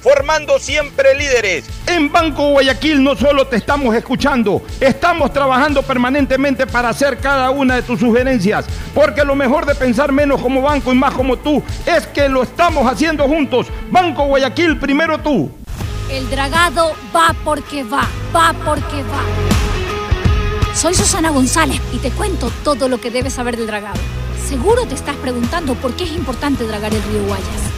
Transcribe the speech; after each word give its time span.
formando 0.00 0.58
siempre 0.58 1.14
líderes. 1.14 1.64
En 1.86 2.10
Banco 2.10 2.50
Guayaquil 2.50 3.02
no 3.02 3.16
solo 3.16 3.46
te 3.46 3.56
estamos 3.56 3.94
escuchando, 3.94 4.62
estamos 4.80 5.32
trabajando 5.32 5.82
permanentemente 5.82 6.66
para 6.66 6.90
hacer 6.90 7.18
cada 7.18 7.50
una 7.50 7.76
de 7.76 7.82
tus 7.82 8.00
sugerencias, 8.00 8.66
porque 8.94 9.24
lo 9.24 9.34
mejor 9.34 9.66
de 9.66 9.74
pensar 9.74 10.12
menos 10.12 10.40
como 10.40 10.62
banco 10.62 10.92
y 10.92 10.96
más 10.96 11.14
como 11.14 11.36
tú 11.36 11.62
es 11.86 12.06
que 12.06 12.28
lo 12.28 12.42
estamos 12.42 12.90
haciendo 12.90 13.24
juntos. 13.24 13.66
Banco 13.90 14.26
Guayaquil, 14.26 14.78
primero 14.78 15.18
tú. 15.18 15.50
El 16.10 16.28
dragado 16.30 16.94
va 17.14 17.34
porque 17.44 17.84
va, 17.84 18.06
va 18.34 18.54
porque 18.64 19.02
va. 19.02 20.74
Soy 20.74 20.94
Susana 20.94 21.30
González 21.30 21.80
y 21.92 21.98
te 21.98 22.10
cuento 22.10 22.50
todo 22.62 22.88
lo 22.88 23.00
que 23.00 23.10
debes 23.10 23.34
saber 23.34 23.56
del 23.56 23.66
dragado. 23.66 23.98
Seguro 24.48 24.86
te 24.86 24.94
estás 24.94 25.16
preguntando 25.16 25.74
por 25.74 25.94
qué 25.94 26.04
es 26.04 26.12
importante 26.12 26.66
dragar 26.66 26.94
el 26.94 27.02
río 27.02 27.24
Guayas. 27.26 27.77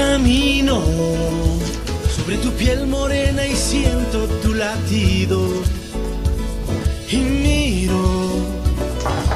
Camino 0.00 0.82
sobre 2.16 2.38
tu 2.38 2.50
piel 2.52 2.86
morena 2.86 3.46
y 3.46 3.54
siento 3.54 4.26
tu 4.42 4.54
latido. 4.54 5.46
Y 7.10 7.16
miro 7.16 8.30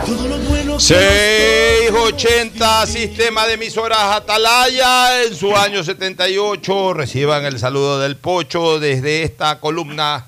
todo 0.07 0.27
lo 0.27 0.39
bueno 0.39 0.79
que 0.79 0.83
680 0.83 2.87
Sistema 2.87 3.47
de 3.47 3.53
Emisoras 3.53 4.17
Atalaya 4.17 5.25
en 5.25 5.37
su 5.37 5.55
año 5.55 5.85
78. 5.85 6.95
Reciban 6.95 7.45
el 7.45 7.59
saludo 7.59 8.01
del 8.01 8.17
Pocho 8.17 8.81
desde 8.81 9.23
esta 9.23 9.61
columna 9.61 10.27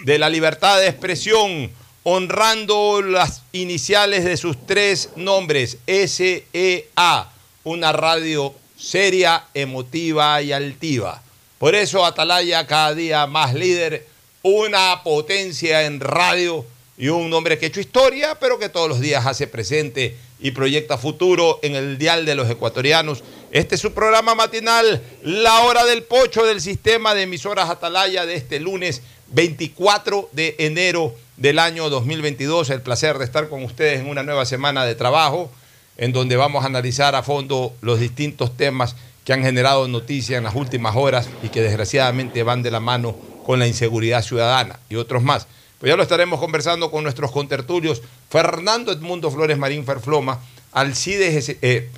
de 0.00 0.18
la 0.18 0.30
libertad 0.30 0.78
de 0.78 0.88
expresión, 0.88 1.70
honrando 2.04 3.02
las 3.02 3.42
iniciales 3.52 4.24
de 4.24 4.38
sus 4.38 4.64
tres 4.64 5.10
nombres, 5.16 5.76
SEA, 5.86 7.28
una 7.64 7.92
radio 7.92 8.54
seria, 8.84 9.44
emotiva 9.54 10.42
y 10.42 10.52
altiva. 10.52 11.22
Por 11.58 11.74
eso 11.74 12.04
Atalaya 12.04 12.66
cada 12.66 12.94
día 12.94 13.26
más 13.26 13.54
líder, 13.54 14.06
una 14.42 15.02
potencia 15.02 15.84
en 15.84 16.00
radio 16.00 16.66
y 16.98 17.08
un 17.08 17.32
hombre 17.32 17.58
que 17.58 17.64
ha 17.64 17.68
hecho 17.68 17.80
historia, 17.80 18.38
pero 18.38 18.58
que 18.58 18.68
todos 18.68 18.88
los 18.88 19.00
días 19.00 19.24
hace 19.24 19.46
presente 19.46 20.16
y 20.38 20.50
proyecta 20.50 20.98
futuro 20.98 21.60
en 21.62 21.74
el 21.74 21.96
dial 21.96 22.26
de 22.26 22.34
los 22.34 22.50
ecuatorianos. 22.50 23.24
Este 23.50 23.76
es 23.76 23.80
su 23.80 23.94
programa 23.94 24.34
matinal, 24.34 25.02
La 25.22 25.62
Hora 25.62 25.84
del 25.84 26.02
Pocho 26.02 26.44
del 26.44 26.60
sistema 26.60 27.14
de 27.14 27.22
emisoras 27.22 27.70
Atalaya 27.70 28.26
de 28.26 28.34
este 28.34 28.60
lunes 28.60 29.00
24 29.28 30.28
de 30.32 30.56
enero 30.58 31.14
del 31.38 31.58
año 31.58 31.88
2022. 31.88 32.68
El 32.68 32.82
placer 32.82 33.16
de 33.16 33.24
estar 33.24 33.48
con 33.48 33.64
ustedes 33.64 34.00
en 34.00 34.08
una 34.08 34.22
nueva 34.22 34.44
semana 34.44 34.84
de 34.84 34.94
trabajo 34.94 35.50
en 35.96 36.12
donde 36.12 36.36
vamos 36.36 36.64
a 36.64 36.66
analizar 36.66 37.14
a 37.14 37.22
fondo 37.22 37.74
los 37.80 38.00
distintos 38.00 38.56
temas 38.56 38.96
que 39.24 39.32
han 39.32 39.42
generado 39.42 39.88
noticia 39.88 40.36
en 40.36 40.44
las 40.44 40.54
últimas 40.54 40.96
horas 40.96 41.28
y 41.42 41.48
que 41.48 41.62
desgraciadamente 41.62 42.42
van 42.42 42.62
de 42.62 42.70
la 42.70 42.80
mano 42.80 43.16
con 43.44 43.58
la 43.58 43.66
inseguridad 43.66 44.22
ciudadana 44.22 44.78
y 44.88 44.96
otros 44.96 45.22
más. 45.22 45.46
Pues 45.78 45.90
ya 45.90 45.96
lo 45.96 46.02
estaremos 46.02 46.40
conversando 46.40 46.90
con 46.90 47.02
nuestros 47.02 47.30
contertulios, 47.30 48.02
Fernando 48.30 48.92
Edmundo 48.92 49.30
Flores 49.30 49.58
Marín 49.58 49.84
Ferfloma, 49.84 50.40
Alcides, 50.72 51.50
eh, 51.50 51.56
eh, 51.62 51.90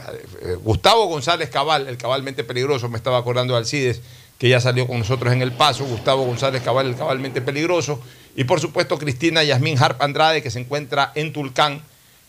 Gustavo 0.62 1.06
González 1.06 1.48
Cabal, 1.50 1.88
el 1.88 1.96
cabalmente 1.96 2.44
peligroso, 2.44 2.88
me 2.88 2.96
estaba 2.96 3.18
acordando 3.18 3.54
de 3.54 3.60
Alcides, 3.60 4.02
que 4.38 4.48
ya 4.48 4.60
salió 4.60 4.86
con 4.86 4.98
nosotros 4.98 5.32
en 5.32 5.40
el 5.40 5.52
paso, 5.52 5.84
Gustavo 5.84 6.24
González 6.24 6.62
Cabal, 6.62 6.86
el 6.86 6.96
cabalmente 6.96 7.40
peligroso, 7.40 8.00
y 8.34 8.44
por 8.44 8.60
supuesto 8.60 8.98
Cristina 8.98 9.42
Yasmín 9.42 9.78
Harp 9.78 10.02
Andrade, 10.02 10.42
que 10.42 10.50
se 10.50 10.60
encuentra 10.60 11.12
en 11.14 11.32
Tulcán, 11.32 11.80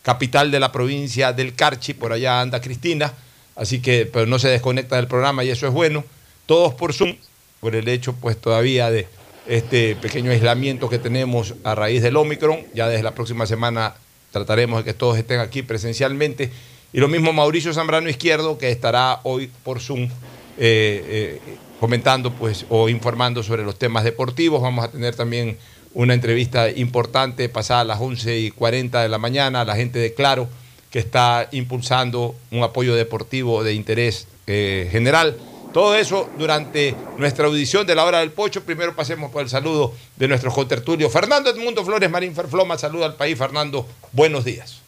capital 0.08 0.52
de 0.52 0.62
la 0.62 0.72
provincia 0.72 1.34
del 1.34 1.54
Carchi, 1.54 1.94
por 1.94 2.14
allá 2.14 2.40
anda 2.40 2.62
Cristina, 2.62 3.12
así 3.58 3.82
que 3.82 4.06
pero 4.06 4.26
no 4.26 4.40
se 4.40 4.48
desconecta 4.48 4.96
del 4.96 5.08
programa 5.08 5.44
y 5.44 5.50
eso 5.50 5.68
es 5.68 5.74
bueno. 5.74 6.06
Todos 6.46 6.74
por 6.76 6.94
Zoom, 6.94 7.18
por 7.60 7.76
el 7.76 7.90
hecho 7.90 8.14
pues 8.14 8.38
todavía 8.38 8.90
de 8.90 9.06
este 9.48 9.98
pequeño 9.98 10.32
aislamiento 10.32 10.88
que 10.88 10.98
tenemos 10.98 11.56
a 11.66 11.76
raíz 11.76 12.02
del 12.02 12.16
Omicron, 12.16 12.62
ya 12.74 12.88
desde 12.88 13.04
la 13.04 13.14
próxima 13.16 13.46
semana 13.46 13.96
trataremos 14.32 14.78
de 14.78 14.86
que 14.86 14.94
todos 14.94 15.18
estén 15.18 15.42
aquí 15.42 15.62
presencialmente. 15.62 16.52
Y 16.94 17.02
lo 17.02 17.10
mismo 17.10 17.34
Mauricio 17.34 17.74
Zambrano 17.74 18.08
Izquierdo, 18.08 18.58
que 18.58 18.72
estará 18.72 19.20
hoy 19.24 19.52
por 19.66 19.82
Zoom 19.82 20.04
eh, 20.04 20.10
eh, 20.58 21.42
comentando 21.82 22.32
pues, 22.32 22.66
o 22.70 22.88
informando 22.88 23.44
sobre 23.44 23.66
los 23.66 23.78
temas 23.78 24.06
deportivos. 24.06 24.62
Vamos 24.62 24.86
a 24.86 24.90
tener 24.90 25.18
también 25.18 25.58
una 25.98 26.14
entrevista 26.14 26.70
importante 26.70 27.50
pasada 27.50 27.82
a 27.82 27.84
las 27.84 28.00
11 28.00 28.38
y 28.38 28.52
40 28.52 29.02
de 29.02 29.10
la 29.10 29.18
mañana 29.18 29.62
a 29.62 29.66
la 29.66 29.76
gente 29.76 29.98
de 29.98 30.14
Claro, 30.14 30.48
que 30.92 31.00
está 31.00 31.50
impulsando 31.52 32.36
un 32.52 32.62
apoyo 32.62 32.94
deportivo 32.94 33.64
de 33.64 33.74
interés 33.74 34.28
eh, 34.46 34.88
general. 34.92 35.36
Todo 35.74 35.96
eso 35.96 36.30
durante 36.38 36.96
nuestra 37.18 37.48
audición 37.48 37.88
de 37.88 37.96
la 37.96 38.06
hora 38.06 38.20
del 38.20 38.30
pocho. 38.30 38.64
Primero 38.64 38.96
pasemos 38.96 39.32
por 39.32 39.42
el 39.42 39.50
saludo 39.50 39.92
de 40.18 40.28
nuestros 40.28 40.54
contertulios. 40.54 41.12
Fernando 41.12 41.50
Edmundo 41.50 41.84
Flores 41.84 42.12
Marín 42.12 42.36
Ferfloma, 42.36 42.78
saluda 42.78 43.08
al 43.08 43.16
país. 43.16 43.36
Fernando, 43.36 43.88
buenos 44.12 44.46
días. 44.46 44.84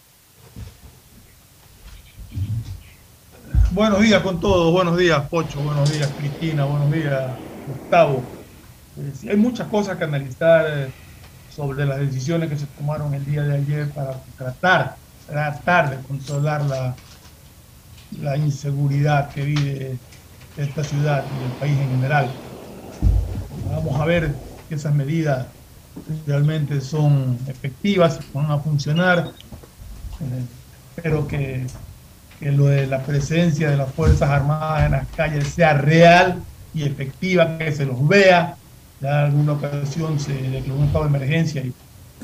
Buenos 3.72 4.00
días 4.02 4.22
con 4.22 4.40
todos, 4.40 4.72
buenos 4.72 4.98
días 4.98 5.28
Pocho, 5.30 5.60
buenos 5.62 5.92
días 5.92 6.10
Cristina, 6.20 6.66
buenos 6.66 6.92
días 6.92 7.32
Gustavo. 7.68 8.24
Eh, 9.00 9.30
hay 9.30 9.38
muchas 9.38 9.68
cosas 9.68 9.98
que 9.98 10.04
analizar 10.04 10.66
eh, 10.68 10.92
sobre 11.60 11.86
las 11.86 12.00
decisiones 12.00 12.50
que 12.50 12.58
se 12.58 12.66
tomaron 12.68 13.14
el 13.14 13.26
día 13.26 13.44
de 13.44 13.58
ayer 13.58 13.90
para 13.90 14.14
tratar, 14.38 14.96
tratar 15.28 15.90
de 15.90 16.02
controlar 16.08 16.64
la, 16.64 16.96
la 18.22 18.38
inseguridad 18.38 19.30
que 19.32 19.44
vive 19.44 19.98
esta 20.56 20.86
ciudad 20.86 21.26
y 21.26 21.44
el 21.44 21.52
país 21.60 21.78
en 21.78 21.90
general. 21.90 22.30
Vamos 23.76 24.00
a 24.00 24.06
ver 24.06 24.34
que 24.70 24.76
esas 24.76 24.96
medidas 24.96 25.48
realmente 26.26 26.80
son 26.80 27.38
efectivas, 27.46 28.22
van 28.34 28.52
a 28.52 28.60
funcionar. 28.60 29.34
Espero 30.96 31.28
que 31.28 31.68
que 32.40 32.54
lo 32.54 32.68
de 32.68 32.88
la 32.88 33.04
presencia 33.04 33.70
de 33.70 33.76
las 33.76 33.92
Fuerzas 33.92 34.30
Armadas 34.30 34.86
en 34.86 34.92
las 34.94 35.08
calles 35.10 35.46
sea 35.50 35.74
real 35.74 36.42
y 36.74 36.84
efectiva, 36.84 37.58
que 37.58 37.74
se 37.74 37.86
los 37.86 38.08
vea. 38.08 38.56
Ya 39.02 39.10
en 39.10 39.26
alguna 39.26 39.54
ocasión 39.54 40.20
se 40.20 40.34
declaró 40.34 40.76
un 40.76 40.86
estado 40.86 41.06
de 41.06 41.10
emergencia 41.10 41.62
y 41.62 41.74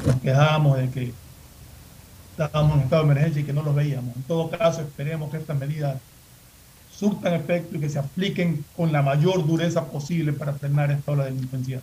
nos 0.06 0.16
quejábamos 0.18 0.78
de 0.78 0.90
que 0.90 1.14
estábamos 2.32 2.78
en 2.78 2.84
estado 2.84 3.04
de 3.04 3.12
emergencia 3.12 3.42
y 3.42 3.46
que 3.46 3.54
no 3.54 3.64
los 3.64 3.76
veíamos. 3.76 4.16
En 4.16 4.24
todo 4.24 4.50
caso, 4.50 4.82
esperemos 4.82 5.32
que 5.32 5.38
estas 5.38 5.58
medidas 5.58 5.98
surtan 6.92 7.34
efecto 7.34 7.78
y 7.78 7.80
que 7.80 7.90
se 7.90 8.00
apliquen 8.00 8.64
con 8.76 8.92
la 8.92 9.02
mayor 9.02 9.46
dureza 9.46 9.86
posible 9.86 10.34
para 10.34 10.54
frenar 10.54 10.92
esta 10.92 11.12
ola 11.12 11.26
de 11.26 11.32
delincuencia. 11.32 11.82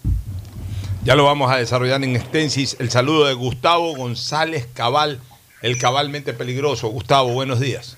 Ya 1.05 1.15
lo 1.15 1.25
vamos 1.25 1.51
a 1.51 1.57
desarrollar 1.57 2.03
en 2.05 2.15
extensis. 2.15 2.77
El 2.79 2.91
saludo 2.91 3.27
de 3.27 3.35
Gustavo 3.35 3.97
González 3.97 4.69
Cabal, 4.73 5.21
el 5.63 5.79
cabalmente 5.79 6.33
peligroso. 6.35 6.89
Gustavo, 6.89 7.33
buenos 7.33 7.61
días. 7.61 7.97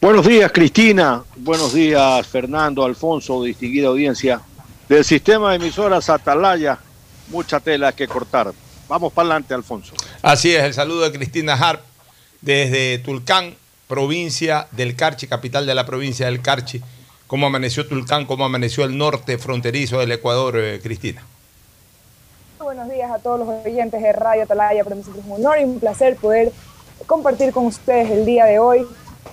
Buenos 0.00 0.26
días, 0.26 0.50
Cristina. 0.52 1.22
Buenos 1.36 1.74
días, 1.74 2.26
Fernando, 2.26 2.84
Alfonso, 2.84 3.42
distinguida 3.42 3.88
audiencia 3.88 4.40
del 4.90 5.04
sistema 5.04 5.50
de 5.50 5.56
emisoras 5.56 6.10
Atalaya. 6.10 6.76
Mucha 7.28 7.60
tela 7.60 7.92
que 7.92 8.08
cortar. 8.08 8.52
Vamos 8.88 9.12
para 9.12 9.26
adelante, 9.26 9.54
Alfonso. 9.54 9.94
Así 10.20 10.52
es, 10.52 10.64
el 10.64 10.74
saludo 10.74 11.02
de 11.02 11.12
Cristina 11.16 11.54
Harp 11.54 11.80
desde 12.40 12.98
Tulcán, 12.98 13.54
provincia 13.86 14.66
del 14.72 14.96
Carchi, 14.96 15.28
capital 15.28 15.64
de 15.64 15.76
la 15.76 15.86
provincia 15.86 16.26
del 16.26 16.42
Carchi. 16.42 16.82
¿Cómo 17.28 17.46
amaneció 17.46 17.86
Tulcán? 17.86 18.26
¿Cómo 18.26 18.44
amaneció 18.44 18.82
el 18.82 18.98
norte 18.98 19.38
fronterizo 19.38 20.00
del 20.00 20.10
Ecuador, 20.10 20.58
eh, 20.58 20.80
Cristina? 20.82 21.24
Buenos 22.58 22.90
días 22.90 23.12
a 23.12 23.20
todos 23.20 23.38
los 23.38 23.48
oyentes 23.64 24.02
de 24.02 24.12
Radio 24.12 24.42
Atalaya. 24.42 24.82
Para 24.82 24.96
nosotros 24.96 25.24
es 25.24 25.30
un 25.30 25.36
honor 25.46 25.60
y 25.60 25.64
un 25.64 25.78
placer 25.78 26.16
poder 26.16 26.50
compartir 27.06 27.52
con 27.52 27.66
ustedes 27.66 28.10
el 28.10 28.26
día 28.26 28.44
de 28.46 28.58
hoy 28.58 28.84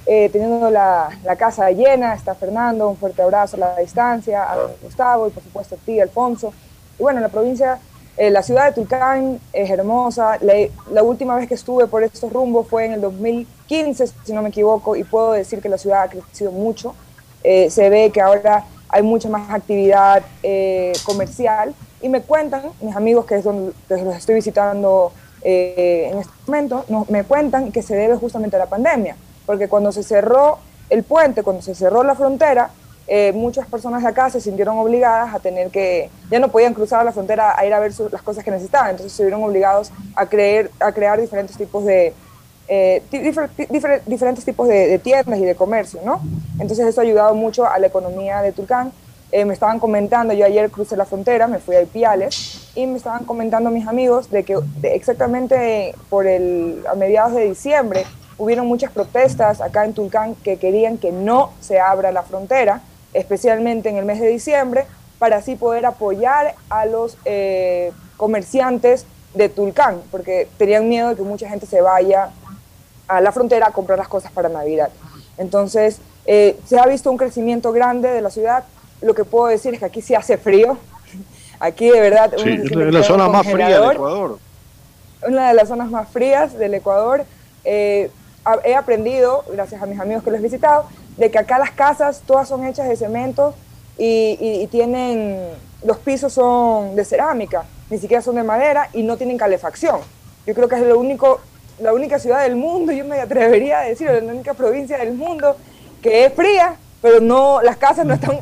eh, 0.09 0.29
teniendo 0.31 0.71
la, 0.71 1.09
la, 1.25 1.35
casa 1.35 1.69
llena, 1.69 2.13
está 2.13 2.33
Fernando, 2.33 2.87
un 2.87 2.95
fuerte 2.95 3.21
abrazo 3.21 3.57
a 3.57 3.59
la 3.59 3.75
distancia, 3.75 4.41
a 4.41 4.55
Gustavo 4.81 5.27
y 5.27 5.31
por 5.31 5.43
supuesto 5.43 5.75
a 5.75 5.77
ti, 5.79 5.99
Alfonso. 5.99 6.53
Y 6.97 7.03
bueno, 7.03 7.19
la 7.19 7.27
provincia, 7.27 7.77
eh, 8.15 8.29
la 8.29 8.41
ciudad 8.41 8.67
de 8.67 8.71
Tulcán 8.71 9.37
es 9.51 9.69
hermosa. 9.69 10.37
La, 10.39 10.53
la, 10.91 11.03
última 11.03 11.35
vez 11.35 11.49
que 11.49 11.55
estuve 11.55 11.87
por 11.87 12.03
estos 12.03 12.31
rumbos 12.31 12.69
fue 12.69 12.85
en 12.85 12.93
el 12.93 13.01
2015, 13.01 14.07
si 14.23 14.31
no 14.31 14.41
me 14.41 14.47
equivoco, 14.47 14.95
y 14.95 15.03
puedo 15.03 15.33
decir 15.33 15.61
que 15.61 15.67
la 15.67 15.77
ciudad 15.77 16.03
ha 16.03 16.07
crecido 16.07 16.53
mucho. 16.53 16.95
Eh, 17.43 17.69
se 17.69 17.89
ve 17.89 18.09
que 18.09 18.21
ahora 18.21 18.63
hay 18.87 19.03
mucha 19.03 19.27
más 19.27 19.53
actividad 19.53 20.23
comercial 21.05 21.75
y 22.01 22.07
me 22.07 22.21
cuentan, 22.21 22.61
mis 22.79 22.95
amigos 22.95 23.25
que 23.25 23.35
es 23.35 23.43
donde 23.43 23.73
los 23.89 24.15
estoy 24.15 24.35
visitando 24.35 25.11
en 25.43 26.17
este 26.19 26.31
momento, 26.45 26.85
no, 26.87 27.05
me 27.09 27.25
cuentan 27.25 27.73
que 27.73 27.81
se 27.81 27.95
debe 27.95 28.15
justamente 28.15 28.55
a 28.55 28.59
la 28.59 28.67
pandemia 28.67 29.17
porque 29.47 29.67
cuando 29.67 29.91
se 29.91 30.03
cerró 30.03 30.59
el 30.91 31.03
puente, 31.03 31.41
cuando 31.41 31.63
se 31.63 31.73
cerró 31.73 32.03
la 32.03 32.13
frontera, 32.13 32.69
eh, 33.07 33.31
muchas 33.33 33.65
personas 33.67 34.03
de 34.03 34.09
acá 34.09 34.29
se 34.29 34.41
sintieron 34.41 34.77
obligadas 34.77 35.33
a 35.33 35.39
tener 35.39 35.69
que, 35.71 36.09
ya 36.29 36.39
no 36.39 36.49
podían 36.49 36.73
cruzar 36.73 37.05
la 37.05 37.13
frontera 37.13 37.57
a 37.57 37.65
ir 37.65 37.73
a 37.73 37.79
ver 37.79 37.93
las 38.11 38.21
cosas 38.21 38.43
que 38.43 38.51
necesitaban, 38.51 38.91
entonces 38.91 39.13
se 39.13 39.23
vieron 39.23 39.41
obligados 39.43 39.91
a, 40.15 40.25
creer, 40.25 40.69
a 40.81 40.91
crear 40.91 41.19
diferentes 41.19 41.57
tipos 41.57 41.85
de, 41.85 42.13
eh, 42.67 43.01
difer, 43.09 43.49
difer, 43.69 44.01
diferentes 44.05 44.43
tipos 44.43 44.67
de, 44.67 44.99
tiendas 44.99 45.39
y 45.39 45.45
de 45.45 45.55
comercio, 45.55 46.01
¿no? 46.03 46.21
Entonces 46.59 46.85
eso 46.85 46.99
ha 46.99 47.05
ayudado 47.05 47.33
mucho 47.33 47.65
a 47.65 47.79
la 47.79 47.87
economía 47.87 48.41
de 48.41 48.51
Tulcán. 48.51 48.91
Eh, 49.31 49.45
me 49.45 49.53
estaban 49.53 49.79
comentando, 49.79 50.33
yo 50.33 50.45
ayer 50.45 50.69
crucé 50.69 50.97
la 50.97 51.05
frontera, 51.05 51.47
me 51.47 51.59
fui 51.59 51.75
a 51.75 51.81
Ipiales, 51.81 52.69
y 52.75 52.85
me 52.87 52.97
estaban 52.97 53.23
comentando 53.23 53.69
mis 53.69 53.87
amigos 53.87 54.29
de 54.29 54.43
que 54.43 54.57
de 54.81 54.95
exactamente 54.95 55.95
por 56.09 56.27
el, 56.27 56.83
a 56.89 56.95
mediados 56.95 57.33
de 57.33 57.45
diciembre 57.45 58.05
hubieron 58.37 58.67
muchas 58.67 58.91
protestas 58.91 59.61
acá 59.61 59.85
en 59.85 59.93
Tulcán 59.93 60.35
que 60.35 60.57
querían 60.57 60.97
que 60.97 61.11
no 61.11 61.51
se 61.59 61.79
abra 61.79 62.11
la 62.11 62.23
frontera, 62.23 62.81
especialmente 63.13 63.89
en 63.89 63.97
el 63.97 64.05
mes 64.05 64.19
de 64.19 64.27
diciembre, 64.27 64.85
para 65.19 65.37
así 65.37 65.55
poder 65.55 65.85
apoyar 65.85 66.55
a 66.69 66.85
los 66.85 67.17
eh, 67.25 67.91
comerciantes 68.17 69.05
de 69.33 69.49
Tulcán, 69.49 70.01
porque 70.11 70.47
tenían 70.57 70.87
miedo 70.87 71.09
de 71.09 71.15
que 71.15 71.23
mucha 71.23 71.49
gente 71.49 71.65
se 71.65 71.81
vaya 71.81 72.29
a 73.07 73.21
la 73.21 73.31
frontera 73.31 73.67
a 73.67 73.71
comprar 73.71 73.97
las 73.97 74.07
cosas 74.07 74.31
para 74.31 74.49
Navidad. 74.49 74.89
Entonces, 75.37 75.99
eh, 76.25 76.59
se 76.65 76.79
ha 76.79 76.85
visto 76.85 77.09
un 77.09 77.17
crecimiento 77.17 77.71
grande 77.71 78.09
de 78.09 78.21
la 78.21 78.29
ciudad. 78.29 78.65
Lo 79.01 79.13
que 79.13 79.23
puedo 79.23 79.47
decir 79.47 79.73
es 79.73 79.79
que 79.79 79.85
aquí 79.85 80.01
sí 80.01 80.13
hace 80.13 80.37
frío. 80.37 80.77
Aquí 81.59 81.89
de 81.89 81.99
verdad... 81.99 82.31
Sí, 82.37 82.49
es 82.49 82.71
la 82.75 83.01
zona 83.01 83.27
más 83.29 83.47
fría 83.47 83.79
del 83.79 83.91
Ecuador. 83.93 84.37
Una 85.27 85.47
de 85.47 85.53
las 85.55 85.67
zonas 85.69 85.89
más 85.89 86.07
frías 86.09 86.55
del 86.55 86.75
Ecuador. 86.75 87.25
Eh, 87.63 88.11
he 88.63 88.75
aprendido, 88.75 89.43
gracias 89.51 89.81
a 89.81 89.85
mis 89.85 89.99
amigos 89.99 90.23
que 90.23 90.31
los 90.31 90.39
he 90.39 90.43
visitado, 90.43 90.85
de 91.17 91.31
que 91.31 91.39
acá 91.39 91.57
las 91.59 91.71
casas 91.71 92.21
todas 92.25 92.47
son 92.47 92.65
hechas 92.65 92.87
de 92.87 92.95
cemento 92.95 93.53
y, 93.97 94.67
tienen, 94.67 95.49
los 95.83 95.97
pisos 95.97 96.33
son 96.33 96.95
de 96.95 97.03
cerámica, 97.03 97.65
ni 97.89 97.97
siquiera 97.97 98.21
son 98.21 98.35
de 98.35 98.43
madera 98.43 98.89
y 98.93 99.03
no 99.03 99.17
tienen 99.17 99.37
calefacción. 99.37 99.99
Yo 100.45 100.53
creo 100.53 100.67
que 100.67 100.75
es 100.75 100.81
lo 100.81 100.99
único, 100.99 101.39
la 101.79 101.93
única 101.93 102.19
ciudad 102.19 102.43
del 102.43 102.55
mundo, 102.55 102.91
yo 102.93 103.05
me 103.05 103.19
atrevería 103.19 103.79
a 103.79 103.83
decir, 103.83 104.09
la 104.09 104.31
única 104.31 104.53
provincia 104.53 104.97
del 104.97 105.13
mundo 105.13 105.57
que 106.01 106.25
es 106.25 106.33
fría, 106.33 106.75
pero 107.01 107.19
no, 107.19 107.61
las 107.61 107.77
casas 107.77 108.05
no 108.05 108.13
están 108.13 108.39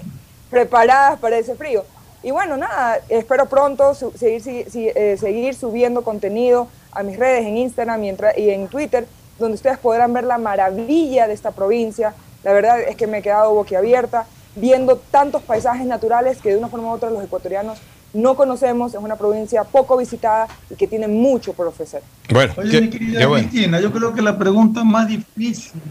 preparadas 0.49 1.19
para 1.19 1.37
ese 1.37 1.55
frío. 1.55 1.83
Y 2.21 2.31
bueno, 2.31 2.57
nada, 2.57 2.99
espero 3.07 3.45
pronto 3.45 3.95
eh, 4.21 5.17
seguir 5.19 5.55
subiendo 5.55 6.03
contenido 6.03 6.67
a 6.91 7.03
mis 7.03 7.19
redes 7.19 7.45
en 7.45 7.57
Instagram 7.57 8.03
y 8.03 8.15
y 8.37 8.49
en 8.49 8.67
Twitter 8.67 9.05
donde 9.39 9.55
ustedes 9.55 9.77
podrán 9.77 10.13
ver 10.13 10.23
la 10.23 10.37
maravilla 10.37 11.27
de 11.27 11.33
esta 11.33 11.51
provincia. 11.51 12.13
La 12.43 12.53
verdad 12.53 12.79
es 12.81 12.95
que 12.95 13.07
me 13.07 13.19
he 13.19 13.21
quedado 13.21 13.53
boquiabierta 13.53 14.25
viendo 14.55 14.97
tantos 14.97 15.41
paisajes 15.41 15.85
naturales 15.85 16.37
que 16.41 16.49
de 16.49 16.57
una 16.57 16.69
forma 16.69 16.87
u 16.87 16.91
otra 16.91 17.09
los 17.09 17.23
ecuatorianos 17.23 17.79
no 18.13 18.35
conocemos. 18.35 18.93
Es 18.93 18.99
una 18.99 19.15
provincia 19.15 19.63
poco 19.63 19.97
visitada 19.97 20.47
y 20.69 20.75
que 20.75 20.87
tiene 20.87 21.07
mucho 21.07 21.53
por 21.53 21.67
ofrecer. 21.67 22.01
Bueno, 22.29 22.53
Oye, 22.57 22.71
qué, 22.71 22.81
mi 22.81 22.89
querida 22.89 23.27
bueno. 23.27 23.49
Cristina, 23.49 23.79
yo 23.79 23.91
creo 23.91 24.13
que 24.13 24.21
la 24.21 24.37
pregunta 24.37 24.83
más 24.83 25.07
difícil 25.07 25.81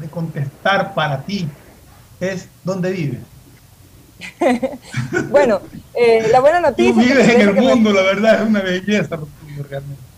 de 0.00 0.08
contestar 0.08 0.94
para 0.94 1.22
ti 1.22 1.46
es 2.18 2.48
¿dónde 2.64 2.90
vives? 2.90 3.20
bueno, 5.30 5.60
eh, 5.94 6.28
la 6.30 6.40
buena 6.40 6.60
noticia... 6.60 6.92
Tú 6.92 7.00
vives 7.00 7.28
en 7.28 7.40
el 7.40 7.54
mundo, 7.54 7.90
me... 7.90 7.96
la 7.96 8.02
verdad, 8.02 8.42
es 8.42 8.48
una 8.48 8.60
belleza 8.60 9.18
realmente. 9.68 10.09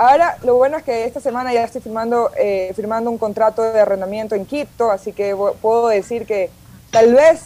Ahora, 0.00 0.38
lo 0.44 0.56
bueno 0.56 0.78
es 0.78 0.82
que 0.82 1.04
esta 1.04 1.20
semana 1.20 1.52
ya 1.52 1.62
estoy 1.62 1.82
firmando, 1.82 2.30
eh, 2.38 2.72
firmando 2.74 3.10
un 3.10 3.18
contrato 3.18 3.60
de 3.60 3.80
arrendamiento 3.80 4.34
en 4.34 4.46
Quito, 4.46 4.90
así 4.90 5.12
que 5.12 5.36
puedo 5.60 5.88
decir 5.88 6.24
que 6.24 6.48
tal 6.90 7.12
vez 7.12 7.42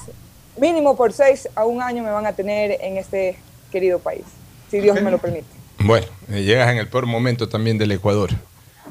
mínimo 0.56 0.96
por 0.96 1.12
seis 1.12 1.49
a 1.56 1.64
un 1.64 1.82
año 1.82 2.04
me 2.04 2.12
van 2.12 2.26
a 2.26 2.32
tener 2.32 2.78
en 2.80 2.96
este 2.96 3.37
querido 3.73 3.99
país, 3.99 4.23
si 4.70 4.78
Dios 4.78 5.02
me 5.02 5.11
lo 5.11 5.18
permite. 5.18 5.49
Bueno, 5.80 6.06
eh, 6.30 6.44
llegas 6.44 6.70
en 6.70 6.78
el 6.78 6.87
peor 6.87 7.06
momento 7.06 7.49
también 7.49 7.76
del 7.76 7.90
Ecuador. 7.90 8.30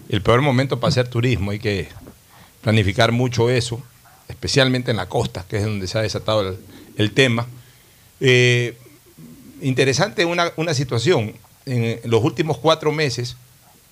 El 0.10 0.22
peor 0.22 0.42
momento 0.42 0.82
para 0.82 0.90
hacer 0.90 1.08
turismo, 1.08 1.52
hay 1.52 1.60
que 1.60 1.88
planificar 2.60 3.14
mucho 3.14 3.50
eso, 3.50 3.82
especialmente 4.28 4.92
en 4.92 4.98
la 4.98 5.08
costa, 5.08 5.46
que 5.48 5.56
es 5.56 5.64
donde 5.64 5.88
se 5.88 5.98
ha 5.98 6.02
desatado 6.02 6.42
el, 6.42 6.58
el 6.98 7.14
tema. 7.14 7.48
Eh, 8.20 8.78
interesante 9.62 10.26
una, 10.26 10.52
una 10.58 10.74
situación. 10.74 11.34
En 11.66 12.02
los 12.04 12.22
últimos 12.26 12.58
cuatro 12.58 12.92
meses, 12.92 13.38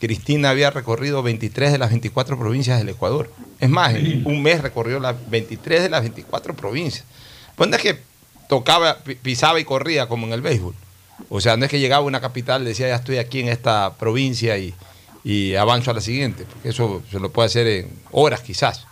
Cristina 0.02 0.50
había 0.50 0.72
recorrido 0.72 1.22
23 1.22 1.72
de 1.72 1.78
las 1.78 1.92
24 1.92 2.38
provincias 2.38 2.80
del 2.80 2.90
Ecuador. 2.90 3.32
Es 3.60 3.70
más, 3.70 3.94
en 3.94 4.26
un 4.26 4.42
mes 4.42 4.60
recorrió 4.60 5.00
las 5.00 5.16
23 5.30 5.84
de 5.84 5.90
las 5.90 6.02
24 6.02 6.56
provincias. 6.56 7.06
Pues 7.56 7.70
no 7.70 7.76
es 7.76 7.82
que 7.84 8.00
tocaba, 8.50 8.98
pisaba 9.22 9.60
y 9.60 9.64
corría 9.64 10.08
como 10.08 10.26
en 10.26 10.34
el 10.34 10.42
béisbol. 10.42 10.74
O 11.30 11.40
sea, 11.40 11.56
no 11.56 11.66
es 11.66 11.72
que 11.72 11.80
llegaba 11.80 12.04
a 12.04 12.08
una 12.08 12.20
capital, 12.20 12.66
decía 12.66 12.88
ya 12.88 12.96
estoy 12.96 13.20
aquí 13.20 13.42
en 13.42 13.50
esta 13.50 13.94
provincia 14.00 14.58
y, 14.58 14.74
y 15.24 15.54
avanzo 15.54 15.92
a 15.92 15.94
la 15.94 16.02
siguiente. 16.02 16.46
Porque 16.52 16.70
eso 16.70 17.04
se 17.12 17.20
lo 17.20 17.32
puede 17.32 17.46
hacer 17.46 17.68
en 17.68 17.90
horas 18.10 18.42
quizás, 18.42 18.88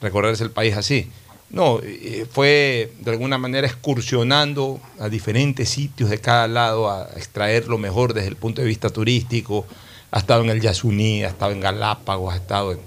recorrerse 0.00 0.44
el 0.44 0.50
país 0.50 0.74
así. 0.78 1.10
No, 1.50 1.78
eh, 1.82 2.26
fue 2.30 2.90
de 3.00 3.10
alguna 3.10 3.36
manera 3.36 3.66
excursionando 3.66 4.80
a 4.98 5.10
diferentes 5.10 5.68
sitios 5.68 6.08
de 6.08 6.20
cada 6.22 6.48
lado 6.48 6.90
a 6.90 7.10
extraer 7.16 7.68
lo 7.68 7.76
mejor 7.76 8.14
desde 8.14 8.28
el 8.28 8.36
punto 8.36 8.62
de 8.62 8.66
vista 8.66 8.88
turístico. 8.88 9.66
Ha 10.14 10.18
estado 10.18 10.44
en 10.44 10.50
el 10.50 10.60
Yasuní, 10.60 11.24
ha 11.24 11.28
estado 11.28 11.50
en 11.50 11.58
Galápagos, 11.58 12.32
ha 12.32 12.36
estado 12.36 12.70
en 12.70 12.78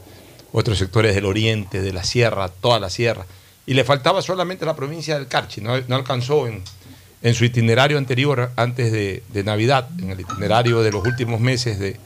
otros 0.54 0.78
sectores 0.78 1.14
del 1.14 1.26
oriente, 1.26 1.82
de 1.82 1.92
la 1.92 2.06
sierra, 2.06 2.48
toda 2.48 2.80
la 2.80 2.90
sierra. 2.90 3.26
Y 3.66 3.74
le 3.74 3.84
faltaba 3.84 4.22
solamente 4.22 4.66
la 4.66 4.78
provincia 4.78 5.16
del 5.16 5.28
Carchi, 5.28 5.60
no, 5.60 5.74
alcanzó 5.74 6.48
en, 6.48 6.64
su 7.34 7.44
itinerario 7.44 7.98
anterior, 7.98 8.52
antes 8.56 8.94
de, 8.94 9.24
de 9.34 9.44
Navidad, 9.44 9.90
en 10.00 10.12
el 10.12 10.22
itinerario 10.22 10.82
de 10.82 10.90
los 10.90 11.06
últimos 11.06 11.42
meses 11.42 11.80
de, 11.80 11.98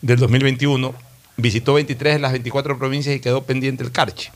del 0.00 0.18
2021, 0.18 0.94
visitó 1.36 1.74
23 1.74 2.14
de 2.14 2.20
las 2.20 2.32
24 2.32 2.78
provincias 2.78 3.14
y 3.14 3.20
quedó 3.20 3.44
pendiente 3.44 3.84
el 3.84 3.92
Carchi. 3.92 4.30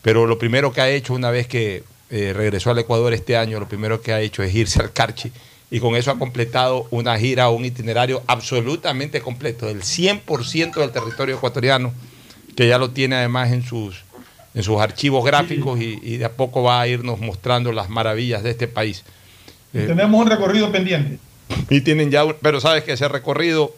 Pero 0.00 0.26
lo 0.26 0.38
primero 0.38 0.72
que 0.72 0.80
ha 0.80 0.88
hecho 0.88 1.12
una 1.12 1.30
vez 1.30 1.46
que 1.46 1.84
eh, 2.08 2.32
regresó 2.34 2.70
al 2.70 2.78
Ecuador 2.78 3.12
este 3.12 3.36
año, 3.36 3.60
lo 3.60 3.68
primero 3.68 4.00
que 4.00 4.14
ha 4.14 4.20
hecho 4.22 4.42
es 4.42 4.54
irse 4.54 4.80
al 4.80 4.94
Carchi 4.94 5.30
y 5.70 5.80
con 5.80 5.96
eso 5.96 6.10
ha 6.10 6.18
completado 6.18 6.86
una 6.90 7.18
gira, 7.18 7.50
un 7.50 7.64
itinerario 7.64 8.22
absolutamente 8.26 9.20
completo, 9.20 9.66
del 9.66 9.82
100% 9.82 10.74
del 10.74 10.90
territorio 10.90 11.36
ecuatoriano, 11.36 11.92
que 12.56 12.68
ya 12.68 12.78
lo 12.78 12.90
tiene 12.90 13.16
además 13.16 13.52
en 13.52 13.62
sus, 13.62 14.02
en 14.54 14.62
sus 14.62 14.80
archivos 14.80 15.24
gráficos 15.24 15.78
y, 15.80 15.98
y 16.02 16.16
de 16.16 16.24
a 16.24 16.32
poco 16.32 16.62
va 16.62 16.80
a 16.80 16.88
irnos 16.88 17.20
mostrando 17.20 17.70
las 17.72 17.88
maravillas 17.90 18.42
de 18.42 18.50
este 18.50 18.66
país. 18.66 19.04
Y 19.74 19.80
tenemos 19.86 20.20
un 20.20 20.28
recorrido 20.28 20.72
pendiente. 20.72 21.18
Y 21.70 21.82
tienen 21.82 22.10
ya, 22.10 22.26
pero 22.40 22.60
sabes 22.60 22.84
que 22.84 22.92
ese 22.92 23.08
recorrido, 23.08 23.74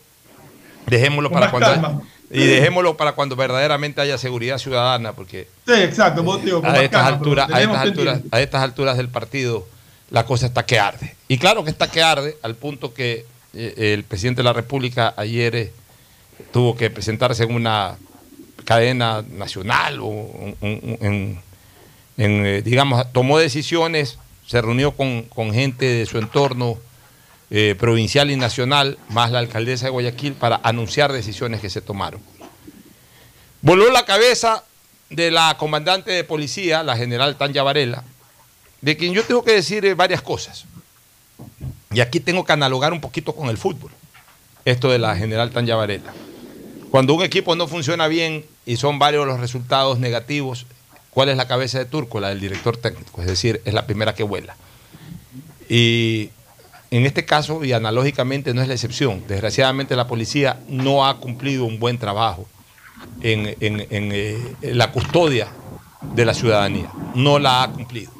dejémoslo 0.86 1.30
para 1.30 1.50
cuando 1.50 1.70
calma. 1.70 2.02
y 2.30 2.44
dejémoslo 2.46 2.96
para 2.96 3.12
cuando 3.12 3.34
verdaderamente 3.36 4.00
haya 4.00 4.16
seguridad 4.18 4.58
ciudadana, 4.58 5.12
porque 5.12 5.48
Sí, 5.66 5.74
exacto. 5.74 6.22
vos, 6.22 6.44
digo, 6.44 6.60
con 6.60 6.70
a 6.70 6.82
estas 6.82 7.02
calma, 7.02 7.16
alturas, 7.16 7.50
a 7.50 7.60
estas 7.60 7.78
alturas, 7.80 8.20
a 8.30 8.40
estas 8.40 8.62
alturas 8.62 8.96
del 8.96 9.08
partido, 9.08 9.66
la 10.10 10.26
cosa 10.26 10.46
está 10.46 10.66
que 10.66 10.78
arde. 10.78 11.14
Y 11.28 11.38
claro 11.38 11.64
que 11.64 11.70
está 11.70 11.90
que 11.90 12.02
arde, 12.02 12.36
al 12.42 12.56
punto 12.56 12.92
que 12.92 13.26
eh, 13.54 13.94
el 13.94 14.04
presidente 14.04 14.40
de 14.40 14.44
la 14.44 14.52
República 14.52 15.14
ayer 15.16 15.54
eh, 15.56 15.72
tuvo 16.52 16.76
que 16.76 16.90
presentarse 16.90 17.44
en 17.44 17.54
una 17.54 17.96
cadena 18.64 19.24
nacional 19.28 19.98
o 20.00 20.54
en, 20.60 21.40
eh, 22.16 22.62
digamos, 22.64 23.12
tomó 23.12 23.38
decisiones, 23.38 24.18
se 24.46 24.60
reunió 24.60 24.92
con, 24.92 25.22
con 25.22 25.52
gente 25.52 25.86
de 25.86 26.06
su 26.06 26.18
entorno 26.18 26.78
provincial 27.78 28.30
y 28.30 28.36
nacional, 28.36 28.96
más 29.08 29.32
la 29.32 29.40
alcaldesa 29.40 29.86
de 29.86 29.90
Guayaquil, 29.90 30.34
para 30.34 30.60
anunciar 30.62 31.12
decisiones 31.12 31.60
que 31.60 31.68
se 31.68 31.80
tomaron. 31.80 32.20
Voló 33.60 33.90
la 33.90 34.04
cabeza 34.04 34.62
de 35.08 35.32
la 35.32 35.56
comandante 35.58 36.12
de 36.12 36.22
policía, 36.22 36.84
la 36.84 36.96
general 36.96 37.34
Tanya 37.34 37.64
Varela, 37.64 38.04
de 38.80 38.96
quien 38.96 39.12
yo 39.12 39.24
tengo 39.24 39.42
que 39.44 39.52
decir 39.52 39.84
eh, 39.84 39.94
varias 39.94 40.22
cosas. 40.22 40.64
Y 41.92 42.00
aquí 42.00 42.20
tengo 42.20 42.44
que 42.44 42.52
analogar 42.52 42.92
un 42.92 43.00
poquito 43.00 43.34
con 43.34 43.48
el 43.48 43.56
fútbol, 43.58 43.90
esto 44.64 44.90
de 44.90 44.98
la 44.98 45.16
general 45.16 45.50
Tanya 45.50 45.76
Varela. 45.76 46.12
Cuando 46.90 47.14
un 47.14 47.22
equipo 47.22 47.54
no 47.56 47.66
funciona 47.68 48.08
bien 48.08 48.44
y 48.66 48.76
son 48.76 48.98
varios 48.98 49.26
los 49.26 49.40
resultados 49.40 49.98
negativos, 49.98 50.66
¿cuál 51.10 51.28
es 51.28 51.36
la 51.36 51.46
cabeza 51.48 51.78
de 51.78 51.84
turco? 51.84 52.20
La 52.20 52.28
del 52.28 52.40
director 52.40 52.76
técnico, 52.76 53.20
es 53.20 53.26
decir, 53.26 53.60
es 53.64 53.74
la 53.74 53.86
primera 53.86 54.14
que 54.14 54.22
vuela. 54.22 54.56
Y 55.68 56.30
en 56.90 57.06
este 57.06 57.24
caso, 57.24 57.64
y 57.64 57.72
analógicamente, 57.72 58.52
no 58.54 58.62
es 58.62 58.68
la 58.68 58.74
excepción. 58.74 59.22
Desgraciadamente 59.28 59.94
la 59.96 60.08
policía 60.08 60.58
no 60.68 61.06
ha 61.06 61.18
cumplido 61.18 61.64
un 61.64 61.78
buen 61.78 61.98
trabajo 61.98 62.46
en, 63.22 63.56
en- 63.60 63.80
en, 63.90 64.12
eh, 64.12 64.38
en 64.62 64.78
la 64.78 64.90
custodia 64.90 65.48
de 66.02 66.24
la 66.24 66.34
ciudadanía. 66.34 66.90
No 67.14 67.38
la 67.38 67.62
ha 67.62 67.70
cumplido. 67.70 68.10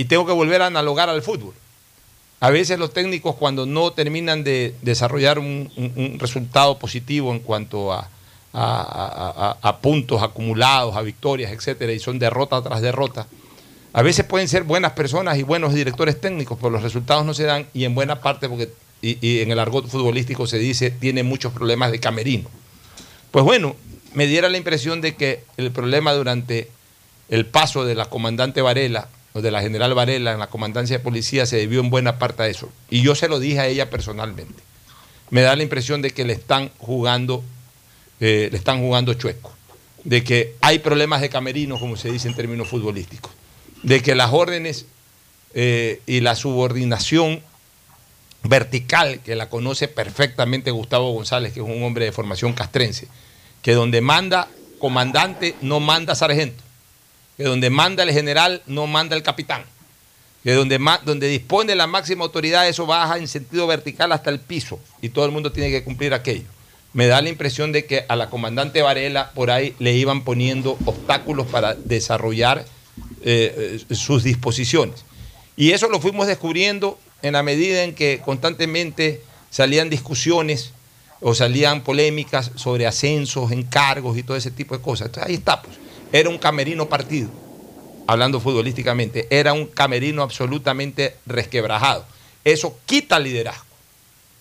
Y 0.00 0.06
tengo 0.06 0.24
que 0.24 0.32
volver 0.32 0.62
a 0.62 0.66
analogar 0.68 1.10
al 1.10 1.20
fútbol. 1.20 1.52
A 2.40 2.48
veces 2.48 2.78
los 2.78 2.94
técnicos 2.94 3.34
cuando 3.34 3.66
no 3.66 3.92
terminan 3.92 4.42
de 4.44 4.74
desarrollar 4.80 5.38
un, 5.38 6.16
resultado 6.18 6.78
positivo 6.78 7.32
en 7.32 7.40
cuanto 7.40 7.92
a, 7.92 8.08
puntos 9.82 10.22
acumulados, 10.22 10.96
a 10.96 11.02
victorias, 11.02 11.52
etcétera, 11.52 11.92
y 11.92 11.98
son 11.98 12.18
derrota 12.18 12.62
tras 12.62 12.80
derrota, 12.80 13.26
a 13.92 14.00
veces 14.00 14.24
pueden 14.24 14.48
ser 14.48 14.62
buenas 14.62 14.92
personas 14.92 15.36
y 15.36 15.42
buenos 15.42 15.74
directores 15.74 16.18
técnicos, 16.18 16.56
pero 16.56 16.70
los 16.70 16.82
resultados 16.82 17.26
no 17.26 17.34
se 17.34 17.44
dan 17.44 17.66
y 17.74 17.84
en 17.84 17.94
buena 17.94 18.22
parte, 18.22 18.48
porque 18.48 18.70
y, 19.02 19.40
en 19.40 19.50
el 19.50 19.58
argot 19.58 19.86
futbolístico 19.86 20.46
se 20.46 20.58
dice, 20.58 20.90
tiene 20.90 21.24
muchos 21.24 21.52
problemas 21.52 21.92
de 21.92 22.00
camerino. 22.00 22.48
Pues 23.32 23.44
bueno, 23.44 23.76
me 24.14 24.26
diera 24.26 24.48
la 24.48 24.56
impresión 24.56 25.02
de 25.02 25.14
que 25.14 25.44
el 25.58 25.70
problema 25.72 26.14
durante 26.14 26.70
el 27.28 27.44
paso 27.44 27.84
de 27.84 27.94
la 27.94 28.06
comandante 28.06 28.62
Varela 28.62 29.10
de 29.34 29.50
la 29.50 29.60
general 29.60 29.94
Varela 29.94 30.32
en 30.32 30.38
la 30.38 30.48
comandancia 30.48 30.98
de 30.98 31.04
policía 31.04 31.46
se 31.46 31.56
debió 31.56 31.80
en 31.80 31.90
buena 31.90 32.18
parte 32.18 32.42
a 32.42 32.48
eso. 32.48 32.70
Y 32.90 33.02
yo 33.02 33.14
se 33.14 33.28
lo 33.28 33.38
dije 33.38 33.60
a 33.60 33.66
ella 33.66 33.88
personalmente. 33.88 34.62
Me 35.30 35.42
da 35.42 35.54
la 35.54 35.62
impresión 35.62 36.02
de 36.02 36.10
que 36.10 36.24
le 36.24 36.32
están 36.32 36.70
jugando, 36.78 37.44
eh, 38.18 38.48
le 38.50 38.58
están 38.58 38.80
jugando 38.80 39.14
chueco, 39.14 39.52
de 40.02 40.24
que 40.24 40.56
hay 40.60 40.80
problemas 40.80 41.20
de 41.20 41.28
camerino, 41.28 41.78
como 41.78 41.96
se 41.96 42.10
dice 42.10 42.26
en 42.26 42.34
términos 42.34 42.68
futbolísticos, 42.68 43.30
de 43.84 44.02
que 44.02 44.16
las 44.16 44.32
órdenes 44.32 44.86
eh, 45.54 46.00
y 46.06 46.20
la 46.20 46.34
subordinación 46.34 47.42
vertical, 48.42 49.20
que 49.20 49.36
la 49.36 49.48
conoce 49.48 49.86
perfectamente 49.86 50.72
Gustavo 50.72 51.12
González, 51.12 51.52
que 51.52 51.60
es 51.60 51.66
un 51.66 51.82
hombre 51.84 52.06
de 52.06 52.12
formación 52.12 52.52
castrense, 52.52 53.06
que 53.62 53.74
donde 53.74 54.00
manda 54.00 54.48
comandante 54.78 55.54
no 55.60 55.78
manda 55.78 56.14
sargento, 56.14 56.64
que 57.40 57.46
donde 57.46 57.70
manda 57.70 58.02
el 58.02 58.12
general 58.12 58.60
no 58.66 58.86
manda 58.86 59.16
el 59.16 59.22
capitán, 59.22 59.64
que 60.44 60.52
donde, 60.52 60.78
donde 61.06 61.26
dispone 61.26 61.74
la 61.74 61.86
máxima 61.86 62.22
autoridad 62.22 62.68
eso 62.68 62.84
baja 62.84 63.16
en 63.16 63.28
sentido 63.28 63.66
vertical 63.66 64.12
hasta 64.12 64.28
el 64.28 64.40
piso 64.40 64.78
y 65.00 65.08
todo 65.08 65.24
el 65.24 65.30
mundo 65.30 65.50
tiene 65.50 65.70
que 65.70 65.82
cumplir 65.82 66.12
aquello. 66.12 66.44
Me 66.92 67.06
da 67.06 67.22
la 67.22 67.30
impresión 67.30 67.72
de 67.72 67.86
que 67.86 68.04
a 68.06 68.14
la 68.14 68.28
comandante 68.28 68.82
Varela 68.82 69.30
por 69.30 69.50
ahí 69.50 69.74
le 69.78 69.94
iban 69.94 70.22
poniendo 70.22 70.76
obstáculos 70.84 71.46
para 71.46 71.74
desarrollar 71.74 72.66
eh, 73.24 73.80
eh, 73.88 73.94
sus 73.94 74.22
disposiciones. 74.22 75.06
Y 75.56 75.70
eso 75.70 75.88
lo 75.88 75.98
fuimos 75.98 76.26
descubriendo 76.26 76.98
en 77.22 77.32
la 77.32 77.42
medida 77.42 77.84
en 77.84 77.94
que 77.94 78.20
constantemente 78.22 79.22
salían 79.48 79.88
discusiones 79.88 80.72
o 81.22 81.34
salían 81.34 81.84
polémicas 81.84 82.50
sobre 82.56 82.86
ascensos, 82.86 83.50
encargos 83.50 84.18
y 84.18 84.24
todo 84.24 84.36
ese 84.36 84.50
tipo 84.50 84.76
de 84.76 84.82
cosas. 84.82 85.06
Entonces 85.06 85.30
ahí 85.30 85.36
está, 85.36 85.62
pues. 85.62 85.78
Era 86.12 86.28
un 86.28 86.38
camerino 86.38 86.88
partido, 86.88 87.28
hablando 88.06 88.40
futbolísticamente, 88.40 89.26
era 89.30 89.52
un 89.52 89.66
camerino 89.66 90.22
absolutamente 90.22 91.16
resquebrajado. 91.26 92.04
Eso 92.44 92.78
quita 92.86 93.18
liderazgo. 93.18 93.64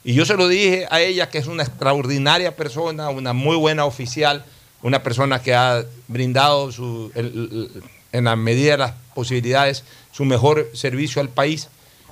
Y 0.03 0.13
yo 0.13 0.25
se 0.25 0.35
lo 0.35 0.47
dije 0.47 0.87
a 0.89 1.01
ella 1.01 1.29
que 1.29 1.37
es 1.37 1.47
una 1.47 1.63
extraordinaria 1.63 2.55
persona, 2.55 3.09
una 3.09 3.33
muy 3.33 3.57
buena 3.57 3.85
oficial, 3.85 4.45
una 4.81 5.03
persona 5.03 5.41
que 5.41 5.53
ha 5.53 5.83
brindado 6.07 6.69
en 7.15 8.23
la 8.23 8.35
medida 8.35 8.71
de 8.71 8.77
las 8.77 8.93
posibilidades 9.13 9.83
su 10.11 10.25
mejor 10.25 10.69
servicio 10.73 11.21
al 11.21 11.29
país. 11.29 11.67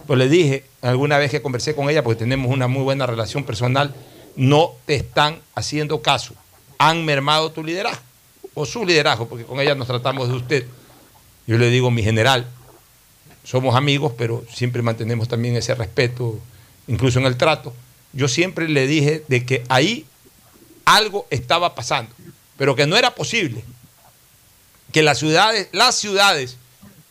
Pues 0.05 0.19
le 0.19 0.29
dije 0.29 0.65
alguna 0.81 1.17
vez 1.17 1.31
que 1.31 1.41
conversé 1.41 1.75
con 1.75 1.89
ella, 1.89 2.03
porque 2.03 2.19
tenemos 2.19 2.51
una 2.51 2.67
muy 2.67 2.83
buena 2.83 3.05
relación 3.05 3.45
personal, 3.45 3.95
no 4.35 4.73
te 4.85 4.95
están 4.95 5.39
haciendo 5.55 6.01
caso. 6.01 6.33
Han 6.77 7.05
mermado 7.05 7.51
tu 7.51 7.63
liderazgo, 7.63 8.03
o 8.59 8.65
su 8.65 8.83
liderazgo, 8.83 9.27
porque 9.27 9.45
con 9.45 9.59
ella 9.59 9.75
nos 9.75 9.85
tratamos 9.85 10.29
de 10.29 10.33
usted. 10.33 10.65
Yo 11.45 11.59
le 11.59 11.69
digo, 11.69 11.91
mi 11.91 12.01
general, 12.01 12.47
somos 13.43 13.75
amigos, 13.75 14.13
pero 14.17 14.43
siempre 14.51 14.81
mantenemos 14.81 15.27
también 15.27 15.55
ese 15.55 15.75
respeto, 15.75 16.39
incluso 16.87 17.19
en 17.19 17.27
el 17.27 17.37
trato. 17.37 17.71
Yo 18.13 18.27
siempre 18.27 18.67
le 18.67 18.87
dije 18.87 19.23
de 19.27 19.45
que 19.45 19.63
ahí 19.69 20.07
algo 20.85 21.27
estaba 21.29 21.75
pasando, 21.75 22.11
pero 22.57 22.75
que 22.75 22.87
no 22.87 22.97
era 22.97 23.13
posible 23.13 23.63
que 24.91 25.03
las 25.03 25.19
ciudades, 25.19 25.69
las 25.71 25.93
ciudades 25.93 26.57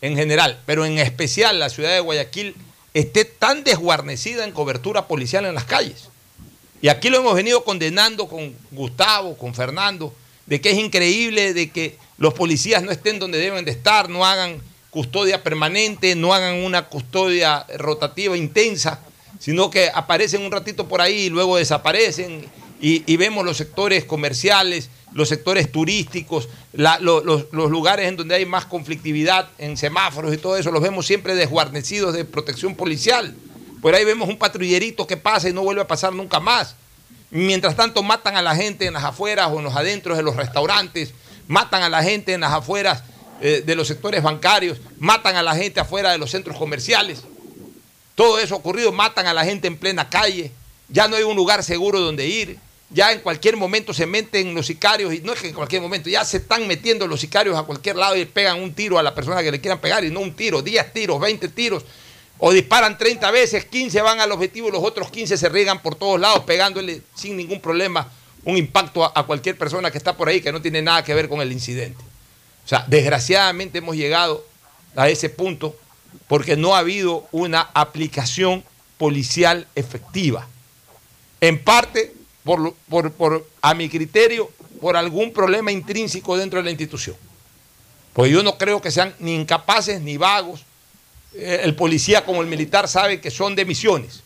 en 0.00 0.16
general, 0.16 0.60
pero 0.66 0.84
en 0.84 0.98
especial 0.98 1.60
la 1.60 1.68
ciudad 1.68 1.90
de 1.90 2.00
Guayaquil, 2.00 2.56
esté 2.92 3.24
tan 3.24 3.62
desguarnecida 3.62 4.42
en 4.42 4.50
cobertura 4.50 5.06
policial 5.06 5.46
en 5.46 5.54
las 5.54 5.64
calles. 5.64 6.08
Y 6.82 6.88
aquí 6.88 7.08
lo 7.08 7.18
hemos 7.18 7.36
venido 7.36 7.62
condenando 7.62 8.26
con 8.26 8.52
Gustavo, 8.72 9.38
con 9.38 9.54
Fernando, 9.54 10.12
de 10.46 10.60
que 10.60 10.70
es 10.70 10.78
increíble 10.78 11.52
de 11.52 11.70
que 11.70 11.98
los 12.18 12.34
policías 12.34 12.82
no 12.82 12.92
estén 12.92 13.18
donde 13.18 13.38
deben 13.38 13.64
de 13.64 13.72
estar, 13.72 14.08
no 14.08 14.24
hagan 14.24 14.60
custodia 14.90 15.42
permanente, 15.42 16.14
no 16.14 16.32
hagan 16.32 16.64
una 16.64 16.88
custodia 16.88 17.66
rotativa 17.76 18.36
intensa, 18.36 19.00
sino 19.38 19.70
que 19.70 19.90
aparecen 19.92 20.42
un 20.42 20.50
ratito 20.50 20.88
por 20.88 21.00
ahí 21.00 21.24
y 21.24 21.28
luego 21.28 21.56
desaparecen. 21.56 22.46
Y, 22.80 23.16
vemos 23.16 23.44
los 23.44 23.56
sectores 23.56 24.04
comerciales, 24.04 24.90
los 25.12 25.28
sectores 25.28 25.72
turísticos, 25.72 26.48
los, 26.74 27.24
los 27.24 27.70
lugares 27.70 28.06
en 28.06 28.16
donde 28.16 28.34
hay 28.34 28.46
más 28.46 28.66
conflictividad 28.66 29.48
en 29.58 29.76
semáforos 29.76 30.32
y 30.32 30.36
todo 30.36 30.56
eso, 30.56 30.70
los 30.70 30.82
vemos 30.82 31.06
siempre 31.06 31.34
desguarnecidos 31.34 32.14
de 32.14 32.24
protección 32.24 32.76
policial. 32.76 33.34
Por 33.80 33.94
ahí 33.94 34.04
vemos 34.04 34.28
un 34.28 34.38
patrullerito 34.38 35.06
que 35.06 35.16
pasa 35.16 35.48
y 35.48 35.52
no 35.52 35.62
vuelve 35.62 35.82
a 35.82 35.86
pasar 35.86 36.12
nunca 36.12 36.38
más. 36.38 36.76
Mientras 37.30 37.76
tanto 37.76 38.02
matan 38.02 38.36
a 38.36 38.42
la 38.42 38.54
gente 38.54 38.86
en 38.86 38.94
las 38.94 39.04
afueras 39.04 39.48
o 39.50 39.58
en 39.58 39.64
los 39.64 39.74
adentros 39.74 40.16
de 40.16 40.22
los 40.22 40.36
restaurantes, 40.36 41.12
matan 41.48 41.82
a 41.82 41.88
la 41.88 42.02
gente 42.02 42.32
en 42.32 42.40
las 42.40 42.52
afueras 42.52 43.02
eh, 43.40 43.62
de 43.64 43.74
los 43.74 43.88
sectores 43.88 44.22
bancarios, 44.22 44.78
matan 44.98 45.36
a 45.36 45.42
la 45.42 45.54
gente 45.54 45.80
afuera 45.80 46.12
de 46.12 46.18
los 46.18 46.30
centros 46.30 46.56
comerciales. 46.56 47.22
Todo 48.14 48.38
eso 48.38 48.56
ocurrido, 48.56 48.92
matan 48.92 49.26
a 49.26 49.34
la 49.34 49.44
gente 49.44 49.66
en 49.66 49.76
plena 49.76 50.08
calle, 50.08 50.52
ya 50.88 51.08
no 51.08 51.16
hay 51.16 51.24
un 51.24 51.36
lugar 51.36 51.62
seguro 51.62 52.00
donde 52.00 52.26
ir, 52.26 52.58
ya 52.90 53.12
en 53.12 53.20
cualquier 53.20 53.56
momento 53.56 53.92
se 53.92 54.06
meten 54.06 54.54
los 54.54 54.66
sicarios, 54.66 55.12
y 55.12 55.20
no 55.20 55.32
es 55.32 55.40
que 55.40 55.48
en 55.48 55.54
cualquier 55.54 55.82
momento, 55.82 56.08
ya 56.08 56.24
se 56.24 56.38
están 56.38 56.66
metiendo 56.66 57.06
los 57.06 57.20
sicarios 57.20 57.58
a 57.58 57.64
cualquier 57.64 57.96
lado 57.96 58.16
y 58.16 58.24
pegan 58.24 58.62
un 58.62 58.72
tiro 58.72 58.98
a 58.98 59.02
la 59.02 59.14
persona 59.14 59.42
que 59.42 59.50
le 59.50 59.60
quieran 59.60 59.80
pegar, 59.80 60.04
y 60.04 60.10
no 60.10 60.20
un 60.20 60.34
tiro, 60.34 60.62
10 60.62 60.92
tiros, 60.92 61.20
20 61.20 61.48
tiros, 61.48 61.84
o 62.38 62.52
disparan 62.52 62.98
30 62.98 63.30
veces, 63.30 63.64
15 63.64 64.00
van 64.02 64.20
al 64.20 64.30
objetivo 64.32 64.68
y 64.68 64.72
los 64.72 64.82
otros 64.84 65.10
15 65.10 65.36
se 65.36 65.48
riegan 65.48 65.80
por 65.82 65.94
todos 65.94 66.20
lados, 66.20 66.40
pegándole 66.44 67.02
sin 67.14 67.36
ningún 67.36 67.60
problema 67.60 68.08
un 68.44 68.56
impacto 68.56 69.04
a, 69.04 69.26
cualquier 69.26 69.56
persona 69.58 69.90
que 69.90 69.98
está 69.98 70.16
por 70.16 70.28
ahí 70.28 70.40
que 70.40 70.52
no 70.52 70.62
tiene 70.62 70.80
nada 70.82 71.02
que 71.02 71.14
ver 71.14 71.28
con 71.28 71.40
el 71.40 71.50
incidente. 71.50 72.02
O 72.64 72.68
sea, 72.68 72.84
desgraciadamente 72.88 73.78
hemos 73.78 73.96
llegado 73.96 74.44
a 74.94 75.08
ese 75.08 75.28
punto 75.30 75.76
porque 76.28 76.56
no 76.56 76.74
ha 76.74 76.80
habido 76.80 77.26
una 77.32 77.60
aplicación 77.74 78.64
policial 78.98 79.66
efectiva. 79.74 80.46
En 81.40 81.62
parte, 81.62 82.12
por, 82.44 82.74
por- 82.88 83.12
por- 83.12 83.46
a 83.62 83.74
mi 83.74 83.88
criterio, 83.88 84.50
por 84.80 84.96
algún 84.96 85.32
problema 85.32 85.72
intrínseco 85.72 86.36
dentro 86.36 86.58
de 86.58 86.64
la 86.64 86.70
institución. 86.70 87.16
Porque 88.12 88.30
yo 88.30 88.42
no 88.42 88.56
creo 88.58 88.80
que 88.80 88.90
sean 88.90 89.14
ni 89.18 89.34
incapaces 89.34 90.00
ni 90.00 90.16
vagos. 90.16 90.64
Eh, 91.38 91.60
El 91.64 91.74
policía 91.74 92.24
como 92.24 92.40
el 92.42 92.48
militar 92.48 92.88
sabe 92.88 93.20
que 93.20 93.30
son 93.30 93.54
de 93.54 93.64
misiones. 93.64 94.22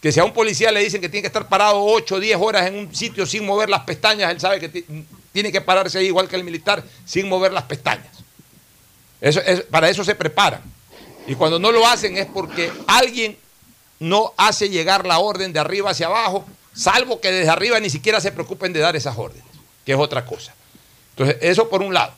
Que 0.00 0.12
si 0.12 0.20
a 0.20 0.24
un 0.24 0.32
policía 0.32 0.70
le 0.72 0.80
dicen 0.80 1.00
que 1.00 1.08
tiene 1.08 1.22
que 1.22 1.26
estar 1.28 1.48
parado 1.48 1.82
8 1.82 2.16
o 2.16 2.20
10 2.20 2.36
horas 2.40 2.66
en 2.66 2.76
un 2.76 2.94
sitio 2.94 3.26
sin 3.26 3.44
mover 3.44 3.68
las 3.68 3.80
pestañas, 3.82 4.30
él 4.30 4.40
sabe 4.40 4.60
que 4.60 4.68
ti- 4.68 4.84
tiene 5.32 5.50
que 5.52 5.60
pararse 5.60 5.98
ahí 5.98 6.06
igual 6.06 6.28
que 6.28 6.36
el 6.36 6.44
militar 6.44 6.82
sin 7.04 7.28
mover 7.28 7.52
las 7.52 7.64
pestañas. 7.64 8.08
Eso, 9.20 9.40
es- 9.40 9.62
para 9.62 9.88
eso 9.88 10.04
se 10.04 10.14
preparan. 10.14 10.62
Y 11.26 11.34
cuando 11.34 11.58
no 11.58 11.72
lo 11.72 11.86
hacen 11.86 12.16
es 12.16 12.26
porque 12.26 12.70
alguien 12.86 13.36
no 13.98 14.32
hace 14.36 14.68
llegar 14.68 15.06
la 15.06 15.18
orden 15.18 15.52
de 15.52 15.58
arriba 15.58 15.90
hacia 15.90 16.06
abajo, 16.06 16.46
salvo 16.74 17.20
que 17.20 17.32
desde 17.32 17.50
arriba 17.50 17.80
ni 17.80 17.90
siquiera 17.90 18.20
se 18.20 18.30
preocupen 18.30 18.72
de 18.72 18.80
dar 18.80 18.94
esas 18.94 19.16
órdenes, 19.18 19.44
que 19.84 19.92
es 19.92 19.98
otra 19.98 20.24
cosa. 20.26 20.54
Entonces, 21.10 21.38
eso 21.40 21.68
por 21.68 21.82
un 21.82 21.94
lado. 21.94 22.12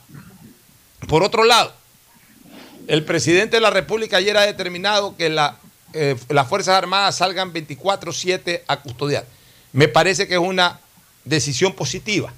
Por 1.07 1.23
otro 1.23 1.43
lado, 1.45 1.73
el 2.89 3.05
presidente 3.05 3.57
de 3.57 3.61
la 3.61 3.69
República 3.69 4.17
ayer 4.17 4.35
ha 4.35 4.45
determinado 4.45 5.15
que 5.15 5.35
eh, 5.93 6.15
las 6.29 6.47
Fuerzas 6.47 6.75
Armadas 6.75 7.17
salgan 7.17 7.53
24-7 7.53 8.63
a 8.67 8.77
custodiar. 8.81 9.25
Me 9.73 9.87
parece 9.87 10.27
que 10.27 10.33
es 10.33 10.39
una 10.39 10.79
decisión 11.23 11.73
positiva. 11.73 12.33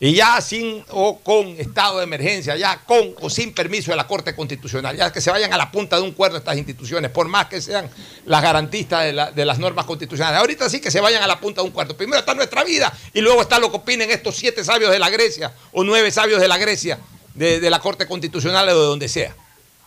Y 0.00 0.12
ya 0.14 0.38
sin 0.42 0.84
o 0.90 1.18
con 1.20 1.46
estado 1.58 1.98
de 1.98 2.04
emergencia, 2.04 2.56
ya 2.56 2.78
con 2.84 3.14
o 3.22 3.30
sin 3.30 3.54
permiso 3.54 3.90
de 3.90 3.96
la 3.96 4.06
Corte 4.06 4.34
Constitucional, 4.34 4.94
ya 4.96 5.10
que 5.10 5.20
se 5.22 5.30
vayan 5.30 5.52
a 5.54 5.56
la 5.56 5.70
punta 5.70 5.96
de 5.96 6.02
un 6.02 6.12
cuerno 6.12 6.36
estas 6.36 6.58
instituciones, 6.58 7.10
por 7.10 7.26
más 7.28 7.46
que 7.46 7.62
sean 7.62 7.88
las 8.26 8.42
garantistas 8.42 9.04
de, 9.04 9.12
la- 9.14 9.30
de 9.30 9.44
las 9.46 9.58
normas 9.58 9.86
constitucionales. 9.86 10.38
Ahorita 10.40 10.68
sí 10.68 10.80
que 10.80 10.90
se 10.90 11.00
vayan 11.00 11.22
a 11.22 11.26
la 11.26 11.40
punta 11.40 11.62
de 11.62 11.68
un 11.68 11.72
cuerno. 11.72 11.96
Primero 11.96 12.18
está 12.18 12.34
nuestra 12.34 12.64
vida 12.64 12.92
y 13.14 13.22
luego 13.22 13.40
está 13.40 13.58
lo 13.58 13.70
que 13.70 13.78
opinen 13.78 14.10
estos 14.10 14.36
siete 14.36 14.62
sabios 14.62 14.90
de 14.90 14.98
la 14.98 15.08
Grecia 15.08 15.54
o 15.72 15.84
nueve 15.84 16.10
sabios 16.10 16.38
de 16.40 16.48
la 16.48 16.58
Grecia, 16.58 16.98
de 17.34 17.70
la 17.70 17.78
Corte 17.80 18.06
Constitucional 18.06 18.68
o 18.68 18.78
de 18.80 18.86
donde 18.86 19.08
sea. 19.08 19.34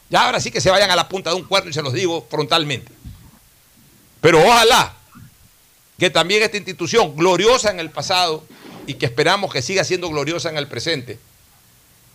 Ya 0.09 0.25
ahora 0.25 0.39
sí 0.39 0.51
que 0.51 0.61
se 0.61 0.69
vayan 0.69 0.89
a 0.91 0.95
la 0.95 1.09
punta 1.09 1.31
de 1.31 1.35
un 1.35 1.43
cuerno 1.43 1.69
y 1.69 1.73
se 1.73 1.81
los 1.81 1.93
digo 1.93 2.25
frontalmente. 2.29 2.91
Pero 4.21 4.41
ojalá 4.41 4.93
que 5.99 6.09
también 6.09 6.43
esta 6.43 6.57
institución, 6.57 7.15
gloriosa 7.15 7.71
en 7.71 7.79
el 7.79 7.89
pasado 7.89 8.43
y 8.85 8.95
que 8.95 9.05
esperamos 9.05 9.51
que 9.51 9.61
siga 9.61 9.83
siendo 9.83 10.09
gloriosa 10.09 10.49
en 10.49 10.57
el 10.57 10.67
presente, 10.67 11.19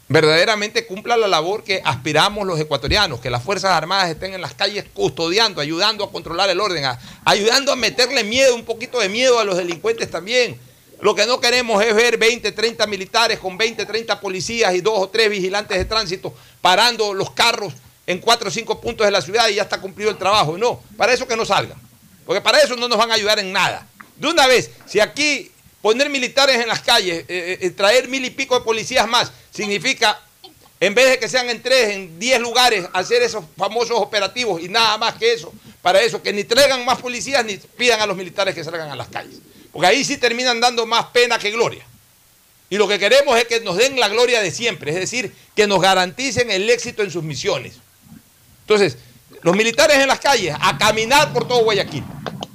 verdaderamente 0.09 0.87
cumpla 0.87 1.17
la 1.17 1.27
labor 1.29 1.65
que 1.65 1.83
aspiramos 1.85 2.47
los 2.47 2.59
ecuatorianos, 2.61 3.21
que 3.21 3.31
las 3.31 3.43
Fuerzas 3.43 3.73
Armadas 3.73 4.11
estén 4.11 4.35
en 4.35 4.41
las 4.41 4.55
calles 4.55 4.85
custodiando, 4.93 5.61
ayudando 5.61 6.05
a 6.05 6.13
controlar 6.13 6.49
el 6.51 6.61
orden, 6.61 6.85
ayudando 7.25 7.73
a 7.73 7.77
meterle 7.77 8.25
miedo, 8.25 8.55
un 8.55 8.65
poquito 8.65 9.01
de 9.01 9.09
miedo 9.09 9.39
a 9.39 9.45
los 9.45 9.57
delincuentes 9.57 10.11
también. 10.11 10.59
Lo 11.01 11.17
que 11.17 11.27
no 11.27 11.41
queremos 11.41 11.83
es 11.83 11.95
ver 11.97 12.17
20, 12.17 12.53
30 12.53 12.87
militares 12.87 13.39
con 13.41 13.59
20, 13.59 13.85
30 13.85 14.21
policías 14.21 14.73
y 14.75 14.81
dos 14.81 14.95
o 14.97 15.09
tres 15.09 15.29
vigilantes 15.31 15.77
de 15.77 15.85
tránsito 15.85 16.33
parando 16.61 17.13
los 17.13 17.33
carros 17.33 17.73
en 18.07 18.19
cuatro 18.19 18.49
o 18.49 18.51
cinco 18.51 18.81
puntos 18.81 19.07
de 19.07 19.11
la 19.11 19.23
ciudad 19.23 19.49
y 19.49 19.55
ya 19.55 19.63
está 19.63 19.81
cumplido 19.81 20.11
el 20.11 20.19
trabajo. 20.19 20.59
No, 20.59 20.83
para 20.97 21.13
eso 21.13 21.27
que 21.27 21.37
no 21.37 21.45
salgan. 21.45 21.79
Porque 22.27 22.41
para 22.41 22.59
eso 22.59 22.77
no 22.77 22.89
nos 22.89 22.99
van 22.99 23.11
a 23.11 23.15
ayudar 23.15 23.39
en 23.39 23.53
nada. 23.53 23.87
De 24.17 24.29
una 24.29 24.47
vez, 24.47 24.71
si 24.87 25.01
aquí 25.01 25.51
poner 25.81 26.09
militares 26.09 26.61
en 26.61 26.69
las 26.69 26.81
calles, 26.81 27.25
eh, 27.29 27.59
eh, 27.61 27.71
traer 27.71 28.09
mil 28.09 28.25
y 28.25 28.31
pico 28.31 28.59
de 28.59 28.65
policías 28.65 29.09
más, 29.09 29.33
significa, 29.51 30.21
en 30.79 30.95
vez 30.95 31.11
de 31.11 31.19
que 31.19 31.29
sean 31.29 31.51
en 31.51 31.61
tres, 31.63 31.91
en 31.91 32.19
diez 32.19 32.41
lugares, 32.41 32.87
hacer 32.93 33.23
esos 33.23 33.45
famosos 33.57 33.99
operativos 33.99 34.61
y 34.63 34.69
nada 34.69 34.97
más 34.99 35.15
que 35.15 35.33
eso, 35.33 35.53
para 35.81 36.01
eso, 36.01 36.23
que 36.23 36.33
ni 36.33 36.45
traigan 36.45 36.85
más 36.85 37.01
policías 37.01 37.45
ni 37.45 37.57
pidan 37.57 38.01
a 38.01 38.07
los 38.07 38.17
militares 38.17 38.55
que 38.55 38.63
salgan 38.63 38.91
a 38.91 38.97
las 38.97 39.09
calles. 39.09 39.39
Porque 39.73 39.89
ahí 39.89 40.05
sí 40.05 40.17
terminan 40.19 40.61
dando 40.61 40.87
más 40.87 41.07
pena 41.07 41.39
que 41.39 41.51
gloria. 41.51 41.85
Y 42.71 42.77
lo 42.77 42.87
que 42.87 42.99
queremos 42.99 43.37
es 43.37 43.47
que 43.47 43.61
nos 43.61 43.77
den 43.77 43.99
la 43.99 44.09
gloria 44.09 44.41
de 44.41 44.51
siempre, 44.51 44.93
es 44.93 44.97
decir, 44.97 45.35
que 45.55 45.67
nos 45.67 45.81
garanticen 45.81 46.51
el 46.51 46.71
éxito 46.71 47.03
en 47.03 47.11
sus 47.11 47.23
misiones. 47.23 47.75
Entonces, 48.63 48.97
los 49.43 49.55
militares 49.57 49.99
en 49.99 50.09
las 50.09 50.21
calles, 50.21 50.55
a 50.61 50.79
caminar 50.79 51.33
por 51.33 51.47
todo 51.47 51.63
Guayaquil, 51.65 52.05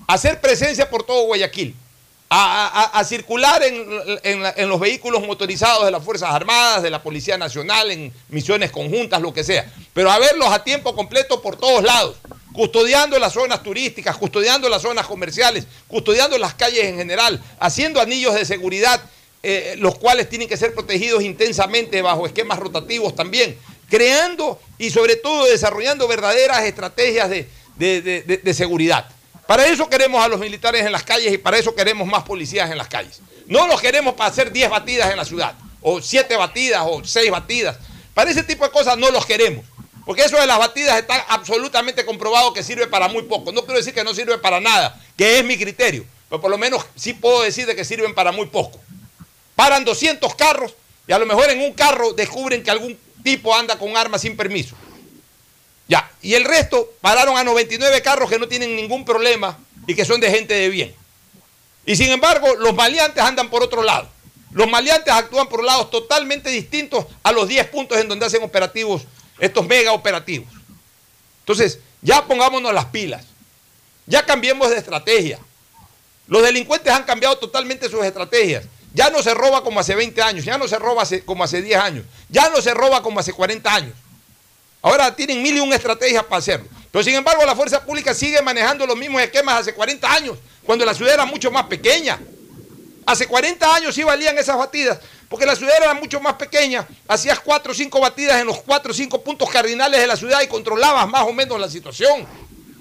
a 0.08 0.13
hacer 0.13 0.39
presencia 0.41 0.89
por 0.89 1.04
todo 1.04 1.24
Guayaquil, 1.26 1.76
a, 2.30 3.02
circular 3.06 3.63
en, 3.63 3.86
en 4.24 4.43
la- 4.43 4.54
en 4.58 4.67
los 4.67 4.80
vehículos 4.82 5.26
motorizados 5.26 5.86
de 5.86 5.91
las 5.91 6.04
Fuerzas 6.04 6.32
Armadas, 6.32 6.84
de 6.84 6.89
la 6.89 7.02
Policía 7.02 7.38
Nacional, 7.38 7.89
en 7.89 8.12
misiones 8.30 8.70
conjuntas, 8.72 9.22
lo 9.22 9.34
que 9.34 9.43
sea, 9.46 9.72
pero 9.93 10.12
a 10.12 10.20
verlos 10.20 10.50
a 10.52 10.62
tiempo 10.63 10.93
completo 10.93 11.41
por 11.41 11.56
todos 11.56 11.84
lados, 11.84 12.17
custodiando 12.54 13.17
las 13.20 13.32
zonas 13.34 13.63
turísticas, 13.63 14.17
custodiando 14.17 14.67
las 14.67 14.82
zonas 14.82 15.08
comerciales, 15.08 15.67
custodiando 15.88 16.38
las 16.38 16.54
calles 16.56 16.84
en 16.86 16.98
general, 16.98 17.41
haciendo 17.60 18.02
anillos 18.02 18.34
de 18.34 18.43
seguridad, 18.43 19.02
eh, 19.43 19.76
los 19.78 19.98
cuales 19.98 20.28
tienen 20.28 20.50
que 20.50 20.58
ser 20.58 20.74
protegidos 20.74 21.24
intensamente 21.24 22.02
bajo 22.02 22.26
esquemas 22.26 22.60
rotativos 22.60 23.15
también, 23.15 23.58
creando 23.89 24.60
y 24.78 24.89
sobre 24.89 25.15
todo 25.15 25.45
desarrollando 25.45 26.08
verdaderas 26.08 26.63
estrategias 26.63 27.30
de, 27.30 27.47
de- 27.78 28.02
de- 28.43 28.54
seguridad. 28.54 29.08
Para 29.47 29.65
eso 29.67 29.89
queremos 29.89 30.23
a 30.23 30.28
los 30.28 30.39
militares 30.39 30.86
en 30.86 30.91
las 30.91 31.04
calles 31.04 31.32
y 31.34 31.38
para 31.38 31.58
eso 31.58 31.73
queremos 31.73 32.08
más 32.08 32.23
policías 32.23 32.69
en 32.69 32.78
las 32.78 32.88
calles. 32.88 33.21
No 33.45 33.65
los 33.67 33.80
queremos 33.82 34.13
para 34.15 34.30
hacer 34.30 34.52
10 34.52 34.69
batidas 34.69 35.10
en 35.10 35.17
la 35.17 35.23
ciudad, 35.26 35.56
o 35.82 36.02
7 36.02 36.36
batidas, 36.36 36.84
o 36.86 37.02
6 37.04 37.32
batidas. 37.32 37.78
Para 38.13 38.30
ese 38.32 38.43
tipo 38.43 38.65
de 38.65 38.71
cosas 38.71 38.97
no 38.97 39.10
los 39.10 39.26
queremos. 39.26 39.63
Porque 40.06 40.23
eso 40.23 40.38
de 40.38 40.47
las 40.47 40.58
batidas 40.58 40.97
está 41.00 41.15
absolutamente 41.30 42.06
comprobado 42.06 42.54
que 42.54 42.63
sirve 42.63 42.88
para 42.88 43.08
muy 43.10 43.23
poco. 43.23 43.52
No 43.52 43.62
quiero 43.63 43.78
decir 43.78 43.93
que 43.93 44.04
no 44.04 44.13
sirve 44.13 44.38
para 44.38 44.60
nada, 44.60 45.00
que 45.17 45.39
es 45.39 45.45
mi 45.45 45.58
criterio. 45.58 46.06
Pero 46.30 46.41
por 46.41 46.50
lo 46.52 46.58
menos 46.58 46.86
sí 46.95 47.13
puedo 47.13 47.41
decir 47.43 47.65
de 47.65 47.76
que 47.76 47.86
sirven 47.86 48.13
para 48.15 48.32
muy 48.32 48.47
poco. 48.47 48.80
Paran 49.56 49.84
200 49.86 50.34
carros 50.36 50.73
y 51.08 51.12
a 51.13 51.19
lo 51.19 51.26
mejor 51.26 51.50
en 51.50 51.62
un 51.62 51.73
carro 51.73 52.13
descubren 52.13 52.63
que 52.63 52.71
algún 52.71 52.97
tipo 53.28 53.54
anda 53.54 53.78
con 53.78 53.98
armas 53.98 54.22
sin 54.22 54.38
permiso. 54.38 54.74
Ya, 55.86 56.10
y 56.22 56.34
el 56.34 56.46
resto 56.46 56.94
pararon 57.02 57.38
a 57.38 57.44
99 57.44 58.02
carros 58.02 58.30
que 58.30 58.40
no 58.40 58.48
tienen 58.48 58.74
ningún 58.74 59.04
problema 59.04 59.58
y 59.86 59.96
que 59.96 60.06
son 60.06 60.22
de 60.22 60.32
gente 60.32 60.54
de 60.54 60.70
bien. 60.70 60.96
Y 61.86 61.98
sin 61.98 62.10
embargo, 62.10 62.56
los 62.56 62.74
maleantes 62.74 63.22
andan 63.22 63.50
por 63.50 63.62
otro 63.62 63.84
lado. 63.84 64.08
Los 64.54 64.70
maleantes 64.70 65.13
actúan 65.13 65.50
por 65.50 65.62
lados 65.62 65.92
totalmente 65.92 66.50
distintos 66.50 67.06
a 67.22 67.34
los 67.34 67.50
10 67.50 67.68
puntos 67.68 67.98
en 67.98 68.08
donde 68.08 68.26
hacen 68.26 68.44
operativos, 68.44 69.02
estos 69.40 69.68
mega 69.68 69.92
operativos. 69.92 70.48
Entonces, 71.42 71.80
ya 72.02 72.26
pongámonos 72.26 72.74
las 72.74 72.86
pilas. 72.86 73.26
Ya 74.06 74.26
cambiemos 74.26 74.70
de 74.70 74.78
estrategia. 74.78 75.38
Los 76.28 76.44
delincuentes 76.44 76.94
han 76.94 77.04
cambiado 77.04 77.38
totalmente 77.38 77.90
sus 77.90 78.06
estrategias. 78.06 78.63
Ya 78.93 79.10
no 79.10 79.21
se 79.21 79.34
roba 79.34 79.63
como 79.63 79.80
hace 79.80 79.95
20 79.95 80.21
años, 80.21 80.45
ya 80.45 80.58
no 80.58 80.67
se 80.67 80.78
roba 80.80 81.04
como 81.26 81.43
hace 81.43 81.62
10 81.62 81.80
años, 81.80 82.06
ya 82.30 82.50
no 82.50 82.62
se 82.62 82.73
roba 82.73 83.02
como 83.04 83.19
hace 83.19 83.34
40 83.34 83.73
años. 83.73 83.93
Ahora 84.82 85.15
tienen 85.15 85.41
mil 85.41 85.58
y 85.58 85.60
un 85.60 85.73
estrategias 85.73 86.23
para 86.23 86.38
hacerlo. 86.38 86.67
Pero 86.91 87.04
sin 87.04 87.15
embargo, 87.15 87.45
la 87.45 87.56
fuerza 87.56 87.84
pública 87.84 88.13
sigue 88.13 88.41
manejando 88.41 88.86
los 88.86 88.97
mismos 88.97 89.21
esquemas 89.21 89.62
hace 89.62 89.73
40 89.73 90.12
años, 90.12 90.38
cuando 90.63 90.86
la 90.86 90.93
ciudad 90.93 91.13
era 91.13 91.26
mucho 91.26 91.52
más 91.52 91.65
pequeña. 91.65 92.19
Hace 93.06 93.28
40 93.28 93.76
años 93.76 93.95
sí 93.95 94.04
valían 94.04 94.38
esas 94.38 94.58
batidas, 94.58 95.00
porque 95.30 95.45
la 95.45 95.56
ciudad 95.56 95.76
era 95.78 95.93
mucho 95.93 96.19
más 96.19 96.34
pequeña. 96.34 96.88
Hacías 97.08 97.39
4 97.39 97.71
o 97.71 97.76
5 97.76 98.00
batidas 98.00 98.41
en 98.41 98.47
los 98.47 98.62
4 98.62 98.91
o 98.91 98.93
5 98.93 99.23
puntos 99.23 99.50
cardinales 99.50 100.00
de 100.00 100.08
la 100.08 100.17
ciudad 100.17 100.41
y 100.41 100.47
controlabas 100.47 101.08
más 101.08 101.23
o 101.23 101.34
menos 101.34 101.60
la 101.60 101.69
situación. 101.69 102.26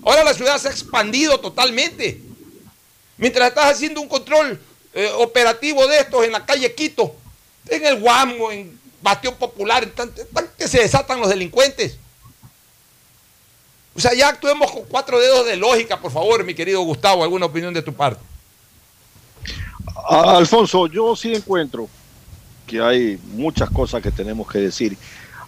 Ahora 0.05 0.25
la 0.25 0.35
ciudad 0.35 0.59
se 0.59 0.69
ha 0.69 0.71
expandido 0.71 1.39
totalmente. 1.41 2.21
Mientras 3.19 3.49
estás 3.49 3.73
haciendo 3.73 4.01
un 4.01 4.09
control 4.09 4.61
eh, 4.97 5.11
operativo 5.19 5.87
de 5.87 5.99
estos 6.01 6.25
en 6.25 6.33
la 6.33 6.45
calle 6.45 6.75
Quito, 6.75 7.15
en 7.69 7.87
el 7.87 8.01
Guamo, 8.01 8.51
en 8.51 8.77
Bastión 9.03 9.35
Popular, 9.37 9.85
en 9.85 9.93
tan- 9.93 10.13
tan 10.33 10.49
que 10.59 10.67
se 10.67 10.81
desatan 10.81 11.21
los 11.21 11.29
delincuentes. 11.29 11.99
O 13.95 14.01
sea, 14.01 14.13
ya 14.15 14.29
actuemos 14.29 14.71
con 14.73 14.83
cuatro 14.85 15.19
dedos 15.21 15.47
de 15.47 15.57
lógica, 15.57 16.01
por 16.01 16.11
favor, 16.11 16.43
mi 16.45 16.55
querido 16.55 16.81
Gustavo, 16.83 17.23
alguna 17.23 17.47
opinión 17.47 17.73
de 17.73 17.83
tu 17.83 17.95
parte. 17.95 18.21
Alfonso, 20.09 20.87
yo 20.87 21.17
sí 21.17 21.35
encuentro 21.35 21.89
que 22.67 22.81
hay 22.81 23.19
muchas 23.33 23.71
cosas 23.71 24.03
que 24.03 24.11
tenemos 24.11 24.49
que 24.51 24.59
decir. 24.59 24.97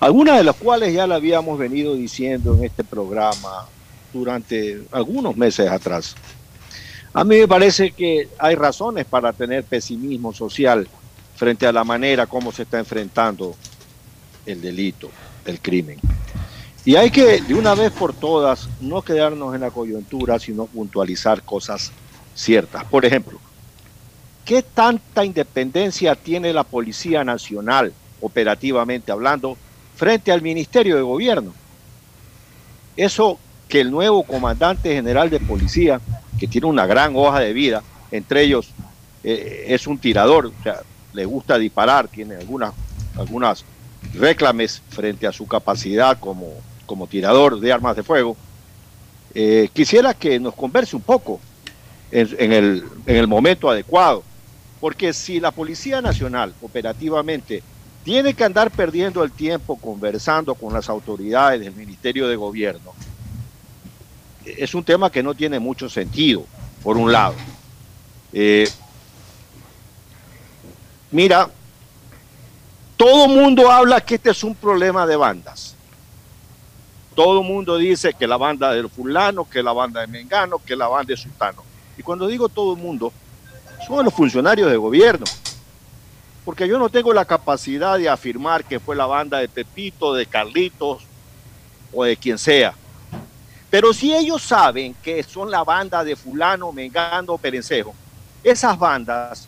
algunas 0.01 0.39
de 0.39 0.45
las 0.45 0.55
cuales 0.57 0.95
ya 0.95 1.07
la 1.09 1.17
habíamos 1.17 1.59
venido 1.59 1.95
diciendo 1.97 2.55
en 2.55 2.65
este 2.65 2.85
programa 2.85 3.67
durante 4.13 4.81
algunos 4.93 5.37
meses 5.37 5.69
atrás. 5.69 6.15
A 7.19 7.25
mí 7.25 7.37
me 7.37 7.49
parece 7.49 7.91
que 7.91 8.29
hay 8.39 8.55
razones 8.55 9.05
para 9.05 9.33
tener 9.33 9.65
pesimismo 9.65 10.33
social 10.33 10.87
frente 11.35 11.67
a 11.67 11.73
la 11.73 11.83
manera 11.83 12.29
como 12.29 12.53
se 12.53 12.63
está 12.63 12.79
enfrentando 12.79 13.57
el 14.47 14.61
delito, 14.61 15.11
el 15.45 15.61
crimen. 15.61 15.99
Y 16.85 16.95
hay 16.95 17.11
que, 17.11 17.41
de 17.41 17.55
una 17.55 17.75
vez 17.75 17.91
por 17.91 18.15
todas, 18.15 18.69
no 18.81 19.03
quedarnos 19.03 19.53
en 19.53 19.63
la 19.63 19.73
coyuntura, 19.73 20.39
sino 20.39 20.67
puntualizar 20.67 21.43
cosas 21.43 21.91
ciertas. 22.37 22.85
Por 22.85 23.05
ejemplo, 23.05 23.41
¿qué 24.45 24.63
tanta 24.63 25.25
independencia 25.25 26.15
tiene 26.15 26.53
la 26.53 26.63
Policía 26.63 27.25
Nacional, 27.25 27.93
operativamente 28.21 29.11
hablando, 29.11 29.57
frente 29.97 30.31
al 30.31 30.41
Ministerio 30.41 30.95
de 30.95 31.03
Gobierno? 31.03 31.53
Eso 32.97 33.41
que 33.69 33.81
el 33.81 33.91
nuevo 33.91 34.23
comandante 34.23 34.95
general 34.95 35.31
de 35.31 35.41
policía, 35.41 36.01
que 36.39 36.49
tiene 36.49 36.67
una 36.67 36.87
gran 36.87 37.15
hoja 37.15 37.41
de 37.41 37.53
vida, 37.53 37.83
entre 38.11 38.43
ellos 38.43 38.71
eh, 39.23 39.67
es 39.69 39.87
un 39.87 39.99
tirador, 39.99 40.47
o 40.47 40.63
sea, 40.63 40.81
le 41.13 41.25
gusta 41.25 41.59
disparar, 41.59 42.09
tiene 42.09 42.37
algunas, 42.37 42.73
algunas 43.17 43.65
reclames 44.15 44.83
frente 44.89 45.27
a 45.27 45.33
su 45.33 45.47
capacidad 45.47 46.19
como, 46.19 46.53
como 46.87 47.07
tirador 47.07 47.61
de 47.61 47.73
armas 47.73 47.97
de 47.97 48.03
fuego. 48.03 48.37
Eh, 49.35 49.69
quisiera 49.73 50.15
que 50.15 50.41
nos 50.41 50.55
converse 50.55 50.97
un 50.97 51.03
poco 51.03 51.41
en, 52.11 52.53
el, 52.53 52.85
en 53.07 53.17
el 53.17 53.27
momento 53.27 53.69
adecuado, 53.69 54.23
porque 54.81 55.13
si 55.13 55.41
la 55.41 55.51
Policía 55.51 56.01
Nacional 56.01 56.55
operativamente 56.63 57.63
tiene 58.05 58.33
que 58.33 58.45
andar 58.45 58.71
perdiendo 58.71 59.23
el 59.23 59.33
tiempo 59.33 59.77
conversando 59.77 60.55
con 60.55 60.73
las 60.73 60.89
autoridades 60.89 61.61
del 61.61 61.75
Ministerio 61.75 62.29
de 62.29 62.37
Gobierno, 62.37 62.95
es 64.57 64.75
un 64.75 64.85
tema 64.85 65.11
que 65.11 65.23
no 65.23 65.35
tiene 65.35 65.59
mucho 65.59 65.89
sentido, 65.89 66.45
por 66.83 66.97
un 66.97 67.13
lado. 67.13 67.35
Eh, 68.33 68.69
mira, 71.11 71.51
todo 72.97 73.29
mundo 73.29 73.71
habla 73.71 74.01
que 74.01 74.17
este 74.17 74.31
es 74.31 74.43
un 74.43 74.55
problema 74.55 75.07
de 75.07 75.17
bandas. 75.17 75.75
Todo 77.15 77.43
mundo 77.43 77.77
dice 77.77 78.15
que 78.15 78.27
la 78.27 78.37
banda 78.37 78.73
del 78.73 78.89
fulano, 78.89 79.49
que 79.49 79.63
la 79.63 79.73
banda 79.73 80.01
de 80.01 80.07
Mengano, 80.07 80.59
que 80.59 80.77
la 80.77 80.89
banda 80.89 81.13
de 81.13 81.17
Sultano. 81.17 81.63
Y 81.97 82.03
cuando 82.03 82.29
digo 82.29 82.49
todo 82.49 82.75
el 82.75 82.81
mundo, 82.81 83.13
son 83.87 84.05
los 84.05 84.15
funcionarios 84.15 84.71
de 84.71 84.77
gobierno. 84.77 85.27
Porque 86.45 86.69
yo 86.69 86.79
no 86.79 86.89
tengo 86.89 87.13
la 87.13 87.25
capacidad 87.25 87.99
de 87.99 88.09
afirmar 88.09 88.65
que 88.65 88.81
fue 88.81 88.97
la 88.97 89.07
banda 89.07 89.39
de 89.39 89.49
Pepito, 89.49 90.15
de 90.15 90.27
Carlitos 90.27 91.03
o 91.93 92.05
de 92.05 92.17
quien 92.17 92.39
sea. 92.39 92.75
Pero 93.71 93.93
si 93.93 94.15
ellos 94.15 94.43
saben 94.43 94.95
que 95.03 95.23
son 95.23 95.51
la 95.51 95.63
banda 95.63 96.03
de 96.03 96.17
fulano, 96.17 96.73
mengano, 96.73 97.37
perencejo, 97.37 97.95
esas 98.43 98.79
bandas 98.79 99.47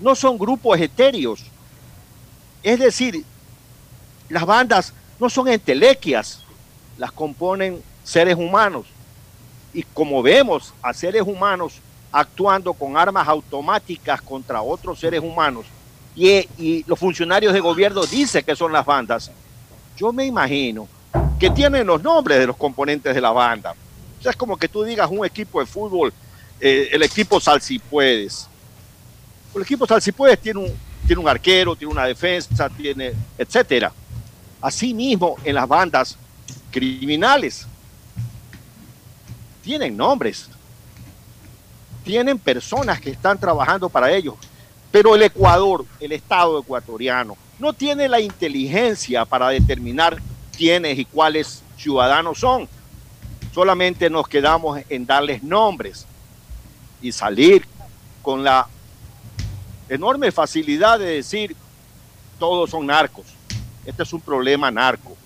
no 0.00 0.14
son 0.14 0.38
grupos 0.38 0.80
etéreos. 0.80 1.42
Es 2.62 2.78
decir, 2.78 3.24
las 4.28 4.46
bandas 4.46 4.92
no 5.20 5.28
son 5.28 5.48
entelequias, 5.48 6.42
las 6.96 7.12
componen 7.12 7.82
seres 8.04 8.36
humanos. 8.36 8.86
Y 9.74 9.82
como 9.82 10.22
vemos 10.22 10.72
a 10.80 10.94
seres 10.94 11.22
humanos 11.22 11.74
actuando 12.10 12.72
con 12.72 12.96
armas 12.96 13.28
automáticas 13.28 14.22
contra 14.22 14.62
otros 14.62 14.98
seres 14.98 15.20
humanos, 15.20 15.66
y, 16.16 16.48
y 16.56 16.84
los 16.86 16.98
funcionarios 16.98 17.52
de 17.52 17.60
gobierno 17.60 18.04
dicen 18.06 18.42
que 18.44 18.56
son 18.56 18.72
las 18.72 18.86
bandas, 18.86 19.30
yo 19.96 20.10
me 20.12 20.24
imagino 20.24 20.88
que 21.38 21.50
tienen 21.50 21.86
los 21.86 22.02
nombres 22.02 22.38
de 22.38 22.46
los 22.46 22.56
componentes 22.56 23.14
de 23.14 23.20
la 23.20 23.30
banda. 23.30 23.74
O 24.18 24.22
sea, 24.22 24.30
es 24.30 24.36
como 24.36 24.56
que 24.56 24.68
tú 24.68 24.82
digas 24.82 25.08
un 25.10 25.24
equipo 25.24 25.60
de 25.60 25.66
fútbol, 25.66 26.12
eh, 26.60 26.88
el 26.92 27.02
equipo 27.02 27.40
Salsipuedes. 27.40 28.48
El 29.54 29.62
equipo 29.62 29.86
Salsipuedes 29.86 30.40
tiene 30.40 30.60
un, 30.60 30.72
tiene 31.06 31.22
un 31.22 31.28
arquero, 31.28 31.76
tiene 31.76 31.92
una 31.92 32.04
defensa, 32.04 32.68
tiene, 32.68 33.12
etcétera. 33.36 33.92
Asimismo, 34.60 35.36
en 35.44 35.54
las 35.54 35.68
bandas 35.68 36.16
criminales 36.70 37.66
tienen 39.62 39.96
nombres, 39.96 40.48
tienen 42.04 42.38
personas 42.38 43.00
que 43.00 43.10
están 43.10 43.38
trabajando 43.38 43.88
para 43.88 44.10
ellos, 44.10 44.34
pero 44.90 45.14
el 45.14 45.22
Ecuador, 45.22 45.84
el 46.00 46.12
Estado 46.12 46.58
ecuatoriano, 46.58 47.36
no 47.58 47.72
tiene 47.72 48.08
la 48.08 48.20
inteligencia 48.20 49.24
para 49.24 49.50
determinar 49.50 50.18
quiénes 50.58 50.98
y 50.98 51.04
cuáles 51.04 51.62
ciudadanos 51.76 52.40
son. 52.40 52.68
Solamente 53.54 54.10
nos 54.10 54.26
quedamos 54.26 54.80
en 54.88 55.06
darles 55.06 55.42
nombres 55.42 56.04
y 57.00 57.12
salir 57.12 57.64
con 58.20 58.42
la 58.42 58.66
enorme 59.88 60.32
facilidad 60.32 60.98
de 60.98 61.06
decir 61.06 61.56
todos 62.38 62.70
son 62.70 62.86
narcos. 62.86 63.24
Este 63.86 64.02
es 64.02 64.12
un 64.12 64.20
problema 64.20 64.70
narco. 64.70 65.16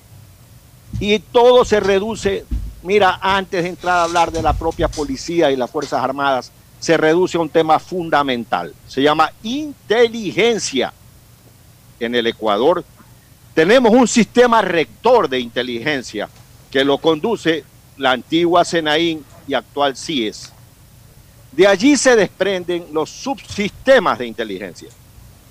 Y 1.01 1.19
todo 1.19 1.65
se 1.65 1.81
reduce, 1.81 2.45
mira, 2.83 3.19
antes 3.23 3.63
de 3.63 3.71
entrar 3.71 3.99
a 3.99 4.05
hablar 4.05 4.31
de 4.31 4.43
la 4.43 4.53
propia 4.53 4.89
policía 4.89 5.51
y 5.51 5.57
las 5.57 5.71
Fuerzas 5.71 6.05
Armadas, 6.05 6.53
se 6.79 6.97
reduce 6.97 7.39
a 7.39 7.41
un 7.41 7.49
tema 7.49 7.79
fundamental. 7.79 8.75
Se 8.87 9.03
llama 9.03 9.33
inteligencia. 9.43 10.93
En 12.01 12.17
el 12.17 12.27
Ecuador 12.27 12.85
tenemos 13.55 13.93
un 13.93 14.09
sistema 14.09 14.63
rector 14.63 15.29
de 15.29 15.39
inteligencia 15.41 16.29
que 16.71 16.85
lo 16.85 16.99
conduce 16.99 17.65
la 17.99 18.13
antigua 18.13 18.65
Senaín 18.65 19.25
y 19.47 19.55
actual 19.55 19.97
CIES. 19.97 20.53
De 21.53 21.67
allí 21.67 21.97
se 21.99 22.17
desprenden 22.17 22.87
los 22.93 23.11
subsistemas 23.11 24.19
de 24.19 24.27
inteligencia. 24.27 24.89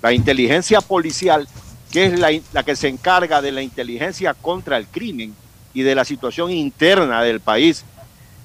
La 0.02 0.12
inteligencia 0.12 0.80
policial, 0.80 1.46
que 1.92 2.06
es 2.06 2.18
la, 2.18 2.30
la, 2.52 2.64
que 2.64 2.74
se 2.74 2.88
encarga 2.88 3.40
de 3.40 3.52
la 3.52 3.62
inteligencia 3.62 4.34
contra 4.34 4.76
el 4.76 4.88
crimen 4.88 5.34
y 5.72 5.82
de 5.82 5.94
la 5.94 6.04
situación 6.04 6.50
interna 6.50 7.22
del 7.22 7.38
país. 7.38 7.84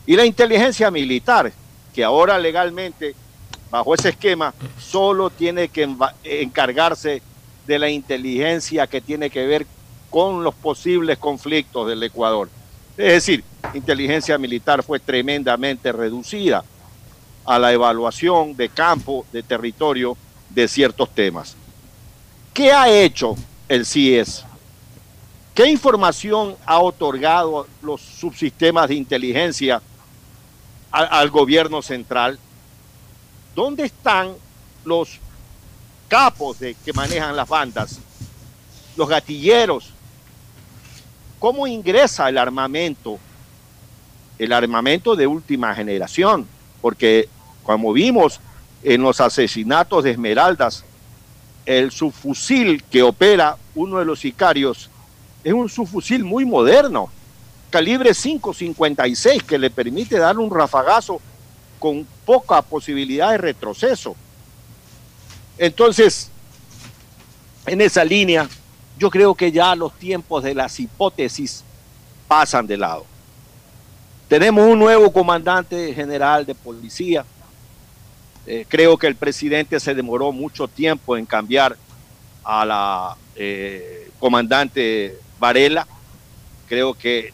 Y 0.06 0.16
la 0.16 0.26
inteligencia 0.26 0.92
militar, 0.92 1.52
que 1.96 2.04
ahora 2.04 2.38
legalmente, 2.38 3.16
bajo 3.72 3.96
ese 3.96 4.10
esquema, 4.10 4.54
solo 4.80 5.32
tiene 5.32 5.70
que 5.70 5.90
encargarse 6.24 7.24
de 7.68 7.78
la 7.78 7.90
inteligencia 7.90 8.88
que 8.88 9.02
tiene 9.02 9.30
que 9.30 9.46
ver 9.46 9.68
con 10.10 10.44
los 10.44 10.56
posibles 10.56 11.18
conflictos 11.18 11.88
del 11.88 12.02
Ecuador. 12.02 12.50
Es 12.98 13.14
decir, 13.14 13.44
inteligencia 13.74 14.38
militar 14.38 14.82
fue 14.82 15.00
tremendamente 15.00 15.92
reducida 15.92 16.64
a 17.46 17.60
la 17.60 17.72
evaluación 17.72 18.56
de 18.56 18.70
campo, 18.70 19.26
de 19.32 19.44
territorio, 19.44 20.18
de 20.50 20.68
ciertos 20.68 21.10
temas. 21.14 21.56
¿Qué 22.54 22.72
ha 22.72 22.90
hecho 22.90 23.36
el 23.70 23.86
CIES? 23.86 24.44
¿Qué 25.54 25.68
información 25.68 26.56
ha 26.66 26.80
otorgado 26.80 27.68
los 27.82 28.02
subsistemas 28.02 28.90
de 28.90 28.96
inteligencia 28.96 29.82
al, 30.92 31.30
gobierno 31.30 31.82
central? 31.82 32.40
¿Dónde 33.56 33.86
están 33.86 34.34
los 34.86 35.20
capos 36.08 36.60
de, 36.60 36.76
que 36.86 36.94
manejan 36.94 37.36
las 37.36 37.48
bandas, 37.48 38.00
los 38.96 39.08
gatilleros. 39.08 39.92
¿Cómo 41.40 41.68
ingresa 41.68 42.30
el 42.30 42.38
armamento? 42.38 43.20
El 44.40 44.54
armamento 44.54 45.16
de 45.16 45.28
última 45.28 45.74
generación, 45.76 46.48
porque 46.82 47.28
como 47.64 47.94
vimos 47.94 48.40
en 48.84 49.02
los 49.02 49.20
asesinatos 49.20 50.04
de 50.04 50.12
Esmeraldas, 50.12 50.84
el 51.66 51.92
subfusil 51.92 52.84
que 52.84 53.04
opera 53.04 53.58
uno 53.76 54.00
de 54.00 54.06
los 54.06 54.20
sicarios 54.20 54.90
es 55.44 55.54
un 55.54 55.70
subfusil 55.70 56.24
muy 56.24 56.46
moderno, 56.46 57.10
calibre 57.70 58.12
5.56, 58.12 59.44
que 59.44 59.58
le 59.58 59.70
permite 59.70 60.18
dar 60.18 60.38
un 60.38 60.54
rafagazo 60.54 61.22
con 61.80 62.08
poca 62.26 62.62
posibilidad 62.62 63.32
de 63.32 63.38
retroceso. 63.38 64.16
Entonces, 65.58 66.30
en 67.66 67.82
esa 67.82 68.04
línea, 68.04 68.48
yo 68.98 69.10
creo 69.10 69.36
que 69.36 69.52
ya 69.52 69.76
los 69.76 69.94
tiempos 69.94 70.44
de 70.44 70.56
las 70.56 70.80
hipótesis 70.80 71.64
pasan 72.28 72.68
de 72.68 72.78
lado. 72.78 73.06
Tenemos 74.28 74.66
un 74.66 74.80
nuevo 74.80 75.12
comandante 75.12 75.94
general 75.94 76.46
de 76.46 76.54
policía. 76.54 77.26
Eh, 78.46 78.66
creo 78.68 78.98
que 78.98 79.08
el 79.08 79.16
presidente 79.16 79.80
se 79.80 79.96
demoró 79.96 80.32
mucho 80.32 80.68
tiempo 80.68 81.18
en 81.18 81.26
cambiar 81.26 81.78
a 82.44 82.66
la 82.66 83.18
eh, 83.36 84.10
comandante 84.20 85.18
Varela. 85.40 85.88
Creo 86.68 86.94
que 86.94 87.34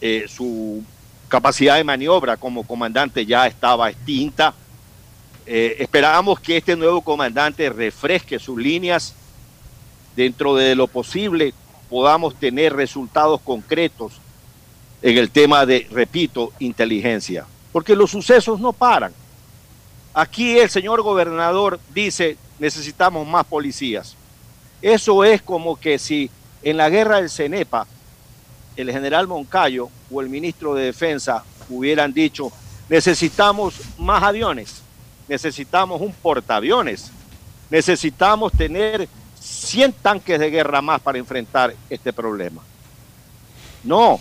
eh, 0.00 0.26
su 0.28 0.82
capacidad 1.28 1.76
de 1.76 1.84
maniobra 1.84 2.36
como 2.36 2.64
comandante 2.64 3.24
ya 3.24 3.46
estaba 3.46 3.90
extinta 3.90 4.54
eh, 5.46 5.76
esperamos 5.78 6.40
que 6.40 6.56
este 6.56 6.76
nuevo 6.76 7.02
comandante 7.02 7.68
refresque 7.70 8.38
sus 8.38 8.58
líneas 8.58 9.14
dentro 10.16 10.54
de 10.54 10.74
lo 10.74 10.86
posible, 10.86 11.52
podamos 11.90 12.34
tener 12.36 12.74
resultados 12.74 13.40
concretos 13.40 14.14
en 15.02 15.18
el 15.18 15.30
tema 15.30 15.66
de, 15.66 15.86
repito, 15.90 16.52
inteligencia. 16.58 17.46
Porque 17.72 17.96
los 17.96 18.10
sucesos 18.10 18.60
no 18.60 18.72
paran. 18.72 19.12
Aquí 20.14 20.58
el 20.58 20.70
señor 20.70 21.02
gobernador 21.02 21.80
dice, 21.92 22.36
necesitamos 22.58 23.26
más 23.26 23.44
policías. 23.44 24.16
Eso 24.80 25.24
es 25.24 25.42
como 25.42 25.78
que 25.78 25.98
si 25.98 26.30
en 26.62 26.76
la 26.76 26.88
guerra 26.88 27.16
del 27.16 27.30
CENEPA 27.30 27.86
el 28.76 28.90
general 28.90 29.26
Moncayo 29.26 29.88
o 30.10 30.20
el 30.20 30.28
ministro 30.28 30.74
de 30.74 30.86
Defensa 30.86 31.44
hubieran 31.68 32.12
dicho, 32.12 32.52
necesitamos 32.88 33.74
más 33.98 34.22
aviones, 34.22 34.83
necesitamos 35.28 36.00
un 36.00 36.12
portaaviones, 36.12 37.10
necesitamos 37.70 38.52
tener 38.52 39.08
100 39.40 39.92
tanques 39.92 40.38
de 40.38 40.50
guerra 40.50 40.80
más 40.82 41.00
para 41.00 41.18
enfrentar 41.18 41.74
este 41.90 42.12
problema. 42.12 42.62
No, 43.82 44.20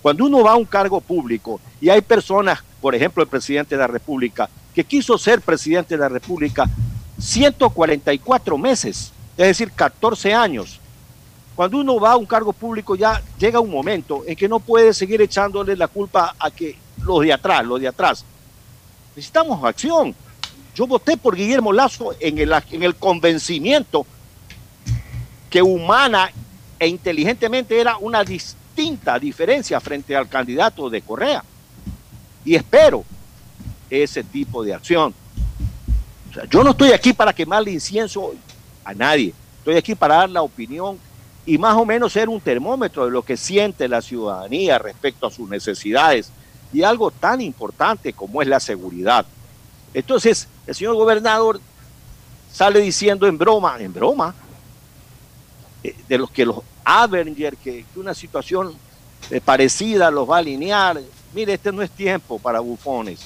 cuando 0.00 0.24
uno 0.24 0.42
va 0.42 0.52
a 0.52 0.56
un 0.56 0.64
cargo 0.64 1.00
público 1.00 1.60
y 1.80 1.88
hay 1.88 2.00
personas, 2.00 2.62
por 2.80 2.94
ejemplo 2.94 3.22
el 3.22 3.28
presidente 3.28 3.74
de 3.74 3.80
la 3.80 3.86
República, 3.86 4.48
que 4.74 4.84
quiso 4.84 5.18
ser 5.18 5.40
presidente 5.42 5.94
de 5.94 6.00
la 6.00 6.08
República 6.08 6.68
144 7.18 8.58
meses, 8.58 9.12
es 9.36 9.46
decir, 9.46 9.70
14 9.70 10.34
años. 10.34 10.80
Cuando 11.54 11.78
uno 11.78 12.00
va 12.00 12.12
a 12.12 12.16
un 12.16 12.26
cargo 12.26 12.52
público 12.52 12.96
ya 12.96 13.22
llega 13.38 13.60
un 13.60 13.70
momento 13.70 14.24
en 14.26 14.34
que 14.34 14.48
no 14.48 14.58
puede 14.58 14.94
seguir 14.94 15.20
echándole 15.20 15.76
la 15.76 15.86
culpa 15.86 16.34
a 16.38 16.50
que 16.50 16.76
los 17.04 17.20
de 17.20 17.32
atrás, 17.32 17.64
los 17.64 17.80
de 17.80 17.88
atrás. 17.88 18.24
Necesitamos 19.14 19.62
acción. 19.62 20.14
Yo 20.74 20.86
voté 20.86 21.16
por 21.16 21.36
Guillermo 21.36 21.72
Lazo 21.72 22.14
en 22.18 22.38
el, 22.38 22.52
en 22.70 22.82
el 22.82 22.94
convencimiento 22.96 24.06
que 25.50 25.60
humana 25.60 26.30
e 26.78 26.88
inteligentemente 26.88 27.78
era 27.78 27.98
una 27.98 28.24
distinta 28.24 29.18
diferencia 29.18 29.78
frente 29.80 30.16
al 30.16 30.28
candidato 30.28 30.88
de 30.88 31.02
Correa. 31.02 31.44
Y 32.44 32.54
espero 32.54 33.04
ese 33.90 34.24
tipo 34.24 34.64
de 34.64 34.74
acción. 34.74 35.14
Yo 36.50 36.64
no 36.64 36.70
estoy 36.70 36.92
aquí 36.92 37.12
para 37.12 37.34
quemarle 37.34 37.72
incienso 37.72 38.34
a 38.84 38.94
nadie. 38.94 39.34
Estoy 39.58 39.76
aquí 39.76 39.94
para 39.94 40.16
dar 40.16 40.30
la 40.30 40.42
opinión 40.42 40.98
y 41.44 41.58
más 41.58 41.76
o 41.76 41.84
menos 41.84 42.12
ser 42.14 42.28
un 42.28 42.40
termómetro 42.40 43.04
de 43.04 43.10
lo 43.10 43.22
que 43.22 43.36
siente 43.36 43.88
la 43.88 44.00
ciudadanía 44.00 44.78
respecto 44.78 45.26
a 45.26 45.30
sus 45.30 45.48
necesidades 45.48 46.32
y 46.72 46.82
algo 46.82 47.10
tan 47.10 47.42
importante 47.42 48.14
como 48.14 48.40
es 48.40 48.48
la 48.48 48.60
seguridad. 48.60 49.26
Entonces, 49.94 50.48
el 50.66 50.74
señor 50.74 50.94
gobernador 50.94 51.60
sale 52.52 52.80
diciendo 52.80 53.26
en 53.26 53.38
broma, 53.38 53.76
en 53.78 53.92
broma, 53.92 54.34
eh, 55.82 55.94
de 56.08 56.18
los 56.18 56.30
que 56.30 56.46
los 56.46 56.60
Avenger, 56.84 57.56
que, 57.56 57.84
que 57.92 58.00
una 58.00 58.14
situación 58.14 58.74
eh, 59.30 59.40
parecida 59.40 60.10
los 60.10 60.28
va 60.28 60.36
a 60.36 60.38
alinear. 60.40 61.00
Mire, 61.32 61.54
este 61.54 61.72
no 61.72 61.82
es 61.82 61.90
tiempo 61.90 62.38
para 62.38 62.60
bufones. 62.60 63.20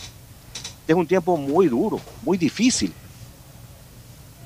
Este 0.81 0.93
es 0.93 0.99
un 0.99 1.07
tiempo 1.07 1.37
muy 1.37 1.69
duro, 1.69 2.01
muy 2.23 2.39
difícil. 2.39 2.93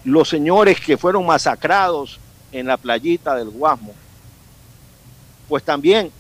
Los 0.04 0.28
señores 0.28 0.80
que 0.80 0.96
fueron 0.96 1.26
masacrados 1.26 2.18
en 2.52 2.66
la 2.66 2.76
playita 2.76 3.35
del 3.35 3.50
Guasmo, 3.50 3.92
pues 5.48 5.62
también 5.62 6.11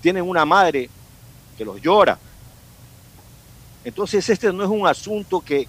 tienen 0.00 0.22
una 0.22 0.44
madre 0.44 0.88
que 1.58 1.64
los 1.64 1.80
llora. 1.80 2.18
Entonces 3.86 4.28
este 4.28 4.52
no 4.52 4.64
es 4.64 4.68
un 4.68 4.84
asunto 4.84 5.40
que, 5.40 5.68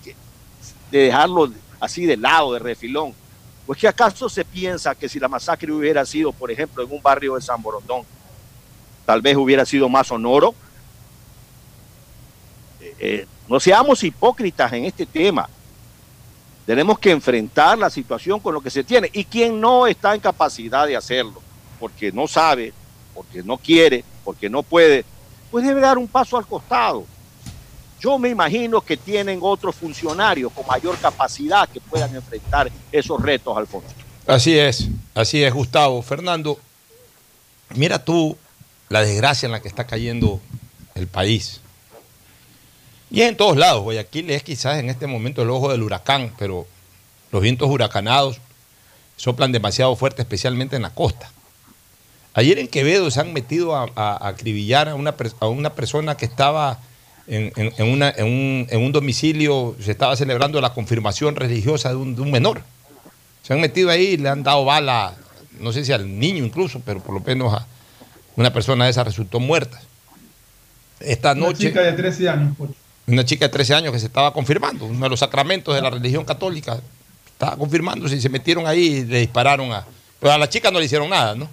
de 0.90 0.98
dejarlo 0.98 1.52
así 1.80 2.08
de 2.08 2.18
lado, 2.18 2.52
de 2.52 2.58
refilón. 2.58 3.14
Pues 3.68 3.78
que 3.78 3.88
acaso 3.88 4.28
se 4.28 4.44
piensa 4.44 4.96
que 4.96 5.08
si 5.08 5.20
la 5.20 5.28
masacre 5.28 5.72
hubiera 5.72 6.04
sido, 6.04 6.32
por 6.32 6.50
ejemplo, 6.50 6.84
en 6.84 6.92
un 6.92 7.00
barrio 7.00 7.36
de 7.36 7.42
San 7.42 7.62
Borondón, 7.62 8.02
tal 9.06 9.22
vez 9.22 9.38
hubiera 9.38 9.68
sido 9.68 9.88
más 9.88 10.08
sonoro. 10.08 10.56
Eh, 12.82 12.96
eh, 12.98 13.28
no 13.48 13.60
seamos 13.60 14.04
hipócritas 14.04 14.74
en 14.74 14.86
este 14.86 15.06
tema. 15.06 15.48
Tenemos 16.66 16.98
que 16.98 17.12
enfrentar 17.12 17.78
la 17.78 17.92
situación 17.92 18.40
con 18.40 18.52
lo 18.52 18.62
que 18.62 18.72
se 18.72 18.84
tiene. 18.84 19.12
Y 19.14 19.26
quien 19.26 19.62
no 19.62 19.86
está 19.86 20.16
en 20.16 20.22
capacidad 20.22 20.88
de 20.88 20.98
hacerlo, 20.98 21.40
porque 21.80 22.12
no 22.12 22.28
sabe, 22.28 22.74
porque 23.14 23.44
no 23.44 23.60
quiere, 23.60 24.04
porque 24.24 24.50
no 24.50 24.64
puede, 24.64 25.06
pues 25.52 25.64
debe 25.64 25.82
dar 25.82 26.00
un 26.00 26.08
paso 26.08 26.36
al 26.36 26.48
costado. 26.48 27.06
Yo 28.00 28.20
me 28.20 28.30
imagino 28.30 28.82
que 28.82 28.96
tienen 28.98 29.40
otros 29.42 29.76
funcionarios 29.76 30.52
con 30.54 30.66
mayor 30.68 30.98
capacidad 30.98 31.68
que 31.68 31.82
puedan 31.82 32.16
enfrentar 32.16 32.72
esos 32.92 33.22
retos, 33.22 33.58
Alfonso. 33.58 33.88
Así 34.28 34.58
es, 34.58 34.88
así 35.16 35.44
es, 35.44 35.54
Gustavo. 35.54 36.02
Fernando, 36.02 36.60
mira 37.76 38.04
tú 38.04 38.38
la 38.90 39.02
desgracia 39.02 39.46
en 39.48 39.52
la 39.52 39.62
que 39.62 39.68
está 39.68 39.86
cayendo 39.88 40.40
el 40.96 41.08
país. 41.08 41.62
Y 43.10 43.22
es 43.22 43.30
en 43.30 43.38
todos 43.38 43.58
lados. 43.58 43.84
Guayaquil 43.84 44.30
es 44.32 44.44
quizás 44.44 44.80
en 44.80 44.90
este 44.90 45.08
momento 45.08 45.42
el 45.42 45.50
ojo 45.50 45.72
del 45.72 45.82
huracán, 45.82 46.34
pero 46.38 46.68
los 47.32 47.42
vientos 47.42 47.70
huracanados 47.70 48.40
soplan 49.16 49.52
demasiado 49.52 49.96
fuerte, 49.96 50.22
especialmente 50.22 50.76
en 50.76 50.82
la 50.84 50.92
costa. 50.94 51.32
Ayer 52.34 52.60
en 52.60 52.68
Quevedo 52.68 53.10
se 53.10 53.20
han 53.22 53.34
metido 53.34 53.76
a, 53.76 53.90
a- 53.96 54.18
a 54.26 54.28
acribillar 54.28 54.90
a 54.90 54.96
una, 54.96 55.16
a 55.40 55.48
una 55.48 55.74
persona 55.74 56.16
que 56.18 56.26
estaba 56.26 56.80
en, 57.28 57.52
en- 57.56 57.74
en 57.78 57.88
una- 57.88 58.10
en 58.16 58.26
un, 58.26 58.68
en 58.70 58.82
un 58.84 58.92
domicilio, 58.92 59.76
se 59.82 59.92
estaba 59.92 60.16
celebrando 60.16 60.60
la 60.62 60.74
confirmación 60.74 61.36
religiosa 61.36 61.90
de 61.90 61.96
un, 61.96 62.16
de 62.16 62.22
un 62.22 62.32
menor. 62.32 62.62
Se 63.44 63.54
han 63.54 63.62
metido 63.62 63.90
ahí 63.90 64.08
y 64.14 64.18
le 64.18 64.30
han 64.30 64.44
dado 64.44 64.66
bala, 64.66 65.16
no 65.60 65.72
sé 65.72 65.84
si 65.86 65.92
al 65.94 66.20
niño 66.20 66.44
incluso, 66.46 66.82
pero 66.86 67.00
por 67.02 67.14
lo 67.16 67.22
menos 67.22 67.54
a 67.54 67.66
una 68.36 68.52
persona 68.54 68.86
de 68.86 68.92
esa 68.92 69.04
resultó 69.04 69.40
muerta. 69.40 69.80
Esta 71.00 71.32
Una 71.34 71.42
noche 71.48 71.68
chica 71.68 71.82
de 71.82 71.94
13 71.94 72.30
años, 72.30 72.58
Pocho. 72.58 72.74
una 73.08 73.24
chica 73.24 73.46
de 73.46 73.50
13 73.50 73.74
años 73.76 73.94
que 73.94 74.00
se 74.00 74.08
estaba 74.08 74.34
confirmando, 74.34 74.86
uno 74.86 75.04
de 75.06 75.10
los 75.10 75.20
sacramentos 75.20 75.76
de 75.76 75.82
la 75.82 75.90
religión 75.90 76.26
católica, 76.26 76.80
estaba 77.32 77.56
confirmándose 77.56 78.16
y 78.16 78.22
se 78.22 78.30
metieron 78.30 78.66
ahí 78.68 78.80
y 78.86 79.06
le 79.06 79.20
dispararon 79.20 79.72
a... 79.72 79.86
Pero 80.20 80.34
a 80.34 80.38
la 80.40 80.50
chica 80.50 80.72
no 80.72 80.80
le 80.80 80.86
hicieron 80.86 81.10
nada, 81.10 81.36
¿no? 81.36 81.48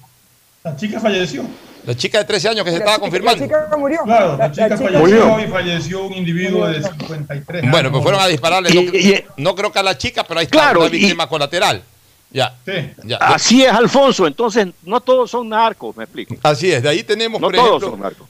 La 0.62 0.74
chica 0.76 0.98
falleció. 0.98 1.44
La 1.86 1.94
chica 1.96 2.18
de 2.18 2.24
13 2.24 2.48
años 2.48 2.64
que 2.64 2.70
se 2.70 2.78
La 2.78 2.84
estaba 2.84 2.96
chica- 2.96 3.00
confirmando. 3.00 3.46
La 3.46 3.64
chica 3.64 3.76
murió. 3.76 4.00
Claro, 4.04 4.36
la, 4.36 4.50
chica 4.52 4.64
chica 4.64 4.76
falleció 4.78 5.00
murió. 5.00 5.40
y 5.40 5.48
falleció 5.50 6.04
un 6.04 6.14
individuo 6.14 6.66
de 6.66 6.82
53 6.82 7.62
años. 7.62 7.70
Bueno, 7.72 7.90
pues 7.90 8.02
fueron 8.02 8.20
a 8.20 8.26
dispararle, 8.26 8.72
no, 8.72 8.80
Y- 8.80 8.96
y- 9.12 9.24
no 9.36 9.54
creo 9.54 9.70
que 9.72 9.78
a 9.78 9.82
la 9.82 9.98
chica, 9.98 10.24
pero 10.24 10.40
ahí 10.40 10.44
está 10.46 10.58
Claro, 10.58 10.80
una 10.80 10.88
y- 10.88 10.92
víctima 10.98 11.28
colateral. 11.28 11.82
Ya, 12.30 12.54
Sí. 12.64 12.72
ya. 13.04 13.16
Así 13.18 13.62
es, 13.64 13.70
Alfonso. 13.72 14.26
Entonces, 14.26 14.66
no 14.82 15.00
todos 15.00 15.30
son 15.30 15.48
narcos, 15.48 15.96
me 15.96 16.04
explico. 16.04 16.34
Así 16.42 16.72
es, 16.72 16.82
de 16.82 16.88
ahí 16.88 17.02
tenemos, 17.04 17.40
No 17.40 17.46
por 17.48 17.54
todos 17.54 17.68
ejemplo, 17.68 17.90
son 17.90 18.00
narcos. 18.00 18.28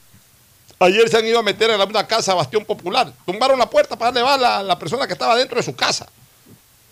ayer 0.80 1.08
se 1.08 1.16
han 1.16 1.26
ido 1.26 1.38
a 1.38 1.42
meter 1.42 1.70
en 1.70 1.78
la- 1.78 1.84
una 1.86 2.06
casa 2.06 2.34
Bastión 2.34 2.64
Popular, 2.66 3.10
tumbaron 3.24 3.58
la 3.58 3.70
puerta 3.70 3.96
para 3.96 4.10
darle 4.12 4.22
bala 4.28 4.58
a 4.58 4.62
la 4.62 4.78
persona 4.78 5.06
que 5.06 5.12
estaba 5.14 5.36
dentro 5.36 5.56
de 5.56 5.62
su 5.62 5.74
casa. 5.74 6.06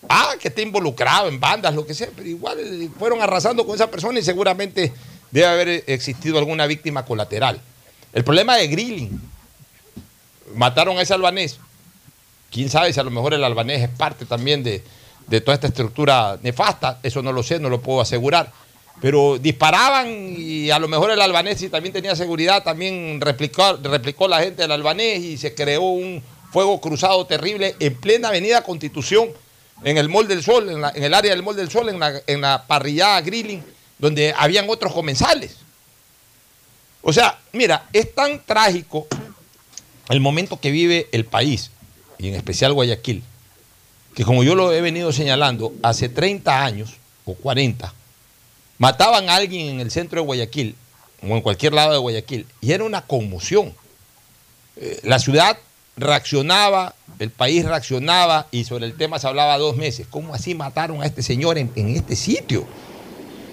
Ah, 0.09 0.31
que 0.40 0.48
esté 0.48 0.62
involucrado 0.62 1.29
en 1.29 1.38
bandas, 1.38 1.75
lo 1.75 1.87
que 1.87 1.92
sea, 1.94 2.09
pero 2.16 2.29
igual 2.29 2.59
fueron 2.98 3.20
arrasando 3.22 3.64
con 3.66 3.75
esa 3.75 3.90
persona 3.90 4.18
y 4.18 4.22
seguramente 4.22 4.92
debe 5.33 5.47
haber 5.47 5.85
existido 5.88 6.38
alguna 6.38 6.66
víctima 6.66 7.05
colateral. 7.05 7.61
El 8.12 8.23
problema 8.23 8.57
de 8.57 8.68
Grilling, 8.68 9.21
mataron 10.55 10.99
a 10.99 11.03
ese 11.03 11.14
albanés. 11.14 11.59
Quién 12.51 12.68
sabe 12.68 12.92
si 12.92 13.01
a 13.01 13.03
lo 13.03 13.11
mejor 13.11 13.35
el 13.35 13.42
albanés 13.42 13.83
es 13.83 13.88
parte 13.88 14.27
también 14.27 14.62
de, 14.62 14.85
de 15.27 15.40
toda 15.40 15.55
esta 15.55 15.68
estructura 15.68 16.38
nefasta, 16.42 17.01
eso 17.03 17.23
no 17.23 17.33
lo 17.33 17.42
sé, 17.42 17.59
no 17.59 17.71
lo 17.71 17.81
puedo 17.81 18.01
asegurar. 18.01 18.53
Pero 19.01 19.38
disparaban 19.38 20.35
y 20.37 20.71
a 20.71 20.79
lo 20.79 20.87
mejor 20.87 21.11
el 21.11 21.21
albanés, 21.21 21.59
si 21.59 21.71
también 21.71 21.92
tenía 21.92 22.14
seguridad, 22.14 22.62
también 22.62 23.21
replicó, 23.21 23.79
replicó 23.83 24.29
la 24.29 24.40
gente 24.40 24.62
del 24.62 24.73
albanés 24.73 25.23
y 25.23 25.38
se 25.38 25.55
creó 25.55 25.83
un 25.83 26.23
fuego 26.53 26.81
cruzado 26.81 27.27
terrible 27.27 27.75
en 27.81 27.95
plena 27.95 28.29
avenida 28.29 28.62
Constitución, 28.62 29.31
en 29.83 29.97
el 29.97 30.11
Mall 30.11 30.29
del 30.29 30.42
Sol, 30.42 30.68
en, 30.68 31.03
el 31.03 31.14
área 31.14 31.33
del 31.33 31.42
Mall 31.42 31.57
del 31.57 31.71
Sol, 31.71 31.88
en 31.88 31.99
la, 31.99 32.21
en 32.27 32.42
la 32.42 32.64
parrillada 32.66 33.23
Grilling, 33.23 33.64
donde 34.03 34.35
habían 34.37 34.69
otros 34.69 34.93
comensales. 34.93 35.59
O 37.03 37.12
sea, 37.12 37.38
mira, 37.53 37.88
es 37.93 38.12
tan 38.12 38.45
trágico 38.45 39.07
el 40.09 40.19
momento 40.19 40.59
que 40.59 40.73
vive 40.73 41.07
el 41.12 41.25
país, 41.25 41.71
y 42.19 42.27
en 42.27 42.35
especial 42.35 42.73
Guayaquil, 42.73 43.23
que 44.17 44.25
como 44.25 44.43
yo 44.43 44.57
lo 44.57 44.73
he 44.73 44.81
venido 44.81 45.12
señalando, 45.12 45.73
hace 45.85 46.09
30 46.09 46.65
años 46.65 46.95
o 47.25 47.35
40, 47.35 47.95
mataban 48.79 49.31
a 49.31 49.37
alguien 49.37 49.69
en 49.69 49.81
el 49.81 49.93
centro 49.93 50.21
de 50.21 50.27
Guayaquil, 50.27 50.75
o 51.23 51.37
en 51.37 51.41
cualquier 51.41 51.73
lado 51.73 51.93
de 51.93 51.99
Guayaquil, 51.99 52.47
y 52.61 52.73
era 52.73 52.83
una 52.83 53.03
conmoción. 53.03 53.73
Eh, 54.79 54.99
la 55.05 55.21
ciudad 55.21 55.57
reaccionaba, 55.97 56.97
el 57.21 57.31
país 57.31 57.65
reaccionaba, 57.65 58.49
y 58.51 58.65
sobre 58.65 58.87
el 58.87 58.97
tema 58.97 59.21
se 59.21 59.29
hablaba 59.29 59.59
dos 59.59 59.77
meses. 59.77 60.09
¿Cómo 60.11 60.35
así 60.35 60.57
mataron 60.57 61.03
a 61.03 61.07
este 61.07 61.23
señor 61.23 61.57
en, 61.57 61.71
en 61.77 61.95
este 61.95 62.17
sitio? 62.17 62.67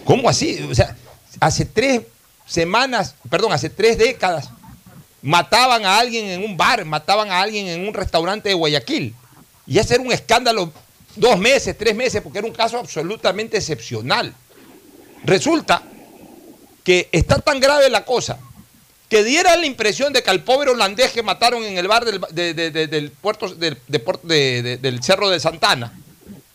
¿Cómo 0.10 0.28
así? 0.28 0.60
O 0.68 0.74
sea, 0.74 0.98
hace 1.40 1.66
tres 1.66 2.02
semanas, 2.48 3.14
perdón, 3.30 3.52
hace 3.52 3.70
tres 3.70 3.96
décadas, 3.96 4.50
mataban 5.22 5.86
a 5.86 6.00
alguien 6.00 6.26
en 6.26 6.44
un 6.44 6.58
bar, 6.58 6.84
mataban 6.84 7.30
a 7.30 7.40
alguien 7.40 7.68
en 7.68 7.88
un 7.88 7.94
restaurante 7.94 8.50
de 8.50 8.56
Guayaquil. 8.56 9.14
Y 9.68 9.78
ese 9.78 9.94
era 9.94 10.04
un 10.04 10.12
escándalo 10.12 10.74
dos 11.16 11.38
meses, 11.38 11.78
tres 11.78 11.94
meses, 11.96 12.24
porque 12.24 12.40
era 12.40 12.48
un 12.48 12.54
caso 12.56 12.80
absolutamente 12.80 13.58
excepcional. 13.58 14.34
Resulta 15.26 15.84
que 16.84 17.08
está 17.12 17.38
tan 17.38 17.60
grave 17.60 17.88
la 17.92 18.04
cosa 18.04 18.40
que 19.10 19.24
diera 19.24 19.56
la 19.58 19.68
impresión 19.68 20.12
de 20.12 20.24
que 20.24 20.32
al 20.32 20.44
pobre 20.44 20.72
holandés 20.72 21.12
que 21.12 21.22
mataron 21.22 21.64
en 21.64 21.78
el 21.78 21.88
bar 21.88 22.04
del, 22.04 22.20
de- 22.32 22.56
de- 22.56 22.72
de- 22.72 22.88
del 22.88 23.12
puerto 23.12 23.54
del, 23.54 23.78
de 23.88 24.00
Puerto- 24.00 24.28
de- 24.28 24.64
de- 24.64 24.78
del 24.78 25.04
Cerro 25.04 25.30
de 25.30 25.40
Santana, 25.40 25.94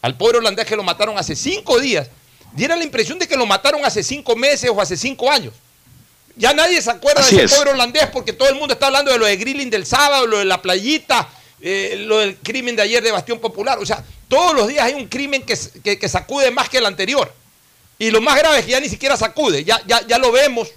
al 0.03 0.17
pobre 0.17 0.39
holandés 0.39 0.67
que 0.67 0.75
lo 0.75 0.83
mataron 0.83 1.17
hace 1.17 1.37
cinco 1.37 1.79
días, 1.79 2.09
diera 2.55 2.77
la 2.77 2.85
impresión 2.85 3.19
de 3.19 3.29
que 3.29 3.37
lo 3.37 3.47
mataron 3.47 3.85
hace 3.85 4.03
cinco 4.03 4.35
meses 4.37 4.71
o 4.75 4.81
hace 4.81 4.97
cinco 4.97 5.31
años. 5.31 5.53
Ya 6.37 6.53
nadie 6.53 6.81
se 6.83 6.91
acuerda 6.91 7.21
Así 7.21 7.37
de 7.37 7.45
ese 7.45 7.55
es. 7.55 7.59
pobre 7.61 7.73
holandés 7.73 8.07
porque 8.13 8.33
todo 8.33 8.49
el 8.49 8.55
mundo 8.57 8.75
está 8.75 8.87
hablando 8.87 9.13
de 9.13 9.19
lo 9.19 9.27
de 9.27 9.37
grilling 9.37 9.71
del 9.71 9.87
sábado, 9.87 10.27
lo 10.27 10.39
de 10.39 10.45
la 10.45 10.61
playita, 10.63 11.29
eh, 11.61 11.95
lo 12.07 12.19
del 12.19 12.37
crimen 12.39 12.75
de 12.75 12.83
ayer 12.83 13.03
de 13.03 13.13
Bastión 13.13 13.39
Popular. 13.39 13.79
O 13.79 13.87
sea, 13.87 14.03
todos 14.29 14.55
los 14.55 14.67
días 14.69 14.85
hay 14.85 14.95
un 14.95 15.07
crimen 15.09 15.43
que- 15.45 15.99
que 15.99 16.09
sacude 16.09 16.51
más 16.51 16.69
que 16.69 16.79
el 16.79 16.87
anterior. 16.87 17.33
Y 17.99 18.11
lo 18.11 18.21
más 18.21 18.37
grave 18.37 18.59
es 18.59 18.65
que 18.65 18.73
ya 18.73 18.81
ni 18.81 18.89
siquiera 18.89 19.17
sacude, 19.17 19.63
ya, 19.63 19.81
ya, 19.87 20.05
ya 20.07 20.19
lo 20.19 20.33
vemos 20.33 20.69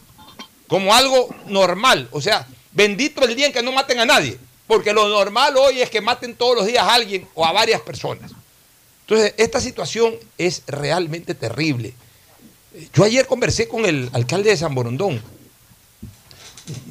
como 0.67 0.93
algo 0.93 1.33
normal. 1.47 2.07
O 2.11 2.21
sea, 2.21 2.45
bendito 2.71 3.23
el 3.23 3.35
día 3.35 3.47
en 3.47 3.53
que 3.53 3.63
no 3.63 3.71
maten 3.71 3.99
a 3.99 4.05
nadie. 4.05 4.37
Porque 4.67 4.93
lo 4.93 5.07
normal 5.07 5.55
hoy 5.57 5.81
es 5.81 5.89
que 5.89 6.01
maten 6.01 6.35
todos 6.35 6.55
los 6.57 6.65
días 6.67 6.83
a 6.83 6.93
alguien 6.93 7.27
o 7.33 7.45
a 7.45 7.51
varias 7.53 7.81
personas. 7.81 8.31
Entonces, 9.07 9.33
esta 9.37 9.61
situación 9.61 10.15
es 10.37 10.63
realmente 10.67 11.33
terrible. 11.33 11.93
Yo 12.93 13.05
ayer 13.05 13.25
conversé 13.25 13.69
con 13.69 13.85
el 13.85 14.09
alcalde 14.11 14.49
de 14.49 14.57
San 14.57 14.75
Borondón. 14.75 15.21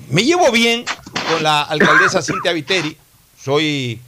Me 0.08 0.24
llevo 0.24 0.50
bien 0.50 0.86
con 1.30 1.42
la 1.42 1.60
alcaldesa 1.60 2.22
Cintia 2.22 2.52
Viteri. 2.52 2.96
Soy 3.38 4.00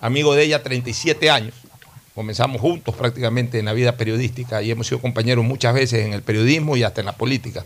amigo 0.00 0.34
de 0.36 0.44
ella 0.44 0.62
37 0.62 1.28
años. 1.28 1.54
Comenzamos 2.14 2.60
juntos 2.60 2.94
prácticamente 2.94 3.58
en 3.58 3.64
la 3.64 3.72
vida 3.72 3.96
periodística 3.96 4.62
y 4.62 4.70
hemos 4.70 4.86
sido 4.86 5.00
compañeros 5.00 5.44
muchas 5.44 5.74
veces 5.74 6.06
en 6.06 6.12
el 6.12 6.22
periodismo 6.22 6.76
y 6.76 6.84
hasta 6.84 7.00
en 7.00 7.06
la 7.06 7.16
política. 7.16 7.64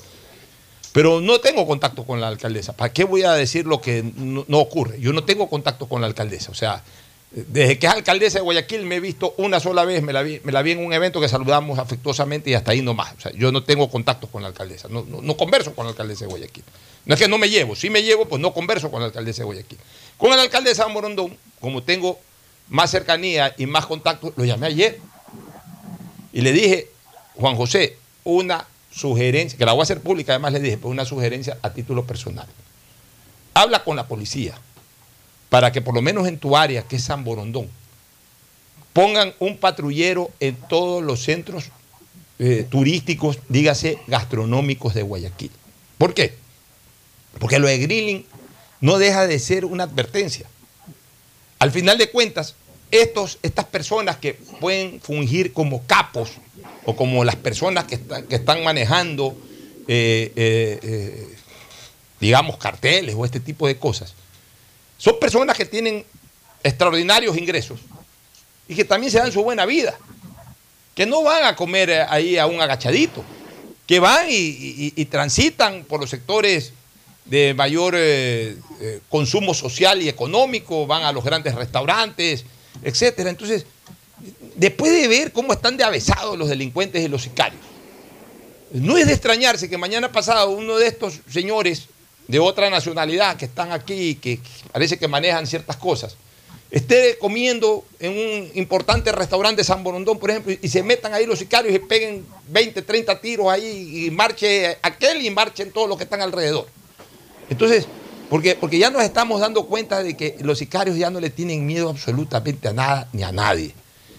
Pero 0.93 1.21
no 1.21 1.41
tengo 1.41 1.67
contacto 1.67 2.05
con 2.05 2.23
la 2.23 2.29
alcaldesa. 2.29 2.73
¿Para 2.73 2.91
qué 2.93 3.05
voy 3.05 3.23
a 3.23 3.33
decir 3.33 3.67
lo 3.67 3.83
que 3.83 4.03
no, 4.03 4.59
ocurre? 4.59 4.99
Yo 4.99 5.13
no 5.13 5.25
tengo 5.25 5.51
contacto 5.51 5.89
con 5.89 6.01
la 6.01 6.07
alcaldesa. 6.07 6.51
O 6.51 6.55
sea, 6.55 6.83
desde 7.31 7.79
que 7.79 7.87
es 7.87 7.93
alcaldesa 7.93 8.39
de 8.39 8.43
Guayaquil 8.43 8.85
me 8.87 8.97
he 8.97 9.01
visto 9.01 9.35
una 9.37 9.61
sola 9.61 9.85
vez, 9.85 10.03
me 10.03 10.13
la 10.13 10.23
vi, 10.23 10.41
la 10.45 10.61
en 10.61 10.85
un 10.85 10.93
evento 10.93 11.21
que 11.21 11.29
saludamos 11.29 11.79
afectuosamente 11.79 12.51
y 12.51 12.55
hasta 12.55 12.73
ahí 12.73 12.83
nomás. 12.83 13.15
O 13.17 13.21
sea, 13.21 13.33
yo 13.33 13.53
no 13.53 13.63
tengo 13.63 13.89
contacto 13.89 14.27
con 14.27 14.43
la 14.43 14.49
alcaldesa, 14.49 14.89
no, 14.89 15.37
converso 15.37 15.75
con 15.75 15.85
la 15.85 15.91
alcaldesa 15.91 16.25
de 16.25 16.31
Guayaquil. 16.31 16.65
No 17.07 17.15
es 17.15 17.21
que 17.21 17.29
no 17.29 17.39
me 17.39 17.49
llevo, 17.49 17.77
si 17.77 17.89
me 17.89 18.03
llevo, 18.03 18.27
pues 18.27 18.43
no 18.43 18.53
converso 18.53 18.91
con 18.91 19.01
la 19.01 19.07
alcaldesa 19.07 19.43
de 19.43 19.45
Guayaquil. 19.45 19.79
Con 20.17 20.33
el 20.33 20.41
alcalde 20.41 20.71
de 20.71 20.75
San 20.75 20.93
Morondón, 20.93 21.37
como 21.61 21.83
tengo 21.85 22.19
más 22.69 22.91
cercanía 22.91 23.55
y 23.57 23.67
más 23.67 23.87
contacto, 23.87 24.33
lo 24.37 24.45
llamé 24.45 24.67
ayer 24.67 24.99
y 26.33 26.41
le 26.41 26.53
dije, 26.53 26.91
Juan 27.37 27.55
José, 27.55 27.97
una 28.25 28.67
sugerencia, 28.91 29.57
que 29.57 29.65
la 29.65 29.73
voy 29.73 29.81
a 29.81 29.83
hacer 29.85 30.01
pública, 30.01 30.33
además 30.33 30.53
le 30.53 30.61
dije, 30.61 30.79
pues 30.79 30.91
una 30.91 31.05
sugerencia 31.05 31.59
a 31.63 31.73
título 31.73 32.07
personal. 32.07 32.47
Habla 33.55 33.85
con 33.85 33.95
la 33.95 34.09
policía 34.09 34.59
para 35.51 35.71
que 35.73 35.83
por 35.83 35.95
lo 35.95 36.01
menos 36.01 36.27
en 36.27 36.39
tu 36.39 36.57
área, 36.57 36.83
que 36.83 36.97
es 36.97 37.05
San 37.05 37.23
Borondón, 37.25 37.69
pongan 38.95 39.35
un 39.39 39.59
patrullero 39.59 40.31
en 40.41 40.57
todos 40.57 41.03
los 41.03 41.23
centros 41.23 41.67
eh, 42.39 42.67
turísticos, 42.71 43.39
dígase 43.49 43.99
gastronómicos 44.07 44.95
de 44.95 45.03
Guayaquil. 45.03 45.51
¿Por 45.99 46.15
qué? 46.15 46.35
Porque 47.39 47.59
lo 47.59 47.69
de 47.69 47.79
grilling 47.79 48.25
no 48.81 48.97
deja 48.99 49.27
de 49.27 49.39
ser 49.39 49.65
una 49.67 49.85
advertencia. 49.85 50.49
Al 51.59 51.71
final 51.71 51.99
de 51.99 52.11
cuentas, 52.11 52.55
estos, 52.91 53.39
estas 53.43 53.67
personas 53.67 54.17
que 54.17 54.35
pueden 54.61 55.01
fungir 55.01 55.53
como 55.53 55.83
capos 55.87 56.33
o 56.87 56.97
como 56.97 57.25
las 57.25 57.37
personas 57.37 57.85
que, 57.85 57.97
están- 58.31 58.65
manejando, 58.65 59.37
eh, 59.87 60.33
eh, 60.35 61.29
digamos, 62.21 62.57
carteles 62.57 63.15
o 63.17 63.25
este 63.25 63.39
tipo 63.41 63.67
de 63.67 63.77
cosas, 63.77 64.15
son 65.01 65.19
personas 65.19 65.57
que 65.57 65.65
tienen 65.65 66.05
extraordinarios 66.63 67.37
ingresos 67.39 67.81
y 68.69 68.75
que 68.75 68.85
también 68.85 69.11
se 69.11 69.19
dan 69.19 69.33
su 69.33 69.43
buena 69.43 69.65
vida, 69.65 69.99
que 70.95 71.07
no 71.07 71.23
van 71.23 71.45
a 71.45 71.57
comer 71.57 71.89
eh, 71.89 72.03
ahí 72.07 72.37
a 72.37 72.47
un 72.47 72.61
agachadito, 72.61 73.25
que 73.87 73.99
van 73.99 74.27
y, 74.29 75.05
transitan 75.07 75.85
por 75.85 76.01
los 76.01 76.11
sectores 76.11 76.75
de 77.25 77.55
mayor 77.55 77.95
eh, 77.97 78.57
eh, 78.81 79.01
consumo 79.09 79.55
social 79.55 80.03
y 80.03 80.09
económico, 80.09 80.87
van 80.87 81.03
a 81.05 81.13
los 81.13 81.25
grandes 81.25 81.55
restaurantes, 81.55 82.45
etcétera. 82.83 83.31
Entonces, 83.31 83.65
después 84.55 84.93
de 84.93 85.09
ver 85.09 85.33
cómo 85.33 85.55
están 85.55 85.79
de 85.79 85.83
avesados 85.83 86.39
los 86.39 86.51
delincuentes 86.51 87.03
y 87.03 87.09
los 87.09 87.23
sicarios, 87.23 87.63
no 88.71 88.99
es 88.99 89.07
de 89.07 89.15
extrañarse 89.15 89.71
que 89.71 89.79
mañana 89.79 90.13
pasado 90.13 90.51
uno 90.51 90.77
de 90.77 90.87
estos 90.87 91.21
señores 91.33 91.89
de 92.31 92.39
otra 92.39 92.71
nacionalidad 92.71 93.37
que 93.37 93.47
están 93.47 93.73
aquí 93.73 94.15
que 94.15 94.39
parece 94.71 94.97
que 94.97 95.09
manejan 95.09 95.49
ciertas 95.49 95.77
cosas, 95.77 96.17
esté 96.71 97.19
comiendo 97.19 97.85
en 97.99 98.13
un 98.13 98.51
importante 98.55 99.11
restaurante 99.11 99.63
de 99.63 99.65
San 99.65 99.83
Borondón, 99.83 100.21
por 100.21 100.31
ejemplo, 100.31 100.55
y 100.63 100.69
se 100.69 100.85
metan 100.85 101.13
ahí 101.13 101.27
los 101.27 101.41
sicarios 101.41 101.75
y 101.75 101.81
peguen 101.81 102.25
20, 102.49 102.83
30 102.83 103.21
tiros 103.21 103.49
ahí 103.49 104.07
y 104.07 104.11
marche 104.13 104.79
aquel 104.81 105.27
y 105.27 105.31
marchen 105.31 105.73
todos 105.73 105.89
los 105.89 105.99
que 105.99 106.05
están 106.05 106.21
alrededor. 106.21 106.69
Entonces, 107.49 107.89
porque, 108.29 108.55
porque 108.55 108.79
ya 108.79 108.91
nos 108.91 109.03
estamos 109.03 109.41
dando 109.41 109.67
cuenta 109.67 110.05
de 110.05 110.17
que 110.17 110.37
los 110.43 110.59
sicarios 110.59 110.97
ya 110.97 111.11
no 111.11 111.19
le 111.19 111.31
tienen 111.31 111.67
miedo 111.67 111.91
absolutamente 111.91 112.69
a 112.69 112.73
nada 112.73 113.09
ni 113.13 113.25
a 113.25 113.33
nadie. 113.33 113.75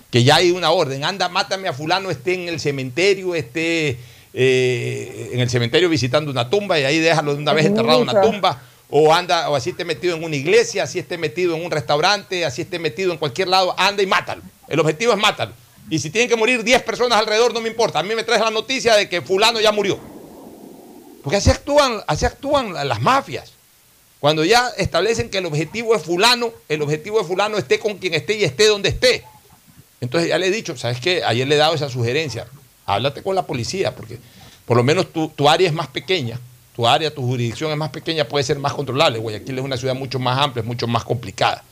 Que 0.10 0.26
ya 0.26 0.36
hay 0.36 0.52
una 0.52 0.72
orden, 0.72 1.06
anda, 1.06 1.30
mátame 1.30 1.70
a 1.70 1.74
fulano, 1.74 2.12
esté 2.12 2.34
en 2.34 2.50
el 2.50 2.60
cementerio, 2.60 3.36
esté 3.36 3.98
eh, 4.34 5.32
en 5.34 5.40
el 5.40 5.50
cementerio 5.50 5.90
visitando 5.90 6.32
una 6.32 6.50
tumba 6.50 6.80
y 6.80 6.84
ahí 6.84 7.00
déjalo 7.00 7.36
de 7.36 7.42
una 7.42 7.54
vez 7.54 7.66
enterrado 7.66 8.02
en 8.02 8.10
una 8.10 8.22
tumba. 8.22 8.62
O 8.94 9.14
anda, 9.14 9.50
o 9.50 9.56
así 9.56 9.70
esté 9.70 9.86
metido 9.86 10.18
en 10.18 10.24
una 10.24 10.36
iglesia, 10.36 10.84
así 10.84 11.00
esté 11.00 11.18
metido 11.18 11.56
en 11.56 11.64
un 11.64 11.72
restaurante, 11.72 12.44
así 12.44 12.62
esté 12.64 12.78
metido 12.78 13.14
en 13.14 13.18
cualquier 13.18 13.48
lado, 13.48 13.74
anda 13.78 14.04
y 14.04 14.06
mátalo. 14.06 14.42
El 14.68 14.82
objetivo 14.82 15.14
es 15.14 15.18
mátalo. 15.18 15.54
Y 15.90 16.00
si 16.00 16.10
tienen 16.10 16.30
que 16.30 16.36
morir 16.36 16.62
10 16.64 16.84
personas 16.84 17.18
alrededor, 17.18 17.54
no 17.54 17.62
me 17.62 17.70
importa. 17.70 18.00
A 18.00 18.04
mí 18.04 18.14
me 18.16 18.24
traes 18.24 18.42
la 18.42 18.52
noticia 18.52 18.96
de 18.96 19.08
que 19.08 19.22
fulano 19.22 19.62
ya 19.62 19.72
murió. 19.72 19.98
Porque 21.24 21.38
así 21.38 21.50
actúan, 21.50 22.02
así 22.08 22.26
actúan 22.26 22.74
las 22.74 23.02
mafias. 23.02 23.54
Cuando 24.20 24.44
ya 24.44 24.70
establecen 24.78 25.30
que 25.30 25.40
el 25.40 25.46
objetivo 25.46 25.96
es 25.96 26.04
fulano, 26.04 26.52
el 26.70 26.82
objetivo 26.82 27.20
de 27.20 27.26
fulano 27.26 27.58
esté 27.58 27.80
con 27.80 27.98
quien 27.98 28.14
esté 28.14 28.36
y 28.36 28.44
esté 28.44 28.68
donde 28.68 28.90
esté. 28.90 29.24
Entonces 30.00 30.30
ya 30.30 30.38
le 30.38 30.48
he 30.48 30.52
dicho, 30.52 30.78
¿sabes 30.78 31.00
qué? 31.00 31.24
Ayer 31.24 31.48
le 31.48 31.56
he 31.56 31.58
dado 31.58 31.76
esa 31.76 31.90
sugerencia. 31.90 32.48
Háblate 32.96 33.24
con 33.24 33.36
la 33.36 33.46
policía, 33.46 33.96
porque 33.96 34.20
por 34.66 34.76
lo 34.78 34.84
menos 34.84 35.08
tu, 35.12 35.50
área 35.50 35.68
es 35.68 35.74
más 35.74 35.88
pequeña, 35.88 36.40
tu 36.76 36.86
área, 36.88 37.14
tu 37.14 37.22
jurisdicción 37.22 37.72
es 37.72 37.78
más 37.78 37.90
pequeña, 37.90 38.28
puede 38.28 38.44
ser 38.44 38.60
más 38.60 38.74
controlable. 38.74 39.20
Guayaquil 39.20 39.60
es 39.60 39.64
una 39.64 39.78
ciudad 39.78 39.96
mucho 39.96 40.20
más 40.20 40.38
amplia, 40.38 40.62
es 40.62 40.68
mucho 40.68 40.88
más 40.88 41.04
complicada. 41.04 41.64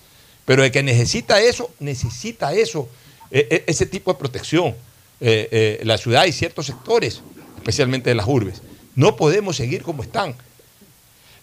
Pero 0.46 0.64
el 0.64 0.72
que 0.72 0.82
necesita 0.82 1.42
eso, 1.42 1.72
necesita 1.80 2.54
eso, 2.54 2.88
e- 3.32 3.48
e- 3.50 3.64
ese 3.68 3.86
tipo 3.86 4.12
de 4.12 4.20
protección. 4.20 4.76
Eh, 5.22 5.50
eh, 5.52 5.82
la 5.84 5.98
ciudad 5.98 6.26
y 6.26 6.32
ciertos 6.32 6.66
sectores, 6.66 7.22
especialmente 7.58 8.10
de 8.10 8.16
las 8.16 8.26
urbes. 8.28 8.62
No 8.96 9.16
podemos 9.18 9.58
seguir 9.58 9.84
como 9.84 10.02
están. 10.02 10.34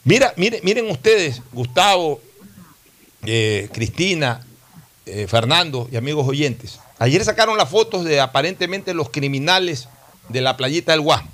Mira, 0.04 0.32
miren, 0.36 0.60
miren 0.64 0.90
ustedes, 0.90 1.42
Gustavo, 1.52 2.20
eh, 3.24 3.68
Cristina, 3.72 4.42
Fernando 5.28 5.88
y 5.92 5.96
amigos 5.96 6.26
oyentes. 6.26 6.80
Ayer 6.98 7.24
sacaron 7.24 7.58
las 7.58 7.68
fotos 7.68 8.04
de 8.04 8.20
aparentemente 8.20 8.94
los 8.94 9.10
criminales 9.10 9.88
de 10.28 10.40
la 10.40 10.56
playita 10.56 10.92
del 10.92 11.02
Guasmo. 11.02 11.30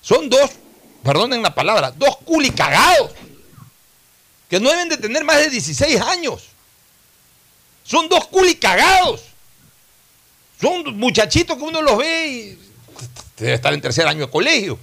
Son 0.00 0.28
dos, 0.28 0.50
perdonen 1.02 1.42
la 1.42 1.54
palabra, 1.54 1.90
dos 1.90 2.16
culicagados 2.24 3.12
que 4.48 4.60
no 4.60 4.70
deben 4.70 4.88
de 4.88 4.96
tener 4.96 5.24
más 5.24 5.38
de 5.38 5.50
16 5.50 6.00
años. 6.00 6.44
Son 7.82 8.08
dos 8.08 8.26
culicagados. 8.26 9.22
Son 10.60 10.96
muchachitos 10.96 11.56
que 11.56 11.62
uno 11.62 11.82
los 11.82 11.98
ve 11.98 12.26
y 12.26 12.58
debe 13.36 13.54
estar 13.54 13.74
en 13.74 13.80
tercer 13.80 14.06
año 14.06 14.26
de 14.26 14.30
colegio. 14.30 14.78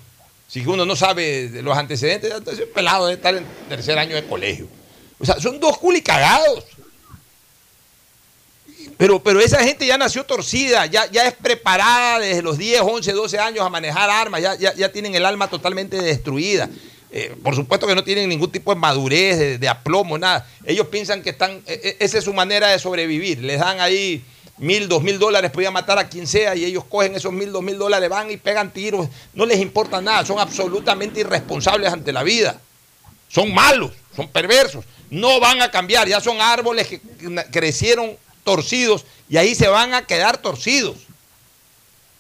Si 0.48 0.60
uno 0.66 0.86
no 0.86 0.96
sabe 0.96 1.50
de 1.50 1.62
los 1.62 1.78
antecedentes, 1.78 2.34
ese 2.52 2.68
pelado 2.68 3.06
debe 3.08 3.16
estar 3.16 3.36
en 3.36 3.46
tercer 3.70 3.98
año 3.98 4.16
de 4.16 4.28
colegio. 4.28 4.68
O 5.20 5.26
sea, 5.26 5.40
son 5.40 5.60
dos 5.60 5.78
culicagados. 5.78 6.66
Pero, 8.98 9.22
pero 9.24 9.40
esa 9.40 9.64
gente 9.64 9.86
ya 9.86 9.98
nació 9.98 10.24
torcida, 10.24 10.86
ya, 10.86 11.10
ya 11.10 11.26
es 11.28 11.34
preparada 11.34 12.20
desde 12.20 12.42
los 12.42 12.58
10, 12.58 12.82
11, 12.82 13.12
12 13.14 13.40
años 13.40 13.66
a 13.66 13.70
manejar 13.70 14.10
armas, 14.10 14.42
ya, 14.42 14.56
ya, 14.56 14.74
ya 14.74 14.92
tienen 14.92 15.16
el 15.16 15.26
alma 15.26 15.50
totalmente 15.50 16.02
destruida. 16.02 16.70
Eh, 17.14 17.36
por 17.44 17.56
supuesto 17.56 17.88
que 17.88 17.96
no 17.96 18.04
tienen 18.04 18.30
ningún 18.30 18.52
tipo 18.52 18.74
de 18.74 18.80
madurez, 18.80 19.60
de, 19.60 19.70
aplomo, 19.70 20.18
nada. 20.18 20.48
Ellos 20.66 20.88
piensan 20.88 21.22
que 21.22 21.32
están, 21.32 21.62
e- 21.68 21.82
e- 21.84 21.98
esa 22.00 22.20
es 22.20 22.24
su 22.24 22.34
manera 22.34 22.70
de 22.70 22.80
sobrevivir. 22.80 23.44
Les 23.44 23.60
dan 23.60 23.82
ahí 23.82 24.24
mil, 24.58 24.88
dos 24.88 25.04
mil 25.04 25.20
dólares, 25.20 25.52
podían 25.52 25.74
matar 25.74 26.00
a 26.00 26.08
quien 26.08 26.26
sea 26.26 26.56
y 26.56 26.64
ellos 26.64 26.86
cogen 26.86 27.16
esos 27.16 27.34
mil, 27.34 27.52
dos 27.52 27.64
mil 27.64 27.78
dólares, 27.78 28.10
van 28.10 28.32
y 28.32 28.38
pegan 28.38 28.72
tiros. 28.72 29.10
No 29.34 29.46
les 29.46 29.60
importa 29.60 30.00
nada, 30.02 30.26
son 30.26 30.40
absolutamente 30.40 31.20
irresponsables 31.20 31.92
ante 31.92 32.14
la 32.14 32.24
vida. 32.24 32.62
Son 33.28 33.54
malos, 33.54 33.92
son 34.16 34.30
perversos. 34.30 34.86
No 35.10 35.40
van 35.42 35.62
a 35.62 35.70
cambiar, 35.70 36.08
ya 36.08 36.22
son 36.22 36.40
árboles 36.40 36.88
que 36.88 37.02
crecieron 37.52 38.16
torcidos 38.44 39.06
y 39.30 39.38
ahí 39.38 39.56
se 39.56 39.68
van 39.68 39.94
a 39.94 40.06
quedar 40.06 40.38
torcidos. 40.38 40.98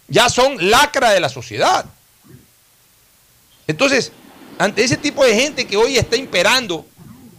Ya 0.07 0.29
son 0.29 0.69
lacra 0.69 1.11
de 1.11 1.19
la 1.19 1.29
sociedad. 1.29 1.85
Entonces, 3.67 4.11
ante 4.57 4.83
ese 4.83 4.97
tipo 4.97 5.23
de 5.23 5.35
gente 5.35 5.65
que 5.65 5.77
hoy 5.77 5.97
está 5.97 6.15
imperando 6.17 6.85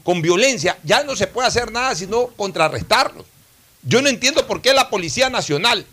con 0.03 0.23
violencia, 0.23 0.79
ya 0.83 1.05
no 1.05 1.15
se 1.15 1.27
puede 1.27 1.49
hacer 1.49 1.71
nada 1.71 1.95
sino 1.95 2.29
contrarrestarlos. 2.29 3.27
Yo 3.83 4.01
no 4.01 4.09
entiendo 4.09 4.47
por 4.47 4.63
qué 4.63 4.73
la 4.73 4.89
Policía 4.91 5.29
Nacional 5.29 5.85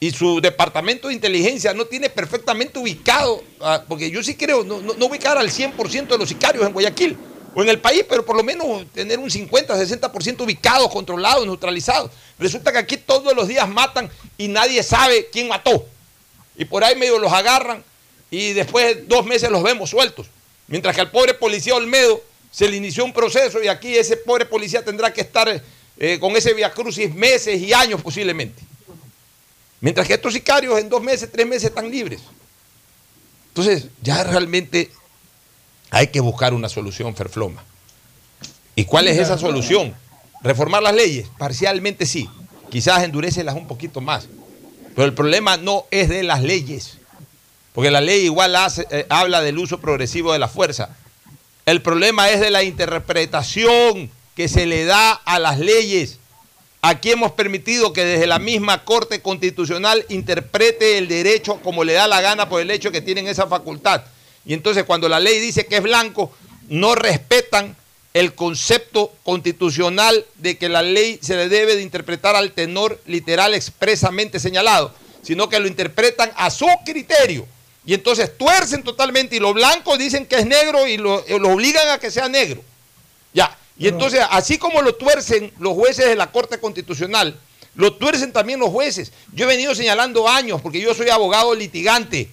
y 0.00 0.12
su 0.12 0.40
departamento 0.40 1.08
de 1.08 1.14
inteligencia 1.14 1.74
no 1.74 1.84
tiene 1.86 2.08
perfectamente 2.08 2.78
ubicado, 2.78 3.42
ah, 3.60 3.82
porque 3.88 4.10
yo 4.10 4.22
sí 4.22 4.36
creo, 4.36 4.62
no, 4.64 4.80
no, 4.80 4.94
no 4.94 5.06
ubicar 5.06 5.36
al 5.36 5.50
100% 5.50 6.06
de 6.06 6.18
los 6.18 6.28
sicarios 6.28 6.64
en 6.64 6.72
Guayaquil 6.72 7.18
o 7.54 7.62
en 7.62 7.68
el 7.68 7.80
país, 7.80 8.04
pero 8.08 8.24
por 8.24 8.36
lo 8.36 8.42
menos 8.42 8.86
tener 8.92 9.18
un 9.18 9.30
50, 9.30 9.76
60% 9.76 10.40
ubicados, 10.42 10.90
controlados, 10.90 11.46
neutralizados. 11.46 12.10
Resulta 12.38 12.72
que 12.72 12.78
aquí 12.78 12.96
todos 12.96 13.34
los 13.34 13.48
días 13.48 13.68
matan 13.68 14.10
y 14.36 14.48
nadie 14.48 14.82
sabe 14.82 15.28
quién 15.32 15.48
mató. 15.48 15.86
Y 16.56 16.64
por 16.64 16.84
ahí 16.84 16.96
medio 16.96 17.18
los 17.18 17.32
agarran 17.32 17.84
y 18.30 18.52
después 18.52 18.96
de 18.96 19.02
dos 19.02 19.24
meses 19.24 19.50
los 19.50 19.62
vemos 19.62 19.90
sueltos. 19.90 20.26
Mientras 20.66 20.94
que 20.94 21.00
al 21.00 21.10
pobre 21.10 21.34
policía 21.34 21.74
Olmedo 21.74 22.22
se 22.50 22.68
le 22.68 22.76
inició 22.76 23.04
un 23.04 23.12
proceso 23.12 23.62
y 23.62 23.68
aquí 23.68 23.96
ese 23.96 24.16
pobre 24.16 24.44
policía 24.44 24.84
tendrá 24.84 25.12
que 25.12 25.20
estar 25.22 25.62
eh, 25.98 26.18
con 26.20 26.36
ese 26.36 26.54
viacrucis 26.54 27.14
meses 27.14 27.60
y 27.60 27.72
años 27.72 28.02
posiblemente. 28.02 28.62
Mientras 29.80 30.06
que 30.06 30.14
estos 30.14 30.32
sicarios 30.32 30.78
en 30.78 30.88
dos 30.88 31.02
meses, 31.02 31.30
tres 31.30 31.46
meses 31.46 31.64
están 31.64 31.90
libres. 31.90 32.20
Entonces, 33.48 33.86
ya 34.02 34.24
realmente 34.24 34.90
hay 35.90 36.08
que 36.08 36.20
buscar 36.20 36.54
una 36.54 36.68
solución, 36.68 37.14
Ferfloma. 37.14 37.64
¿Y 38.74 38.84
cuál 38.84 39.08
es 39.08 39.18
esa 39.18 39.38
solución? 39.38 39.94
¿Reformar 40.42 40.82
las 40.82 40.94
leyes? 40.94 41.28
Parcialmente 41.38 42.06
sí. 42.06 42.28
Quizás 42.70 43.02
endurecerlas 43.02 43.56
un 43.56 43.66
poquito 43.66 44.00
más. 44.00 44.28
Pero 44.94 45.06
el 45.06 45.14
problema 45.14 45.56
no 45.56 45.86
es 45.90 46.08
de 46.08 46.22
las 46.22 46.42
leyes. 46.42 46.98
Porque 47.72 47.90
la 47.90 48.00
ley 48.00 48.24
igual 48.24 48.54
hace, 48.56 48.86
eh, 48.90 49.06
habla 49.08 49.40
del 49.40 49.58
uso 49.58 49.80
progresivo 49.80 50.32
de 50.32 50.38
la 50.38 50.48
fuerza. 50.48 50.90
El 51.66 51.82
problema 51.82 52.30
es 52.30 52.40
de 52.40 52.50
la 52.50 52.62
interpretación 52.62 54.10
que 54.34 54.48
se 54.48 54.66
le 54.66 54.84
da 54.84 55.12
a 55.12 55.38
las 55.38 55.58
leyes. 55.58 56.18
Aquí 56.80 57.10
hemos 57.10 57.32
permitido 57.32 57.92
que 57.92 58.04
desde 58.04 58.26
la 58.26 58.38
misma 58.38 58.84
Corte 58.84 59.20
Constitucional 59.20 60.06
interprete 60.08 60.98
el 60.98 61.08
derecho 61.08 61.60
como 61.62 61.82
le 61.82 61.94
da 61.94 62.06
la 62.06 62.20
gana 62.20 62.48
por 62.48 62.60
el 62.60 62.70
hecho 62.70 62.92
que 62.92 63.00
tienen 63.00 63.26
esa 63.26 63.48
facultad. 63.48 64.02
Y 64.48 64.54
entonces 64.54 64.84
cuando 64.84 65.10
la 65.10 65.20
ley 65.20 65.38
dice 65.40 65.66
que 65.66 65.76
es 65.76 65.82
blanco, 65.82 66.32
no 66.70 66.94
respetan 66.94 67.76
el 68.14 68.34
concepto 68.34 69.12
constitucional 69.22 70.24
de 70.36 70.56
que 70.56 70.70
la 70.70 70.80
ley 70.80 71.18
se 71.20 71.36
le 71.36 71.50
debe 71.50 71.76
de 71.76 71.82
interpretar 71.82 72.34
al 72.34 72.52
tenor 72.52 72.98
literal 73.04 73.52
expresamente 73.52 74.40
señalado, 74.40 74.94
sino 75.22 75.50
que 75.50 75.60
lo 75.60 75.68
interpretan 75.68 76.32
a 76.34 76.50
su 76.50 76.66
criterio. 76.86 77.46
Y 77.84 77.92
entonces 77.92 78.38
tuercen 78.38 78.82
totalmente 78.82 79.36
y 79.36 79.38
lo 79.38 79.52
blanco 79.52 79.98
dicen 79.98 80.24
que 80.24 80.36
es 80.36 80.46
negro 80.46 80.86
y 80.86 80.96
lo, 80.96 81.26
eh, 81.26 81.38
lo 81.38 81.50
obligan 81.50 81.90
a 81.90 81.98
que 81.98 82.10
sea 82.10 82.30
negro. 82.30 82.64
Ya. 83.34 83.54
Y 83.76 83.86
entonces, 83.86 84.22
así 84.30 84.56
como 84.56 84.80
lo 84.80 84.94
tuercen 84.94 85.52
los 85.58 85.74
jueces 85.74 86.06
de 86.06 86.16
la 86.16 86.32
Corte 86.32 86.58
Constitucional, 86.58 87.38
lo 87.74 87.92
tuercen 87.92 88.32
también 88.32 88.60
los 88.60 88.70
jueces. 88.70 89.12
Yo 89.34 89.44
he 89.44 89.48
venido 89.48 89.74
señalando 89.74 90.26
años, 90.26 90.62
porque 90.62 90.80
yo 90.80 90.94
soy 90.94 91.10
abogado 91.10 91.54
litigante. 91.54 92.30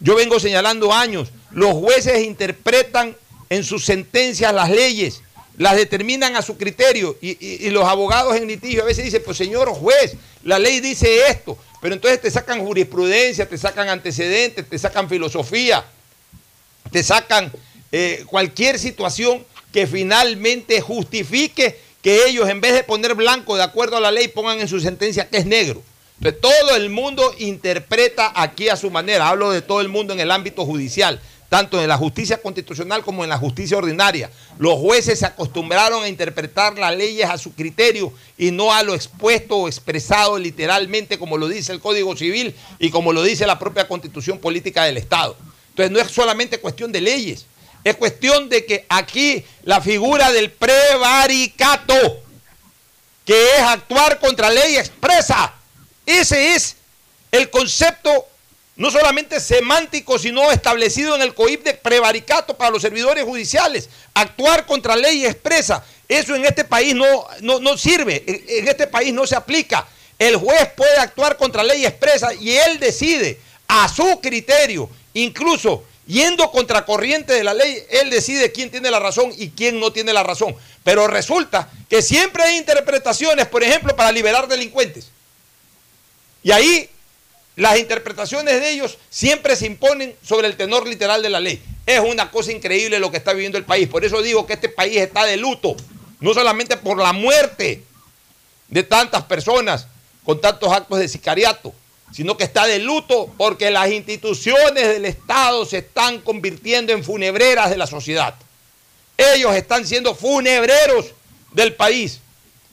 Yo 0.00 0.16
vengo 0.16 0.40
señalando 0.40 0.92
años. 0.92 1.28
Los 1.50 1.74
jueces 1.74 2.24
interpretan 2.24 3.16
en 3.50 3.64
sus 3.64 3.84
sentencias 3.84 4.54
las 4.54 4.70
leyes, 4.70 5.22
las 5.58 5.76
determinan 5.76 6.36
a 6.36 6.42
su 6.42 6.56
criterio. 6.56 7.16
Y, 7.20 7.68
los 7.70 7.84
abogados 7.84 8.36
en 8.36 8.46
litigio 8.46 8.82
a 8.82 8.86
veces 8.86 9.04
dicen, 9.04 9.22
pues 9.24 9.36
señor 9.36 9.68
juez, 9.68 10.14
la 10.42 10.58
ley 10.58 10.80
dice 10.80 11.28
esto. 11.28 11.58
Pero 11.82 11.94
entonces 11.94 12.20
te 12.20 12.30
sacan 12.30 12.64
jurisprudencia, 12.64 13.48
te 13.48 13.58
sacan 13.58 13.88
antecedentes, 13.88 14.68
te 14.68 14.78
sacan 14.78 15.08
filosofía, 15.08 15.84
te 16.90 17.02
sacan 17.02 17.52
eh, 17.92 18.24
cualquier 18.26 18.78
situación 18.78 19.44
que 19.72 19.86
finalmente 19.86 20.80
justifique 20.80 21.78
que 22.02 22.26
ellos 22.26 22.48
en 22.48 22.60
vez 22.60 22.74
de 22.74 22.84
poner 22.84 23.14
blanco 23.14 23.56
de 23.56 23.62
acuerdo 23.62 23.96
a 23.96 24.00
la 24.00 24.10
ley 24.10 24.28
pongan 24.28 24.60
en 24.60 24.68
su 24.68 24.80
sentencia 24.80 25.28
que 25.28 25.38
es 25.38 25.46
negro. 25.46 25.82
Entonces 26.22 26.40
todo 26.42 26.76
el 26.76 26.90
mundo 26.90 27.34
interpreta 27.38 28.30
aquí 28.34 28.68
a 28.68 28.76
su 28.76 28.90
manera. 28.90 29.28
Hablo 29.28 29.50
de 29.50 29.62
todo 29.62 29.80
el 29.80 29.88
mundo 29.88 30.12
en 30.12 30.20
el 30.20 30.30
ámbito 30.30 30.66
judicial, 30.66 31.18
tanto 31.48 31.80
en 31.80 31.88
la 31.88 31.96
justicia 31.96 32.42
constitucional 32.42 33.02
como 33.02 33.24
en 33.24 33.30
la 33.30 33.38
justicia 33.38 33.78
ordinaria. 33.78 34.30
Los 34.58 34.78
jueces 34.78 35.20
se 35.20 35.24
acostumbraron 35.24 36.02
a 36.04 36.08
interpretar 36.08 36.76
las 36.76 36.94
leyes 36.94 37.30
a 37.30 37.38
su 37.38 37.54
criterio 37.54 38.12
y 38.36 38.50
no 38.50 38.70
a 38.70 38.82
lo 38.82 38.94
expuesto 38.94 39.56
o 39.56 39.66
expresado 39.66 40.38
literalmente 40.38 41.18
como 41.18 41.38
lo 41.38 41.48
dice 41.48 41.72
el 41.72 41.80
Código 41.80 42.14
Civil 42.14 42.54
y 42.78 42.90
como 42.90 43.14
lo 43.14 43.22
dice 43.22 43.46
la 43.46 43.58
propia 43.58 43.88
Constitución 43.88 44.38
Política 44.40 44.84
del 44.84 44.98
Estado. 44.98 45.38
Entonces 45.70 45.90
no 45.90 46.00
es 46.00 46.10
solamente 46.10 46.60
cuestión 46.60 46.92
de 46.92 47.00
leyes, 47.00 47.46
es 47.82 47.96
cuestión 47.96 48.50
de 48.50 48.66
que 48.66 48.84
aquí 48.90 49.42
la 49.62 49.80
figura 49.80 50.30
del 50.32 50.50
prevaricato, 50.50 51.94
que 53.24 53.42
es 53.56 53.62
actuar 53.62 54.20
contra 54.20 54.50
ley 54.50 54.76
expresa, 54.76 55.54
ese 56.18 56.54
es 56.54 56.76
el 57.32 57.50
concepto 57.50 58.26
no 58.76 58.90
solamente 58.90 59.40
semántico, 59.40 60.18
sino 60.18 60.50
establecido 60.50 61.14
en 61.14 61.22
el 61.22 61.34
COIP 61.34 61.64
de 61.64 61.74
prevaricato 61.74 62.56
para 62.56 62.70
los 62.70 62.80
servidores 62.80 63.24
judiciales. 63.24 63.90
Actuar 64.14 64.64
contra 64.64 64.96
ley 64.96 65.26
expresa. 65.26 65.84
Eso 66.08 66.34
en 66.34 66.46
este 66.46 66.64
país 66.64 66.94
no, 66.94 67.26
no, 67.40 67.60
no 67.60 67.76
sirve, 67.76 68.24
en 68.26 68.42
en 68.48 68.68
este 68.68 68.86
país 68.86 69.12
no 69.12 69.26
se 69.26 69.36
aplica. 69.36 69.86
El 70.18 70.36
juez 70.36 70.70
puede 70.76 70.96
actuar 70.96 71.36
contra 71.36 71.62
ley 71.62 71.84
expresa 71.84 72.32
y 72.34 72.52
él 72.52 72.78
decide 72.80 73.38
a 73.68 73.88
su 73.88 74.20
criterio, 74.20 74.88
incluso 75.14 75.84
yendo 76.06 76.50
contracorriente 76.50 77.32
de 77.32 77.44
la 77.44 77.54
ley, 77.54 77.82
él 77.90 78.10
decide 78.10 78.50
quién 78.50 78.70
tiene 78.70 78.90
la 78.90 78.98
razón 78.98 79.32
y 79.36 79.50
quién 79.50 79.78
no 79.78 79.92
tiene 79.92 80.12
la 80.12 80.22
razón. 80.22 80.56
Pero 80.82 81.06
resulta 81.06 81.70
que 81.88 82.02
siempre 82.02 82.42
hay 82.42 82.56
interpretaciones, 82.56 83.46
por 83.46 83.62
ejemplo, 83.62 83.94
para 83.94 84.10
liberar 84.10 84.48
delincuentes. 84.48 85.10
Y 86.42 86.52
ahí 86.52 86.88
las 87.56 87.78
interpretaciones 87.78 88.60
de 88.60 88.70
ellos 88.70 88.98
siempre 89.10 89.56
se 89.56 89.66
imponen 89.66 90.16
sobre 90.22 90.46
el 90.46 90.56
tenor 90.56 90.86
literal 90.86 91.22
de 91.22 91.30
la 91.30 91.40
ley. 91.40 91.62
Es 91.84 92.00
una 92.00 92.30
cosa 92.30 92.52
increíble 92.52 92.98
lo 92.98 93.10
que 93.10 93.18
está 93.18 93.32
viviendo 93.32 93.58
el 93.58 93.64
país. 93.64 93.88
Por 93.88 94.04
eso 94.04 94.22
digo 94.22 94.46
que 94.46 94.54
este 94.54 94.68
país 94.68 94.96
está 94.96 95.24
de 95.24 95.36
luto, 95.36 95.76
no 96.20 96.32
solamente 96.32 96.76
por 96.76 96.98
la 96.98 97.12
muerte 97.12 97.82
de 98.68 98.82
tantas 98.82 99.24
personas 99.24 99.86
con 100.24 100.40
tantos 100.40 100.72
actos 100.72 100.98
de 100.98 101.08
sicariato, 101.08 101.74
sino 102.12 102.36
que 102.36 102.44
está 102.44 102.66
de 102.66 102.78
luto 102.78 103.32
porque 103.36 103.70
las 103.70 103.90
instituciones 103.90 104.88
del 104.88 105.04
Estado 105.04 105.64
se 105.64 105.78
están 105.78 106.20
convirtiendo 106.20 106.92
en 106.92 107.04
funebreras 107.04 107.70
de 107.70 107.76
la 107.76 107.86
sociedad. 107.86 108.34
Ellos 109.16 109.54
están 109.54 109.86
siendo 109.86 110.14
funebreros 110.14 111.06
del 111.52 111.74
país. 111.74 112.20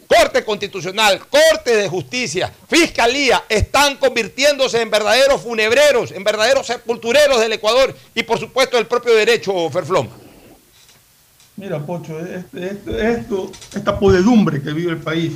Corte 0.08 0.43
Constitucional, 0.45 1.20
Corte 1.28 1.76
de 1.76 1.89
Justicia, 1.89 2.51
Fiscalía 2.68 3.43
están 3.49 3.97
convirtiéndose 3.97 4.82
en 4.82 4.89
verdaderos 4.89 5.41
funebreros, 5.41 6.12
en 6.12 6.24
verdaderos 6.24 6.66
sepultureros 6.68 7.39
del 7.41 7.53
Ecuador 7.53 7.95
y 8.16 8.24
por 8.24 8.39
supuesto 8.39 8.78
el 8.78 8.88
propio 8.88 9.14
derecho 9.14 9.70
Ferfloma. 9.70 10.10
Mira, 11.58 11.86
Pocho, 11.86 12.20
este- 12.20 12.68
esto, 12.68 12.97
esto- 12.97 13.51
esta 13.76 13.99
podedumbre 13.99 14.62
que 14.62 14.72
vive 14.72 14.91
el 14.91 14.99
país 14.99 15.34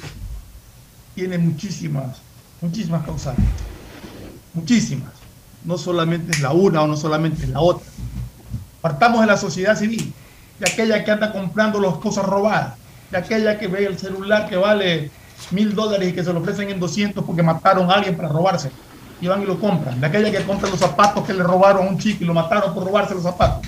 tiene 1.16 1.38
muchísimas, 1.38 2.18
muchísimas 2.62 3.04
causales. 3.06 3.44
Muchísimas. 4.54 5.12
No 5.66 5.78
solamente 5.78 6.32
es 6.32 6.40
la 6.42 6.52
una 6.52 6.82
o 6.84 6.88
no 6.88 6.96
solamente 6.96 7.44
es 7.44 7.50
la 7.50 7.60
otra. 7.62 7.88
Partamos 8.82 9.22
de 9.22 9.28
la 9.28 9.38
sociedad 9.38 9.78
civil, 9.78 10.14
de 10.60 10.70
aquella 10.70 11.04
que 11.04 11.12
anda 11.12 11.32
comprando 11.32 11.80
las 11.80 11.96
cosas 11.96 12.26
robadas, 12.26 12.76
de 13.12 13.18
aquella 13.18 13.60
que 13.60 13.68
ve 13.68 13.86
el 13.86 14.00
celular 14.00 14.50
que 14.50 14.56
vale 14.56 15.12
mil 15.52 15.76
dólares 15.76 16.10
y 16.10 16.14
que 16.14 16.24
se 16.24 16.32
lo 16.32 16.40
ofrecen 16.40 16.70
en 16.70 16.80
200 16.80 17.24
porque 17.26 17.44
mataron 17.44 17.92
a 17.92 17.96
alguien 17.96 18.16
para 18.16 18.30
robarse. 18.30 18.72
Y 19.20 19.28
van 19.28 19.44
y 19.44 19.46
lo 19.46 19.60
compran. 19.60 20.00
De 20.00 20.08
aquella 20.08 20.32
que 20.32 20.44
compra 20.44 20.70
los 20.70 20.80
zapatos 20.80 21.26
que 21.26 21.34
le 21.34 21.44
robaron 21.44 21.86
a 21.86 21.90
un 21.90 22.00
chico 22.00 22.24
y 22.24 22.28
lo 22.28 22.34
mataron 22.34 22.74
por 22.74 22.86
robarse 22.86 23.14
los 23.14 23.24
zapatos. 23.24 23.68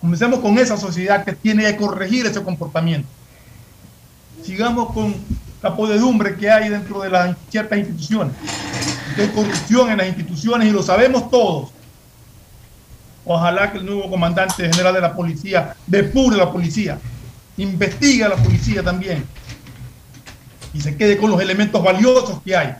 Comencemos 0.00 0.40
con 0.40 0.58
esa 0.58 0.76
sociedad 0.76 1.24
que 1.24 1.32
tiene 1.32 1.64
que 1.64 1.76
corregir 1.76 2.26
ese 2.26 2.42
comportamiento. 2.42 3.08
Sigamos 4.44 4.92
con 4.92 5.14
la 5.62 5.74
podedumbre 5.76 6.36
que 6.36 6.50
hay 6.50 6.68
dentro 6.68 7.00
de 7.00 7.08
las 7.08 7.36
ciertas 7.48 7.78
instituciones. 7.78 8.34
De 9.16 9.30
corrupción 9.30 9.90
en 9.90 9.98
las 9.98 10.08
instituciones 10.08 10.68
y 10.68 10.72
lo 10.72 10.82
sabemos 10.82 11.30
todos. 11.30 11.70
Ojalá 13.24 13.70
que 13.70 13.78
el 13.78 13.86
nuevo 13.86 14.10
comandante 14.10 14.68
general 14.68 14.92
de 14.92 15.00
la 15.00 15.14
policía 15.14 15.76
depure 15.86 16.36
la 16.36 16.50
policía, 16.50 16.98
investigue 17.56 18.24
a 18.24 18.30
la 18.30 18.36
policía 18.36 18.82
también 18.82 19.24
y 20.72 20.80
se 20.80 20.96
quede 20.96 21.18
con 21.18 21.30
los 21.30 21.40
elementos 21.40 21.82
valiosos 21.82 22.40
que 22.42 22.56
hay. 22.56 22.74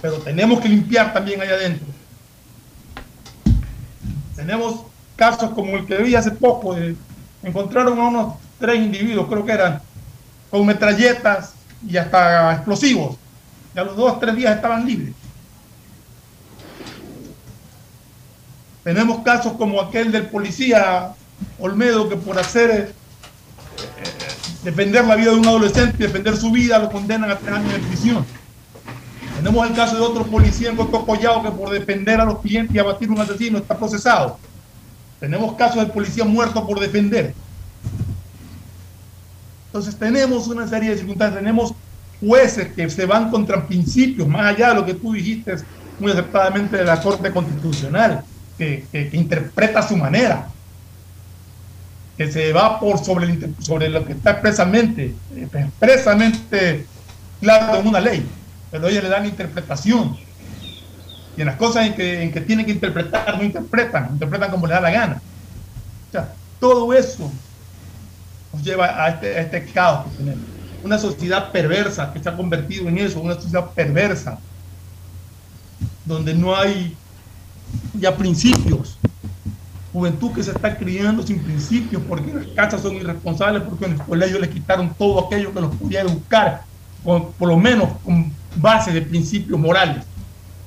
Pero 0.00 0.18
tenemos 0.18 0.60
que 0.60 0.68
limpiar 0.68 1.12
también 1.12 1.40
allá 1.40 1.54
adentro. 1.54 1.86
Tenemos 4.34 4.82
casos 5.16 5.50
como 5.50 5.76
el 5.76 5.86
que 5.86 5.96
vi 5.98 6.14
hace 6.14 6.30
poco, 6.30 6.76
encontraron 7.42 7.98
a 7.98 8.08
unos 8.08 8.34
tres 8.58 8.76
individuos, 8.76 9.28
creo 9.28 9.44
que 9.44 9.52
eran, 9.52 9.80
con 10.50 10.66
metralletas 10.66 11.54
y 11.86 11.96
hasta 11.96 12.54
explosivos. 12.54 13.16
Y 13.74 13.78
a 13.78 13.84
los 13.84 13.96
dos, 13.96 14.18
tres 14.20 14.36
días 14.36 14.56
estaban 14.56 14.86
libres. 14.86 15.14
Tenemos 18.82 19.22
casos 19.22 19.54
como 19.54 19.80
aquel 19.80 20.12
del 20.12 20.26
policía 20.26 21.14
Olmedo 21.58 22.08
que 22.08 22.16
por 22.16 22.38
hacer 22.38 22.94
defender 24.62 25.04
la 25.04 25.16
vida 25.16 25.30
de 25.30 25.36
un 25.36 25.46
adolescente 25.46 25.96
y 25.98 26.02
defender 26.02 26.36
su 26.36 26.50
vida 26.50 26.78
lo 26.78 26.90
condenan 26.90 27.30
a 27.30 27.38
tres 27.38 27.52
años 27.54 27.72
de 27.72 27.78
prisión. 27.80 28.24
Tenemos 29.36 29.68
el 29.68 29.74
caso 29.74 29.96
de 29.96 30.02
otro 30.02 30.24
policía 30.24 30.70
en 30.70 30.76
Cotocollao 30.76 31.42
que 31.42 31.50
por 31.50 31.70
defender 31.70 32.20
a 32.20 32.24
los 32.24 32.38
clientes 32.40 32.74
y 32.74 32.78
abatir 32.78 33.10
un 33.10 33.20
asesino 33.20 33.58
está 33.58 33.76
procesado. 33.76 34.38
Tenemos 35.20 35.54
casos 35.56 35.76
del 35.76 35.90
policía 35.90 36.24
muerto 36.24 36.66
por 36.66 36.80
defender. 36.80 37.34
Entonces 39.66 39.96
tenemos 39.96 40.46
una 40.48 40.68
serie 40.68 40.90
de 40.90 40.96
circunstancias, 40.98 41.40
tenemos 41.40 41.74
jueces 42.20 42.72
que 42.72 42.88
se 42.88 43.06
van 43.06 43.30
contra 43.30 43.66
principios, 43.66 44.28
más 44.28 44.54
allá 44.54 44.68
de 44.70 44.74
lo 44.76 44.86
que 44.86 44.94
tú 44.94 45.12
dijiste 45.12 45.56
muy 45.98 46.12
acertadamente 46.12 46.76
de 46.76 46.84
la 46.84 47.00
Corte 47.00 47.30
Constitucional, 47.32 48.24
que, 48.56 48.86
que- 48.90 49.08
que 49.10 49.16
interpreta 49.16 49.80
a 49.80 49.88
su 49.88 49.96
manera, 49.96 50.48
que 52.16 52.30
se 52.30 52.52
va 52.52 52.78
por 52.78 53.04
sobre, 53.04 53.26
el 53.26 53.54
sobre 53.58 53.88
lo 53.88 54.04
que 54.04 54.12
está 54.12 54.32
expresamente, 54.32 55.14
eh, 55.34 55.48
expresamente 55.52 56.86
claro 57.40 57.80
en 57.80 57.86
una 57.88 58.00
ley, 58.00 58.24
pero 58.70 58.88
ellos 58.88 59.02
le 59.02 59.08
dan 59.08 59.26
interpretación. 59.26 60.16
Y 61.36 61.40
en 61.40 61.46
las 61.48 61.56
cosas 61.56 61.86
en 61.86 61.94
que, 61.94 62.22
en 62.22 62.32
que 62.32 62.40
tienen 62.40 62.64
que 62.64 62.72
interpretar, 62.72 63.36
no 63.36 63.42
interpretan, 63.42 64.10
interpretan 64.12 64.50
como 64.50 64.66
les 64.66 64.76
da 64.76 64.80
la 64.80 64.90
gana. 64.90 65.22
O 66.08 66.12
sea, 66.12 66.32
todo 66.60 66.92
eso 66.92 67.30
nos 68.52 68.62
lleva 68.62 69.04
a 69.04 69.08
este, 69.08 69.36
a 69.36 69.40
este 69.40 69.64
caos 69.66 70.06
que 70.06 70.18
tenemos. 70.18 70.44
Una 70.84 70.98
sociedad 70.98 71.50
perversa 71.50 72.12
que 72.12 72.22
se 72.22 72.28
ha 72.28 72.36
convertido 72.36 72.88
en 72.88 72.98
eso, 72.98 73.20
una 73.20 73.34
sociedad 73.34 73.70
perversa, 73.70 74.38
donde 76.04 76.34
no 76.34 76.54
hay 76.54 76.96
ya 77.94 78.16
principios. 78.16 78.98
Juventud 79.94 80.32
que 80.32 80.42
se 80.42 80.50
está 80.50 80.76
criando 80.76 81.24
sin 81.24 81.38
principios 81.38 82.02
porque 82.08 82.34
las 82.34 82.48
casas 82.48 82.82
son 82.82 82.96
irresponsables, 82.96 83.62
porque 83.62 83.84
en 83.84 83.92
el 83.92 83.98
colegio 84.02 84.40
les 84.40 84.50
quitaron 84.50 84.92
todo 84.92 85.24
aquello 85.24 85.54
que 85.54 85.60
los 85.60 85.72
podía 85.76 86.00
educar, 86.00 86.64
con, 87.04 87.30
por 87.34 87.48
lo 87.48 87.56
menos 87.56 87.90
con 88.04 88.32
base 88.56 88.90
de 88.90 89.02
principios 89.02 89.56
morales, 89.56 90.04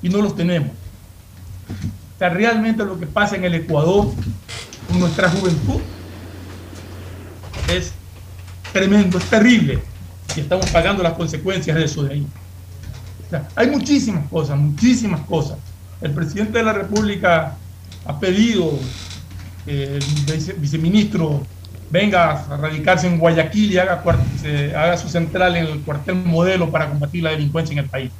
y 0.00 0.08
no 0.08 0.22
los 0.22 0.34
tenemos. 0.34 0.70
O 0.70 2.18
sea, 2.18 2.30
realmente 2.30 2.82
lo 2.82 2.98
que 2.98 3.06
pasa 3.06 3.36
en 3.36 3.44
el 3.44 3.54
Ecuador 3.54 4.06
con 4.88 4.98
nuestra 4.98 5.28
juventud 5.28 5.82
es 7.70 7.92
tremendo, 8.72 9.18
es 9.18 9.24
terrible, 9.24 9.78
y 10.34 10.40
estamos 10.40 10.70
pagando 10.70 11.02
las 11.02 11.12
consecuencias 11.12 11.76
de 11.76 11.84
eso 11.84 12.02
de 12.02 12.14
ahí. 12.14 12.26
O 13.26 13.28
sea, 13.28 13.46
hay 13.54 13.68
muchísimas 13.68 14.26
cosas, 14.30 14.56
muchísimas 14.56 15.20
cosas. 15.26 15.58
El 16.00 16.12
presidente 16.12 16.56
de 16.56 16.64
la 16.64 16.72
República 16.72 17.58
ha 18.06 18.18
pedido 18.18 18.72
el 19.68 20.04
vice- 20.26 20.54
viceministro 20.58 21.42
venga 21.90 22.32
a 22.50 22.56
radicarse 22.56 23.06
en 23.06 23.18
Guayaquil 23.18 23.72
y 23.72 23.78
haga, 23.78 24.02
cuart- 24.02 24.18
se- 24.40 24.74
haga 24.74 24.96
su 24.96 25.08
central 25.08 25.56
en 25.56 25.66
el 25.66 25.80
cuartel 25.80 26.14
modelo 26.16 26.70
para 26.70 26.88
combatir 26.88 27.22
la 27.22 27.30
delincuencia 27.30 27.72
en 27.72 27.78
el 27.80 27.86
país. 27.86 28.10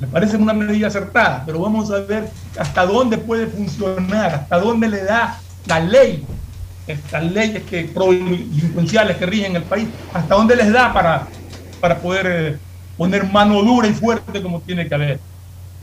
Me 0.00 0.06
parece 0.08 0.36
una 0.36 0.52
medida 0.52 0.88
acertada, 0.88 1.42
pero 1.46 1.60
vamos 1.60 1.90
a 1.90 2.00
ver 2.00 2.28
hasta 2.58 2.84
dónde 2.86 3.18
puede 3.18 3.46
funcionar, 3.46 4.34
hasta 4.34 4.58
dónde 4.58 4.88
le 4.88 5.04
da 5.04 5.38
la 5.66 5.78
ley, 5.78 6.24
estas 6.88 7.22
leyes 7.30 7.62
que 7.62 7.86
que 9.16 9.26
rigen 9.26 9.54
el 9.54 9.62
país, 9.62 9.86
hasta 10.12 10.34
dónde 10.34 10.56
les 10.56 10.72
da 10.72 10.92
para, 10.92 11.28
para 11.80 11.98
poder 11.98 12.26
eh, 12.28 12.58
poner 12.96 13.24
mano 13.30 13.62
dura 13.62 13.86
y 13.86 13.94
fuerte 13.94 14.42
como 14.42 14.60
tiene 14.60 14.88
que 14.88 14.94
haber. 14.94 15.20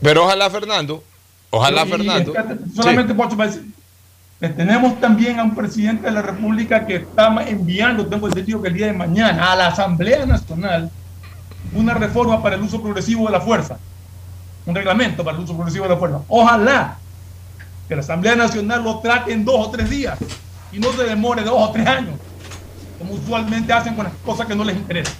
Pero 0.02 0.24
ojalá, 0.24 0.50
Fernando, 0.50 1.02
ojalá, 1.48 1.86
Y, 1.86 1.90
Fernando. 1.90 2.34
Solamente 2.76 3.14
decir, 3.46 3.62
que 3.62 3.79
tenemos 4.48 4.98
también 5.00 5.38
a 5.38 5.44
un 5.44 5.54
presidente 5.54 6.06
de 6.06 6.12
la 6.12 6.22
República 6.22 6.86
que 6.86 6.96
está 6.96 7.28
enviando, 7.46 8.06
tengo 8.06 8.26
entendido 8.26 8.62
que 8.62 8.68
el 8.68 8.74
día 8.74 8.86
de 8.86 8.94
mañana, 8.94 9.52
a 9.52 9.56
la 9.56 9.66
Asamblea 9.68 10.24
Nacional 10.24 10.90
una 11.74 11.94
reforma 11.94 12.42
para 12.42 12.56
el 12.56 12.62
uso 12.62 12.80
progresivo 12.80 13.26
de 13.26 13.32
la 13.32 13.40
fuerza, 13.40 13.78
un 14.64 14.74
reglamento 14.74 15.22
para 15.22 15.36
el 15.36 15.44
uso 15.44 15.54
progresivo 15.54 15.84
de 15.84 15.90
la 15.90 15.96
fuerza. 15.96 16.20
Ojalá 16.28 16.96
que 17.86 17.94
la 17.94 18.00
Asamblea 18.00 18.34
Nacional 18.34 18.82
lo 18.82 19.00
trate 19.00 19.32
en 19.32 19.44
dos 19.44 19.68
o 19.68 19.70
tres 19.70 19.90
días 19.90 20.18
y 20.72 20.78
no 20.78 20.90
se 20.92 21.04
demore 21.04 21.42
dos 21.42 21.56
o 21.56 21.70
tres 21.70 21.86
años, 21.86 22.14
como 22.98 23.14
usualmente 23.14 23.72
hacen 23.72 23.94
con 23.94 24.04
las 24.04 24.14
cosas 24.24 24.46
que 24.46 24.54
no 24.54 24.64
les 24.64 24.76
interesan. 24.76 25.14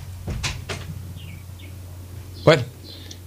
Bueno, 2.43 2.63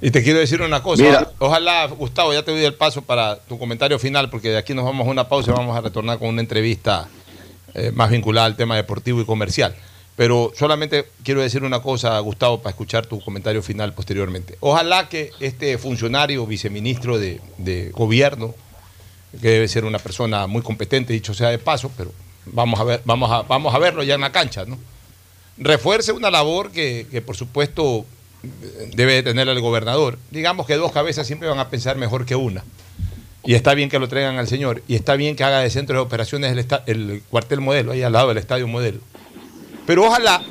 y 0.04 0.12
te 0.12 0.22
quiero 0.22 0.40
decir 0.40 0.62
una 0.62 0.84
cosa. 0.84 1.02
Mira. 1.02 1.32
Ojalá, 1.40 1.88
Gustavo, 1.88 2.34
ya 2.34 2.44
te 2.44 2.52
doy 2.52 2.66
el 2.66 2.74
paso 2.74 3.02
para 3.02 3.40
tu 3.40 3.58
comentario 3.58 3.98
final, 3.98 4.30
porque 4.30 4.50
de 4.50 4.58
aquí 4.58 4.74
nos 4.74 4.84
vamos 4.84 5.08
a 5.08 5.10
una 5.10 5.30
pausa 5.30 5.52
y 5.52 5.54
vamos 5.54 5.78
a 5.78 5.80
retornar 5.80 6.20
con 6.20 6.28
una 6.28 6.42
entrevista 6.42 7.08
eh, 7.74 7.94
más 7.96 8.12
vinculada 8.12 8.46
al 8.46 8.58
tema 8.58 8.76
deportivo 8.76 9.22
y 9.22 9.26
comercial. 9.26 9.74
Pero 10.18 10.52
solamente 10.58 11.08
quiero 11.24 11.40
decir 11.40 11.64
una 11.64 11.82
cosa, 11.82 12.20
Gustavo, 12.20 12.58
para 12.58 12.72
escuchar 12.72 13.06
tu 13.06 13.22
comentario 13.22 13.64
final 13.64 13.94
posteriormente. 13.94 14.58
Ojalá 14.60 15.08
que 15.08 15.32
este 15.40 15.78
funcionario, 15.78 16.46
viceministro 16.46 17.18
de, 17.18 17.40
de 17.58 17.92
gobierno, 17.92 18.54
que 19.42 19.48
debe 19.48 19.70
ser 19.70 19.86
una 19.86 20.00
persona 20.00 20.48
muy 20.48 20.64
competente, 20.64 21.14
dicho 21.14 21.34
sea 21.34 21.48
de 21.48 21.60
paso, 21.60 21.90
pero 21.96 22.12
vamos 22.48 22.78
a 22.78 22.84
ver, 22.84 23.02
vamos 23.06 23.32
a, 23.32 23.44
vamos 23.44 23.74
a 23.74 23.80
verlo 23.80 24.04
ya 24.04 24.16
en 24.16 24.22
la 24.22 24.34
cancha, 24.34 24.66
¿no? 24.66 24.78
Refuerce 25.58 26.12
una 26.12 26.30
labor 26.30 26.72
que, 26.72 27.08
que, 27.10 27.22
por 27.22 27.38
supuesto 27.38 28.06
debe 28.96 29.14
de 29.14 29.24
tener 29.24 29.48
el 29.48 29.60
gobernador. 29.62 30.18
Digamos 30.32 30.68
que 30.68 30.76
dos 30.76 30.92
cabezas 30.92 31.26
siempre 31.26 31.48
van 31.48 31.60
a 31.60 31.70
pensar 31.70 31.98
mejor 31.98 32.26
que 32.26 32.36
una. 32.36 32.64
Y 33.46 33.56
está 33.56 33.74
bien 33.74 33.90
que 33.90 34.00
lo 34.00 34.08
traigan 34.08 34.38
al 34.38 34.48
señor. 34.48 34.84
Y 34.88 34.96
está 34.96 35.16
bien 35.16 35.36
que 35.36 35.44
haga 35.44 35.60
de 35.60 35.70
centro 35.70 35.96
de 35.96 36.02
operaciones 36.02 36.56
el, 36.86 37.24
cuartel 37.30 37.62
modelo, 37.62 37.92
ahí 37.92 38.02
al 38.02 38.14
lado 38.14 38.30
del 38.30 38.38
estadio 38.38 38.68
modelo. 38.68 39.00
Pero 39.86 40.06
ojalá 40.06 40.44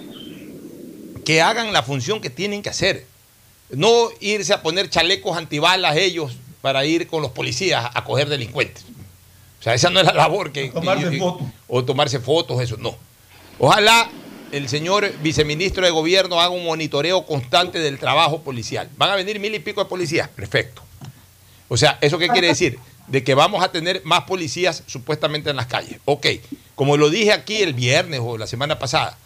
que 1.25 1.41
hagan 1.41 1.73
la 1.73 1.83
función 1.83 2.21
que 2.21 2.31
tienen 2.31 2.63
que 2.63 2.71
hacer. 2.71 3.07
No 3.71 4.09
irse 4.21 4.53
a 4.53 4.63
poner 4.63 4.91
chalecos 4.91 5.37
antibalas 5.37 5.97
ellos 5.97 6.37
para 6.61 6.85
ir 6.85 7.07
con 7.07 7.23
los 7.23 7.31
policías 7.31 7.91
a 7.95 8.05
coger 8.05 8.29
delincuentes. 8.29 8.85
O 9.61 9.63
sea, 9.63 9.75
esa 9.75 9.89
no 9.89 10.01
es 10.01 10.07
la 10.07 10.13
labor 10.13 10.53
que... 10.53 10.69
Tomarse 10.69 11.19
fotos. 11.19 11.47
O 11.69 11.85
tomarse 11.85 12.19
fotos, 12.21 12.61
eso 12.61 12.77
no. 12.77 12.95
Ojalá 13.59 14.11
el 14.53 14.69
señor 14.69 15.11
viceministro 15.23 15.85
de 15.85 15.91
gobierno 15.91 16.41
haga 16.41 16.51
un 16.51 16.65
monitoreo 16.65 17.25
constante 17.27 17.79
del 17.79 17.99
trabajo 17.99 18.43
policial. 18.43 18.89
Van 18.97 19.11
a 19.11 19.17
venir 19.17 19.41
mil 19.41 19.55
y 19.55 19.59
pico 19.59 19.83
de 19.83 19.89
policías, 19.89 20.29
perfecto. 20.29 20.83
O 21.69 21.77
sea, 21.77 21.99
¿eso 22.03 22.19
qué 22.19 22.29
quiere 22.29 22.49
decir? 22.49 22.79
De 23.07 23.25
que 23.25 23.35
vamos 23.35 23.65
a 23.65 23.73
tener 23.73 24.03
más 24.05 24.25
policías 24.25 24.83
supuestamente 24.87 25.51
en 25.51 25.57
las 25.57 25.67
calles. 25.67 25.99
Ok, 26.05 26.27
como 26.75 26.97
lo 26.97 27.09
dije 27.11 27.33
aquí 27.33 27.57
el 27.57 27.73
viernes 27.73 28.21
o 28.23 28.37
la 28.37 28.47
semana 28.47 28.79
pasada, 28.79 29.17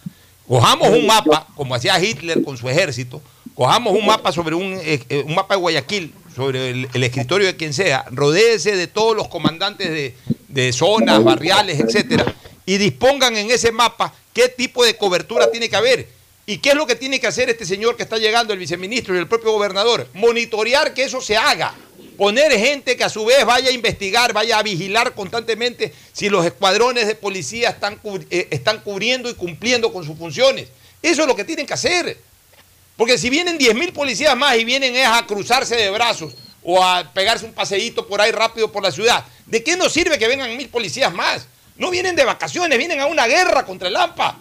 cojamos 0.46 0.90
un 0.90 1.06
mapa, 1.06 1.48
como 1.56 1.74
hacía 1.74 2.02
Hitler 2.02 2.42
con 2.44 2.56
su 2.56 2.68
ejército, 2.68 3.20
cojamos 3.54 3.94
un 3.94 4.06
mapa 4.06 4.30
sobre 4.30 4.54
un, 4.54 4.74
eh, 4.74 5.02
eh, 5.08 5.24
mapa 5.28 5.54
de 5.54 5.60
Guayaquil, 5.60 6.14
sobre 6.34 6.70
el, 6.70 6.88
el 6.92 7.02
escritorio 7.02 7.48
de 7.48 7.56
quien 7.56 7.74
sea, 7.74 8.04
rodéese 8.12 8.76
de 8.76 8.86
todos 8.86 9.16
los 9.16 9.26
comandantes 9.26 9.90
de, 9.90 10.14
de 10.48 10.72
zonas, 10.72 11.24
barriales, 11.24 11.80
etcétera, 11.80 12.32
y 12.66 12.78
dispongan 12.78 13.36
en 13.36 13.50
ese 13.50 13.72
mapa 13.72 14.12
qué 14.34 14.48
tipo 14.48 14.84
de 14.84 14.96
cobertura 14.96 15.50
tiene 15.50 15.68
que 15.68 15.76
haber. 15.76 16.08
¿Y 16.44 16.58
qué 16.58 16.70
es 16.70 16.74
lo 16.74 16.86
que 16.86 16.94
tiene 16.94 17.18
que 17.18 17.26
hacer 17.26 17.48
este 17.48 17.64
señor 17.64 17.96
que 17.96 18.02
está 18.02 18.18
llegando, 18.18 18.52
el 18.52 18.58
viceministro 18.58 19.14
y 19.14 19.18
el 19.18 19.26
propio 19.26 19.52
gobernador? 19.52 20.08
Monitorear 20.14 20.94
que 20.94 21.04
eso 21.04 21.20
se 21.20 21.36
haga. 21.36 21.74
Poner 22.16 22.52
gente 22.52 22.96
que 22.96 23.04
a 23.04 23.08
su 23.08 23.24
vez 23.24 23.44
vaya 23.44 23.68
a 23.68 23.72
investigar, 23.72 24.32
vaya 24.32 24.58
a 24.58 24.62
vigilar 24.62 25.14
constantemente 25.14 25.92
si 26.12 26.28
los 26.28 26.46
escuadrones 26.46 27.06
de 27.06 27.14
policía 27.14 27.70
están, 27.70 28.00
eh, 28.30 28.48
están 28.50 28.80
cubriendo 28.82 29.28
y 29.28 29.34
cumpliendo 29.34 29.92
con 29.92 30.04
sus 30.04 30.16
funciones. 30.16 30.68
Eso 31.02 31.22
es 31.22 31.28
lo 31.28 31.34
que 31.34 31.44
tienen 31.44 31.66
que 31.66 31.74
hacer. 31.74 32.16
Porque 32.96 33.18
si 33.18 33.28
vienen 33.28 33.58
10.000 33.58 33.92
policías 33.92 34.36
más 34.36 34.56
y 34.56 34.64
vienen 34.64 34.94
es 34.96 35.06
a 35.06 35.26
cruzarse 35.26 35.76
de 35.76 35.90
brazos 35.90 36.34
o 36.62 36.82
a 36.82 37.12
pegarse 37.12 37.44
un 37.44 37.52
paseíto 37.52 38.06
por 38.06 38.20
ahí 38.20 38.30
rápido 38.30 38.70
por 38.70 38.82
la 38.82 38.92
ciudad, 38.92 39.24
¿de 39.46 39.62
qué 39.62 39.76
nos 39.76 39.92
sirve 39.92 40.18
que 40.18 40.28
vengan 40.28 40.56
mil 40.56 40.68
policías 40.68 41.12
más? 41.12 41.46
No 41.78 41.90
vienen 41.90 42.16
de 42.16 42.24
vacaciones, 42.24 42.78
vienen 42.78 43.00
a 43.00 43.06
una 43.06 43.26
guerra 43.26 43.64
contra 43.64 43.88
el 43.88 43.96
AMPA. 43.96 44.38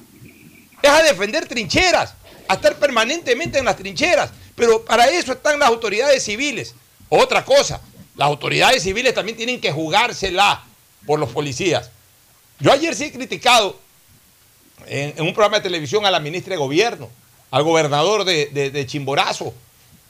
Es 0.82 0.90
a 0.90 1.04
defender 1.04 1.48
trincheras, 1.48 2.14
a 2.48 2.54
estar 2.56 2.78
permanentemente 2.78 3.60
en 3.60 3.66
las 3.66 3.76
trincheras. 3.76 4.32
Pero 4.56 4.86
para 4.86 5.08
eso 5.08 5.34
están 5.34 5.60
las 5.60 5.70
autoridades 5.70 6.24
civiles. 6.24 6.76
Otra 7.10 7.44
cosa, 7.44 7.82
las 8.16 8.28
autoridades 8.28 8.84
civiles 8.84 9.14
también 9.14 9.38
tienen 9.38 9.60
que 9.60 9.72
jugársela 9.72 10.64
por 11.06 11.20
los 11.20 11.30
policías. 11.30 11.92
Yo 12.60 12.72
ayer 12.72 12.96
sí 12.96 13.06
he 13.06 13.12
criticado 13.12 13.78
en, 14.86 15.22
un 15.22 15.34
programa 15.34 15.58
de 15.58 15.64
televisión 15.64 16.06
a 16.06 16.12
la 16.12 16.20
ministra 16.20 16.52
de 16.52 16.58
Gobierno, 16.58 17.10
al 17.52 17.64
gobernador 17.64 18.24
de 18.24 18.86
Chimborazo. 18.88 19.54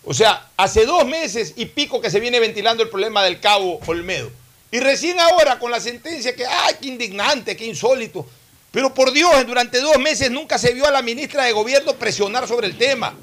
O 0.05 0.13
sea, 0.13 0.49
hace 0.55 0.85
dos 0.85 1.05
meses 1.05 1.53
y 1.55 1.65
pico 1.65 1.99
que 1.99 2.11
se 2.11 2.19
viene 2.19 2.39
ventilando 2.39 2.83
el 2.83 2.89
problema 2.89 3.23
del 3.23 3.39
cabo 3.39 3.79
Olmedo. 3.87 4.31
Y 4.75 4.79
recién 4.81 5.17
ahora 5.21 5.57
con 5.57 5.71
la 5.71 5.79
sentencia 5.79 6.35
que, 6.35 6.45
ay, 6.45 6.75
qué 6.81 6.89
indignante, 6.89 7.55
qué 7.55 7.65
insólito. 7.65 8.27
Pero 8.71 8.93
por 8.93 9.13
Dios, 9.13 9.47
durante 9.47 9.79
dos 9.79 9.97
meses 9.99 10.29
nunca 10.29 10.57
se 10.57 10.73
vio 10.73 10.85
a 10.85 10.91
la 10.91 11.01
ministra 11.01 11.45
de 11.45 11.53
Gobierno 11.53 11.95
presionar 11.95 12.45
sobre 12.45 12.67
el 12.67 12.77
tema. 12.77 13.15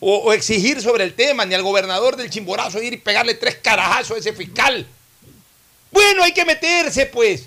O, 0.00 0.32
exigir 0.32 0.82
sobre 0.82 1.04
el 1.04 1.14
tema, 1.14 1.46
ni 1.46 1.54
al 1.54 1.62
gobernador 1.62 2.16
del 2.16 2.30
Chimborazo 2.30 2.82
ir 2.82 2.94
y 2.94 2.96
pegarle 2.96 3.34
tres 3.34 3.58
carajazos 3.62 4.16
a 4.16 4.18
ese 4.18 4.32
fiscal. 4.32 4.84
Bueno, 5.92 6.24
hay 6.24 6.32
que 6.32 6.44
meterse, 6.44 7.06
pues. 7.06 7.44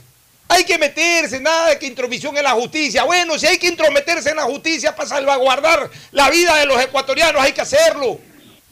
Hay 0.48 0.64
que 0.64 0.78
meterse, 0.78 1.42
nada 1.42 1.72
de 1.72 1.78
que 1.78 1.88
intromisión 1.88 2.38
en 2.38 2.44
la 2.46 2.52
justicia. 2.52 3.04
Bueno, 3.04 3.38
si 3.38 3.48
hay 3.48 3.58
que 3.58 3.68
intrometerse 3.68 4.30
en 4.30 4.38
la 4.38 4.44
justicia 4.44 4.96
para 4.96 5.10
salvaguardar 5.10 5.92
la 6.12 6.30
vida 6.30 6.56
de 6.56 6.66
los 6.66 6.82
ecuatorianos, 6.82 7.42
hay 7.42 7.52
que 7.52 7.60
hacerlo. 7.60 8.18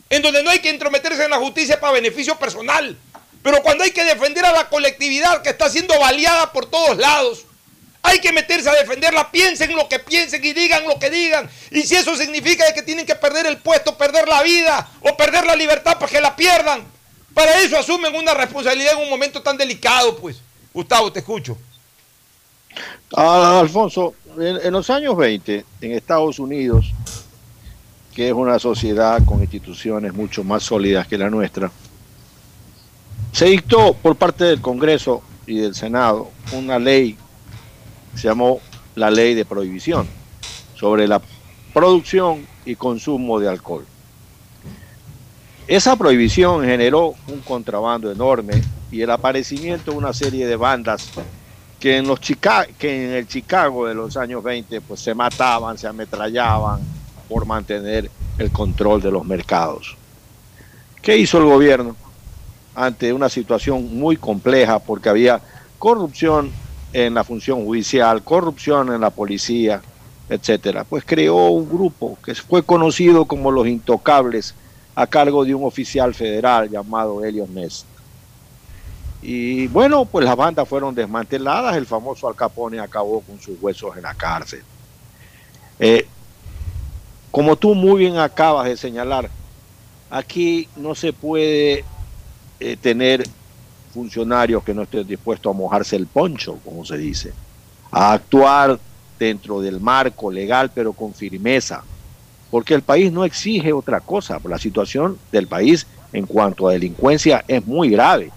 En 0.09 0.21
donde 0.21 0.41
no 0.41 0.51
hay 0.51 0.59
que 0.59 0.69
intrometerse 0.69 1.25
en 1.25 1.31
la 1.31 1.37
justicia 1.39 1.77
para 1.81 1.91
beneficio 1.91 2.39
personal. 2.39 2.97
Pero 3.43 3.61
cuando 3.61 3.83
hay 3.83 3.91
que 3.91 4.05
defender 4.05 4.45
a 4.45 4.53
la 4.53 4.69
colectividad 4.69 5.41
que 5.41 5.49
está 5.49 5.69
siendo 5.69 5.99
baleada 5.99 6.51
por 6.53 6.65
todos 6.65 6.97
lados, 6.97 7.45
hay 8.01 8.19
que 8.19 8.31
meterse 8.31 8.69
a 8.69 8.73
defenderla, 8.73 9.31
piensen 9.31 9.75
lo 9.75 9.87
que 9.87 9.99
piensen 9.99 10.43
y 10.43 10.53
digan 10.53 10.85
lo 10.85 10.97
que 10.97 11.09
digan. 11.09 11.49
Y 11.71 11.83
si 11.83 11.95
eso 11.95 12.15
significa 12.15 12.73
que 12.73 12.81
tienen 12.81 13.05
que 13.05 13.15
perder 13.15 13.45
el 13.45 13.57
puesto, 13.57 13.97
perder 13.97 14.27
la 14.27 14.41
vida 14.43 14.89
o 15.01 15.15
perder 15.15 15.45
la 15.45 15.55
libertad 15.55 15.97
para 15.99 16.11
que 16.11 16.21
la 16.21 16.35
pierdan, 16.35 16.83
para 17.33 17.59
eso 17.59 17.77
asumen 17.77 18.15
una 18.15 18.33
responsabilidad 18.33 18.93
en 18.93 19.03
un 19.03 19.09
momento 19.09 19.41
tan 19.41 19.57
delicado, 19.57 20.17
pues. 20.17 20.41
Gustavo, 20.73 21.11
te 21.11 21.19
escucho. 21.19 21.57
Ah, 23.15 23.59
Alfonso, 23.59 24.15
en, 24.37 24.57
en 24.65 24.73
los 24.73 24.89
años 24.89 25.15
20, 25.15 25.65
en 25.81 25.91
Estados 25.91 26.39
Unidos, 26.39 26.91
que 28.15 28.27
es 28.27 28.33
una 28.33 28.57
sociedad 28.59 29.23
con 29.25 29.41
instituciones 29.41 30.13
mucho 30.13 30.43
más 30.43 30.63
sólidas 30.63 31.07
que 31.07 31.17
la 31.17 31.29
nuestra, 31.29 31.71
se 33.33 33.45
dictó 33.45 33.93
por 33.95 34.15
parte 34.15 34.45
del 34.45 34.61
Congreso 34.61 35.23
y 35.47 35.57
del 35.57 35.73
Senado 35.73 36.29
una 36.53 36.77
ley 36.77 37.17
se 38.15 38.27
llamó 38.27 38.61
la 38.95 39.09
ley 39.09 39.33
de 39.33 39.43
prohibición 39.43 40.07
sobre 40.75 41.07
la 41.07 41.19
producción 41.73 42.45
y 42.63 42.75
consumo 42.75 43.39
de 43.39 43.49
alcohol. 43.49 43.85
Esa 45.67 45.95
prohibición 45.95 46.63
generó 46.63 47.15
un 47.27 47.39
contrabando 47.39 48.11
enorme 48.11 48.61
y 48.91 49.01
el 49.01 49.09
aparecimiento 49.09 49.91
de 49.91 49.97
una 49.97 50.13
serie 50.13 50.45
de 50.45 50.55
bandas 50.55 51.09
que 51.79 51.97
en, 51.97 52.07
los 52.07 52.19
que 52.19 53.05
en 53.05 53.13
el 53.13 53.27
Chicago 53.27 53.87
de 53.87 53.95
los 53.95 54.15
años 54.15 54.43
20 54.43 54.79
pues, 54.81 54.99
se 54.99 55.15
mataban, 55.15 55.77
se 55.77 55.87
ametrallaban 55.87 56.81
por 57.27 57.47
mantener 57.47 58.11
el 58.37 58.51
control 58.51 59.01
de 59.01 59.11
los 59.11 59.25
mercados. 59.25 59.97
¿Qué 61.01 61.17
hizo 61.17 61.39
el 61.39 61.45
gobierno 61.45 61.95
ante 62.75 63.13
una 63.13 63.29
situación 63.29 63.97
muy 63.97 64.17
compleja 64.17 64.79
porque 64.79 65.09
había 65.09 65.41
corrupción 65.77 66.51
en 66.91 67.13
la 67.13 67.23
función 67.23 67.65
judicial, 67.65 68.23
corrupción 68.23 68.93
en 68.93 69.01
la 69.01 69.09
policía, 69.09 69.81
etcétera? 70.29 70.83
Pues 70.83 71.03
creó 71.05 71.49
un 71.49 71.67
grupo 71.67 72.17
que 72.23 72.35
fue 72.35 72.63
conocido 72.63 73.25
como 73.25 73.51
los 73.51 73.67
Intocables 73.67 74.55
a 74.95 75.07
cargo 75.07 75.43
de 75.43 75.55
un 75.55 75.65
oficial 75.65 76.13
federal 76.13 76.69
llamado 76.69 77.23
Elliot 77.23 77.49
Ness. 77.49 77.85
Y 79.21 79.67
bueno, 79.67 80.05
pues 80.05 80.25
las 80.25 80.35
bandas 80.35 80.67
fueron 80.67 80.93
desmanteladas, 80.93 81.77
el 81.77 81.85
famoso 81.85 82.27
Al 82.27 82.35
Capone 82.35 82.79
acabó 82.79 83.21
con 83.21 83.39
sus 83.39 83.57
huesos 83.61 83.95
en 83.95 84.03
la 84.03 84.13
cárcel. 84.13 84.61
Eh, 85.79 86.05
como 87.31 87.55
tú 87.55 87.73
muy 87.73 87.99
bien 87.99 88.17
acabas 88.17 88.65
de 88.65 88.77
señalar, 88.77 89.29
aquí 90.09 90.67
no 90.75 90.93
se 90.93 91.13
puede 91.13 91.85
eh, 92.59 92.77
tener 92.77 93.23
funcionarios 93.93 94.63
que 94.63 94.73
no 94.73 94.83
estén 94.83 95.07
dispuestos 95.07 95.53
a 95.53 95.57
mojarse 95.57 95.95
el 95.95 96.07
poncho, 96.07 96.59
como 96.63 96.83
se 96.83 96.97
dice, 96.97 97.33
a 97.91 98.13
actuar 98.13 98.79
dentro 99.19 99.61
del 99.61 99.79
marco 99.79 100.31
legal, 100.31 100.71
pero 100.73 100.93
con 100.93 101.13
firmeza, 101.13 101.83
porque 102.49 102.73
el 102.73 102.81
país 102.81 103.11
no 103.11 103.23
exige 103.23 103.71
otra 103.71 103.99
cosa, 103.99 104.39
la 104.43 104.57
situación 104.57 105.17
del 105.31 105.47
país 105.47 105.85
en 106.11 106.25
cuanto 106.25 106.67
a 106.67 106.73
delincuencia 106.73 107.43
es 107.47 107.65
muy 107.65 107.89
grave. 107.89 108.31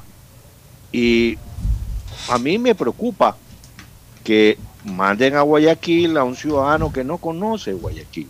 Y 0.93 1.37
a 2.29 2.39
mí 2.39 2.59
me 2.59 2.75
preocupa 2.75 3.37
que 4.25 4.59
manden 4.85 5.37
a 5.37 5.43
Guayaquil 5.43 6.17
a 6.17 6.25
un 6.25 6.37
ciudadano 6.37 6.93
que 6.93 7.05
no 7.05 7.19
conoce 7.19 7.73
Guayaquil. 7.73 8.29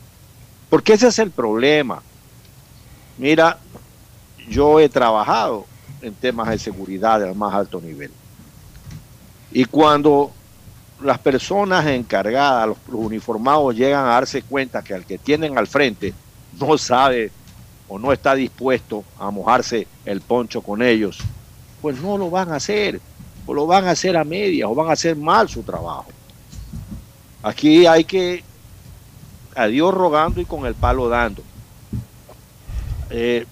Porque 0.68 0.95
ese 0.95 1.09
es 1.09 1.18
el 1.18 1.30
problema. 1.30 2.03
Mira, 3.18 3.59
yo 4.49 4.80
he 4.80 4.89
trabajado 4.89 5.66
en 6.07 6.15
temas 6.15 6.49
de 6.49 6.59
seguridad 6.59 7.23
al 7.23 7.35
más 7.35 7.53
alto 7.53 7.81
nivel. 7.81 8.11
Y 9.51 9.65
cuando 9.65 10.31
las 11.01 11.19
personas 11.19 11.85
encargadas, 11.87 12.69
los, 12.69 12.79
uniformados 12.89 13.75
llegan 13.75 14.05
a 14.05 14.11
darse 14.11 14.43
cuenta 14.43 14.83
que 14.83 14.95
al 14.95 15.05
que 15.05 15.19
tienen 15.19 15.59
al 15.59 15.67
frente 15.67 16.15
no 16.61 16.79
sabe 16.79 17.33
o 17.89 17.99
no 17.99 18.13
está 18.13 18.35
dispuesto 18.35 19.05
a 19.19 19.31
mojarse 19.31 19.87
el 20.05 20.21
poncho 20.21 20.63
con 20.63 20.81
ellos, 20.81 21.19
pues 21.83 22.01
no 22.01 22.17
lo 22.17 22.31
van 22.31 22.53
a 22.53 22.57
hacer, 22.57 23.01
o 23.45 23.53
lo 23.53 23.67
van 23.67 23.87
a 23.87 23.91
hacer 23.91 24.17
a 24.17 24.25
medias, 24.25 24.69
o 24.69 24.75
van 24.75 24.89
a 24.89 24.93
hacer 24.93 25.17
mal 25.17 25.49
su 25.49 25.63
trabajo. 25.63 26.07
Aquí 27.43 27.87
hay 27.87 28.05
que 28.05 28.45
a 29.57 29.67
Dios 29.67 29.93
rogando 29.93 30.41
y 30.41 30.45
con 30.45 30.67
el 30.67 30.75
palo 30.75 31.09
dando. 31.09 31.43
Eh, 33.11 33.47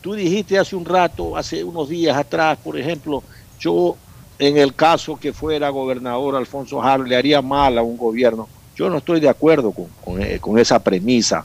tú 0.00 0.14
dijiste 0.14 0.58
hace 0.58 0.76
un 0.76 0.84
rato, 0.84 1.36
hace 1.36 1.64
unos 1.64 1.88
días 1.88 2.16
atrás, 2.16 2.58
por 2.62 2.78
ejemplo, 2.78 3.22
yo 3.58 3.96
en 4.38 4.56
el 4.56 4.74
caso 4.74 5.16
que 5.16 5.32
fuera 5.32 5.68
gobernador 5.70 6.36
Alfonso 6.36 6.80
Jaro 6.80 7.04
le 7.04 7.16
haría 7.16 7.42
mal 7.42 7.76
a 7.78 7.82
un 7.82 7.96
gobierno. 7.96 8.48
Yo 8.76 8.88
no 8.88 8.98
estoy 8.98 9.20
de 9.20 9.28
acuerdo 9.28 9.72
con, 9.72 10.22
eh, 10.22 10.38
con 10.40 10.58
esa 10.58 10.78
premisa 10.78 11.44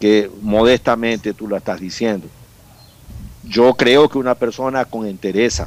que 0.00 0.30
modestamente 0.42 1.32
tú 1.32 1.48
la 1.48 1.58
estás 1.58 1.80
diciendo. 1.80 2.26
Yo 3.44 3.74
creo 3.74 4.08
que 4.08 4.18
una 4.18 4.34
persona 4.34 4.84
con 4.84 5.08
interés, 5.08 5.62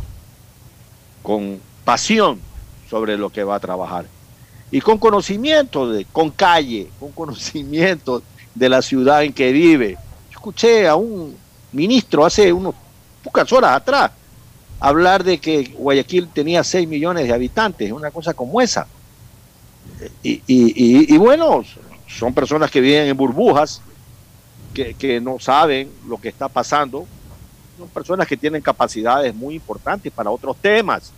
con 1.23 1.59
pasión 1.85 2.39
sobre 2.89 3.17
lo 3.17 3.29
que 3.29 3.43
va 3.43 3.55
a 3.55 3.59
trabajar 3.59 4.05
y 4.71 4.81
con 4.81 4.97
conocimiento, 4.97 5.89
de, 5.89 6.05
con 6.05 6.29
calle, 6.29 6.89
con 6.99 7.11
conocimiento 7.11 8.21
de 8.53 8.69
la 8.69 8.81
ciudad 8.81 9.23
en 9.23 9.31
que 9.31 9.51
vive. 9.51 9.97
Escuché 10.29 10.87
a 10.87 10.95
un 10.95 11.35
ministro 11.77 12.25
hace 12.25 12.51
unos 12.51 12.75
pocas 13.23 13.51
horas 13.53 13.75
atrás 13.75 14.11
hablar 14.79 15.23
de 15.23 15.39
que 15.39 15.73
Guayaquil 15.77 16.27
tenía 16.29 16.63
6 16.63 16.87
millones 16.87 17.27
de 17.27 17.33
habitantes, 17.33 17.91
una 17.91 18.11
cosa 18.11 18.33
como 18.33 18.61
esa. 18.61 18.87
Y, 20.21 20.41
y, 20.45 21.17
bueno, 21.17 21.63
son 22.07 22.33
personas 22.33 22.69
que 22.69 22.81
viven 22.81 23.07
en 23.07 23.17
burbujas, 23.17 23.81
que, 24.73 24.93
que, 24.93 25.19
no 25.19 25.39
saben 25.39 25.91
lo 26.07 26.17
que 26.17 26.29
está 26.29 26.47
pasando, 26.47 27.07
son 27.77 27.87
personas 27.89 28.27
que 28.27 28.37
tienen 28.37 28.61
capacidades 28.61 29.33
muy 29.33 29.55
importantes 29.55 30.11
para 30.11 30.29
otros 30.29 30.57
temas, 30.57 31.11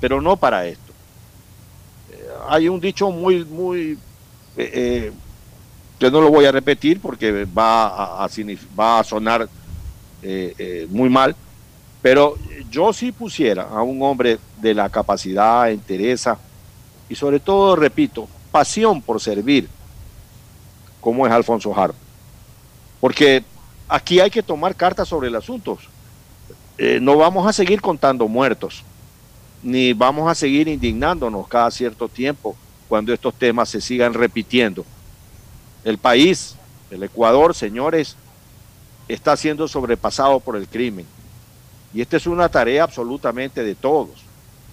pero 0.00 0.20
no 0.20 0.36
para 0.36 0.66
esto. 0.66 0.92
Eh, 2.10 2.28
hay 2.48 2.68
un 2.68 2.80
dicho 2.80 3.10
muy, 3.10 3.44
muy, 3.44 3.98
eh, 4.56 4.70
eh, 4.74 5.12
que 5.98 6.10
no 6.10 6.20
lo 6.20 6.30
voy 6.30 6.44
a 6.44 6.52
repetir 6.52 7.00
porque 7.00 7.44
va 7.44 8.28
va 8.78 9.00
a 9.00 9.04
sonar 9.04 9.48
muy 10.90 11.08
mal, 11.08 11.36
pero 12.02 12.36
yo 12.70 12.92
sí 12.92 13.12
pusiera 13.12 13.64
a 13.64 13.82
un 13.82 14.02
hombre 14.02 14.38
de 14.60 14.74
la 14.74 14.88
capacidad, 14.88 15.68
interesa 15.68 16.38
y 17.08 17.14
sobre 17.14 17.40
todo, 17.40 17.74
repito, 17.76 18.28
pasión 18.50 19.00
por 19.00 19.20
servir, 19.20 19.68
como 21.00 21.26
es 21.26 21.32
Alfonso 21.32 21.72
Jaro. 21.72 21.94
Porque 23.00 23.44
aquí 23.88 24.20
hay 24.20 24.30
que 24.30 24.42
tomar 24.42 24.74
cartas 24.74 25.08
sobre 25.08 25.28
el 25.28 25.36
asunto. 25.36 25.78
Eh, 26.76 26.98
no 27.00 27.16
vamos 27.16 27.46
a 27.46 27.52
seguir 27.52 27.80
contando 27.80 28.28
muertos, 28.28 28.84
ni 29.62 29.92
vamos 29.92 30.30
a 30.30 30.34
seguir 30.34 30.68
indignándonos 30.68 31.48
cada 31.48 31.70
cierto 31.70 32.08
tiempo 32.08 32.56
cuando 32.88 33.12
estos 33.12 33.34
temas 33.34 33.68
se 33.68 33.80
sigan 33.80 34.14
repitiendo. 34.14 34.84
El 35.84 35.98
país, 35.98 36.56
el 36.90 37.02
Ecuador, 37.02 37.54
señores, 37.54 38.16
está 39.08 39.36
siendo 39.36 39.66
sobrepasado 39.66 40.38
por 40.40 40.56
el 40.56 40.68
crimen 40.68 41.06
y 41.94 42.00
esta 42.00 42.16
es 42.16 42.26
una 42.26 42.48
tarea 42.48 42.84
absolutamente 42.84 43.62
de 43.62 43.74
todos, 43.74 44.22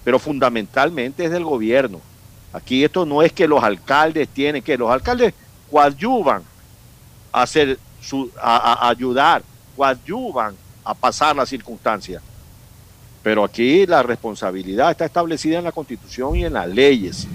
pero 0.04 0.18
fundamentalmente 0.18 1.24
es 1.24 1.30
del 1.30 1.44
gobierno. 1.44 2.00
Aquí 2.52 2.84
esto 2.84 3.04
no 3.04 3.22
es 3.22 3.32
que 3.32 3.48
los 3.48 3.62
alcaldes 3.62 4.28
tienen 4.28 4.62
que, 4.62 4.76
los 4.76 4.90
alcaldes 4.90 5.34
coadyuvan 5.70 6.42
a, 7.32 7.42
hacer 7.42 7.78
su, 8.00 8.30
a, 8.40 8.88
ayudar, 8.88 9.42
coadyuvan 9.76 10.54
a 10.84 10.94
pasar 10.94 11.34
las 11.34 11.48
circunstancias. 11.48 12.22
Pero 13.22 13.42
aquí 13.42 13.86
la 13.86 14.02
responsabilidad 14.02 14.90
está 14.90 15.06
establecida 15.06 15.58
en 15.58 15.64
la 15.64 15.72
Constitución 15.72 16.36
y 16.36 16.44
en 16.44 16.52
las 16.52 16.68
leyes 16.68 17.26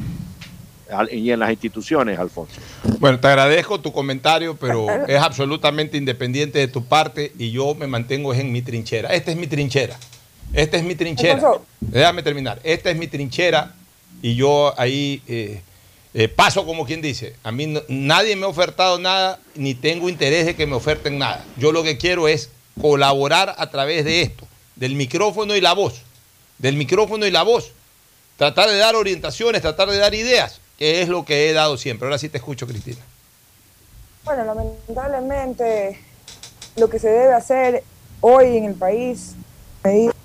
y 1.12 1.32
en 1.32 1.40
las 1.40 1.52
instituciones, 1.52 2.20
Alfonso. 2.20 2.56
Bueno, 3.00 3.20
te 3.20 3.28
agradezco 3.28 3.80
tu 3.80 3.92
comentario, 3.92 4.56
pero 4.56 4.88
es 5.08 5.20
absolutamente 5.20 5.98
independiente 5.98 6.60
de 6.60 6.68
tu 6.68 6.84
parte 6.86 7.32
y 7.38 7.52
yo 7.52 7.76
me 7.76 7.88
mantengo 7.88 8.34
en 8.34 8.52
mi 8.52 8.62
trinchera. 8.62 9.10
Esta 9.14 9.32
es 9.32 9.38
mi 9.38 9.48
trinchera. 9.48 9.98
Esta 10.54 10.78
es 10.78 10.84
mi 10.84 10.96
trinchera. 10.96 11.36
Alfonso. 11.36 11.66
Déjame 11.80 12.24
terminar. 12.24 12.60
Esta 12.64 12.90
es 12.90 12.98
mi 12.98 13.08
trinchera 13.08 13.74
y 14.22 14.36
yo 14.36 14.74
ahí 14.78 15.22
eh, 15.28 15.62
eh, 16.14 16.28
paso 16.28 16.66
como 16.66 16.86
quien 16.86 17.02
dice. 17.02 17.36
A 17.44 17.52
mí 17.52 17.68
no, 17.68 17.82
nadie 17.88 18.36
me 18.36 18.46
ha 18.46 18.50
ofertado 18.50 19.00
nada 19.00 19.40
ni 19.56 19.74
tengo 19.76 20.10
interés 20.10 20.46
de 20.46 20.56
que 20.56 20.68
me 20.68 20.76
oferten 20.76 21.18
nada. 21.18 21.46
Yo 21.58 21.72
lo 21.72 21.84
que 21.84 21.98
quiero 21.98 22.28
es 22.28 22.50
colaborar 22.80 23.56
a 23.58 23.70
través 23.70 24.06
de 24.06 24.22
esto, 24.22 24.48
del 24.76 24.96
micrófono 24.96 25.56
y 25.56 25.62
la 25.62 25.74
voz 25.74 26.04
del 26.62 26.76
micrófono 26.76 27.26
y 27.26 27.32
la 27.32 27.44
voz. 27.44 27.72
Tratar 28.38 28.70
de 28.70 28.78
dar 28.78 28.96
orientaciones, 28.96 29.62
tratar 29.62 29.90
de 29.90 29.98
dar 29.98 30.14
ideas, 30.14 30.61
que 30.82 31.04
es 31.04 31.10
lo 31.10 31.24
que 31.26 31.48
he 31.48 31.54
dado 31.54 31.78
siempre. 31.78 32.08
Ahora 32.08 32.18
sí 32.18 32.28
te 32.28 32.40
escucho, 32.40 32.66
Cristina. 32.66 32.98
Bueno, 34.26 34.44
lamentablemente 34.44 36.00
lo 36.76 36.90
que 36.90 36.98
se 36.98 37.08
debe 37.08 37.36
hacer 37.36 37.84
hoy 38.20 38.58
en 38.58 38.66
el 38.66 38.74
país, 38.74 39.36
medidas 39.84 40.16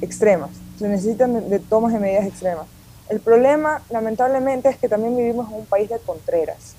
extremas. 0.00 0.50
Se 0.78 0.86
necesitan 0.86 1.50
de, 1.50 1.58
tomas 1.58 1.92
de 1.92 1.98
medidas 1.98 2.26
extremas. 2.26 2.66
El 3.08 3.18
problema, 3.18 3.82
lamentablemente, 3.90 4.68
es 4.68 4.76
que 4.76 4.88
también 4.88 5.16
vivimos 5.16 5.48
en 5.48 5.56
un 5.56 5.66
país 5.66 5.88
de 5.88 5.98
contreras, 5.98 6.76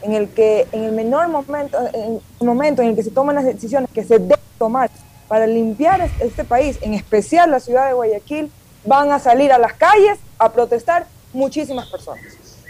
en 0.00 0.14
el 0.14 0.30
que 0.30 0.66
en 0.72 0.84
el 0.84 0.92
menor 0.92 1.28
momento, 1.28 1.78
en 1.92 2.22
el 2.40 2.46
momento 2.46 2.80
en 2.80 2.88
el 2.88 2.96
que 2.96 3.02
se 3.02 3.10
toman 3.10 3.34
las 3.34 3.44
decisiones 3.44 3.90
que 3.92 4.04
se 4.04 4.18
deben 4.18 4.38
tomar 4.56 4.90
para 5.28 5.46
limpiar 5.46 6.10
este 6.18 6.44
país, 6.44 6.78
en 6.80 6.94
especial 6.94 7.50
la 7.50 7.60
ciudad 7.60 7.88
de 7.88 7.92
Guayaquil, 7.92 8.50
van 8.86 9.12
a 9.12 9.18
salir 9.18 9.52
a 9.52 9.58
las 9.58 9.74
calles 9.74 10.18
a 10.38 10.50
protestar 10.50 11.06
muchísimas 11.34 11.88
personas. 11.88 12.24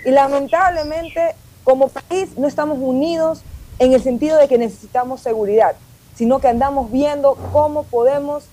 Y 0.04 0.10
lamentablemente, 0.10 1.34
como 1.64 1.88
país, 1.88 2.36
no 2.36 2.46
estamos 2.46 2.78
unidos 2.80 3.42
en 3.78 3.92
el 3.92 4.02
sentido 4.02 4.38
de 4.38 4.48
que 4.48 4.58
necesitamos 4.58 5.20
seguridad, 5.20 5.74
sino 6.14 6.38
que 6.40 6.48
andamos 6.48 6.90
viendo 6.92 7.36
cómo 7.52 7.84
podemos 7.84 8.44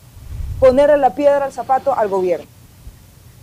ponerle 0.59 0.97
la 0.97 1.13
piedra 1.15 1.45
al 1.45 1.51
zapato 1.53 1.93
al 1.93 2.07
gobierno. 2.09 2.45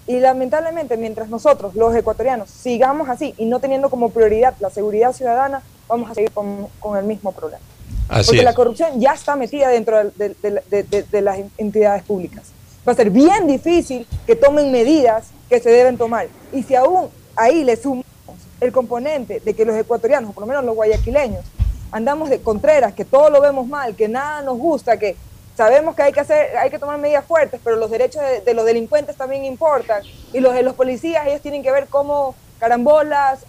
Y 0.06 0.20
lamentablemente, 0.20 0.96
mientras 0.96 1.28
nosotros, 1.28 1.74
los 1.74 1.94
ecuatorianos, 1.94 2.48
sigamos 2.50 3.09
así 3.11 3.34
y 3.36 3.44
no 3.44 3.61
teniendo 3.61 3.90
como 3.90 4.09
prioridad 4.11 4.54
la 4.61 4.70
seguridad 4.70 5.12
ciudadana, 5.12 5.62
vamos 5.86 6.11
a 6.11 6.14
seguir 6.14 6.30
con, 6.32 6.66
con 6.80 6.96
el 6.96 7.04
mismo 7.04 7.32
problema. 7.32 7.62
Así 8.09 8.28
Porque 8.28 8.38
es. 8.38 8.44
la 8.44 8.54
corrupción 8.54 8.98
ya 9.00 9.12
está 9.12 9.36
metida 9.36 9.68
dentro 9.68 9.98
de, 10.12 10.34
de- 10.42 10.62
de- 10.70 10.82
de- 10.82 11.02
de 11.02 11.20
las 11.20 11.38
entidades 11.59 12.02
públicas. 12.04 12.44
Va 12.88 12.92
a 12.92 12.96
ser 12.96 13.11
bien 13.11 13.46
difícil 13.46 14.06
que 14.26 14.34
tomen 14.34 14.72
medidas 14.72 15.26
que 15.50 15.61
se 15.61 15.68
deben 15.70 15.98
tomar. 15.98 16.26
Y 16.54 16.62
si 16.62 16.74
aún 16.74 17.11
ahí 17.39 17.64
le 17.64 17.76
sumamos 17.76 18.05
el 18.61 18.72
componente 18.72 19.41
de 19.41 19.55
que 19.55 19.64
los 19.64 19.76
ecuatorianos, 19.76 20.30
o 20.30 20.32
por 20.34 20.43
lo 20.43 20.47
menos 20.49 20.64
los 20.64 20.74
guayaquileños, 20.74 21.45
andamos 21.93 22.28
de 22.28 22.41
contreras, 22.41 22.93
que 22.93 23.05
todo 23.05 23.30
lo 23.30 23.41
vemos 23.41 23.66
mal, 23.66 23.95
que 23.97 24.09
nada 24.09 24.43
nos 24.43 24.59
gusta, 24.59 24.99
que 24.99 25.16
sabemos 25.57 25.95
que 25.95 26.03
hay 26.03 26.12
que 26.12 26.20
hacer, 26.20 26.57
hay 26.57 26.68
que 26.70 26.78
tomar 26.78 26.99
medidas 26.99 27.24
fuertes, 27.24 27.61
pero 27.64 27.76
los 27.76 27.91
derechos 27.91 28.22
de, 28.45 28.55
los 28.55 28.64
delincuentes 28.64 29.16
también 29.16 29.45
importan. 29.45 30.03
Y 30.32 30.41
los 30.41 30.55
de 30.55 30.62
los 30.62 30.74
policías, 30.74 31.26
ellos 31.26 31.41
tienen 31.41 31.62
que 31.62 31.72
ver 31.72 31.86
cómo 31.89 32.34
carambolas 32.61 33.41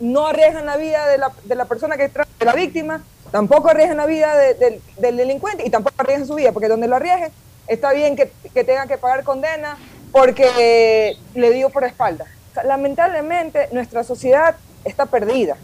no 0.00 0.26
arriesgan 0.26 0.66
la 0.66 0.76
vida 0.76 1.06
de 1.06 1.18
la, 1.18 1.30
de 1.44 1.54
la 1.54 1.64
persona 1.66 1.96
que 1.96 2.12
tra- 2.12 2.26
de 2.38 2.44
la 2.44 2.52
víctima, 2.52 3.04
tampoco 3.30 3.68
arriesgan 3.68 3.96
la 3.98 4.06
vida 4.06 4.34
de- 4.36 4.54
del- 4.54 4.82
del 4.98 5.16
delincuente 5.16 5.64
y 5.66 5.70
tampoco 5.70 5.94
arriesgan 5.98 6.26
su 6.26 6.34
vida, 6.34 6.52
porque 6.52 6.68
donde 6.68 6.88
lo 6.88 6.96
arriesguen, 6.96 7.30
está 7.68 7.92
bien 7.92 8.16
que, 8.16 8.32
que 8.52 8.64
tengan 8.64 8.88
que 8.88 8.98
pagar 8.98 9.22
condena 9.24 9.76
porque 10.12 11.16
le 11.34 11.50
dio 11.52 11.70
por 11.70 11.84
espalda. 11.84 12.26
Lamentablemente 12.62 13.68
nuestra 13.72 14.04
sociedad 14.04 14.56
está 14.84 15.06
perdida. 15.06 15.56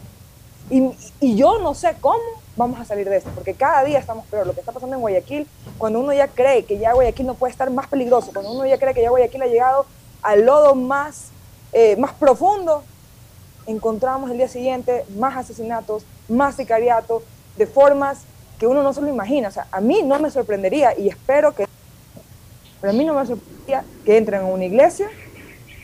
Y, 0.69 1.35
yo 1.35 1.59
no 1.59 1.73
sé 1.73 1.95
cómo 1.99 2.21
vamos 2.55 2.79
a 2.79 2.85
salir 2.85 3.09
de 3.09 3.17
esto, 3.17 3.29
porque 3.33 3.53
cada 3.53 3.83
día 3.83 3.99
estamos 3.99 4.25
peor. 4.27 4.47
Lo 4.47 4.53
que 4.53 4.59
está 4.59 4.71
pasando 4.71 4.95
en 4.95 5.01
Guayaquil, 5.01 5.47
cuando 5.77 5.99
uno 5.99 6.13
ya 6.13 6.27
cree 6.27 6.63
que 6.65 6.77
ya 6.77 6.93
Guayaquil 6.93 7.27
no 7.27 7.33
puede 7.33 7.51
estar 7.51 7.69
más 7.71 7.87
peligroso, 7.87 8.31
cuando 8.33 8.51
uno 8.51 8.65
ya 8.65 8.77
cree 8.77 8.93
que 8.93 9.01
ya 9.01 9.09
Guayaquil 9.09 9.41
ha 9.41 9.47
llegado 9.47 9.85
al 10.21 10.45
lodo 10.45 10.75
más, 10.75 11.29
eh, 11.73 11.95
más 11.97 12.13
profundo, 12.13 12.83
encontramos 13.67 14.31
el 14.31 14.37
día 14.37 14.47
siguiente 14.47 15.05
más 15.17 15.35
asesinatos, 15.35 16.05
más 16.29 16.55
sicariatos, 16.55 17.23
de 17.57 17.67
formas 17.67 18.21
que 18.59 18.67
uno 18.67 18.83
no 18.83 18.93
se 18.93 19.01
lo 19.01 19.09
imagina. 19.09 19.49
O 19.49 19.51
sea, 19.51 19.67
a 19.71 19.81
mí 19.81 20.01
no 20.03 20.19
me 20.19 20.29
sorprendería 20.29 20.97
y 20.97 21.09
espero 21.09 21.53
que, 21.53 21.67
pero 22.79 22.91
a 22.91 22.95
mí 22.95 23.03
no 23.05 23.13
me 23.13 23.25
sorprendería 23.25 23.83
que 24.05 24.17
entren 24.17 24.41
a 24.41 24.45
una 24.45 24.65
iglesia 24.65 25.09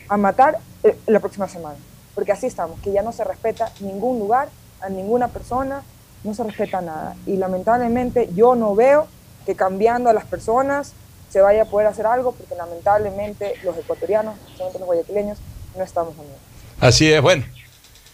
a 0.08 0.16
matar 0.16 0.60
la 1.06 1.20
próxima 1.20 1.48
semana. 1.48 1.78
Porque 2.16 2.32
así 2.32 2.48
estamos, 2.48 2.80
que 2.82 2.92
ya 2.92 3.02
no 3.02 3.12
se 3.12 3.24
respeta 3.24 3.72
ningún 3.80 4.20
lugar, 4.20 4.50
a 4.82 4.90
ninguna 4.90 5.28
persona, 5.28 5.84
no 6.24 6.34
se 6.34 6.44
respeta 6.44 6.82
nada. 6.82 7.16
Y 7.26 7.38
lamentablemente 7.38 8.30
yo 8.34 8.56
no 8.56 8.76
veo 8.76 9.08
que 9.46 9.56
cambiando 9.56 10.10
a 10.10 10.14
las 10.14 10.26
personas 10.26 10.94
se 11.30 11.42
vaya 11.42 11.64
a 11.64 11.66
poder 11.66 11.88
hacer 11.88 12.06
algo, 12.06 12.32
porque 12.32 12.56
lamentablemente 12.56 13.54
los 13.64 13.78
ecuatorianos, 13.78 14.36
especialmente 14.36 14.80
los 14.80 14.86
guayaquileños, 14.88 15.38
no 15.76 15.84
estamos 15.84 16.14
unidos. 16.18 16.38
Así 16.80 17.12
es, 17.12 17.22
bueno. 17.22 17.46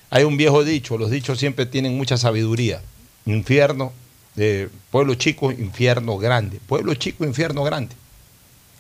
Hay 0.10 0.24
un 0.26 0.38
viejo 0.38 0.64
dicho, 0.64 0.98
los 0.98 1.10
dichos 1.10 1.40
siempre 1.40 1.66
tienen 1.66 1.98
mucha 1.98 2.18
sabiduría. 2.18 2.82
Infierno, 3.26 3.94
eh, 4.38 4.70
pueblo 4.92 5.16
chico, 5.16 5.52
infierno 5.52 6.18
grande. 6.18 6.60
Pueblo 6.68 6.94
chico, 6.94 7.26
infierno 7.26 7.64
grande. 7.64 7.96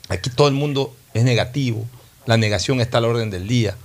Aquí 0.09 0.29
todo 0.29 0.47
el 0.47 0.53
mundo 0.53 0.95
es 1.13 1.23
negativo, 1.23 1.85
la 2.25 2.37
negación 2.37 2.81
está 2.81 2.99
a 2.99 3.01
la 3.01 3.07
orden 3.07 3.29
del 3.29 3.47
día. 3.47 3.75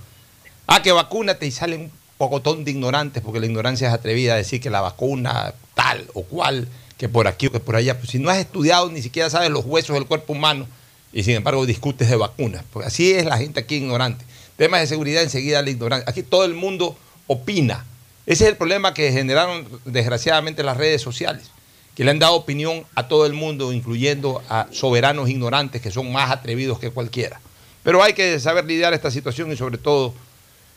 Ah, 0.67 0.81
que 0.81 0.91
vacúnate 0.91 1.45
y 1.45 1.51
salen 1.51 1.81
un 1.81 1.91
pocotón 2.17 2.63
de 2.63 2.71
ignorantes, 2.71 3.23
porque 3.23 3.39
la 3.39 3.45
ignorancia 3.45 3.87
es 3.87 3.93
atrevida 3.93 4.33
a 4.33 4.37
decir 4.37 4.61
que 4.61 4.69
la 4.69 4.81
vacuna 4.81 5.53
tal 5.73 6.05
o 6.13 6.23
cual, 6.23 6.67
que 6.97 7.09
por 7.09 7.27
aquí 7.27 7.47
o 7.47 7.51
que 7.51 7.59
por 7.59 7.75
allá. 7.75 7.97
Pues 7.97 8.11
si 8.11 8.19
no 8.19 8.29
has 8.29 8.37
estudiado, 8.37 8.89
ni 8.91 9.01
siquiera 9.01 9.29
sabes 9.29 9.49
los 9.49 9.65
huesos 9.65 9.95
del 9.95 10.05
cuerpo 10.05 10.33
humano 10.33 10.67
y 11.11 11.23
sin 11.23 11.35
embargo 11.35 11.65
discutes 11.65 12.09
de 12.09 12.15
vacunas. 12.15 12.63
Porque 12.71 12.87
así 12.87 13.11
es 13.11 13.25
la 13.25 13.37
gente 13.37 13.59
aquí 13.59 13.75
ignorante. 13.75 14.25
Temas 14.57 14.81
de 14.81 14.87
seguridad 14.87 15.23
enseguida 15.23 15.61
la 15.61 15.69
ignorancia. 15.69 16.09
Aquí 16.09 16.23
todo 16.23 16.45
el 16.45 16.53
mundo 16.53 16.97
opina. 17.27 17.85
Ese 18.25 18.43
es 18.43 18.49
el 18.51 18.57
problema 18.57 18.93
que 18.93 19.11
generaron 19.11 19.67
desgraciadamente 19.85 20.61
las 20.61 20.77
redes 20.77 21.01
sociales, 21.01 21.49
que 21.95 22.03
le 22.03 22.11
han 22.11 22.19
dado 22.19 22.35
opinión 22.35 22.83
a 22.93 23.07
todo 23.07 23.25
el 23.25 23.33
mundo, 23.33 23.73
incluyendo 23.73 24.43
a 24.49 24.67
soberanos 24.71 25.29
ignorantes 25.29 25.81
que 25.81 25.89
son 25.89 26.11
más 26.11 26.29
atrevidos 26.29 26.79
que 26.79 26.91
cualquiera. 26.91 27.41
Pero 27.83 28.03
hay 28.03 28.13
que 28.13 28.39
saber 28.39 28.65
lidiar 28.65 28.93
esta 28.93 29.11
situación 29.11 29.51
y 29.51 29.57
sobre 29.57 29.77
todo 29.77 30.13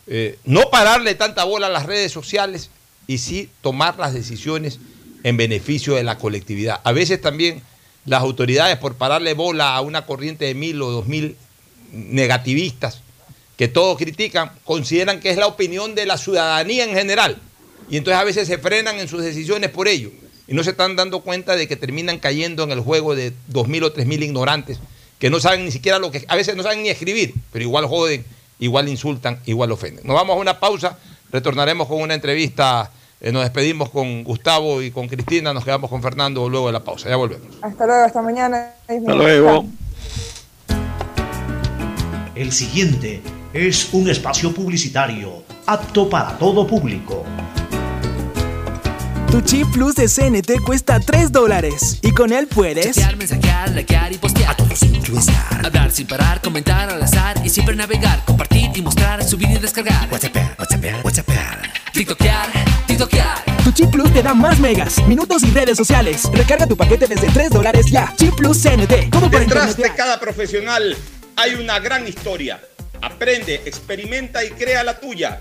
eh, 0.07 0.38
no 0.44 0.70
pararle 0.70 1.14
tanta 1.14 1.44
bola 1.44 1.66
a 1.66 1.70
las 1.70 1.86
redes 1.86 2.12
sociales 2.12 2.70
y 3.07 3.18
sí 3.18 3.50
tomar 3.61 3.98
las 3.98 4.14
decisiones 4.14 4.78
en 5.22 5.36
beneficio 5.36 5.94
de 5.94 6.05
la 6.05 6.18
colectividad. 6.18 6.80
A 6.84 6.92
veces 6.92 7.20
también 7.20 7.62
las 8.05 8.22
autoridades 8.22 8.78
por 8.78 8.94
pararle 8.94 9.34
bola 9.34 9.76
a 9.76 9.80
una 9.80 10.07
corriente 10.07 10.44
de 10.44 10.55
mil 10.55 10.80
o 10.82 10.90
dos 10.90 11.07
mil 11.07 11.36
negativistas 11.92 13.00
que 13.57 13.68
todos 13.68 13.96
critican, 13.98 14.50
consideran 14.64 15.20
que 15.20 15.30
es 15.30 15.36
la 15.36 15.46
opinión 15.46 15.94
de 15.94 16.07
la 16.07 16.18
ciudadanía 16.18 16.84
en 16.84 16.94
general. 16.94 17.38
Y 17.88 17.96
entonces 17.96 18.20
a 18.20 18.24
veces 18.24 18.48
se 18.48 18.59
frenan 18.59 18.98
en 18.98 19.09
sus 19.09 19.22
decisiones 19.22 19.70
por 19.70 19.86
ello. 19.86 20.11
Y 20.48 20.55
no 20.55 20.64
se 20.64 20.70
están 20.70 20.96
dando 20.96 21.20
cuenta 21.20 21.55
de 21.55 21.68
que 21.68 21.76
terminan 21.76 22.18
cayendo 22.18 22.64
en 22.64 22.72
el 22.72 22.80
juego 22.80 23.14
de 23.14 23.32
dos 23.48 23.68
mil 23.68 23.84
o 23.84 23.92
tres 23.92 24.07
mil 24.07 24.22
ignorantes 24.22 24.78
que 25.23 25.31
no 25.31 25.39
saben 25.39 25.64
ni 25.64 25.70
siquiera 25.70 26.01
lo 26.01 26.11
que, 26.11 26.25
a 26.27 26.35
veces 26.35 26.57
no 26.57 26.64
saben 26.64 26.83
ni 26.83 26.89
escribir, 26.89 27.33
pero 27.53 27.62
igual 27.62 27.87
joden, 27.87 28.25
igual 28.59 28.89
insultan, 28.89 29.39
igual 29.47 29.70
ofenden. 29.70 30.05
Nos 30.05 30.16
vamos 30.16 30.37
a 30.37 30.41
una 30.41 30.59
pausa, 30.59 30.99
retornaremos 31.31 31.87
con 31.87 32.01
una 32.01 32.14
entrevista, 32.14 32.91
eh, 33.20 33.31
nos 33.31 33.45
despedimos 33.45 33.89
con 33.91 34.25
Gustavo 34.25 34.83
y 34.83 34.91
con 34.91 35.07
Cristina, 35.07 35.55
nos 35.55 35.64
quedamos 35.64 35.89
con 35.91 36.03
Fernando 36.03 36.49
luego 36.49 36.66
de 36.66 36.73
la 36.73 36.83
pausa, 36.83 37.09
ya 37.09 37.14
volvemos. 37.14 37.57
Hasta 37.62 37.87
luego, 37.87 38.03
hasta 38.05 38.20
mañana. 38.20 38.73
Hasta 38.89 39.14
luego. 39.14 39.64
El 42.35 42.51
siguiente 42.51 43.23
es 43.53 43.95
un 43.95 44.11
espacio 44.11 44.53
publicitario 44.53 45.45
apto 45.66 46.11
para 46.11 46.37
todo 46.37 46.66
público. 46.66 47.25
Tu 49.33 49.41
chip 49.41 49.66
plus 49.72 49.95
de 49.95 50.09
CNT 50.09 50.61
cuesta 50.62 51.01
3 51.01 51.33
dólares 51.33 51.99
y 52.03 52.11
con 52.12 52.35
él 52.35 52.49
puedes 52.49 52.97
Chatear, 52.97 53.16
mensajear, 53.16 53.70
likear 53.70 54.12
y 54.12 54.18
postear. 54.18 54.51
A 54.51 54.55
todos 54.55 54.83
incluenciar. 54.83 55.64
Hablar 55.64 55.91
sin 55.91 56.07
parar, 56.07 56.43
comentar 56.43 56.91
al 56.91 57.03
azar 57.03 57.41
y 57.43 57.49
siempre 57.49 57.74
navegar, 57.74 58.22
compartir 58.26 58.70
y 58.74 58.83
mostrar, 58.83 59.24
subir 59.24 59.49
y 59.49 59.57
descargar. 59.57 60.07
WhatsApp, 60.12 60.37
WhatsApp, 60.59 61.03
WhatsApp. 61.03 61.28
TikTokear, 61.95 62.47
TikTokear. 62.87 63.43
Tu 63.64 63.72
chip 63.72 63.91
plus 63.91 64.12
te 64.12 64.22
da 64.22 64.35
más 64.35 64.61
megas, 64.61 65.03
minutos 65.09 65.43
y 65.45 65.51
redes 65.51 65.78
sociales. 65.78 66.28
Recarga 66.35 66.66
tu 66.66 66.76
paquete 66.76 67.07
desde 67.07 67.28
3 67.28 67.49
dólares 67.49 67.87
ya. 67.91 68.12
Chip 68.18 68.35
plus 68.35 68.62
CNT. 68.62 69.09
Por 69.11 69.30
Detrás 69.30 69.78
de 69.78 69.95
cada 69.95 70.20
profesional 70.20 70.95
hay 71.37 71.55
una 71.55 71.78
gran 71.78 72.07
historia. 72.07 72.61
Aprende, 73.01 73.62
experimenta 73.64 74.45
y 74.45 74.51
crea 74.51 74.85
la 74.85 75.01
tuya. 75.01 75.41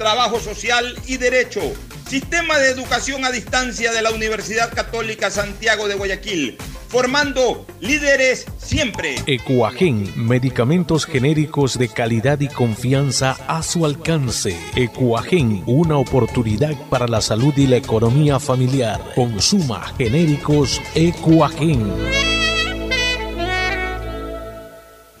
trabajo 0.00 0.40
social 0.40 0.96
y 1.06 1.18
derecho. 1.18 1.60
Sistema 2.08 2.58
de 2.58 2.70
educación 2.70 3.22
a 3.26 3.30
distancia 3.30 3.92
de 3.92 4.00
la 4.00 4.10
Universidad 4.10 4.72
Católica 4.72 5.30
Santiago 5.30 5.88
de 5.88 5.94
Guayaquil, 5.94 6.56
formando 6.88 7.66
líderes 7.80 8.46
siempre. 8.56 9.16
Ecuagen, 9.26 10.10
medicamentos 10.16 11.04
genéricos 11.04 11.78
de 11.78 11.88
calidad 11.88 12.40
y 12.40 12.48
confianza 12.48 13.36
a 13.46 13.62
su 13.62 13.84
alcance. 13.84 14.56
Ecuagen, 14.74 15.62
una 15.66 15.98
oportunidad 15.98 16.74
para 16.88 17.06
la 17.06 17.20
salud 17.20 17.52
y 17.58 17.66
la 17.66 17.76
economía 17.76 18.40
familiar. 18.40 19.00
Consuma 19.14 19.92
genéricos 19.98 20.80
Ecuagen. 20.94 22.49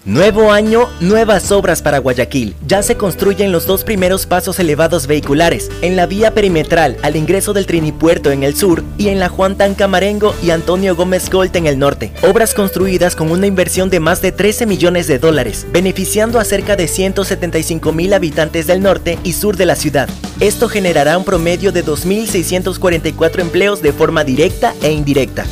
Nuevo 0.06 0.50
año, 0.50 0.88
nuevas 1.00 1.52
obras 1.52 1.82
para 1.82 1.98
Guayaquil. 1.98 2.56
Ya 2.66 2.82
se 2.82 2.96
construyen 2.96 3.52
los 3.52 3.66
dos 3.66 3.84
primeros 3.84 4.24
pasos 4.24 4.58
elevados 4.58 5.06
vehiculares, 5.06 5.70
en 5.82 5.94
la 5.94 6.06
vía 6.06 6.32
perimetral 6.32 6.96
al 7.02 7.16
ingreso 7.16 7.52
del 7.52 7.66
Trinipuerto 7.66 8.30
en 8.30 8.42
el 8.42 8.56
sur 8.56 8.82
y 8.96 9.08
en 9.08 9.18
la 9.18 9.28
Juan 9.28 9.58
Tancamarengo 9.58 10.34
y 10.42 10.52
Antonio 10.52 10.96
Gómez 10.96 11.28
Gold 11.28 11.54
en 11.54 11.66
el 11.66 11.78
norte. 11.78 12.12
Obras 12.22 12.54
construidas 12.54 13.14
con 13.14 13.30
una 13.30 13.46
inversión 13.46 13.90
de 13.90 14.00
más 14.00 14.22
de 14.22 14.32
13 14.32 14.64
millones 14.64 15.06
de 15.06 15.18
dólares, 15.18 15.66
beneficiando 15.70 16.40
a 16.40 16.44
cerca 16.44 16.76
de 16.76 16.88
175 16.88 17.92
mil 17.92 18.14
habitantes 18.14 18.66
del 18.66 18.80
norte 18.80 19.18
y 19.22 19.34
sur 19.34 19.58
de 19.58 19.66
la 19.66 19.76
ciudad. 19.76 20.08
Esto 20.40 20.70
generará 20.70 21.18
un 21.18 21.26
promedio 21.26 21.72
de 21.72 21.84
2.644 21.84 23.40
empleos 23.40 23.82
de 23.82 23.92
forma 23.92 24.24
directa 24.24 24.72
e 24.80 24.92
indirecta. 24.92 25.44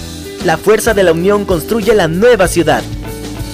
La 0.46 0.57
fuerza 0.57 0.94
de 0.94 1.03
la 1.03 1.12
unión 1.12 1.44
construye 1.44 1.94
la 1.94 2.09
nueva 2.09 2.49
ciudad. 2.49 2.82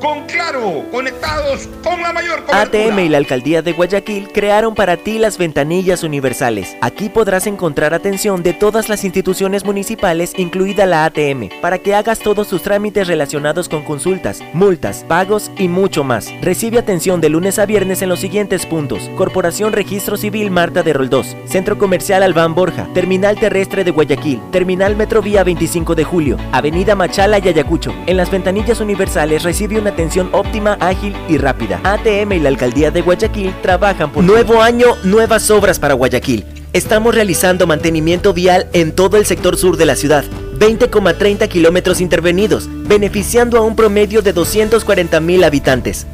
Con 0.00 0.26
Claro, 0.26 0.84
conectados 0.90 1.68
con 1.84 2.00
la 2.00 2.12
mayor 2.12 2.44
cobertura. 2.44 2.62
ATM 2.62 2.98
y 3.00 3.08
la 3.10 3.18
Alcaldía 3.18 3.60
de 3.60 3.72
Guayaquil 3.72 4.28
crearon 4.32 4.74
para 4.74 4.96
ti 4.96 5.18
las 5.18 5.36
ventanillas 5.36 6.02
universales. 6.02 6.76
Aquí 6.80 7.08
podrás 7.08 7.46
encontrar 7.46 7.92
atención 7.92 8.42
de 8.42 8.54
todas 8.54 8.88
las 8.88 9.04
instituciones 9.04 9.64
municipales, 9.64 10.32
incluida 10.38 10.86
la 10.86 11.04
ATM, 11.04 11.50
para 11.60 11.78
que 11.78 11.94
hagas 11.94 12.20
todos 12.20 12.48
tus 12.48 12.62
trámites 12.62 13.08
relacionados 13.08 13.68
con 13.68 13.82
consultas, 13.82 14.42
multas, 14.54 15.04
pagos 15.06 15.50
y 15.58 15.68
mucho 15.68 16.02
más. 16.02 16.32
Recibe 16.40 16.78
atención 16.78 17.20
de 17.20 17.28
lunes 17.28 17.58
a 17.58 17.66
viernes 17.66 18.00
en 18.00 18.08
los 18.08 18.20
siguientes 18.20 18.64
puntos: 18.64 19.10
Corporación 19.16 19.72
Registro 19.72 20.16
Civil 20.16 20.50
Marta 20.50 20.82
de 20.82 20.94
Roldós, 20.94 21.36
Centro 21.44 21.76
Comercial 21.76 22.22
Albán 22.22 22.54
Borja, 22.54 22.88
Terminal 22.94 23.38
Terrestre 23.38 23.84
de 23.84 23.90
Guayaquil, 23.90 24.40
Terminal 24.50 24.96
Metrovía 24.96 25.44
25 25.44 25.94
de 25.94 26.04
Julio, 26.04 26.38
Avenida 26.52 26.94
Machala 26.94 27.38
y 27.38 27.48
Ayacucho. 27.48 27.94
En 28.06 28.16
las 28.16 28.30
ventanillas 28.30 28.80
universales 28.80 29.42
recibe 29.42 29.78
una 29.78 29.89
atención 29.90 30.30
óptima, 30.32 30.78
ágil 30.80 31.14
y 31.28 31.38
rápida. 31.38 31.80
ATM 31.84 32.32
y 32.32 32.40
la 32.40 32.48
Alcaldía 32.48 32.90
de 32.90 33.02
Guayaquil 33.02 33.54
trabajan 33.62 34.10
por 34.10 34.24
Nuevo 34.24 34.62
año, 34.62 34.96
nuevas 35.04 35.50
obras 35.50 35.78
para 35.78 35.94
Guayaquil. 35.94 36.44
Estamos 36.72 37.14
realizando 37.14 37.66
mantenimiento 37.66 38.32
vial 38.32 38.68
en 38.72 38.92
todo 38.92 39.16
el 39.16 39.26
sector 39.26 39.56
sur 39.56 39.76
de 39.76 39.86
la 39.86 39.96
ciudad. 39.96 40.24
20,30 40.58 41.48
kilómetros 41.48 42.00
intervenidos, 42.00 42.68
beneficiando 42.86 43.58
a 43.58 43.62
un 43.62 43.76
promedio 43.76 44.22
de 44.22 44.32
240 44.32 45.20
mil 45.20 45.42
habitantes. 45.42 46.06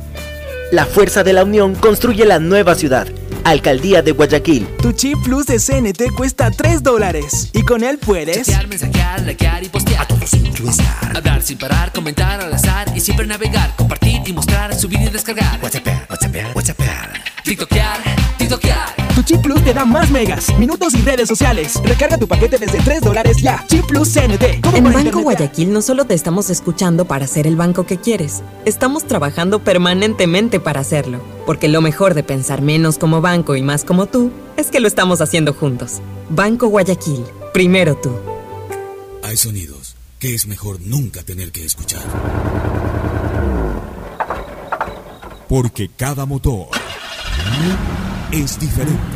La 0.72 0.84
fuerza 0.84 1.22
de 1.22 1.32
la 1.32 1.44
unión 1.44 1.74
construye 1.74 2.24
la 2.24 2.38
nueva 2.38 2.74
ciudad. 2.74 3.06
Alcaldía 3.46 4.02
de 4.02 4.10
Guayaquil. 4.10 4.66
Tu 4.82 4.90
chip 4.90 5.16
plus 5.22 5.46
de 5.46 5.60
CNT 5.60 6.12
cuesta 6.16 6.50
3 6.50 6.82
dólares. 6.82 7.50
Y 7.52 7.62
con 7.62 7.84
él 7.84 7.96
puedes. 7.96 8.38
Chatear, 8.38 8.66
mensajear, 8.66 9.20
likear 9.22 9.62
y 9.62 9.68
postear. 9.68 10.02
A 10.02 10.08
todos 10.08 10.30
sin 10.30 10.46
estar. 10.46 11.16
Hablar 11.16 11.40
sin 11.42 11.56
parar, 11.56 11.92
comentar 11.92 12.40
al 12.40 12.52
azar. 12.52 12.88
Y 12.96 12.98
siempre 12.98 13.24
navegar, 13.24 13.72
compartir 13.76 14.20
y 14.26 14.32
mostrar, 14.32 14.74
subir 14.74 15.00
y 15.00 15.10
descargar. 15.10 15.60
WhatsApp, 15.62 15.86
WhatsApp, 16.10 16.56
WhatsApp. 16.56 16.80
TikTokear, 17.44 17.98
TikTokear. 18.36 18.95
Chip 19.26 19.42
plus 19.42 19.60
te 19.64 19.74
da 19.74 19.84
más 19.84 20.08
megas, 20.12 20.56
minutos 20.56 20.94
y 20.94 21.02
redes 21.02 21.26
sociales. 21.26 21.80
Recarga 21.82 22.16
tu 22.16 22.28
paquete 22.28 22.58
desde 22.58 22.78
3 22.78 23.00
dólares 23.00 23.38
ya. 23.42 23.64
Chip 23.66 23.84
plus 23.84 24.14
CNT. 24.14 24.60
¿Cómo 24.62 24.76
En 24.76 24.84
Banco 24.84 24.98
internet? 24.98 25.24
Guayaquil 25.24 25.72
no 25.72 25.82
solo 25.82 26.04
te 26.04 26.14
estamos 26.14 26.48
escuchando 26.48 27.06
para 27.06 27.26
ser 27.26 27.48
el 27.48 27.56
banco 27.56 27.86
que 27.86 27.98
quieres, 27.98 28.44
estamos 28.64 29.04
trabajando 29.04 29.64
permanentemente 29.64 30.60
para 30.60 30.78
hacerlo. 30.78 31.20
Porque 31.44 31.66
lo 31.66 31.80
mejor 31.80 32.14
de 32.14 32.22
pensar 32.22 32.62
menos 32.62 32.98
como 32.98 33.20
banco 33.20 33.56
y 33.56 33.62
más 33.62 33.82
como 33.82 34.06
tú 34.06 34.30
es 34.56 34.68
que 34.68 34.78
lo 34.78 34.86
estamos 34.86 35.20
haciendo 35.20 35.52
juntos. 35.52 35.94
Banco 36.30 36.68
Guayaquil, 36.68 37.24
primero 37.52 37.96
tú. 37.96 38.12
Hay 39.24 39.36
sonidos 39.36 39.96
que 40.20 40.36
es 40.36 40.46
mejor 40.46 40.80
nunca 40.82 41.24
tener 41.24 41.50
que 41.50 41.64
escuchar. 41.64 42.04
Porque 45.48 45.90
cada 45.96 46.26
motor 46.26 46.68
es 48.30 48.56
diferente. 48.60 49.15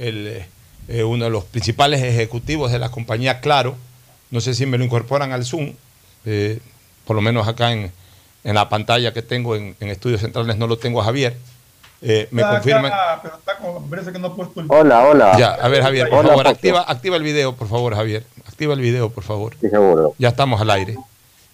el, 0.00 0.42
eh, 0.88 1.04
uno 1.04 1.24
de 1.24 1.30
los 1.30 1.44
principales 1.44 2.02
ejecutivos 2.02 2.72
de 2.72 2.78
la 2.78 2.90
compañía 2.90 3.40
Claro. 3.40 3.76
No 4.30 4.40
sé 4.40 4.54
si 4.54 4.64
me 4.66 4.78
lo 4.78 4.84
incorporan 4.84 5.32
al 5.32 5.44
Zoom, 5.44 5.74
eh, 6.24 6.58
por 7.04 7.16
lo 7.16 7.22
menos 7.22 7.48
acá 7.48 7.72
en, 7.72 7.90
en 8.44 8.54
la 8.54 8.68
pantalla 8.68 9.12
que 9.12 9.22
tengo 9.22 9.56
en, 9.56 9.74
en 9.80 9.88
Estudios 9.88 10.20
Centrales 10.20 10.56
no 10.56 10.66
lo 10.66 10.78
tengo 10.78 11.00
a 11.00 11.04
Javier. 11.04 11.36
Eh, 12.02 12.28
me 12.30 12.40
Está 12.42 12.54
confirman. 12.54 12.86
acá, 12.86 13.20
pero 13.22 13.36
está 13.36 13.56
con, 13.58 13.90
parece 13.90 14.12
que 14.12 14.18
no 14.18 14.28
ha 14.28 14.36
puesto 14.36 14.60
el. 14.60 14.68
Ya, 15.38 15.50
a 15.54 15.68
ver, 15.68 15.82
Javier, 15.82 16.08
por 16.08 16.20
Hola, 16.20 16.28
favor, 16.30 16.48
activa, 16.48 16.84
activa 16.86 17.16
el 17.16 17.22
video, 17.22 17.54
por 17.56 17.68
favor, 17.68 17.94
Javier. 17.94 18.24
Activa 18.46 18.72
el 18.74 18.80
video, 18.80 19.10
por 19.10 19.24
favor. 19.24 19.54
Sí, 19.60 19.68
seguro. 19.68 20.14
Ya 20.18 20.28
estamos 20.28 20.60
al 20.60 20.70
aire. 20.70 20.96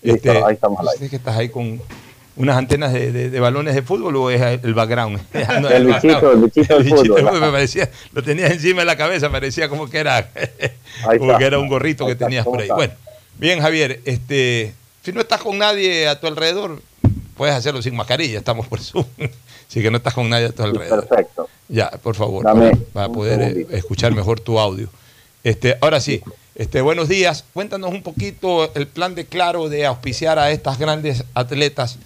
Este, 0.03 0.32
Listo, 0.32 0.47
ahí 0.47 0.55
estamos 0.55 0.78
al 0.78 0.88
aire. 0.88 1.01
¿sí 1.05 1.11
que 1.11 1.16
estás 1.16 1.36
ahí 1.36 1.49
con 1.49 1.80
unas 2.37 2.57
antenas 2.57 2.93
de, 2.93 3.12
de- 3.12 3.30
de 3.30 3.41
balones 3.41 3.74
de 3.74 3.82
fútbol 3.82 4.14
o 4.16 4.30
es 4.30 4.41
el 4.62 4.74
background? 4.74 5.20
No, 5.61 5.68
El 5.68 5.87
bichito, 5.87 6.32
el 6.32 6.41
bichito 6.43 6.78
del 6.78 6.89
fútbol. 6.89 7.41
Me 7.41 7.51
parecía, 7.51 7.91
lo 8.12 8.22
tenías 8.22 8.51
encima 8.53 8.80
de 8.80 8.87
la 8.87 8.97
cabeza, 8.97 9.30
parecía 9.30 9.68
como 9.68 9.89
que 9.89 9.99
era, 9.99 10.28
como 11.05 11.24
está. 11.26 11.39
que 11.39 11.45
era 11.45 11.59
un 11.59 11.68
gorrito 11.68 12.07
que 12.07 12.12
está, 12.12 12.26
tenías 12.26 12.45
¿cómo 12.45 12.55
por 12.55 12.61
ahí. 12.62 12.66
está? 12.66 12.74
Bueno, 12.76 12.93
bien, 13.39 13.61
Javier, 13.61 14.01
este, 14.05 14.74
si 15.03 15.12
no 15.12 15.20
estás 15.20 15.41
con 15.41 15.59
nadie 15.59 16.09
a 16.09 16.18
tu 16.20 16.26
alrededor, 16.26 16.80
puedes 17.37 17.55
hacerlo 17.55 17.82
sin 17.82 17.95
mascarilla, 17.97 18.39
estamos 18.39 18.66
por 18.66 18.80
Zoom. 18.80 19.05
Así 19.68 19.82
que 19.82 19.91
no 19.91 19.97
estás 19.97 20.14
con 20.14 20.28
nadie 20.30 20.47
a 20.47 20.53
tu 20.53 20.62
alrededor. 20.62 21.07
Perfecto. 21.07 21.49
Ya, 21.68 21.91
por 21.91 22.14
favor, 22.14 22.45
Dame 22.45 22.76
para, 22.93 23.09
poder 23.09 23.41
eh, 23.41 23.45
segundito. 23.49 23.76
escuchar 23.76 24.12
mejor 24.14 24.39
tu 24.41 24.59
audio. 24.61 24.89
Este, 25.43 25.76
ahora 25.80 26.01
sí, 26.01 26.22
este, 26.55 26.80
buenos 26.80 27.09
días. 27.09 27.45
Cuéntanos 27.53 27.91
un 27.93 28.03
poquito 28.03 28.72
el 28.74 28.87
plan 28.87 29.14
de 29.16 29.26
Claro 29.26 29.68
de 29.68 29.84
auspiciar 29.87 30.39
a 30.39 30.51
estas 30.53 30.78
grandes 30.78 31.24
atletas 31.34 31.99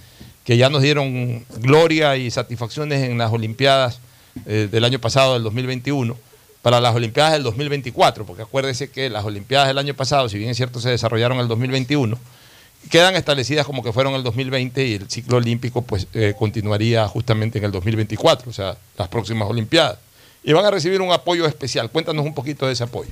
que 0.45 0.57
ya 0.57 0.71
nos 0.71 0.83
dieron 0.83 1.45
gloria 1.59 2.17
y 2.17 2.31
satisfacciones 2.31 3.09
en 3.09 3.19
las 3.19 3.33
Olimpiadas 3.33 4.01
eh, 4.47 4.69
del 4.71 4.85
año 4.85 4.99
pasado, 4.99 5.35
del 5.35 5.43
2021, 5.43 6.17
para 6.63 6.81
las 6.81 6.95
Olimpiadas 6.95 7.33
del 7.33 7.43
2024, 7.43 8.25
porque 8.25 8.43
acuérdese 8.43 8.91
que 8.91 9.11
las 9.11 9.25
Olimpiadas 9.25 9.69
del 9.69 9.79
año 9.79 9.95
pasado, 9.95 10.29
si 10.29 10.39
bien 10.39 10.51
es 10.51 10.57
cierto, 10.57 10.81
se 10.81 10.91
desarrollaron 10.91 11.39
en 11.39 11.43
el 11.43 11.49
2021, 11.49 12.19
quedan 12.89 13.17
establecidas 13.17 13.67
como 13.67 13.83
que 13.83 13.93
fueron 13.93 14.15
el 14.15 14.23
2020 14.23 14.87
y 14.87 14.95
el 14.95 15.11
ciclo 15.11 15.37
olímpico 15.37 15.83
pues 15.83 16.07
eh, 16.15 16.35
continuaría 16.39 17.07
justamente 17.09 17.59
en 17.59 17.65
el 17.65 17.73
2024, 17.73 18.51
o 18.51 18.53
sea, 18.53 18.77
las 18.97 19.09
próximas 19.09 19.49
Olimpiadas. 19.49 19.99
Y 20.43 20.53
van 20.55 20.65
a 20.65 20.71
recibir 20.71 21.03
un 21.03 21.13
apoyo 21.13 21.47
especial. 21.47 21.91
Cuéntanos 21.91 22.25
un 22.25 22.33
poquito 22.33 22.67
de 22.67 22.73
ese 22.73 22.85
apoyo. 22.85 23.11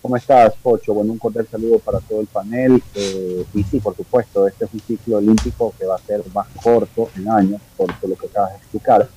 ¿Cómo 0.00 0.16
estás, 0.16 0.54
Pocho? 0.62 0.94
Bueno, 0.94 1.12
un 1.12 1.18
cordial 1.18 1.48
saludo 1.50 1.80
para 1.80 1.98
todo 1.98 2.20
el 2.20 2.28
panel. 2.28 2.80
Eh, 2.94 3.44
y 3.52 3.62
sí, 3.64 3.80
por 3.80 3.96
supuesto, 3.96 4.46
este 4.46 4.64
es 4.64 4.72
un 4.72 4.80
ciclo 4.80 5.16
olímpico 5.16 5.74
que 5.76 5.86
va 5.86 5.96
a 5.96 5.98
ser 5.98 6.22
más 6.32 6.46
corto 6.62 7.10
en 7.16 7.28
años, 7.28 7.60
por 7.76 7.88
todo 7.98 8.10
lo 8.10 8.16
que 8.16 8.26
acabas 8.26 8.52
de 8.52 8.56
explicar. 8.58 9.08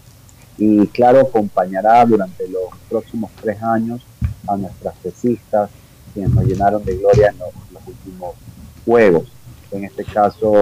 Y 0.57 0.87
claro, 0.87 1.21
acompañará 1.21 2.03
durante 2.05 2.47
los 2.47 2.63
próximos 2.89 3.29
tres 3.41 3.61
años 3.61 4.01
a 4.47 4.57
nuestras 4.57 4.95
pesistas 4.95 5.69
quienes 6.13 6.31
nos 6.33 6.45
llenaron 6.45 6.83
de 6.83 6.97
gloria 6.97 7.29
en 7.29 7.37
los, 7.37 7.49
últimos 7.87 8.35
juegos. 8.83 9.27
En 9.71 9.85
este 9.85 10.03
caso, 10.03 10.53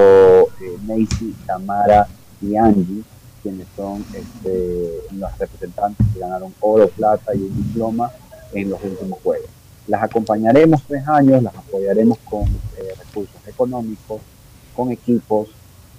eh, 0.62 1.08
Tamara 1.46 2.08
y 2.42 2.56
Angie, 2.56 3.04
quienes 3.42 3.68
son 3.76 4.06
este, 4.14 5.02
los 5.12 5.38
representantes 5.38 6.06
que 6.14 6.20
ganaron 6.20 6.54
oro, 6.60 6.88
plata 6.90 7.34
y 7.34 7.40
un 7.40 7.56
diploma 7.56 8.12
en 8.54 8.70
los 8.70 8.84
últimos 8.84 9.20
juegos. 9.24 9.59
Las 9.90 10.04
acompañaremos 10.04 10.82
tres 10.88 11.06
años, 11.08 11.42
las 11.44 11.56
apoyaremos 11.56 12.18
con 12.30 12.44
eh, 12.78 12.94
recursos 12.98 13.36
económicos, 13.48 14.22
con 14.76 14.92
equipos 14.92 15.50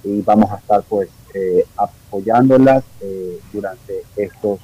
y 0.05 0.20
vamos 0.22 0.51
a 0.53 0.57
estar 0.57 0.82
pues 0.88 1.09
eh, 1.34 1.64
apoyándolas 1.76 2.84
eh, 3.01 3.38
durante 3.53 4.03
estos 4.16 4.61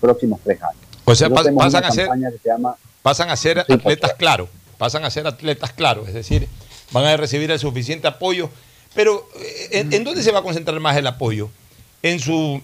próximos 0.00 0.38
tres 0.44 0.62
años. 0.62 0.82
O 1.06 1.14
sea, 1.14 1.28
pas- 1.28 1.56
pasan 1.56 1.84
a 1.84 1.90
ser, 1.90 2.08
que 2.08 2.38
se 2.42 2.48
llama 2.48 2.76
pasan 3.02 3.30
a 3.30 3.36
ser 3.36 3.58
atletas 3.60 4.12
claros, 4.14 4.48
pasan 4.78 5.04
a 5.04 5.10
ser 5.10 5.26
atletas 5.26 5.72
claros, 5.72 6.06
es 6.08 6.14
decir, 6.14 6.46
van 6.92 7.04
a 7.06 7.16
recibir 7.16 7.50
el 7.50 7.58
suficiente 7.58 8.06
apoyo. 8.08 8.50
Pero, 8.94 9.26
eh, 9.40 9.68
¿en, 9.80 9.92
en 9.92 10.04
dónde 10.04 10.22
se 10.22 10.32
va 10.32 10.40
a 10.40 10.42
concentrar 10.42 10.78
más 10.80 10.96
el 10.96 11.06
apoyo? 11.06 11.48
En 12.02 12.20
su 12.20 12.60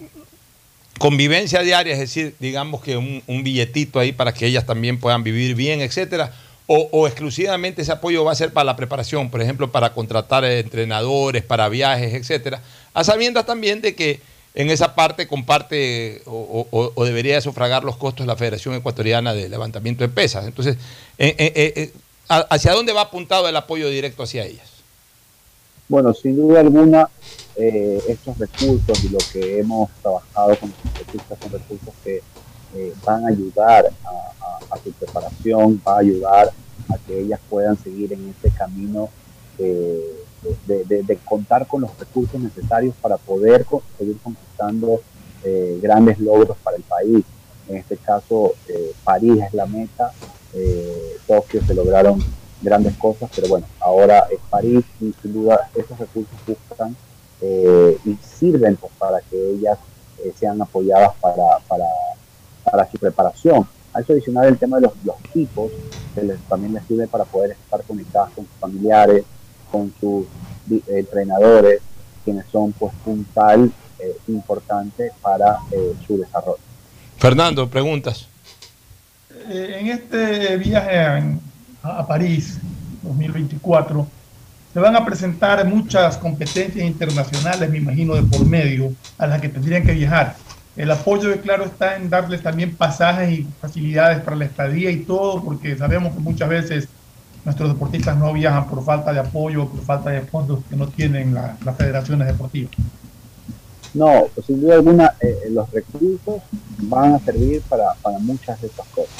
convivencia 0.99 1.61
diaria, 1.61 1.93
es 1.93 1.99
decir, 1.99 2.35
digamos 2.39 2.81
que 2.81 2.97
un, 2.97 3.43
billetito 3.43 3.99
ahí 3.99 4.11
para 4.11 4.33
que 4.33 4.45
ellas 4.45 4.65
también 4.65 4.99
puedan 4.99 5.23
vivir 5.23 5.55
bien, 5.55 5.81
etcétera. 5.81 6.33
O, 6.65 7.07
exclusivamente 7.07 7.81
ese 7.81 7.91
apoyo 7.91 8.23
va 8.23 8.31
a 8.31 8.35
ser 8.35 8.53
para 8.53 8.63
la 8.63 8.75
preparación, 8.75 9.29
por 9.29 9.41
ejemplo, 9.41 9.71
para 9.71 9.93
contratar 9.93 10.45
entrenadores, 10.45 11.43
para 11.43 11.67
viajes, 11.69 12.13
etcétera. 12.13 12.61
A 12.93 13.03
sabiendas 13.03 13.45
también 13.45 13.81
de 13.81 13.95
que 13.95 14.21
en 14.55 14.69
esa 14.69 14.95
parte 14.95 15.27
comparte 15.27 16.21
o, 16.25 17.03
debería 17.05 17.41
sufragar 17.41 17.83
los 17.83 17.97
costos 17.97 18.25
la 18.25 18.37
Federación 18.37 18.75
Ecuatoriana 18.75 19.33
de 19.33 19.49
Levantamiento 19.49 20.03
de 20.03 20.09
Pesas. 20.09 20.45
Entonces, 20.45 20.77
eh, 21.17 21.35
eh, 21.37 21.51
eh, 21.55 21.73
eh, 21.75 21.93
¿a- 22.29 22.47
¿hacia 22.49 22.71
dónde 22.71 22.93
va 22.93 23.01
apuntado 23.01 23.47
el 23.49 23.55
apoyo 23.57 23.89
directo 23.89 24.23
hacia 24.23 24.45
ellas? 24.45 24.72
Bueno, 25.89 26.13
sin 26.13 26.35
duda 26.35 26.61
alguna, 26.61 27.09
eh, 27.55 28.01
estos 28.07 28.37
recursos 28.37 29.03
y 29.03 29.09
lo 29.09 29.19
que 29.31 29.59
hemos 29.59 29.89
trabajado 30.01 30.57
con 30.57 30.69
los 30.69 30.83
deportistas 30.83 31.39
son 31.39 31.51
recursos 31.51 31.93
que 32.03 32.21
eh, 32.75 32.93
van 33.05 33.25
a 33.25 33.27
ayudar 33.29 33.91
a, 34.71 34.77
su 34.83 34.91
preparación, 34.93 35.79
va 35.87 35.97
a 35.97 35.99
ayudar 35.99 36.51
a 36.89 36.97
que 36.97 37.19
ellas 37.19 37.39
puedan 37.47 37.77
seguir 37.77 38.11
en 38.11 38.29
este 38.29 38.49
camino 38.57 39.09
de, 39.57 41.17
contar 41.23 41.67
con 41.67 41.81
los 41.81 41.97
recursos 41.99 42.41
necesarios 42.41 42.95
para 42.99 43.17
poder 43.17 43.65
co- 43.65 43.83
seguir 43.99 44.17
conquistando 44.23 44.99
eh, 45.43 45.79
grandes 45.81 46.17
logros 46.19 46.57
para 46.63 46.77
el 46.77 46.83
país. 46.83 47.23
En 47.69 47.77
este 47.77 47.97
caso, 47.97 48.55
eh, 48.67 48.93
París 49.03 49.43
es 49.45 49.53
la 49.53 49.67
meta, 49.67 50.11
Tokio 51.27 51.61
se 51.65 51.73
lograron 51.73 52.19
grandes 52.63 52.95
cosas, 52.97 53.29
pero 53.35 53.47
bueno, 53.49 53.67
ahora 53.79 54.25
es 54.31 54.39
París 54.49 54.83
y 54.99 55.13
sin 55.21 55.33
duda 55.33 55.69
esos 55.75 55.97
recursos 55.99 56.33
buscan 56.47 56.95
eh, 57.41 57.97
y 58.05 58.17
sirven 58.39 58.75
pues, 58.77 58.91
para 58.97 59.19
que 59.21 59.35
ellas 59.51 59.77
eh, 60.23 60.33
sean 60.39 60.59
apoyadas 60.61 61.11
para, 61.21 61.59
para, 61.67 61.85
para 62.63 62.89
su 62.89 62.97
preparación. 62.97 63.67
A 63.93 63.99
eso 64.01 64.13
adicional 64.13 64.45
el 64.47 64.57
tema 64.57 64.77
de 64.77 64.83
los, 64.83 64.93
los 65.03 65.15
equipos, 65.25 65.71
que 66.15 66.23
les- 66.23 66.39
también 66.49 66.73
les 66.73 66.83
sirve 66.85 67.07
para 67.07 67.25
poder 67.25 67.51
estar 67.51 67.83
conectadas 67.83 68.31
con 68.33 68.45
sus 68.45 68.55
familiares, 68.59 69.23
con 69.71 69.93
sus 69.99 70.25
entrenadores, 70.87 71.81
quienes 72.23 72.45
son 72.51 72.71
pues 72.73 72.93
puntal 73.03 73.71
eh, 73.99 74.17
importante 74.29 75.11
para 75.21 75.57
eh, 75.71 75.93
su 76.07 76.17
desarrollo. 76.17 76.59
Fernando, 77.17 77.69
preguntas. 77.69 78.27
Eh, 79.49 79.77
en 79.81 79.87
este 79.87 80.57
viaje 80.57 81.37
a, 81.83 82.05
París 82.07 82.57
2024 83.03 84.07
se 84.73 84.79
van 84.79 84.95
a 84.95 85.05
presentar 85.05 85.63
muchas 85.67 86.17
competencias 86.17 86.83
internacionales, 86.83 87.69
me 87.69 87.77
imagino, 87.77 88.15
de 88.15 88.23
por 88.23 88.43
medio, 88.45 88.91
a 89.19 89.27
las 89.27 89.39
que 89.39 89.49
tendrían 89.49 89.83
que 89.83 89.91
viajar. 89.91 90.35
El 90.75 90.89
apoyo 90.89 91.29
de 91.29 91.39
Claro 91.39 91.65
está 91.65 91.95
en 91.95 92.09
darles 92.09 92.41
también 92.41 92.75
pasajes 92.75 93.29
y 93.31 93.47
facilidades 93.61 94.21
para 94.21 94.35
la 94.35 94.45
estadía 94.45 94.89
y 94.89 95.01
todo, 95.01 95.43
porque 95.43 95.77
sabemos 95.77 96.13
que 96.15 96.19
muchas 96.21 96.49
veces 96.49 96.87
nuestros 97.45 97.71
deportistas 97.73 98.17
no 98.17 98.33
viajan 98.33 98.67
por 98.67 98.83
falta 98.83 99.13
de 99.13 99.19
apoyo, 99.19 99.67
por 99.67 99.81
falta 99.81 100.09
de 100.09 100.21
fondos 100.21 100.61
que 100.67 100.75
no 100.75 100.87
tienen 100.87 101.35
la- 101.35 101.55
las 101.63 101.77
federaciones 101.77 102.27
deportivas. 102.27 102.71
No, 103.93 104.23
pues, 104.33 104.47
sin 104.47 104.59
duda 104.59 104.73
alguna 104.75 105.13
eh, 105.21 105.35
los 105.51 105.69
recursos 105.71 106.41
van 106.79 107.13
a 107.13 107.19
servir 107.19 107.61
para, 107.69 107.93
para 108.01 108.17
muchas 108.17 108.59
de 108.59 108.67
estas 108.67 108.87
cosas. 108.87 109.11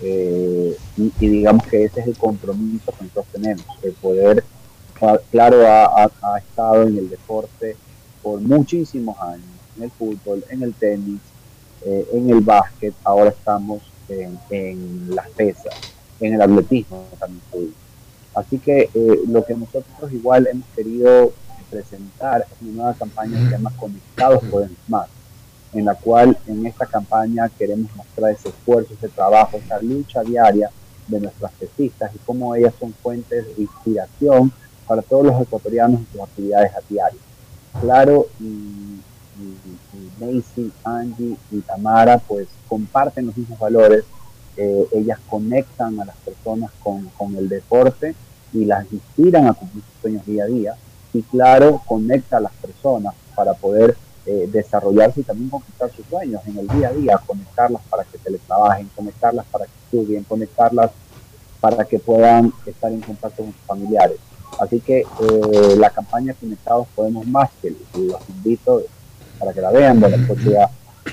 Eh, 0.00 0.76
y, 0.96 1.28
digamos 1.28 1.66
que 1.66 1.84
ese 1.84 2.00
es 2.00 2.06
el 2.06 2.16
compromiso 2.16 2.92
que 2.92 3.04
nosotros 3.04 3.26
tenemos, 3.32 3.66
el 3.82 3.92
poder, 3.94 4.44
cla- 4.98 5.20
claro, 5.30 5.66
ha, 5.66 6.38
estado 6.38 6.82
en 6.84 6.98
el 6.98 7.10
deporte 7.10 7.76
por 8.22 8.40
muchísimos 8.40 9.18
años, 9.20 9.44
en 9.76 9.84
el 9.84 9.90
fútbol, 9.90 10.44
en 10.50 10.62
el 10.62 10.74
tenis, 10.74 11.20
eh, 11.84 12.06
en 12.12 12.30
el 12.30 12.40
básquet, 12.40 12.94
ahora 13.04 13.30
estamos 13.30 13.82
en, 14.08 14.38
en 14.50 15.14
las 15.14 15.28
pesas, 15.30 15.74
en 16.20 16.34
el 16.34 16.42
atletismo 16.42 17.06
también. 17.18 17.74
Así 18.34 18.58
que 18.58 18.90
eh, 18.94 19.20
lo 19.28 19.44
que 19.44 19.54
nosotros 19.54 20.12
igual 20.12 20.46
hemos 20.46 20.68
querido 20.76 21.32
presentar 21.70 22.46
es 22.50 22.62
una 22.62 22.72
nueva 22.72 22.94
campaña 22.94 23.38
que 23.38 23.44
se 23.46 23.50
llama 23.50 23.72
Conectados 23.76 24.44
Podemos 24.44 24.78
Más, 24.86 25.08
en 25.72 25.84
la 25.84 25.94
cual 25.94 26.36
en 26.46 26.66
esta 26.66 26.86
campaña 26.86 27.48
queremos 27.48 27.94
mostrar 27.94 28.32
ese 28.32 28.48
esfuerzo, 28.48 28.94
ese 28.94 29.08
trabajo, 29.08 29.58
esa 29.58 29.80
lucha 29.82 30.22
diaria 30.22 30.70
de 31.06 31.20
nuestras 31.20 31.52
pesistas 31.52 32.10
y 32.14 32.18
cómo 32.18 32.54
ellas 32.54 32.74
son 32.78 32.92
fuentes 32.94 33.46
de 33.56 33.62
inspiración 33.62 34.52
para 34.86 35.02
todos 35.02 35.26
los 35.26 35.40
ecuatorianos 35.40 36.00
en 36.00 36.06
sus 36.12 36.20
actividades 36.20 36.72
a 36.74 36.80
diario. 36.88 37.20
Claro, 37.80 38.26
y, 38.40 39.00
Macy, 40.18 40.72
Angie 40.82 41.36
y 41.52 41.60
Tamara 41.60 42.18
pues 42.18 42.48
comparten 42.66 43.26
los 43.26 43.36
mismos 43.36 43.58
valores, 43.58 44.04
eh, 44.56 44.88
ellas 44.92 45.20
conectan 45.28 46.00
a 46.00 46.04
las 46.04 46.16
personas 46.16 46.72
con, 46.82 47.08
con 47.16 47.36
el 47.36 47.48
deporte 47.48 48.16
y 48.52 48.64
las 48.64 48.92
inspiran 48.92 49.46
a 49.46 49.52
cumplir 49.52 49.84
sus 49.84 50.00
sueños 50.00 50.26
día 50.26 50.42
a 50.42 50.46
día 50.46 50.76
y 51.12 51.22
claro, 51.22 51.82
conecta 51.86 52.38
a 52.38 52.40
las 52.40 52.52
personas 52.54 53.14
para 53.34 53.54
poder 53.54 53.96
eh, 54.30 54.46
desarrollarse 54.52 55.20
y 55.20 55.24
también 55.24 55.48
conquistar 55.48 55.90
sus 55.90 56.04
sueños 56.04 56.42
en 56.46 56.58
el 56.58 56.68
día 56.68 56.88
a 56.88 56.92
día, 56.92 57.20
conectarlas 57.26 57.80
para 57.88 58.04
que 58.04 58.18
teletrabajen, 58.18 58.90
conectarlas 58.94 59.46
para 59.46 59.64
que 59.64 59.72
estudien, 59.84 60.22
conectarlas 60.24 60.90
para 61.60 61.82
que 61.86 61.98
puedan 61.98 62.52
estar 62.66 62.92
en 62.92 63.00
contacto 63.00 63.42
con 63.42 63.52
sus 63.52 63.62
familiares. 63.62 64.18
Así 64.60 64.80
que 64.80 64.98
eh, 65.00 65.76
la 65.78 65.88
campaña 65.88 66.34
Conectados 66.34 66.88
Podemos 66.94 67.26
Más, 67.26 67.48
que 67.62 67.70
los 67.70 68.28
invito 68.28 68.82
para 69.38 69.54
que 69.54 69.62
la 69.62 69.70
vean, 69.70 69.98
bueno, 69.98 70.18
pues 70.26 70.44
ya, 70.44 70.68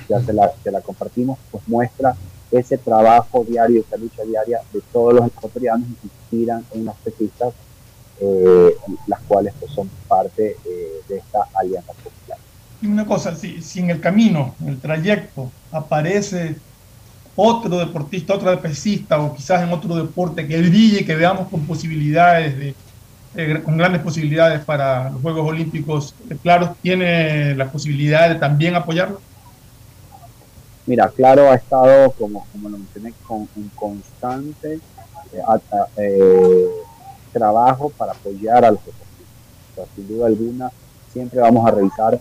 ya 0.09 0.21
se, 0.21 0.33
la, 0.33 0.51
se 0.61 0.69
la 0.69 0.81
compartimos, 0.81 1.39
pues 1.51 1.63
muestra 1.67 2.17
ese 2.51 2.77
trabajo 2.77 3.45
diario, 3.47 3.79
esa 3.79 3.95
lucha 3.95 4.23
diaria 4.23 4.59
de 4.73 4.81
todos 4.91 5.13
los 5.13 5.27
ecuatorianos 5.27 5.87
que 5.87 6.01
se 6.01 6.07
inspiran 6.07 6.65
en 6.73 6.83
las 6.83 6.95
pesistas, 6.97 7.53
eh, 8.19 8.75
las 9.07 9.21
cuales 9.21 9.53
pues, 9.57 9.71
son 9.71 9.89
parte 10.05 10.57
eh, 10.65 11.01
de 11.07 11.17
esta 11.17 11.47
alianza. 11.53 11.93
Una 12.83 13.05
cosa, 13.05 13.35
si, 13.35 13.61
si 13.61 13.79
en 13.79 13.89
el 13.89 13.99
camino, 13.99 14.55
en 14.61 14.69
el 14.69 14.79
trayecto, 14.79 15.51
aparece 15.71 16.55
otro 17.35 17.77
deportista, 17.77 18.35
otro 18.35 18.59
pesista 18.61 19.19
o 19.19 19.35
quizás 19.35 19.63
en 19.63 19.73
otro 19.73 19.95
deporte 19.95 20.47
que 20.47 20.57
brille, 20.59 21.05
que 21.05 21.15
veamos 21.15 21.49
con 21.49 21.65
posibilidades, 21.65 22.57
de, 22.57 22.75
eh, 23.35 23.61
con 23.63 23.77
grandes 23.77 24.01
posibilidades 24.01 24.63
para 24.63 25.09
los 25.09 25.21
Juegos 25.21 25.49
Olímpicos, 25.49 26.15
eh, 26.29 26.37
claro, 26.41 26.75
tiene 26.81 27.55
la 27.55 27.69
posibilidad 27.69 28.29
de 28.29 28.35
también 28.35 28.75
apoyarlo. 28.75 29.19
Mira, 30.85 31.09
claro, 31.09 31.49
ha 31.49 31.55
estado, 31.55 32.11
como, 32.11 32.45
como 32.51 32.69
lo 32.69 32.77
mencioné, 32.77 33.13
con 33.27 33.47
un 33.55 33.71
constante 33.75 34.79
eh, 35.97 36.67
trabajo 37.33 37.89
para 37.89 38.13
apoyar 38.13 38.63
a 38.63 38.71
los 38.71 38.79
deportistas. 38.79 39.25
O 39.71 39.75
sea, 39.75 39.85
sin 39.95 40.07
duda 40.07 40.27
alguna, 40.27 40.71
siempre 41.11 41.41
vamos 41.41 41.67
a 41.67 41.71
revisar 41.71 42.19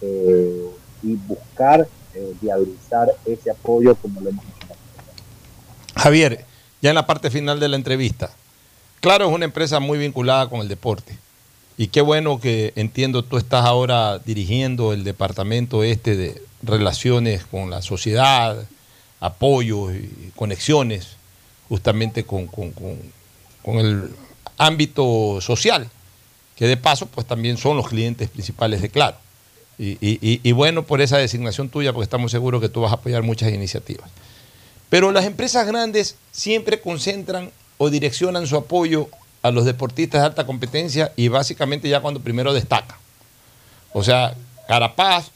eh, 0.00 0.64
y 1.02 1.14
buscar 1.14 1.88
eh, 2.14 2.32
viabilizar 2.40 3.08
ese 3.24 3.50
apoyo 3.50 3.94
como 3.96 4.20
lo 4.20 4.30
hemos 4.30 4.44
hecho. 4.44 4.74
Javier, 5.96 6.44
ya 6.80 6.90
en 6.90 6.94
la 6.96 7.06
parte 7.06 7.30
final 7.30 7.58
de 7.60 7.68
la 7.68 7.76
entrevista, 7.76 8.30
claro, 9.00 9.26
es 9.28 9.32
una 9.34 9.44
empresa 9.44 9.80
muy 9.80 9.98
vinculada 9.98 10.48
con 10.48 10.60
el 10.60 10.68
deporte. 10.68 11.16
Y 11.76 11.88
qué 11.88 12.00
bueno 12.00 12.40
que 12.40 12.72
entiendo 12.76 13.22
tú 13.24 13.36
estás 13.36 13.64
ahora 13.64 14.18
dirigiendo 14.18 14.92
el 14.92 15.04
departamento 15.04 15.84
este 15.84 16.16
de 16.16 16.42
relaciones 16.62 17.44
con 17.44 17.70
la 17.70 17.82
sociedad, 17.82 18.64
apoyos 19.20 19.92
y 19.94 20.32
conexiones 20.34 21.08
justamente 21.68 22.24
con, 22.24 22.46
con- 22.46 22.72
con- 22.72 22.98
con 23.62 23.76
el 23.78 24.10
ámbito 24.56 25.40
social, 25.40 25.88
que 26.56 26.66
de 26.66 26.76
paso 26.76 27.06
pues 27.06 27.26
también 27.26 27.56
son 27.58 27.76
los 27.76 27.88
clientes 27.88 28.28
principales 28.30 28.82
de 28.82 28.88
Claro. 28.88 29.16
Y, 29.78 29.90
y- 30.00 30.18
y- 30.20 30.40
y 30.42 30.52
bueno 30.52 30.82
por 30.84 31.00
esa 31.00 31.18
designación 31.18 31.68
tuya, 31.68 31.92
porque 31.92 32.04
estamos 32.04 32.30
seguros 32.32 32.60
que 32.60 32.68
tú 32.68 32.80
vas 32.80 32.90
a 32.90 32.96
apoyar 32.96 33.22
muchas 33.22 33.52
iniciativas. 33.52 34.10
Pero 34.88 35.12
las 35.12 35.24
empresas 35.24 35.66
grandes 35.66 36.16
siempre 36.32 36.80
concentran 36.80 37.50
o 37.76 37.90
direccionan 37.90 38.46
su 38.46 38.56
apoyo 38.56 39.08
a 39.42 39.50
los 39.50 39.64
deportistas 39.64 40.20
de 40.22 40.26
alta 40.26 40.46
competencia 40.46 41.12
y 41.14 41.28
básicamente 41.28 41.88
ya 41.88 42.00
cuando 42.00 42.20
primero 42.20 42.52
destaca. 42.52 42.98
O 43.92 44.02
sea, 44.02 44.34
Carapaz, 44.66 45.30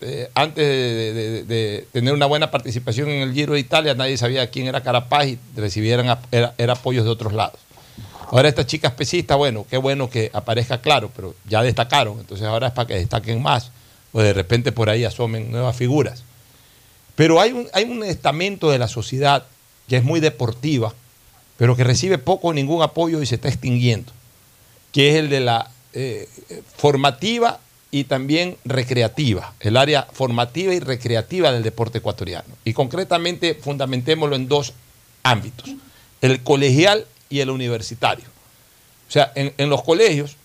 eh, 0.00 0.28
antes 0.34 0.64
de, 0.64 1.86
tener 1.92 2.12
una 2.12 2.26
buena 2.26 2.50
participación 2.50 3.08
en 3.08 3.22
el 3.22 3.32
Giro 3.32 3.54
de 3.54 3.60
Italia, 3.60 3.94
nadie 3.94 4.16
sabía 4.18 4.50
quién 4.50 4.66
era 4.66 4.82
Carapaz 4.82 5.26
y 5.28 5.38
recibieran 5.56 6.18
era 6.30 6.72
apoyos 6.72 7.04
de 7.04 7.10
otros 7.10 7.32
lados. 7.32 7.58
Ahora 8.30 8.48
esta 8.48 8.66
chica 8.66 8.88
especista, 8.88 9.36
bueno, 9.36 9.64
qué 9.70 9.78
bueno 9.78 10.10
que 10.10 10.30
aparezca 10.34 10.80
claro, 10.82 11.10
pero 11.16 11.34
ya 11.48 11.62
destacaron, 11.62 12.18
entonces 12.18 12.46
ahora 12.46 12.66
es 12.68 12.72
para 12.74 12.86
que 12.86 12.94
destaquen 12.96 13.40
más, 13.42 13.70
o 14.12 14.20
de 14.20 14.32
repente 14.32 14.72
por 14.72 14.90
ahí 14.90 15.04
asomen 15.04 15.50
nuevas 15.50 15.76
figuras. 15.76 16.24
Pero 17.14 17.40
hay 17.40 17.52
un, 17.52 17.68
hay 17.72 17.84
un 17.84 18.04
estamento 18.04 18.70
de 18.70 18.78
la 18.78 18.88
sociedad 18.88 19.44
que 19.88 19.96
es 19.96 20.04
muy 20.04 20.20
deportiva, 20.20 20.94
pero 21.56 21.76
que 21.76 21.84
recibe 21.84 22.18
poco 22.18 22.48
o 22.48 22.52
ningún 22.52 22.82
apoyo 22.82 23.20
y 23.20 23.26
se 23.26 23.34
está 23.34 23.48
extinguiendo, 23.48 24.12
que 24.92 25.10
es 25.10 25.16
el 25.16 25.28
de 25.28 25.40
la 25.40 25.70
eh, 25.94 26.28
formativa 26.76 27.60
y 27.90 28.04
también 28.04 28.56
recreativa, 28.64 29.54
el 29.60 29.76
área 29.76 30.06
formativa 30.12 30.74
y 30.74 30.80
recreativa 30.80 31.50
del 31.50 31.62
deporte 31.62 31.98
ecuatoriano. 31.98 32.54
Y 32.64 32.72
concretamente 32.74 33.54
fundamentémoslo 33.54 34.36
en 34.36 34.46
dos 34.46 34.74
ámbitos, 35.22 35.70
el 36.20 36.42
colegial 36.42 37.06
y 37.28 37.40
el 37.40 37.50
universitario. 37.50 38.26
O 39.08 39.10
sea, 39.10 39.32
en, 39.34 39.54
en 39.56 39.70
los 39.70 39.82
colegios 39.82 40.36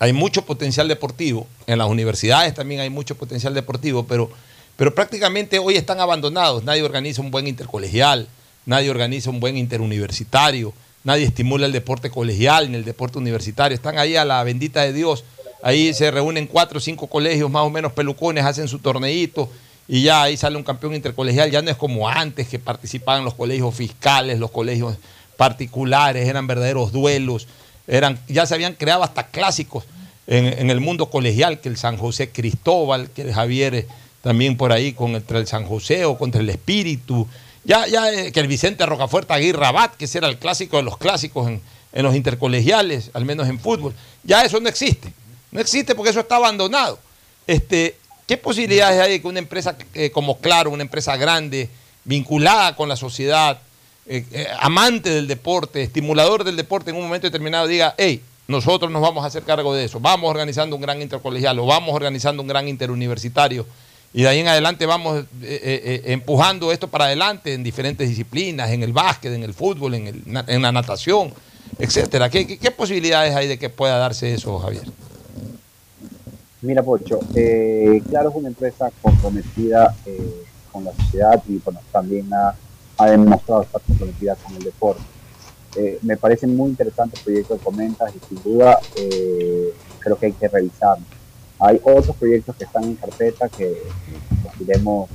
hay 0.00 0.14
mucho 0.14 0.46
potencial 0.46 0.88
deportivo, 0.88 1.46
en 1.66 1.78
las 1.78 1.86
universidades 1.86 2.54
también 2.54 2.80
hay 2.80 2.88
mucho 2.88 3.16
potencial 3.16 3.52
deportivo, 3.52 4.06
pero, 4.06 4.30
pero 4.76 4.94
prácticamente 4.94 5.58
hoy 5.58 5.76
están 5.76 6.00
abandonados. 6.00 6.64
Nadie 6.64 6.82
organiza 6.82 7.20
un 7.20 7.30
buen 7.30 7.46
intercolegial, 7.46 8.26
nadie 8.64 8.90
organiza 8.90 9.28
un 9.28 9.40
buen 9.40 9.58
interuniversitario, 9.58 10.72
nadie 11.04 11.26
estimula 11.26 11.66
el 11.66 11.72
deporte 11.72 12.08
colegial 12.08 12.70
ni 12.70 12.78
el 12.78 12.84
deporte 12.86 13.18
universitario. 13.18 13.74
Están 13.74 13.98
ahí 13.98 14.16
a 14.16 14.24
la 14.24 14.42
bendita 14.42 14.80
de 14.80 14.94
Dios. 14.94 15.22
Ahí 15.62 15.92
se 15.92 16.10
reúnen 16.10 16.46
cuatro 16.46 16.78
o 16.78 16.80
cinco 16.80 17.06
colegios 17.06 17.50
más 17.50 17.62
o 17.62 17.68
menos 17.68 17.92
pelucones, 17.92 18.46
hacen 18.46 18.68
su 18.68 18.78
torneito 18.78 19.50
y 19.86 20.02
ya 20.02 20.22
ahí 20.22 20.38
sale 20.38 20.56
un 20.56 20.62
campeón 20.62 20.94
intercolegial. 20.94 21.50
Ya 21.50 21.60
no 21.60 21.70
es 21.70 21.76
como 21.76 22.08
antes 22.08 22.48
que 22.48 22.58
participaban 22.58 23.22
los 23.22 23.34
colegios 23.34 23.74
fiscales, 23.74 24.38
los 24.38 24.50
colegios 24.50 24.96
particulares, 25.36 26.26
eran 26.26 26.46
verdaderos 26.46 26.90
duelos, 26.90 27.48
eran, 27.90 28.18
ya 28.28 28.46
se 28.46 28.54
habían 28.54 28.74
creado 28.74 29.02
hasta 29.02 29.26
clásicos 29.26 29.84
en, 30.26 30.70
el 30.70 30.80
mundo 30.80 31.10
colegial, 31.10 31.60
que 31.60 31.68
el 31.68 31.76
San 31.76 31.96
José 31.96 32.30
Cristóbal, 32.30 33.10
que 33.10 33.22
el 33.22 33.34
Javier 33.34 33.74
eh, 33.74 33.86
también 34.22 34.56
por 34.56 34.72
ahí 34.72 34.92
contra 34.92 35.38
el 35.38 35.48
San 35.48 35.66
José 35.66 36.04
o 36.04 36.16
contra 36.16 36.40
el 36.40 36.48
Espíritu, 36.48 37.26
ya, 37.64 37.86
ya 37.88 38.12
eh, 38.12 38.30
que 38.30 38.38
el 38.38 38.46
Vicente 38.46 38.86
Rocafuerte 38.86 39.32
Aguirre 39.32 39.58
Rabat, 39.58 39.96
que 39.96 40.04
ese 40.04 40.18
era 40.18 40.28
el 40.28 40.38
clásico 40.38 40.76
de 40.76 40.84
los 40.84 40.98
clásicos 40.98 41.48
en, 41.48 41.60
en 41.92 42.04
los 42.04 42.14
intercolegiales, 42.14 43.10
al 43.12 43.24
menos 43.24 43.48
en 43.48 43.58
fútbol, 43.58 43.92
ya 44.22 44.44
eso 44.44 44.60
no 44.60 44.68
existe, 44.68 45.12
no 45.50 45.60
existe 45.60 45.96
porque 45.96 46.10
eso 46.10 46.20
está 46.20 46.36
abandonado. 46.36 47.00
Este, 47.46 47.96
¿Qué 48.28 48.36
posibilidades 48.36 49.00
hay 49.00 49.10
de 49.10 49.20
que 49.20 49.26
una 49.26 49.40
empresa 49.40 49.76
eh, 49.94 50.12
como 50.12 50.38
Claro, 50.38 50.70
una 50.70 50.82
empresa 50.82 51.16
grande, 51.16 51.68
vinculada 52.04 52.76
con 52.76 52.88
la 52.88 52.94
sociedad, 52.94 53.60
eh, 54.06 54.24
eh, 54.32 54.46
amante 54.58 55.10
del 55.10 55.26
deporte, 55.26 55.82
estimulador 55.82 56.44
del 56.44 56.56
deporte, 56.56 56.90
en 56.90 56.96
un 56.96 57.02
momento 57.02 57.26
determinado 57.26 57.66
diga, 57.66 57.94
hey, 57.98 58.22
nosotros 58.48 58.90
nos 58.90 59.02
vamos 59.02 59.22
a 59.24 59.28
hacer 59.28 59.44
cargo 59.44 59.74
de 59.74 59.84
eso, 59.84 60.00
vamos 60.00 60.30
organizando 60.30 60.74
un 60.74 60.82
gran 60.82 61.00
intercolegial 61.00 61.58
o 61.58 61.66
vamos 61.66 61.94
organizando 61.94 62.42
un 62.42 62.48
gran 62.48 62.66
interuniversitario 62.66 63.66
y 64.12 64.22
de 64.22 64.28
ahí 64.28 64.40
en 64.40 64.48
adelante 64.48 64.86
vamos 64.86 65.24
eh, 65.42 65.60
eh, 65.62 66.02
empujando 66.06 66.72
esto 66.72 66.88
para 66.88 67.04
adelante 67.04 67.54
en 67.54 67.62
diferentes 67.62 68.08
disciplinas, 68.08 68.70
en 68.70 68.82
el 68.82 68.92
básquet, 68.92 69.32
en 69.32 69.44
el 69.44 69.54
fútbol, 69.54 69.94
en, 69.94 70.06
el 70.08 70.22
en 70.48 70.62
la 70.62 70.72
natación, 70.72 71.32
etcétera. 71.78 72.28
¿Qué, 72.28 72.74
posibilidades 72.76 73.34
hay 73.36 73.46
de 73.46 73.58
que 73.58 73.70
pueda 73.70 73.98
darse 73.98 74.34
eso, 74.34 74.58
Javier? 74.58 74.82
Mira, 76.62 76.82
Pocho, 76.82 77.20
Claro 78.08 78.30
es 78.30 78.34
una 78.34 78.48
empresa 78.48 78.90
comprometida 79.00 79.94
con 80.72 80.84
la 80.84 80.92
sociedad 80.92 81.42
y 81.48 81.58
bueno, 81.58 81.80
también 81.92 82.28
ha, 82.34 82.54
ha 83.00 83.10
demostrado 83.10 83.62
estar 83.62 83.80
comprometida 83.80 84.36
con 84.36 84.54
el 84.56 84.62
deporte. 84.62 85.02
Eh, 85.76 85.98
me 86.02 86.16
parece 86.16 86.46
muy 86.46 86.70
interesante 86.70 87.16
el 87.16 87.22
proyecto 87.22 87.56
que 87.56 87.64
comentas 87.64 88.12
y 88.14 88.18
sin 88.28 88.42
duda 88.42 88.78
eh, 88.96 89.72
creo 90.00 90.18
que 90.18 90.26
hay 90.26 90.32
que 90.32 90.48
revisarlo. 90.48 91.04
Hay 91.58 91.80
otros 91.82 92.14
proyectos 92.16 92.56
que 92.56 92.64
están 92.64 92.84
en 92.84 92.96
carpeta 92.96 93.48
que 93.48 93.82
iremos 94.60 95.08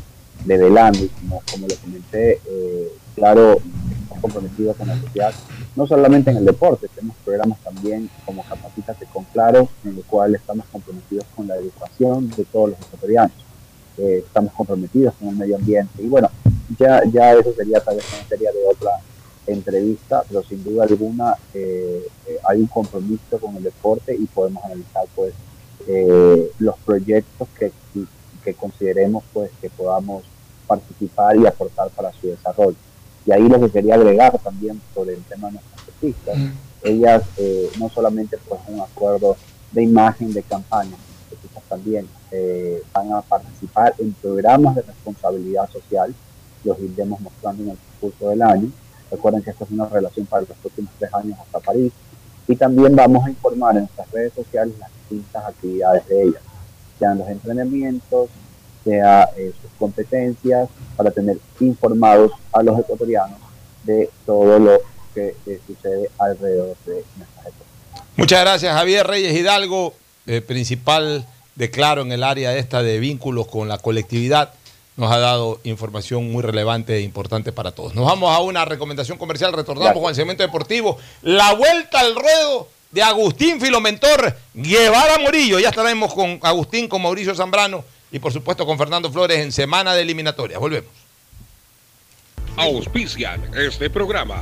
develando 0.45 0.99
y 1.03 1.09
como, 1.09 1.67
lo 1.67 1.75
comenté, 1.75 2.41
eh, 2.45 2.91
Claro 3.15 3.59
está 4.01 4.19
comprometido 4.19 4.73
con 4.73 4.87
la 4.87 4.99
sociedad, 4.99 5.33
no 5.75 5.87
solamente 5.87 6.31
en 6.31 6.37
el 6.37 6.45
deporte, 6.45 6.87
tenemos 6.93 7.15
programas 7.23 7.59
también 7.59 8.09
como 8.25 8.43
Capacitate 8.43 9.05
con 9.13 9.23
Claro, 9.25 9.69
en 9.83 9.97
el 9.97 10.03
cual 10.03 10.35
estamos 10.35 10.65
comprometidos 10.71 11.25
con 11.35 11.47
la 11.47 11.55
educación 11.55 12.29
de 12.31 12.43
todos 12.45 12.71
los 12.71 12.79
ecuatorianos. 12.79 13.31
Estamos 13.97 14.51
comprometidos 14.53 15.13
con 15.15 15.29
el 15.29 15.35
medio 15.37 15.55
ambiente 15.55 16.03
y 16.03 16.07
bueno, 16.07 16.29
ya, 16.77 17.01
ya 17.11 17.33
eso 17.33 17.53
sería 17.53 17.79
tal 17.79 17.97
vez 17.97 18.05
una 18.11 18.21
materia 18.21 18.51
de 18.51 18.65
otra 18.67 18.91
entrevista, 19.47 20.23
pero 20.27 20.43
sin 20.43 20.63
duda 20.63 20.85
alguna 20.85 21.35
eh, 21.53 22.07
eh, 22.27 22.39
hay 22.47 22.61
un 22.61 22.67
compromiso 22.67 23.37
con 23.39 23.55
el 23.55 23.63
deporte 23.63 24.15
y 24.15 24.25
podemos 24.25 24.63
analizar 24.63 25.05
pues 25.15 25.33
eh, 25.87 26.51
los 26.59 26.75
proyectos 26.79 27.47
que, 27.57 27.71
que 28.43 28.53
consideremos 28.53 29.23
pues 29.33 29.51
que 29.61 29.69
podamos 29.69 30.23
participar 30.67 31.37
y 31.37 31.45
aportar 31.45 31.89
para 31.91 32.11
su 32.13 32.27
desarrollo. 32.27 32.77
Y 33.25 33.31
ahí 33.31 33.47
lo 33.47 33.59
que 33.59 33.71
quería 33.71 33.95
agregar 33.95 34.37
también 34.39 34.81
sobre 34.93 35.13
el 35.13 35.23
tema 35.23 35.47
de 35.47 35.53
nuestras 35.53 35.87
artistas, 35.87 36.37
ellas 36.83 37.23
eh, 37.37 37.69
no 37.79 37.89
solamente 37.89 38.37
pues 38.47 38.61
un 38.67 38.79
acuerdo 38.79 39.35
de 39.71 39.83
imagen, 39.83 40.31
de 40.31 40.43
campaña, 40.43 40.95
ellas 41.31 41.63
también 41.67 42.07
van 42.93 43.13
a 43.13 43.21
participar 43.21 43.95
en 43.97 44.11
programas 44.13 44.75
de 44.75 44.81
responsabilidad 44.81 45.69
social, 45.69 46.13
los 46.65 46.77
iremos 46.79 47.21
mostrando 47.21 47.63
en 47.63 47.69
el 47.69 47.77
curso 48.01 48.29
del 48.29 48.41
año. 48.41 48.69
Recuerden 49.09 49.41
que 49.41 49.51
esta 49.51 49.63
es 49.63 49.71
una 49.71 49.87
relación 49.87 50.25
para 50.25 50.41
los 50.41 50.57
próximos 50.57 50.91
tres 50.99 51.13
años 51.13 51.39
hasta 51.39 51.59
París. 51.59 51.93
Y 52.47 52.55
también 52.55 52.95
vamos 52.95 53.25
a 53.25 53.29
informar 53.29 53.75
en 53.75 53.83
nuestras 53.83 54.11
redes 54.11 54.33
sociales 54.33 54.73
las 54.79 54.89
distintas 54.93 55.45
actividades 55.45 56.07
de 56.07 56.23
ellas, 56.23 56.41
sean 56.99 57.17
los 57.17 57.27
entrenamientos, 57.29 58.29
sea 58.83 59.29
eh, 59.37 59.51
sus 59.61 59.71
competencias, 59.79 60.69
para 60.95 61.11
tener 61.11 61.37
informados 61.59 62.31
a 62.51 62.61
los 62.61 62.79
ecuatorianos 62.79 63.39
de 63.83 64.09
todo 64.25 64.59
lo 64.59 64.79
que 65.13 65.35
eh, 65.45 65.59
sucede 65.65 66.09
alrededor 66.19 66.75
de 66.85 67.03
nuestras. 67.17 67.53
Muchas 68.17 68.41
gracias, 68.41 68.73
Javier 68.73 69.05
Reyes 69.05 69.37
Hidalgo, 69.37 69.93
eh, 70.25 70.41
principal 70.41 71.25
de 71.55 71.69
Claro 71.69 72.01
en 72.01 72.11
el 72.11 72.23
área 72.23 72.55
esta 72.55 72.81
de 72.81 72.99
vínculos 72.99 73.47
con 73.47 73.67
la 73.67 73.77
colectividad. 73.77 74.53
Nos 74.97 75.11
ha 75.11 75.19
dado 75.19 75.59
información 75.65 76.31
muy 76.31 76.41
relevante 76.41 76.95
e 76.95 77.01
importante 77.01 77.51
para 77.51 77.71
todos. 77.71 77.93
Nos 77.95 78.05
vamos 78.05 78.33
a 78.33 78.39
una 78.39 78.63
recomendación 78.63 79.17
comercial, 79.17 79.51
retornamos 79.51 79.87
Gracias. 79.87 80.01
con 80.01 80.09
el 80.09 80.15
segmento 80.15 80.43
deportivo. 80.43 80.97
La 81.21 81.53
vuelta 81.53 81.99
al 81.99 82.15
ruedo 82.15 82.69
de 82.91 83.03
Agustín 83.03 83.59
Filomentor 83.59 84.37
Guevara 84.53 85.19
Morillo. 85.19 85.59
Ya 85.59 85.69
estaremos 85.69 86.13
con 86.13 86.39
Agustín, 86.41 86.87
con 86.87 87.01
Mauricio 87.01 87.35
Zambrano 87.35 87.83
y 88.09 88.19
por 88.19 88.31
supuesto 88.31 88.65
con 88.65 88.77
Fernando 88.77 89.11
Flores 89.11 89.39
en 89.39 89.51
semana 89.51 89.93
de 89.93 90.01
eliminatorias. 90.01 90.59
Volvemos. 90.59 90.89
Auspician 92.55 93.51
este 93.53 93.89
programa. 93.89 94.41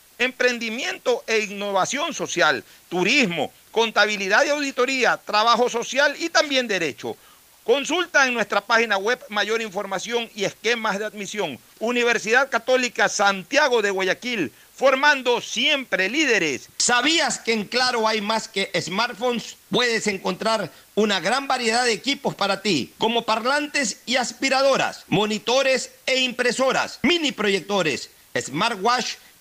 emprendimiento 0.21 1.23
e 1.27 1.39
innovación 1.39 2.13
social, 2.13 2.63
turismo, 2.89 3.51
contabilidad 3.71 4.45
y 4.45 4.49
auditoría, 4.49 5.17
trabajo 5.17 5.69
social 5.69 6.15
y 6.19 6.29
también 6.29 6.67
derecho. 6.67 7.17
Consulta 7.63 8.27
en 8.27 8.33
nuestra 8.33 8.61
página 8.61 8.97
web 8.97 9.19
mayor 9.29 9.61
información 9.61 10.29
y 10.35 10.45
esquemas 10.45 10.97
de 10.97 11.05
admisión. 11.05 11.59
Universidad 11.79 12.49
Católica 12.49 13.07
Santiago 13.07 13.83
de 13.83 13.91
Guayaquil, 13.91 14.51
formando 14.75 15.41
siempre 15.41 16.09
líderes. 16.09 16.69
¿Sabías 16.77 17.37
que 17.37 17.53
en 17.53 17.65
Claro 17.65 18.07
hay 18.07 18.19
más 18.19 18.47
que 18.47 18.71
smartphones? 18.81 19.57
Puedes 19.69 20.07
encontrar 20.07 20.71
una 20.95 21.19
gran 21.19 21.47
variedad 21.47 21.85
de 21.85 21.93
equipos 21.93 22.33
para 22.33 22.61
ti, 22.61 22.93
como 22.97 23.25
parlantes 23.25 24.01
y 24.07 24.15
aspiradoras, 24.15 25.05
monitores 25.07 25.91
e 26.07 26.19
impresoras, 26.19 26.99
mini 27.03 27.31
proyectores 27.31 28.09
smartwatch 28.39 29.15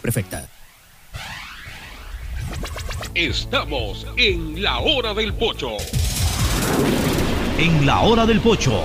Prefecta. 0.00 0.48
Estamos 3.14 4.06
en 4.16 4.62
la 4.62 4.78
hora 4.78 5.14
del 5.14 5.34
pocho. 5.34 5.76
En 7.58 7.84
la 7.84 8.00
hora 8.00 8.24
del 8.24 8.40
pocho 8.40 8.82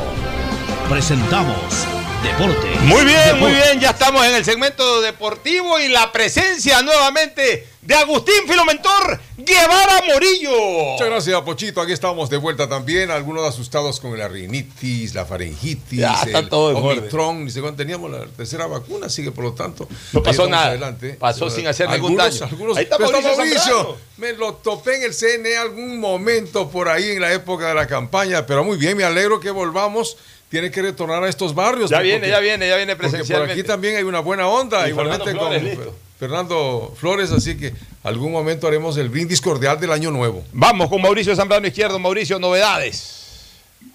presentamos 0.89 1.85
Deporte. 2.23 2.68
Muy 2.81 3.06
bien, 3.06 3.39
muy 3.39 3.52
bien, 3.52 3.80
ya 3.80 3.91
estamos 3.91 4.26
en 4.26 4.34
el 4.35 4.43
segmento 4.43 5.02
deportivo 5.02 5.80
y 5.80 5.89
la 5.89 6.11
presencia 6.11 6.81
nuevamente 6.81 7.68
de 7.86 7.94
Agustín 7.95 8.34
Filomentor 8.48 9.20
Guevara 9.38 10.02
Morillo. 10.07 10.94
Muchas 10.94 11.07
gracias, 11.07 11.41
Pochito. 11.41 11.82
Aquí 11.82 11.91
estamos 11.91 12.30
de 12.30 12.38
vuelta 12.38 12.68
también. 12.68 13.12
Algunos 13.12 13.44
asustados 13.48 13.99
con 13.99 14.18
la 14.18 14.28
rinitis, 14.28 15.14
la 15.14 15.26
faringitis, 15.26 15.99
Ya, 15.99 16.14
está 16.24 16.40
el 16.40 16.49
todo. 16.49 16.76
Omicron. 16.78 17.45
Ni 17.45 17.52
sé 17.52 17.62
cuándo 17.62 17.78
teníamos 17.78 18.10
la 18.12 18.26
tercera 18.26 18.66
vacuna, 18.66 19.06
así 19.07 19.24
que 19.24 19.32
por 19.32 19.44
lo 19.44 19.53
tanto. 19.53 19.88
No 20.14 20.24
pasó 20.24 20.48
nada. 20.48 20.68
adelante. 20.68 21.14
Pasó 21.20 21.49
sin 21.49 21.68
hacer 21.68 21.90
ningún 21.90 22.20
Algunos- 22.20 22.40
daño. 22.40 22.52
algunos- 22.52 22.78
Ahí 22.78 22.84
está 22.86 22.98
Mauricio 22.98 23.36
Zambrano. 23.36 23.98
Me 24.18 24.34
lo 24.34 24.53
topé 24.56 24.95
en 24.98 25.03
el 25.03 25.14
CNE 25.14 25.57
algún 25.57 25.99
momento 25.99 26.70
por 26.70 26.90
ahí 26.90 27.12
en 27.12 27.22
la 27.22 27.34
época 27.34 27.68
de 27.68 27.76
la 27.76 27.86
campaña. 27.88 28.45
Pero 28.45 28.64
muy 28.64 28.78
bien, 28.78 28.98
me 28.98 29.03
alegro 29.03 29.40
que 29.40 29.52
volvamos. 29.52 30.18
Tiene 30.49 30.72
que 30.72 30.82
retornar 30.82 31.24
a 31.24 31.28
estos 31.28 31.53
barrios. 31.53 31.90
Ya 31.90 31.99
viene, 31.99 32.20
Porque- 32.20 32.32
ya 32.32 32.40
viene, 32.40 32.68
ya 32.70 32.78
viene 32.78 32.95
porque 32.95 33.07
por 33.07 33.12
presencialmente. 33.12 33.53
aquí 33.53 33.64
también 33.64 33.98
hay 33.98 34.03
una 34.03 34.20
buena 34.22 34.48
onda, 34.48 34.86
Y 34.88 34.91
igualmente 34.91 35.32
Flores, 35.32 35.60
con 35.62 35.70
listo. 35.70 35.95
Fernando 36.17 36.93
Flores, 36.95 37.31
así 37.31 37.57
que 37.57 37.73
algún 38.03 38.31
momento 38.31 38.67
haremos 38.67 38.97
el 38.97 39.09
brindis 39.09 39.41
cordial 39.41 39.79
del 39.79 39.91
año 39.91 40.11
nuevo. 40.11 40.43
Vamos 40.53 40.89
con 40.89 41.01
Mauricio 41.01 41.35
Zambrano 41.35 41.67
Izquierdo. 41.67 41.99
Mauricio, 41.99 42.39
novedades. 42.39 43.15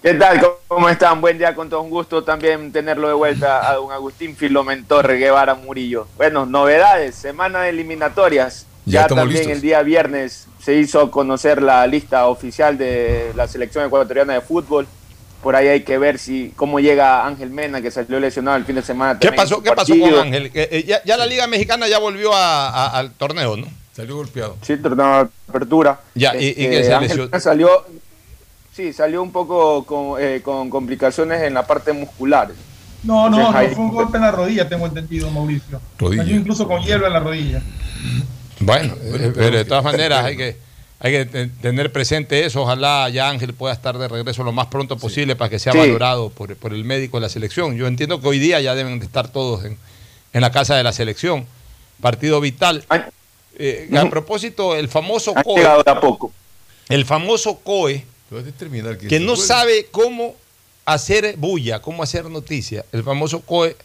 ¿Qué 0.03 0.13
tal? 0.13 0.39
¿Cómo 0.67 0.89
están? 0.89 1.19
Buen 1.19 1.37
día, 1.37 1.53
con 1.55 1.69
todo 1.69 1.81
un 1.81 1.89
gusto 1.89 2.23
también 2.23 2.71
tenerlo 2.71 3.07
de 3.07 3.13
vuelta 3.13 3.69
a 3.69 3.75
don 3.75 3.91
Agustín 3.91 4.35
Filomentor 4.35 5.15
Guevara 5.17 5.55
Murillo. 5.55 6.07
Bueno, 6.17 6.45
novedades, 6.45 7.15
semana 7.15 7.63
de 7.63 7.69
eliminatorias. 7.69 8.65
Ya 8.85 9.05
también 9.05 9.41
listos. 9.41 9.53
el 9.53 9.61
día 9.61 9.83
viernes 9.83 10.47
se 10.63 10.75
hizo 10.75 11.11
conocer 11.11 11.61
la 11.61 11.85
lista 11.85 12.27
oficial 12.27 12.77
de 12.77 13.31
la 13.35 13.47
selección 13.47 13.85
ecuatoriana 13.85 14.33
de 14.33 14.41
fútbol. 14.41 14.87
Por 15.41 15.55
ahí 15.55 15.67
hay 15.67 15.81
que 15.81 15.97
ver 15.97 16.19
si 16.19 16.53
cómo 16.55 16.79
llega 16.79 17.25
Ángel 17.25 17.49
Mena, 17.49 17.81
que 17.81 17.89
salió 17.89 18.19
lesionado 18.19 18.57
el 18.57 18.65
fin 18.65 18.75
de 18.75 18.83
semana. 18.83 19.19
¿Qué 19.19 19.31
pasó, 19.31 19.61
qué 19.63 19.71
pasó 19.71 19.93
con. 19.97 20.13
Ángel? 20.19 20.51
Que, 20.51 20.69
eh, 20.71 20.83
ya, 20.87 21.01
ya 21.03 21.17
la 21.17 21.25
Liga 21.25 21.47
Mexicana 21.47 21.87
ya 21.87 21.97
volvió 21.97 22.33
a- 22.35 22.69
a- 22.69 22.97
al 22.99 23.11
torneo, 23.13 23.57
¿no? 23.57 23.67
Salió 23.95 24.15
golpeado. 24.15 24.57
Sí, 24.61 24.77
torneo 24.77 25.23
de 25.25 25.29
apertura. 25.49 25.99
Ya, 26.15 26.35
¿y- 26.35 26.45
y 26.45 26.49
Este, 26.49 26.69
qué 26.69 26.83
se 26.83 26.93
Ángel? 26.93 27.17
Mena 27.21 27.39
salió, 27.39 27.69
sí, 28.75 28.93
salió 28.93 29.23
un 29.23 29.31
poco 29.31 29.83
con, 29.85 30.21
eh, 30.21 30.41
con 30.43 30.69
complicaciones 30.69 31.41
en 31.41 31.53
la 31.55 31.65
parte 31.65 31.91
muscular. 31.91 32.49
No, 33.03 33.27
no, 33.29 33.37
Entonces, 33.47 33.69
no, 33.71 33.75
fue 33.75 33.85
un 33.85 33.91
golpe 33.91 34.17
en 34.17 34.23
la 34.23 34.31
rodilla, 34.31 34.69
tengo 34.69 34.85
entendido, 34.85 35.31
Mauricio. 35.31 35.81
Rodilla. 35.97 36.23
Cayó 36.23 36.35
incluso 36.35 36.67
con 36.67 36.83
hielo 36.83 37.07
en 37.07 37.13
la 37.13 37.19
rodilla. 37.19 37.61
Bueno, 38.59 38.93
eh, 39.01 39.31
pero 39.35 39.57
de 39.57 39.65
todas 39.65 39.83
maneras 39.83 40.23
hay 40.23 40.37
que, 40.37 40.55
hay 41.03 41.11
que 41.11 41.25
te- 41.25 41.47
tener 41.47 41.91
presente 41.91 42.45
eso. 42.45 42.61
Ojalá 42.61 43.09
ya 43.09 43.29
Ángel 43.29 43.53
pueda 43.53 43.73
estar 43.73 43.97
de 43.97 44.07
regreso 44.07 44.43
lo 44.43 44.51
más 44.51 44.67
pronto 44.67 44.97
posible 44.97 45.35
para 45.35 45.49
que 45.49 45.59
sea 45.59 45.73
Sí. 45.73 45.79
valorado 45.79 46.29
por, 46.29 46.55
por 46.55 46.73
el 46.73 46.83
médico 46.85 47.17
de 47.17 47.21
la 47.21 47.29
selección. 47.29 47.75
Yo 47.75 47.87
entiendo 47.87 48.21
que 48.21 48.27
hoy 48.27 48.39
día 48.39 48.61
ya 48.61 48.75
deben 48.75 48.99
de 48.99 49.05
estar 49.05 49.27
todos 49.31 49.65
en, 49.65 49.77
en 50.33 50.41
la 50.41 50.51
casa 50.51 50.75
de 50.75 50.83
la 50.83 50.93
selección. 50.93 51.45
Partido 52.01 52.39
vital. 52.39 52.85
Eh, 53.57 53.89
a 53.97 54.09
propósito, 54.09 54.75
el 54.75 54.87
famoso 54.89 55.33
Han 55.35 55.43
COE, 55.43 55.65
a 55.65 55.99
poco. 55.99 56.31
el 56.89 57.05
famoso 57.05 57.57
COE, 57.59 58.05
que 59.09 59.09
se 59.09 59.19
no 59.19 59.35
sabe 59.35 59.87
cómo 59.91 60.35
hacer 60.85 61.35
bulla, 61.37 61.79
cómo 61.81 62.01
hacer 62.01 62.25
noticia. 62.29 62.85
El 62.91 63.03
famoso 63.03 63.41
COE 63.41 63.75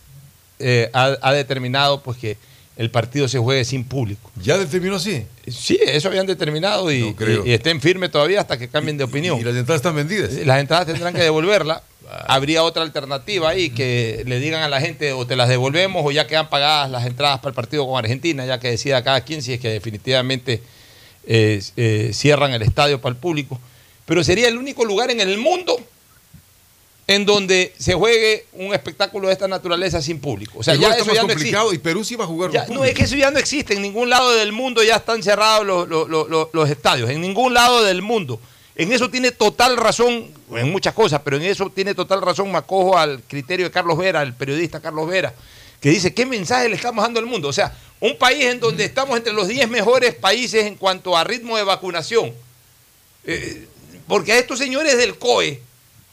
eh, 0.58 0.88
ha, 0.92 1.16
ha 1.20 1.32
determinado 1.32 2.00
pues 2.02 2.16
que 2.16 2.36
el 2.76 2.90
partido 2.90 3.26
se 3.28 3.38
juegue 3.38 3.64
sin 3.64 3.84
público. 3.84 4.30
¿Ya 4.42 4.58
determinó 4.58 4.96
así? 4.96 5.24
Sí, 5.48 5.78
eso 5.82 6.08
habían 6.08 6.26
determinado 6.26 6.92
y, 6.92 7.14
creo. 7.14 7.44
y- 7.46 7.50
y 7.50 7.52
estén 7.54 7.80
firmes 7.80 8.10
todavía 8.10 8.40
hasta 8.40 8.58
que 8.58 8.68
cambien 8.68 8.98
de 8.98 9.04
opinión. 9.04 9.40
Y 9.40 9.44
las 9.44 9.56
entradas 9.56 9.78
están 9.80 9.96
vendidas. 9.96 10.32
Las 10.44 10.60
entradas 10.60 10.86
tendrán 10.86 11.14
que 11.14 11.22
devolverla. 11.22 11.82
Habría 12.28 12.62
otra 12.62 12.82
alternativa 12.82 13.48
ahí 13.48 13.70
que 13.70 14.22
le 14.26 14.38
digan 14.38 14.62
a 14.62 14.68
la 14.68 14.80
gente 14.80 15.12
o 15.12 15.26
te 15.26 15.34
las 15.36 15.48
devolvemos 15.48 16.02
o 16.04 16.10
ya 16.12 16.26
quedan 16.26 16.48
pagadas 16.50 16.90
las 16.90 17.04
entradas 17.06 17.38
para 17.40 17.48
el 17.50 17.54
partido 17.54 17.86
con 17.86 17.98
Argentina, 17.98 18.44
ya 18.46 18.60
que 18.60 18.70
decida 18.70 19.02
cada 19.02 19.22
quien 19.22 19.42
si 19.42 19.54
es 19.54 19.60
que 19.60 19.70
definitivamente 19.70 20.62
eh, 21.26 21.60
eh, 21.76 22.10
cierran 22.12 22.52
el 22.52 22.62
estadio 22.62 23.00
para 23.00 23.14
el 23.14 23.18
público. 23.20 23.58
Pero 24.04 24.22
sería 24.22 24.46
el 24.48 24.56
único 24.56 24.84
lugar 24.84 25.10
en 25.10 25.20
el 25.20 25.36
mundo 25.38 25.80
en 27.08 27.24
donde 27.24 27.72
se 27.78 27.94
juegue 27.94 28.46
un 28.52 28.74
espectáculo 28.74 29.28
de 29.28 29.32
esta 29.32 29.46
naturaleza 29.46 30.02
sin 30.02 30.18
público. 30.18 30.58
O 30.58 30.62
sea, 30.64 30.74
Igual 30.74 30.92
ya 30.92 30.98
eso 30.98 31.12
ya 31.14 31.22
no 31.22 31.30
existe. 31.32 31.56
y 31.72 31.78
Perú 31.78 32.02
sí 32.04 32.16
va 32.16 32.24
a 32.24 32.26
jugar 32.26 32.50
Ya, 32.50 32.66
no, 32.68 32.84
es 32.84 32.94
que 32.94 33.04
eso 33.04 33.14
ya 33.14 33.30
no 33.30 33.38
existe. 33.38 33.74
En 33.74 33.82
ningún 33.82 34.10
lado 34.10 34.32
del 34.34 34.50
mundo 34.52 34.82
ya 34.82 34.96
están 34.96 35.22
cerrados 35.22 35.64
los, 35.64 35.88
los- 35.88 36.08
los- 36.08 36.28
los- 36.28 36.48
los 36.52 36.68
estadios. 36.70 37.08
En 37.10 37.20
ningún 37.20 37.54
lado 37.54 37.84
del 37.84 38.02
mundo. 38.02 38.40
En 38.74 38.92
eso 38.92 39.08
tiene 39.08 39.30
total 39.30 39.76
razón, 39.76 40.30
en 40.54 40.70
muchas 40.70 40.92
cosas, 40.94 41.20
pero 41.24 41.36
en 41.36 41.44
eso 41.44 41.70
tiene 41.70 41.94
total 41.94 42.20
razón, 42.20 42.50
me 42.52 42.58
acojo 42.58 42.98
al 42.98 43.22
criterio 43.22 43.66
de 43.66 43.70
Carlos 43.72 43.96
Vera, 43.96 44.20
el 44.22 44.34
periodista 44.34 44.80
Carlos 44.80 45.08
Vera, 45.08 45.32
que 45.80 45.88
dice, 45.90 46.12
¿qué 46.12 46.26
mensaje 46.26 46.68
le 46.68 46.74
estamos 46.74 47.02
dando 47.04 47.20
al 47.20 47.26
mundo? 47.26 47.48
O 47.48 47.52
sea, 47.54 47.72
un 48.00 48.18
país 48.18 48.44
en 48.44 48.60
donde 48.60 48.84
estamos 48.84 49.16
entre 49.16 49.32
los 49.32 49.48
10 49.48 49.68
mejores 49.70 50.14
países 50.14 50.64
en 50.66 50.74
cuanto 50.74 51.16
a 51.16 51.24
ritmo 51.24 51.56
de 51.56 51.62
vacunación. 51.62 52.34
Eh, 53.24 53.66
porque 54.06 54.32
a 54.32 54.38
estos 54.38 54.58
señores 54.58 54.98
del 54.98 55.16
COE 55.18 55.60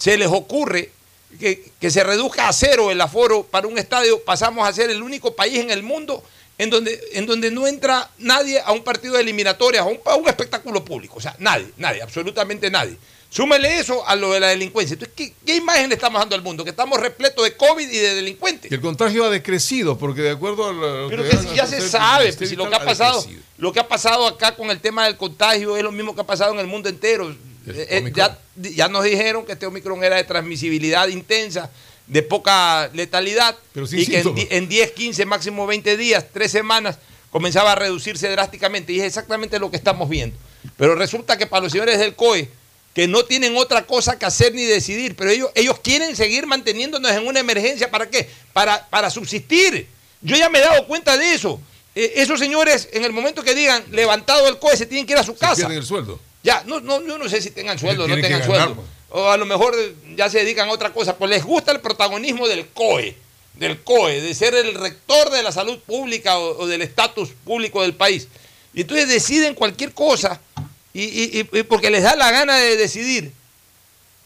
se 0.04 0.18
les 0.18 0.28
ocurre 0.28 0.92
que, 1.40 1.72
que 1.80 1.90
se 1.90 2.04
reduzca 2.04 2.50
a 2.50 2.52
cero 2.52 2.92
el 2.92 3.00
aforo 3.00 3.44
para 3.44 3.68
un 3.68 3.78
estadio, 3.78 4.22
pasamos 4.22 4.68
a 4.68 4.74
ser 4.74 4.90
el 4.90 5.02
único 5.02 5.34
país 5.34 5.60
en 5.60 5.72
el 5.72 5.82
mundo 5.82 6.22
en 6.58 6.70
donde, 6.70 7.00
en 7.14 7.26
donde 7.26 7.50
no 7.52 7.66
entra 7.68 8.12
nadie 8.18 8.60
a 8.60 8.74
un 8.74 8.84
partido 8.84 9.14
de 9.14 9.22
eliminatorias, 9.22 9.82
a 9.82 9.86
un, 9.86 10.00
a 10.06 10.16
un 10.16 10.28
espectáculo 10.28 10.84
público. 10.84 11.16
O 11.20 11.22
sea, 11.22 11.34
nadie, 11.40 11.70
nadie, 11.78 12.02
absolutamente 12.02 12.70
nadie. 12.70 12.98
Súmele 13.30 13.80
eso 13.80 14.06
a 14.06 14.18
lo 14.18 14.34
de 14.34 14.42
la 14.42 14.50
delincuencia. 14.50 14.96
Entonces, 14.96 15.16
¿qué, 15.16 15.34
qué 15.46 15.56
imagen 15.56 15.88
le 15.88 15.96
estamos 15.96 16.20
dando 16.20 16.36
al 16.36 16.42
mundo? 16.42 16.66
Que 16.66 16.72
estamos 16.72 17.00
repletos 17.00 17.46
de 17.46 17.56
COVID 17.56 17.90
y 17.90 17.98
de 17.98 18.16
delincuentes. 18.16 18.70
Y 18.70 18.76
el 18.76 18.82
contagio 18.82 19.24
ha 19.24 19.30
decrecido, 19.30 19.98
porque 19.98 20.22
de 20.22 20.32
acuerdo 20.32 20.68
a 20.68 20.74
lo 20.74 21.08
Pero 21.08 21.24
que 21.24 21.30
que 21.30 21.38
si 21.38 21.56
ya 21.56 21.66
se 21.66 21.80
sabe, 21.80 22.34
pues, 22.34 22.50
si 22.50 22.58
lo 22.58 22.70
que 22.70 22.76
ha 22.76 22.84
pasado, 22.84 23.20
decrecido. 23.22 23.42
lo 23.58 23.72
que 23.72 23.80
ha 23.80 23.88
pasado 23.88 24.28
acá 24.28 24.54
con 24.54 24.70
el 24.70 24.82
tema 24.82 25.06
del 25.06 25.16
contagio 25.16 25.78
es 25.78 25.84
lo 25.84 25.94
mismo 25.94 26.14
que 26.14 26.20
ha 26.20 26.26
pasado 26.26 26.52
en 26.52 26.60
el 26.60 26.68
mundo 26.68 26.90
entero. 26.90 27.34
Eh, 27.68 27.88
eh, 27.90 28.12
ya, 28.14 28.38
ya 28.56 28.88
nos 28.90 29.04
dijeron 29.04 29.46
que 29.46 29.54
este 29.54 29.66
Omicron 29.66 30.04
era 30.04 30.18
de 30.18 30.24
transmisibilidad 30.24 31.08
intensa, 31.08 31.70
de 32.08 32.22
poca 32.22 32.90
letalidad, 32.94 33.56
Pero 33.74 33.86
y 33.92 34.06
que 34.06 34.20
en, 34.20 34.36
en 34.50 34.70
10, 34.70 34.92
15, 34.92 35.26
máximo 35.26 35.66
20 35.66 35.96
días, 35.96 36.26
3 36.34 36.52
semanas, 36.52 36.98
comenzaba 37.32 37.72
a 37.72 37.76
reducirse 37.76 38.30
drásticamente. 38.30 38.94
Y 38.94 39.00
es 39.00 39.06
exactamente 39.06 39.60
lo 39.60 39.72
que 39.72 39.78
estamos 39.78 40.10
viendo. 40.10 40.36
Pero 40.78 40.96
resulta 40.96 41.38
que 41.38 41.48
para 41.48 41.64
los 41.64 41.72
señores 41.72 42.00
del 42.00 42.16
COE, 42.16 42.50
que 42.94 43.08
no 43.08 43.26
tienen 43.26 43.58
otra 43.58 43.86
cosa 43.88 44.20
que 44.20 44.26
hacer 44.26 44.54
ni 44.54 44.64
decidir, 44.66 45.16
pero 45.16 45.32
ellos, 45.32 45.50
ellos 45.56 45.80
quieren 45.80 46.16
seguir 46.16 46.46
manteniéndonos 46.46 47.12
en 47.12 47.26
una 47.26 47.40
emergencia. 47.40 47.90
¿Para 47.90 48.10
qué? 48.10 48.30
para, 48.54 48.88
para 48.90 49.10
subsistir. 49.10 49.88
Yo 50.22 50.38
ya 50.38 50.50
me 50.50 50.60
he 50.60 50.62
dado 50.62 50.86
cuenta 50.88 51.18
de 51.18 51.34
eso. 51.34 51.60
Eh, 51.96 52.14
esos 52.18 52.40
señores, 52.40 52.88
en 52.94 53.04
el 53.04 53.12
momento 53.12 53.44
que 53.44 53.54
digan 53.54 53.84
levantado 53.92 54.48
el 54.48 54.58
COE, 54.60 54.78
se 54.78 54.86
tienen 54.86 55.06
que 55.06 55.14
ir 55.14 55.20
a 55.20 55.24
su 55.24 55.36
casa. 55.36 55.56
Pierden 55.56 55.78
el 55.80 55.86
sueldo. 55.86 56.20
Ya, 56.44 56.64
no, 56.66 56.80
no, 56.82 57.02
yo 57.02 57.18
no 57.18 57.30
sé 57.30 57.42
si 57.42 57.52
tengan 57.52 57.80
sueldo 57.80 58.04
o 58.04 58.08
no 58.08 58.16
tengan 58.28 58.42
sueldo. 58.46 58.84
O 59.10 59.30
a 59.30 59.38
lo 59.38 59.46
mejor 59.46 59.74
eh, 59.78 59.94
ya 60.16 60.30
se 60.30 60.40
dedican 60.40 60.68
a 60.70 60.72
otra 60.74 60.92
cosa. 60.94 61.16
Pues 61.18 61.30
les 61.32 61.44
gusta 61.44 61.72
el 61.72 61.80
protagonismo 61.80 62.48
del 62.48 62.68
COE, 62.68 63.16
del 63.54 63.82
COE, 63.82 64.22
de 64.22 64.34
ser 64.36 64.54
el 64.56 64.74
rector 64.76 65.30
de 65.30 65.42
la 65.44 65.52
salud 65.52 65.80
pública 65.80 66.38
o, 66.38 66.60
o 66.64 66.68
del 66.68 66.82
estatus 66.82 67.30
público 67.46 67.82
del 67.82 67.94
país. 67.94 68.28
Y 68.74 68.82
entonces 68.82 69.08
deciden 69.08 69.54
cualquier 69.56 69.94
cosa 69.94 70.42
y, 70.94 71.40
y- 71.40 71.64
porque 71.64 71.90
les 71.90 72.04
da 72.04 72.16
la 72.16 72.32
gana 72.32 72.58
de 72.58 72.76
decidir. 72.76 73.32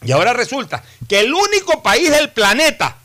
Y 0.02 0.10
ahora 0.12 0.32
resulta 0.32 0.82
que 1.08 1.20
el 1.20 1.32
único 1.32 1.82
país 1.82 2.10
del 2.10 2.30
planeta 2.30 2.96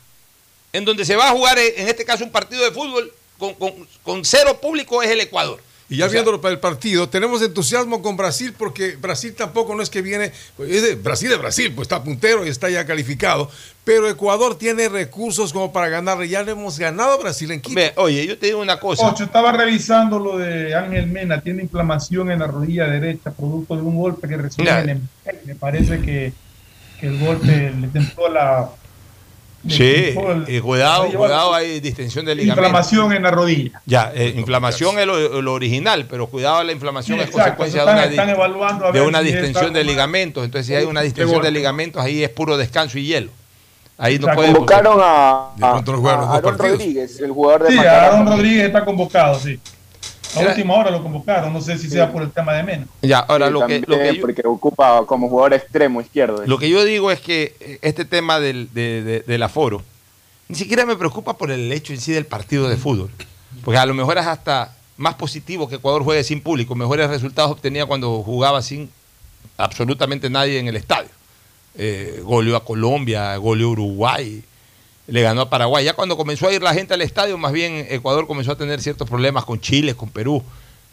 en 0.72 0.84
donde 0.84 1.04
se 1.04 1.14
va 1.16 1.28
a 1.28 1.32
jugar, 1.32 1.58
eh, 1.58 1.74
en 1.76 1.88
este 1.88 2.04
caso, 2.04 2.24
un 2.24 2.32
partido 2.32 2.64
de 2.64 2.72
fútbol 2.72 3.12
con, 3.38 3.54
con- 3.54 3.88
con 4.02 4.24
cero 4.24 4.58
público 4.60 5.02
es 5.02 5.10
el 5.10 5.20
Ecuador. 5.20 5.60
Y 5.94 5.98
ya 5.98 6.08
viéndolo 6.08 6.40
para 6.40 6.52
el 6.52 6.58
partido, 6.58 7.08
tenemos 7.08 7.40
entusiasmo 7.40 8.02
con 8.02 8.16
Brasil 8.16 8.52
porque 8.56 8.96
Brasil 8.96 9.32
tampoco 9.32 9.76
no 9.76 9.82
es 9.82 9.90
que 9.90 10.02
viene, 10.02 10.32
es 10.58 10.82
de 10.82 10.96
Brasil 10.96 11.28
de 11.28 11.36
Brasil, 11.36 11.72
pues 11.72 11.86
está 11.86 12.02
puntero 12.02 12.44
y 12.44 12.48
está 12.48 12.68
ya 12.68 12.84
calificado, 12.84 13.48
pero 13.84 14.08
Ecuador 14.08 14.58
tiene 14.58 14.88
recursos 14.88 15.52
como 15.52 15.72
para 15.72 15.88
ganar, 15.88 16.20
ya 16.24 16.42
le 16.42 16.50
hemos 16.50 16.80
ganado 16.80 17.12
a 17.12 17.16
Brasil 17.18 17.48
en 17.52 17.60
Quito. 17.60 17.80
oye, 17.96 18.26
yo 18.26 18.36
te 18.36 18.46
digo 18.46 18.60
una 18.60 18.80
cosa. 18.80 19.06
Ocho, 19.06 19.22
estaba 19.22 19.52
revisando 19.52 20.18
lo 20.18 20.36
de 20.36 20.74
Ángel 20.74 21.06
Mena, 21.06 21.40
tiene 21.40 21.62
inflamación 21.62 22.32
en 22.32 22.40
la 22.40 22.48
rodilla 22.48 22.88
derecha, 22.88 23.30
producto 23.30 23.76
de 23.76 23.82
un 23.82 23.96
golpe 23.96 24.26
que 24.26 24.36
recibió 24.36 24.76
en 24.78 24.88
el. 24.88 25.00
Me 25.44 25.54
parece 25.54 26.00
que, 26.00 26.32
que 26.98 27.06
el 27.06 27.20
golpe 27.20 27.72
le 27.72 27.86
templó 27.86 28.28
la 28.28 28.68
Sí, 29.68 30.14
el- 30.16 30.44
y 30.48 30.60
cuidado, 30.60 31.06
cuidado, 31.10 31.54
hay 31.54 31.80
distensión 31.80 32.24
de 32.26 32.34
ligamento. 32.34 32.60
inflamación 32.62 33.12
en 33.14 33.22
la 33.22 33.30
rodilla. 33.30 33.80
Ya, 33.86 34.12
eh, 34.14 34.34
inflamación 34.36 34.98
es 34.98 35.06
lo, 35.06 35.40
lo 35.40 35.52
original, 35.54 36.06
pero 36.08 36.26
cuidado, 36.26 36.62
la 36.62 36.72
inflamación 36.72 37.18
es 37.20 37.28
Exacto, 37.28 37.56
consecuencia 37.58 37.80
están- 37.80 38.10
de 38.10 38.14
una, 38.22 38.32
evaluando 38.32 38.84
a 38.86 38.92
de 38.92 38.98
ver 39.00 39.08
una 39.08 39.20
si 39.20 39.26
distensión 39.26 39.72
de 39.72 39.84
ligamentos. 39.84 40.44
Entonces, 40.44 40.66
si 40.66 40.74
hay 40.74 40.84
una 40.84 41.00
distensión 41.00 41.40
de 41.42 41.50
ligamentos, 41.50 42.02
ahí 42.02 42.22
es 42.22 42.30
puro 42.30 42.56
descanso 42.56 42.98
y 42.98 43.06
hielo. 43.06 43.30
Ahí 43.96 44.18
no 44.18 44.26
puede. 44.34 44.52
convocaron 44.52 44.98
a, 45.00 45.50
a 45.60 45.74
los 45.76 45.84
dos 45.84 46.04
Aaron 46.04 46.42
partidos. 46.42 46.58
Rodríguez, 46.78 47.20
el 47.20 47.30
jugador 47.30 47.62
de 47.62 47.70
Sí. 47.70 47.78
Aaron 47.78 48.26
Rodríguez 48.26 48.64
está 48.66 48.84
convocado, 48.84 49.38
sí. 49.38 49.58
A 50.36 50.40
Era- 50.40 50.50
última 50.50 50.74
hora 50.74 50.90
lo 50.90 51.02
convocaron, 51.02 51.52
no 51.52 51.60
sé 51.60 51.78
si 51.78 51.88
sea 51.88 52.10
por 52.12 52.22
el 52.22 52.30
tema 52.30 52.52
de 52.54 52.62
Mena. 52.62 52.86
Ya, 53.02 53.18
ahora 53.20 53.46
Sí, 53.46 53.52
lo 53.52 53.66
que, 53.66 53.80
lo 53.86 53.98
que 53.98 54.14
yo- 54.16 54.20
porque 54.20 54.42
ocupa 54.44 55.04
como 55.06 55.28
jugador 55.28 55.54
extremo 55.54 56.00
izquierdo. 56.00 56.42
Lo 56.46 56.58
que 56.58 56.68
yo 56.68 56.84
digo 56.84 57.10
es 57.10 57.20
que 57.20 57.54
eh, 57.60 57.78
este 57.82 58.04
tema 58.04 58.40
del, 58.40 58.68
de- 58.72 59.02
de- 59.02 59.20
del 59.20 59.42
aforo 59.42 59.82
ni 60.48 60.56
siquiera 60.56 60.84
me 60.84 60.96
preocupa 60.96 61.36
por 61.38 61.50
el 61.50 61.72
hecho 61.72 61.92
en 61.92 62.00
sí 62.00 62.12
del 62.12 62.26
partido 62.26 62.68
de 62.68 62.76
fútbol. 62.76 63.10
Porque 63.64 63.78
a 63.78 63.86
lo 63.86 63.94
mejor 63.94 64.18
es 64.18 64.26
hasta 64.26 64.74
más 64.96 65.14
positivo 65.14 65.68
que 65.68 65.76
Ecuador 65.76 66.02
juegue 66.04 66.22
sin 66.22 66.40
público. 66.40 66.74
Mejores 66.74 67.08
resultados 67.08 67.50
obtenía 67.52 67.86
cuando 67.86 68.22
jugaba 68.22 68.60
sin 68.62 68.90
absolutamente 69.56 70.28
nadie 70.30 70.58
en 70.58 70.68
el 70.68 70.76
estadio. 70.76 71.08
Eh, 71.76 72.20
goleó 72.22 72.56
a 72.56 72.64
Colombia, 72.64 73.36
goleó 73.36 73.68
a 73.68 73.70
Uruguay, 73.70 74.44
le 75.06 75.22
ganó 75.22 75.42
a 75.42 75.50
Paraguay. 75.50 75.84
Ya 75.84 75.94
cuando 75.94 76.16
comenzó 76.16 76.48
a 76.48 76.52
ir 76.52 76.62
la 76.62 76.74
gente 76.74 76.94
al 76.94 77.02
estadio, 77.02 77.36
más 77.38 77.52
bien 77.52 77.86
Ecuador 77.90 78.26
comenzó 78.26 78.52
a 78.52 78.56
tener 78.56 78.80
ciertos 78.80 79.08
problemas 79.08 79.44
con 79.44 79.60
Chile, 79.60 79.94
con 79.94 80.08
Perú, 80.08 80.42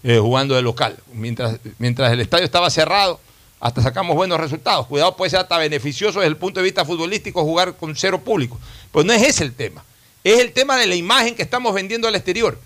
eh, 0.04 0.18
jugando 0.18 0.56
de 0.56 0.62
local. 0.62 0.98
Mientras, 1.14 1.60
mientras 1.78 2.12
el 2.12 2.20
estadio 2.20 2.46
estaba 2.46 2.70
cerrado, 2.70 3.20
hasta 3.60 3.82
sacamos 3.82 4.16
buenos 4.16 4.40
resultados. 4.40 4.88
Cuidado, 4.88 5.16
puede 5.16 5.30
ser 5.30 5.40
hasta 5.40 5.58
beneficioso 5.58 6.20
desde 6.20 6.30
el 6.30 6.38
punto 6.38 6.60
de 6.60 6.64
vista 6.64 6.84
futbolístico 6.84 7.44
jugar 7.44 7.76
con 7.76 7.96
cero 7.96 8.20
público. 8.20 8.60
Pues 8.92 9.06
no 9.06 9.14
es 9.14 9.22
ese 9.22 9.44
el 9.44 9.54
tema. 9.54 9.84
Es 10.24 10.40
el 10.40 10.52
tema 10.52 10.78
de 10.78 10.88
la 10.88 10.96
imagen 10.96 11.36
que 11.36 11.44
estamos 11.44 11.74
vendiendo 11.74 12.08
al 12.08 12.16
exterior. 12.16 12.60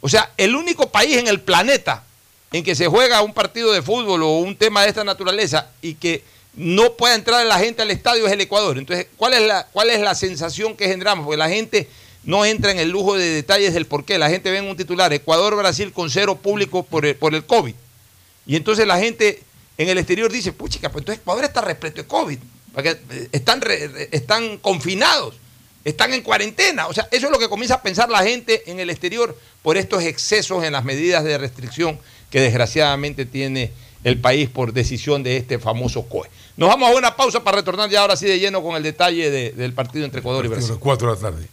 O 0.00 0.08
sea, 0.08 0.30
el 0.36 0.54
único 0.54 0.90
país 0.90 1.16
en 1.16 1.28
el 1.28 1.40
planeta 1.40 2.04
en 2.52 2.62
que 2.62 2.74
se 2.74 2.86
juega 2.86 3.22
un 3.22 3.34
partido 3.34 3.72
de 3.72 3.82
fútbol 3.82 4.22
o 4.22 4.38
un 4.38 4.56
tema 4.56 4.82
de 4.82 4.88
esta 4.88 5.04
naturaleza 5.04 5.70
y 5.82 5.94
que 5.94 6.22
no 6.58 6.94
pueda 6.94 7.14
entrar 7.14 7.46
la 7.46 7.58
gente 7.60 7.82
al 7.82 7.90
estadio 7.92 8.26
es 8.26 8.32
el 8.32 8.40
Ecuador. 8.40 8.78
Entonces, 8.78 9.06
¿cuál 9.16 9.32
es 9.34 9.42
la, 9.42 9.68
cuál 9.72 9.90
es 9.90 10.00
la 10.00 10.16
sensación 10.16 10.76
que 10.76 10.88
generamos? 10.88 11.24
Porque 11.24 11.38
la 11.38 11.48
gente 11.48 11.88
no 12.24 12.44
entra 12.44 12.72
en 12.72 12.80
el 12.80 12.90
lujo 12.90 13.16
de 13.16 13.30
detalles 13.30 13.72
del 13.74 13.86
por 13.86 14.04
qué. 14.04 14.18
La 14.18 14.28
gente 14.28 14.50
ve 14.50 14.58
en 14.58 14.64
un 14.64 14.76
titular, 14.76 15.12
Ecuador-Brasil 15.12 15.92
con 15.92 16.10
cero 16.10 16.36
público 16.36 16.82
por 16.82 17.06
el, 17.06 17.14
por 17.14 17.34
el 17.36 17.46
COVID. 17.46 17.74
Y 18.46 18.56
entonces 18.56 18.88
la 18.88 18.98
gente 18.98 19.40
en 19.78 19.88
el 19.88 19.98
exterior 19.98 20.32
dice, 20.32 20.52
puchica, 20.52 20.90
pues 20.90 21.02
entonces 21.02 21.22
Ecuador 21.22 21.44
está 21.44 21.60
repleto 21.60 22.02
de 22.02 22.08
COVID. 22.08 22.38
Porque 22.74 22.90
eh, 22.90 23.28
están, 23.30 23.62
están 24.10 24.58
confinados, 24.58 25.36
están 25.84 26.12
en 26.12 26.22
cuarentena. 26.22 26.88
O 26.88 26.92
sea, 26.92 27.06
eso 27.12 27.26
es 27.26 27.32
lo 27.32 27.38
que 27.38 27.48
comienza 27.48 27.74
a 27.74 27.82
pensar 27.82 28.10
la 28.10 28.24
gente 28.24 28.68
en 28.68 28.80
el 28.80 28.90
exterior 28.90 29.38
por 29.62 29.76
estos 29.76 30.02
excesos 30.02 30.64
en 30.64 30.72
las 30.72 30.84
medidas 30.84 31.22
de 31.22 31.38
restricción 31.38 32.00
que 32.30 32.40
desgraciadamente 32.40 33.26
tiene 33.26 33.70
el 34.02 34.20
país 34.20 34.48
por 34.48 34.72
decisión 34.72 35.22
de 35.22 35.36
este 35.36 35.58
famoso 35.58 36.02
COE. 36.08 36.28
Nos 36.58 36.68
vamos 36.68 36.90
a 36.90 36.96
una 36.96 37.14
pausa 37.14 37.38
para 37.44 37.58
retornar 37.58 37.88
ya 37.88 38.00
ahora 38.00 38.16
sí 38.16 38.26
de 38.26 38.36
lleno 38.36 38.60
con 38.64 38.74
el 38.74 38.82
detalle 38.82 39.30
de- 39.30 39.52
del 39.52 39.72
partido 39.74 40.04
entre 40.04 40.18
Ecuador 40.18 40.44
y 40.44 40.48
Brasil. 40.48 40.74
4 40.80 41.08
de 41.08 41.14
la 41.14 41.20
tarde. 41.30 41.48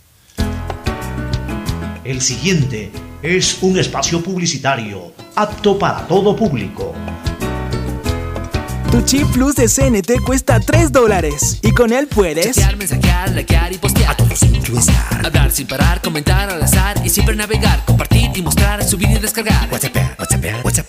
El 2.04 2.22
siguiente 2.22 2.92
es 3.22 3.60
un 3.62 3.78
espacio 3.78 4.24
publicitario 4.24 5.12
apto 5.36 5.78
para 5.78 6.08
todo 6.08 6.36
público. 6.36 6.96
Tu 8.96 9.04
chip 9.04 9.28
plus 9.34 9.56
de 9.56 9.68
CNT 9.68 10.24
cuesta 10.24 10.62
3 10.62 10.90
dólares 10.90 11.60
y 11.62 11.72
con 11.72 11.92
él 11.92 12.08
puedes 12.08 12.56
Chatear, 12.56 12.78
mensajear, 12.78 13.30
likear 13.32 13.74
y 13.74 13.78
postear. 13.78 14.12
A 14.12 14.16
todos 14.16 14.40
sin 14.40 14.56
Hablar 15.22 15.52
sin 15.52 15.68
parar, 15.68 16.02
comentar 16.02 16.50
al 16.50 16.64
azar 16.64 16.96
y 17.04 17.10
siempre 17.10 17.36
navegar, 17.36 17.84
compartir 17.84 18.32
y 18.34 18.42
mostrar, 18.42 18.82
subir 18.86 19.10
y 19.10 19.20
descargar. 19.20 19.68
WhatsApp, 19.70 20.18
WhatsApp, 20.18 20.64
WhatsApp. 20.64 20.88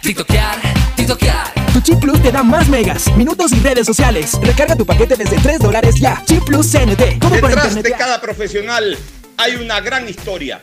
TikTokear, 0.00 0.56
TikTokear. 0.96 1.52
Tu 1.74 1.80
chip 1.82 2.00
plus 2.00 2.22
te 2.22 2.32
da 2.32 2.42
más 2.42 2.66
megas, 2.68 3.14
minutos 3.14 3.52
y 3.52 3.60
redes 3.60 3.86
sociales. 3.86 4.38
Recarga 4.40 4.74
tu 4.74 4.86
paquete 4.86 5.14
desde 5.14 5.36
3 5.36 5.58
dólares 5.58 5.96
ya. 5.96 6.22
Chip 6.24 6.44
plus 6.44 6.72
CNT. 6.72 6.96
Detrás 6.96 7.26
internet. 7.42 7.84
de 7.84 7.92
cada 7.92 8.22
profesional 8.22 8.96
hay 9.36 9.56
una 9.56 9.80
gran 9.80 10.08
historia. 10.08 10.62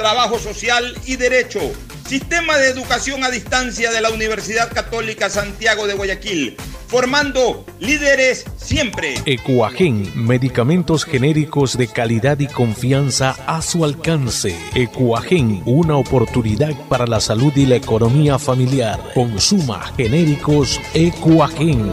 trabajo 0.00 0.38
social 0.38 0.96
y 1.04 1.16
derecho. 1.16 1.60
Sistema 2.08 2.56
de 2.56 2.70
Educación 2.70 3.22
a 3.22 3.28
Distancia 3.28 3.90
de 3.90 4.00
la 4.00 4.08
Universidad 4.08 4.72
Católica 4.72 5.28
Santiago 5.28 5.86
de 5.86 5.92
Guayaquil, 5.92 6.56
formando 6.86 7.66
líderes 7.80 8.46
siempre. 8.56 9.16
Ecuagen, 9.26 10.10
medicamentos 10.14 11.04
genéricos 11.04 11.76
de 11.76 11.86
calidad 11.86 12.38
y 12.38 12.46
confianza 12.46 13.36
a 13.46 13.60
su 13.60 13.84
alcance. 13.84 14.56
Ecuagen, 14.74 15.62
una 15.66 15.98
oportunidad 15.98 16.72
para 16.88 17.06
la 17.06 17.20
salud 17.20 17.52
y 17.54 17.66
la 17.66 17.76
economía 17.76 18.38
familiar. 18.38 18.98
Consuma 19.12 19.92
genéricos 19.98 20.80
Ecuagen. 20.94 21.92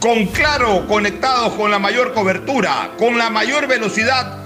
Con 0.00 0.24
Claro, 0.28 0.86
conectados 0.88 1.52
con 1.52 1.70
la 1.70 1.78
mayor 1.78 2.14
cobertura, 2.14 2.92
con 2.98 3.18
la 3.18 3.28
mayor 3.28 3.66
velocidad 3.66 4.45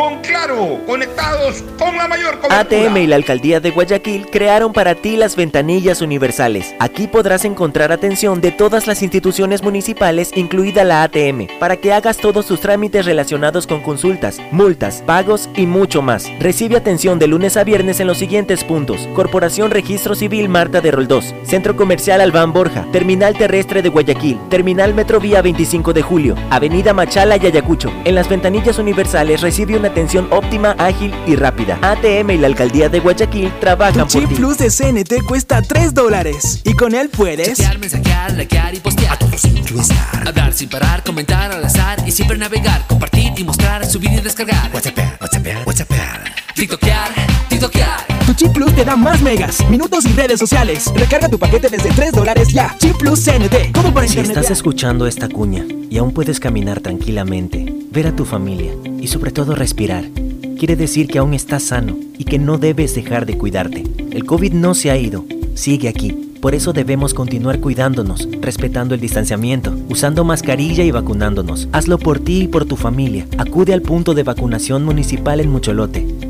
Con 0.00 0.18
Claro, 0.22 0.80
conectados 0.86 1.62
con 1.78 1.98
la 1.98 2.08
mayor 2.08 2.40
cobertura. 2.40 2.60
ATM 2.60 2.96
y 2.96 3.06
la 3.06 3.16
Alcaldía 3.16 3.60
de 3.60 3.70
Guayaquil 3.70 4.26
crearon 4.30 4.72
para 4.72 4.94
ti 4.94 5.16
las 5.16 5.36
ventanillas 5.36 6.00
universales. 6.00 6.74
Aquí 6.78 7.06
podrás 7.06 7.44
encontrar 7.44 7.92
atención 7.92 8.40
de 8.40 8.50
todas 8.50 8.86
las 8.86 9.02
instituciones 9.02 9.62
municipales, 9.62 10.30
incluida 10.34 10.84
la 10.84 11.02
ATM, 11.02 11.48
para 11.58 11.76
que 11.76 11.92
hagas 11.92 12.16
todos 12.16 12.46
tus 12.46 12.60
trámites 12.60 13.04
relacionados 13.04 13.66
con 13.66 13.82
consultas, 13.82 14.40
multas, 14.50 15.02
pagos 15.04 15.50
y 15.54 15.66
mucho 15.66 16.00
más. 16.00 16.26
Recibe 16.38 16.78
atención 16.78 17.18
de 17.18 17.26
lunes 17.26 17.58
a 17.58 17.64
viernes 17.64 18.00
en 18.00 18.06
los 18.06 18.16
siguientes 18.16 18.64
puntos: 18.64 19.06
Corporación 19.14 19.70
Registro 19.70 20.14
Civil 20.14 20.48
Marta 20.48 20.80
de 20.80 20.92
Roldós, 20.92 21.34
Centro 21.42 21.76
Comercial 21.76 22.22
Albán 22.22 22.54
Borja, 22.54 22.86
Terminal 22.92 23.36
Terrestre 23.36 23.82
de 23.82 23.90
Guayaquil, 23.90 24.38
Terminal 24.48 24.94
Metrovía 24.94 25.42
25 25.42 25.92
de 25.92 26.00
Julio, 26.00 26.34
Avenida 26.48 26.94
Machala 26.94 27.36
y 27.36 27.44
Ayacucho. 27.44 27.92
En 28.04 28.14
las 28.14 28.30
ventanillas 28.30 28.78
universales 28.78 29.42
recibe 29.42 29.76
una 29.76 29.89
atención 29.90 30.28
óptima, 30.30 30.74
ágil 30.78 31.12
y 31.26 31.36
rápida. 31.36 31.78
ATM 31.82 32.30
y 32.30 32.38
la 32.38 32.46
Alcaldía 32.46 32.88
de 32.88 33.00
Guayaquil 33.00 33.52
trabajan 33.60 34.06
Tu 34.08 34.12
por 34.14 34.22
chip 34.22 34.28
ti. 34.28 34.34
plus 34.36 34.58
de 34.58 34.70
CNT 34.70 35.22
cuesta 35.26 35.60
3 35.62 35.92
dólares. 35.94 36.60
Y 36.64 36.74
con 36.74 36.94
él 36.94 37.08
puedes. 37.10 37.58
Chatear, 37.58 37.78
mensajear, 37.78 38.32
likear 38.32 38.74
y 38.74 38.80
postear. 38.80 39.12
A 39.14 39.18
todos 39.18 39.42
Hablar 40.26 40.52
sin 40.52 40.68
parar, 40.68 41.02
comentar 41.04 41.52
al 41.52 41.64
azar 41.64 42.02
y 42.06 42.10
siempre 42.10 42.36
navegar, 42.38 42.84
compartir 42.88 43.32
y 43.36 43.44
mostrar, 43.44 43.84
subir 43.86 44.10
y 44.12 44.20
descargar. 44.20 44.70
WhatsApp, 44.74 44.98
WhatsApp, 45.20 45.66
WhatsApp. 45.66 45.90
TikTokear, 46.54 47.08
TikTokear. 47.48 48.06
Tu 48.26 48.34
chip 48.34 48.52
plus 48.52 48.74
te 48.74 48.84
da 48.84 48.96
más 48.96 49.20
megas, 49.22 49.64
minutos 49.70 50.04
y 50.06 50.12
redes 50.12 50.38
sociales. 50.38 50.90
Recarga 50.94 51.28
tu 51.28 51.38
paquete 51.38 51.68
desde 51.68 51.90
3 51.90 52.12
dólares 52.12 52.48
ya. 52.52 52.74
Chip 52.78 52.96
plus 52.96 53.24
CNT. 53.24 53.72
Todo 53.72 53.92
por 53.92 54.02
Si 54.04 54.10
internet. 54.18 54.36
estás 54.36 54.50
escuchando 54.50 55.06
esta 55.06 55.28
cuña 55.28 55.64
y 55.88 55.98
aún 55.98 56.12
puedes 56.12 56.38
caminar 56.40 56.80
tranquilamente, 56.80 57.72
ver 57.90 58.06
a 58.06 58.14
tu 58.14 58.24
familia 58.24 58.72
y 59.00 59.08
sobre 59.08 59.32
todo 59.32 59.54
respirar, 59.54 60.04
quiere 60.58 60.76
decir 60.76 61.08
que 61.08 61.18
aún 61.18 61.34
estás 61.34 61.64
sano 61.64 61.96
y 62.16 62.24
que 62.24 62.38
no 62.38 62.58
debes 62.58 62.94
dejar 62.94 63.26
de 63.26 63.36
cuidarte. 63.36 63.84
El 64.10 64.24
COVID 64.24 64.52
no 64.52 64.74
se 64.74 64.90
ha 64.90 64.96
ido, 64.96 65.24
sigue 65.54 65.88
aquí. 65.88 66.26
Por 66.40 66.54
eso 66.54 66.72
debemos 66.72 67.12
continuar 67.12 67.60
cuidándonos, 67.60 68.26
respetando 68.40 68.94
el 68.94 69.00
distanciamiento, 69.00 69.76
usando 69.90 70.24
mascarilla 70.24 70.84
y 70.84 70.90
vacunándonos. 70.90 71.68
Hazlo 71.72 71.98
por 71.98 72.18
ti 72.18 72.42
y 72.44 72.48
por 72.48 72.64
tu 72.64 72.76
familia. 72.76 73.26
Acude 73.36 73.74
al 73.74 73.82
punto 73.82 74.14
de 74.14 74.22
vacunación 74.22 74.84
municipal 74.84 75.40
en 75.40 75.50
Mucholote. 75.50 76.29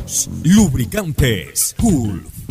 Lubricantes 0.43 1.73
Gulf 1.79 2.50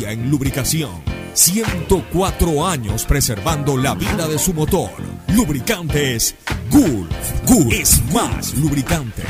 en 0.00 0.30
lubricación. 0.30 0.90
104 1.34 2.66
años 2.66 3.04
preservando 3.04 3.76
la 3.76 3.94
vida 3.94 4.26
de 4.26 4.38
su 4.38 4.54
motor. 4.54 4.90
Lubricantes 5.34 6.34
Gulf. 6.70 7.14
Gulf 7.46 7.72
es 7.72 8.02
más 8.12 8.54
lubricante. 8.54 9.22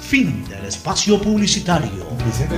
Fin 0.00 0.44
del 0.48 0.64
espacio 0.64 1.20
publicitario. 1.20 2.08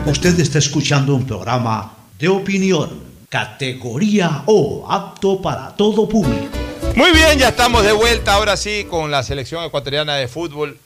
Usted 0.06 0.38
está 0.38 0.58
escuchando 0.58 1.14
un 1.16 1.26
programa 1.26 1.92
de 2.18 2.28
opinión, 2.28 2.90
categoría 3.28 4.44
O, 4.46 4.86
apto 4.88 5.42
para 5.42 5.74
todo 5.74 6.08
público. 6.08 6.56
Muy 6.96 7.12
bien, 7.12 7.38
ya 7.38 7.48
estamos 7.48 7.84
de 7.84 7.92
vuelta 7.92 8.34
ahora 8.34 8.56
sí 8.56 8.86
con 8.88 9.10
la 9.10 9.22
selección 9.22 9.64
ecuatoriana 9.64 10.14
de 10.14 10.28
fútbol. 10.28 10.78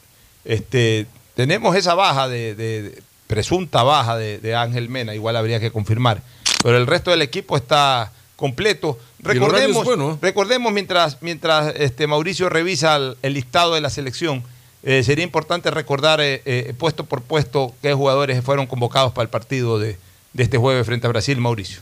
Este, 0.45 1.07
tenemos 1.35 1.75
esa 1.77 1.95
baja 1.95 2.29
de, 2.29 2.55
de- 2.55 2.83
de- 2.83 3.03
presunta 3.27 3.83
baja 3.83 4.17
de, 4.17 4.39
de 4.39 4.55
Ángel 4.55 4.89
Mena, 4.91 5.15
igual 5.15 5.37
habría 5.37 5.59
que 5.59 5.71
confirmar. 5.71 6.23
Pero 6.63 6.77
el 6.77 6.87
resto 6.87 7.11
del 7.11 7.23
equipo 7.23 7.57
está 7.57 8.13
completo. 8.37 8.99
Recordemos, 9.21 9.85
bueno, 9.85 10.13
¿eh? 10.13 10.17
recordemos 10.21 10.73
mientras, 10.73 11.23
mientras 11.23 11.75
este, 11.77 12.07
Mauricio 12.07 12.49
revisa 12.51 12.97
el, 12.97 13.17
el 13.23 13.33
listado 13.35 13.75
de 13.75 13.81
la 13.81 13.89
selección, 13.91 14.45
eh, 14.83 15.03
sería 15.03 15.25
importante 15.25 15.71
recordar 15.71 16.21
eh, 16.21 16.43
eh, 16.45 16.75
puesto 16.77 17.05
por 17.07 17.23
puesto 17.23 17.75
qué 17.81 17.95
jugadores 17.95 18.45
fueron 18.45 18.67
convocados 18.67 19.13
para 19.15 19.23
el 19.25 19.31
partido 19.31 19.79
de, 19.79 19.97
de 20.35 20.43
este 20.43 20.59
jueves 20.59 20.85
frente 20.85 21.07
a 21.07 21.11
Brasil, 21.11 21.39
Mauricio. 21.41 21.81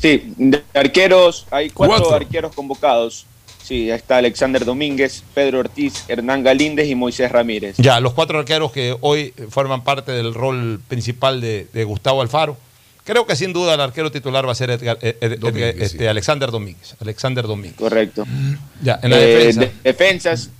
Sí, 0.00 0.32
de 0.38 0.64
arqueros, 0.74 1.46
hay 1.50 1.70
cuatro, 1.70 1.96
Cuatro. 1.98 2.16
arqueros 2.16 2.54
convocados. 2.54 3.26
Sí, 3.66 3.90
está 3.90 4.18
Alexander 4.18 4.64
Domínguez, 4.64 5.24
Pedro 5.34 5.58
Ortiz, 5.58 6.04
Hernán 6.06 6.44
Galíndez 6.44 6.88
y 6.88 6.94
Moisés 6.94 7.32
Ramírez. 7.32 7.74
Ya, 7.78 7.98
los 7.98 8.12
cuatro 8.12 8.38
arqueros 8.38 8.70
que 8.70 8.96
hoy 9.00 9.34
forman 9.50 9.82
parte 9.82 10.12
del 10.12 10.34
rol 10.34 10.80
principal 10.86 11.40
de, 11.40 11.66
de 11.72 11.82
Gustavo 11.82 12.22
Alfaro. 12.22 12.56
Creo 13.02 13.26
que 13.26 13.34
sin 13.34 13.52
duda 13.52 13.74
el 13.74 13.80
arquero 13.80 14.12
titular 14.12 14.46
va 14.46 14.52
a 14.52 14.54
ser 14.54 14.70
Edgar- 14.70 14.98
Ed- 15.02 15.16
Ed- 15.20 15.38
Domínguez, 15.40 15.74
Edgar- 15.74 15.82
este, 15.82 16.08
Alexander 16.08 16.50
Domínguez. 16.52 16.94
Alexander 17.00 17.44
Domínguez. 17.46 17.76
Correcto. 17.76 18.24
Ya, 18.82 19.00
en 19.02 19.10
la 19.10 19.18
Eh, 19.18 19.26
defensa. 19.26 19.60
de- 19.62 19.72
defensas 19.82 20.50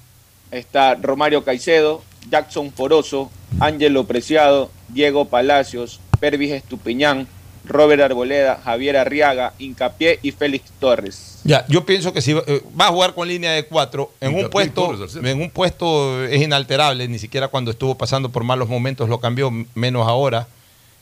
está 0.50 0.96
Romario 0.96 1.44
Caicedo, 1.44 2.02
Jackson 2.28 2.72
Poroso, 2.72 3.30
Ángelo 3.60 4.04
Preciado, 4.04 4.70
Diego 4.88 5.26
Palacios, 5.26 6.00
Pervis 6.18 6.50
Estupiñán, 6.52 7.28
Robert 7.66 8.02
Arboleda, 8.02 8.60
Javier 8.64 8.96
Arriaga, 8.96 9.52
Incapié 9.58 10.18
y 10.22 10.30
Félix 10.30 10.70
Torres. 10.78 11.40
Ya, 11.44 11.64
yo 11.68 11.84
pienso 11.84 12.12
que 12.12 12.20
si 12.20 12.32
va, 12.32 12.42
eh, 12.46 12.62
va 12.78 12.86
a 12.86 12.90
jugar 12.90 13.14
con 13.14 13.28
línea 13.28 13.52
de 13.52 13.64
cuatro, 13.66 14.12
en 14.20 14.34
un 14.34 14.48
puesto, 14.50 14.86
Torres, 14.86 15.16
en 15.16 15.40
un 15.40 15.50
puesto 15.50 16.24
es 16.24 16.42
inalterable, 16.42 17.06
ni 17.08 17.18
siquiera 17.18 17.48
cuando 17.48 17.70
estuvo 17.70 17.96
pasando 17.96 18.30
por 18.30 18.44
malos 18.44 18.68
momentos 18.68 19.08
lo 19.08 19.20
cambió, 19.20 19.50
menos 19.74 20.06
ahora, 20.06 20.48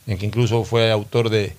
en 0.07 0.19
que 0.19 0.27
incluso 0.27 0.65
fue 0.65 0.91
autor 0.91 1.31
de, 1.31 1.55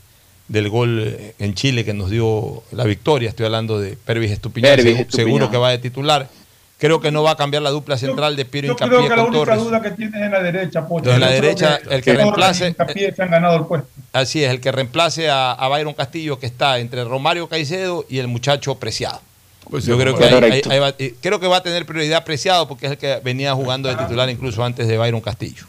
del 0.47 0.69
gol 0.69 0.99
eh, 0.99 1.35
en 1.39 1.53
Chile 1.55 1.85
que 1.85 1.93
nos 1.93 2.09
dio 2.09 2.63
la 2.71 2.83
victoria. 2.83 3.29
Estoy 3.29 3.45
hablando 3.45 3.79
de 3.79 3.97
Pervis 3.97 4.31
Estupiñán, 4.31 4.75
Pervis 4.75 4.99
Estupiñán. 4.99 5.27
seguro 5.27 5.51
que 5.51 5.57
va 5.57 5.71
de 5.71 5.79
titular. 5.79 6.29
Creo 6.77 6.99
que 6.99 7.09
no 7.09 7.23
va 7.23 7.31
a 7.31 7.35
cambiar 7.37 7.63
la 7.63 7.69
dupla 7.69 7.97
central 7.97 8.35
de 8.35 8.43
Piero 8.43 8.67
Yo 8.67 8.73
Incapié 8.73 8.89
creo 8.97 9.03
que 9.03 9.09
la 9.09 9.15
con 9.23 9.25
única 9.35 9.45
Torres. 9.45 9.63
duda 9.63 9.81
que 9.81 9.91
tienes 9.91 10.15
es 10.15 10.21
en 10.21 10.31
la 10.31 10.43
derecha, 10.43 10.85
Pocho. 10.87 11.09
En 11.13 11.19
la 11.21 11.27
Yo 11.27 11.33
derecha, 11.41 11.79
el 11.89 12.01
que 12.03 12.13
reemplace- 12.17 12.65
y 12.65 12.67
Hincapié 12.69 13.13
se 13.15 13.23
han 13.23 13.31
ganado 13.31 13.55
el 13.55 13.65
puesto. 13.65 13.87
Así 14.11 14.43
es, 14.43 14.51
el 14.51 14.59
que 14.59 14.71
reemplace 14.73 15.29
a, 15.29 15.53
a 15.53 15.67
Byron 15.69 15.93
Castillo, 15.93 16.37
que 16.37 16.45
está 16.47 16.79
entre 16.79 17.03
Romario 17.05 17.47
Caicedo 17.47 18.05
y 18.09 18.19
el 18.19 18.27
muchacho 18.27 18.75
Preciado. 18.75 19.21
Pues 19.69 19.85
Yo 19.85 19.95
sí, 19.95 20.01
creo 20.01 20.15
que, 20.17 20.25
ahí 20.69 20.79
va, 20.79 20.93
eh, 20.99 21.15
creo 21.21 21.39
que 21.39 21.47
va 21.47 21.57
a 21.57 21.63
tener 21.63 21.85
prioridad 21.85 22.23
Preciado 22.25 22.67
porque 22.67 22.85
es 22.87 22.91
el 22.91 22.97
que 22.97 23.19
venía 23.23 23.53
jugando 23.55 23.87
de 23.89 23.95
titular 23.95 24.29
incluso 24.29 24.63
antes 24.63 24.87
de 24.87 24.97
Byron 24.97 25.21
Castillo. 25.21 25.63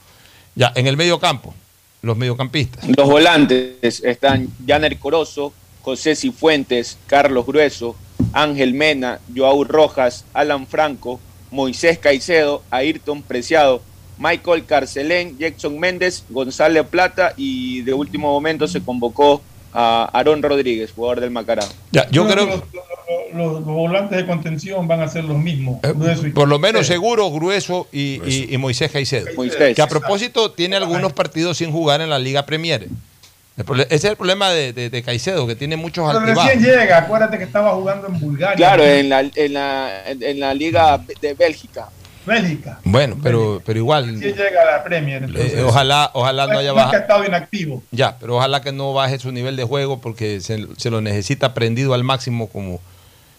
Ya, 0.57 0.73
en 0.74 0.87
el 0.89 0.97
medio 0.97 1.19
campo, 1.20 1.55
los 2.03 2.16
mediocampistas. 2.16 2.85
Los 2.97 3.09
volantes 3.09 4.03
están 4.05 4.49
Janer 4.66 4.99
Corozo, 4.99 5.53
José 5.83 6.16
Cifuentes, 6.16 6.99
Carlos 7.07 7.47
Grueso, 7.47 7.95
Ángel 8.32 8.74
Mena, 8.74 9.20
Joao 9.34 9.64
Rojas, 9.64 10.24
Alan 10.34 10.66
Franco, 10.66 11.20
Moisés 11.51 11.98
Caicedo, 11.98 12.62
Ayrton 12.70 13.22
Preciado, 13.22 13.82
Michael 14.18 14.64
Carcelén, 14.64 15.36
Jackson 15.38 15.78
Méndez, 15.78 16.24
González 16.30 16.84
Plata 16.90 17.32
y 17.36 17.82
de 17.82 17.93
último 17.94 18.32
momento 18.32 18.66
se 18.68 18.80
convocó 18.82 19.43
a 19.72 20.09
Aarón 20.12 20.43
Rodríguez, 20.43 20.93
jugador 20.94 21.20
del 21.20 21.30
Macará. 21.30 21.64
Ya, 21.93 22.09
yo 22.10 22.26
creo 22.26 22.47
que 22.47 22.52
los, 22.56 22.62
los- 23.34 23.52
los 23.60 23.64
volantes 23.64 24.16
de 24.16 24.26
contención 24.26 24.88
van 24.88 25.02
a 25.02 25.09
ser 25.09 25.24
los 25.24 25.36
mismos. 25.38 25.80
Grueso 25.82 26.26
y 26.26 26.30
por 26.30 26.48
lo 26.48 26.59
menos 26.59 26.86
seguro 26.86 27.30
Grueso 27.30 27.86
y, 27.93 28.20
y- 28.26 28.48
y 28.55 28.56
Moisés 28.59 28.90
Caicedo. 28.90 29.26
Moisés. 29.36 29.76
Que 29.76 29.82
a 29.82 29.86
propósito 29.86 30.51
tiene 30.52 30.76
algunos 30.76 31.12
partidos 31.12 31.59
sin 31.59 31.70
jugar 31.70 32.01
en 32.01 32.09
la 32.10 32.18
Liga 32.18 32.47
Premier. 32.47 32.88
Ese 33.57 33.95
es 33.95 34.05
el 34.05 34.16
problema 34.16 34.51
de, 34.51 34.73
de- 34.74 34.91
de 34.91 35.03
Caicedo, 35.03 35.47
que 35.47 35.57
tiene 35.57 35.77
muchos 35.77 36.07
Pero 36.07 36.19
altibajos. 36.20 36.53
recién 36.55 36.65
llega, 36.78 36.99
acuérdate 36.99 37.39
que 37.39 37.45
estaba 37.45 37.73
jugando 37.73 38.07
en 38.09 38.20
Bulgaria. 38.20 38.55
Claro, 38.57 38.85
en 38.85 39.09
la, 39.09 39.20
en 39.20 39.53
la, 39.55 40.03
en- 40.11 40.23
en 40.23 40.41
la 40.41 40.53
Liga 40.55 41.01
de 41.20 41.33
Bélgica. 41.35 41.89
Bélgica. 42.27 42.81
Bueno, 42.85 43.16
pero, 43.23 43.62
pero 43.65 43.78
igual, 43.78 44.07
Recién 44.15 44.35
llega 44.35 44.62
a 44.62 44.65
la 44.78 44.85
Premier. 44.85 45.23
entonces. 45.23 45.55
eh, 45.55 45.62
ojalá, 45.62 46.11
ojalá 46.12 46.47
no 46.49 46.59
haya 46.59 46.70
es 46.70 46.74
que 46.74 46.81
ha 46.81 46.85
bajado. 46.85 46.99
estado 47.03 47.24
inactivo. 47.24 47.83
Ya, 47.93 48.19
pero 48.19 48.37
ojalá 48.37 48.61
que 48.62 48.73
no 48.73 48.93
baje 48.93 49.19
su 49.20 49.31
nivel 49.31 49.55
de 49.57 49.62
juego 49.65 50.01
porque 50.01 50.41
se, 50.41 50.66
se 50.77 50.91
lo 50.91 51.01
necesita 51.01 51.55
prendido 51.55 51.95
al 51.95 52.03
máximo 52.03 52.49
como 52.49 52.81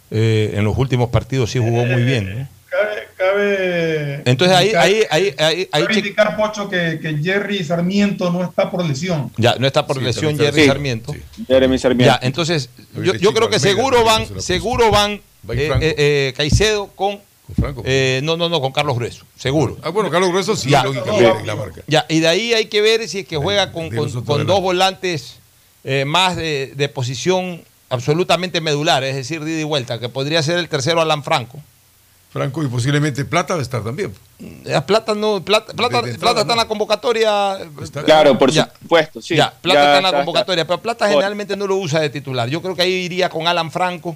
eh, 0.10 0.54
en 0.56 0.64
los 0.64 0.78
últimos 0.78 1.10
partidos 1.10 1.52
sí 1.52 1.60
jugó 1.60 1.86
muy 1.86 2.04
bien. 2.04 2.48
Cabe, 2.70 3.08
cabe 3.16 4.22
Entonces 4.26 4.56
ahí, 4.58 4.68
indicar- 4.68 4.82
ahí, 4.82 5.04
ahí, 5.10 5.68
ahí, 5.72 5.86
indicar, 5.98 6.36
Pocho, 6.36 6.70
que, 6.70 7.00
que 7.02 7.18
Jerry 7.24 7.64
Sarmiento 7.64 8.30
no 8.32 8.44
está 8.44 8.70
por 8.70 8.86
lesión. 8.86 9.32
ya 9.38 9.56
no 9.58 9.66
está 9.68 9.88
por 9.88 9.98
Sí, 10.00 10.04
lesión 10.04 10.32
está- 10.34 10.46
Jerry 10.46 10.62
sí. 10.62 10.68
Sarmiento. 10.68 11.16
Jeremy 11.48 11.80
Sarmiento. 11.80 12.14
Ya, 12.14 12.20
entonces 12.28 12.70
yo, 13.02 13.14
yo 13.16 13.34
creo 13.34 13.50
que 13.50 13.60
seguro 13.60 14.04
van, 14.04 14.42
seguro 14.42 14.92
van 14.92 15.14
eh, 15.14 15.68
Franco. 15.68 15.86
eh, 15.86 15.96
eh, 15.98 16.34
Caicedo 16.36 16.88
con. 16.88 17.20
Franco. 17.58 17.82
eh, 17.86 18.20
no, 18.24 18.36
no, 18.36 18.50
no, 18.50 18.60
con 18.60 18.74
Carlos 18.74 18.98
Grueso, 18.98 19.24
seguro. 19.38 19.78
Ah, 19.82 19.88
bueno, 19.90 20.10
Carlos 20.12 20.30
Grueso 20.32 20.58
sí, 20.58 20.70
Ya. 20.70 20.84
lógicamente, 20.84 21.46
la 21.46 21.56
marca. 21.56 21.82
Ya, 21.88 22.06
y 22.10 22.20
de 22.20 22.28
ahí 22.28 22.54
hay 22.54 22.66
que 22.66 22.82
ver 22.82 23.08
si 23.08 23.20
es 23.20 23.28
que 23.28 23.38
juega 23.38 23.72
con, 23.72 23.90
con- 23.90 24.46
dos 24.46 24.62
volantes 24.62 25.38
eh, 25.86 26.04
más 26.06 26.36
de, 26.36 26.74
de 26.76 26.90
posición 26.90 27.64
absolutamente 27.90 28.60
medular, 28.60 29.06
es 29.06 29.16
decir, 29.16 29.42
de 29.46 29.52
ida 29.52 29.62
y 29.62 29.64
vuelta, 29.64 29.98
que 30.02 30.10
podría 30.10 30.44
ser 30.44 30.58
el 30.58 30.68
tercero 30.68 31.00
Alan 31.00 31.24
Franco. 31.24 31.62
Franco 32.30 32.62
y 32.64 32.68
posiblemente 32.68 33.24
Plata 33.26 33.54
va 33.56 33.60
a 33.60 33.64
estar 33.64 33.84
también. 33.84 34.14
Eh, 34.40 34.80
Plata 34.86 35.16
no, 35.16 35.42
Plata, 35.44 35.74
Plata, 35.74 36.02
De- 36.02 36.12
de 36.14 36.20
Plata 36.20 36.42
está 36.42 36.54
en 36.54 36.58
la 36.60 36.68
convocatoria. 36.68 37.58
Claro, 38.06 38.38
por 38.38 38.52
Ya. 38.52 38.72
supuesto, 38.82 39.22
sí. 39.22 39.36
Ya, 39.36 39.52
Plata 39.52 39.80
Ya 39.80 39.86
está 39.86 39.98
en 39.98 40.04
la 40.04 40.10
está- 40.10 40.18
convocatoria, 40.20 40.68
pero 40.68 40.82
Plata 40.82 41.08
generalmente 41.08 41.56
no 41.56 41.66
lo 41.68 41.78
usa 41.78 42.00
de 42.02 42.10
titular. 42.10 42.48
Yo 42.50 42.62
creo 42.62 42.76
que 42.76 42.82
ahí 42.84 42.92
iría 42.94 43.30
con 43.30 43.48
Alan 43.48 43.72
Franco 43.72 44.16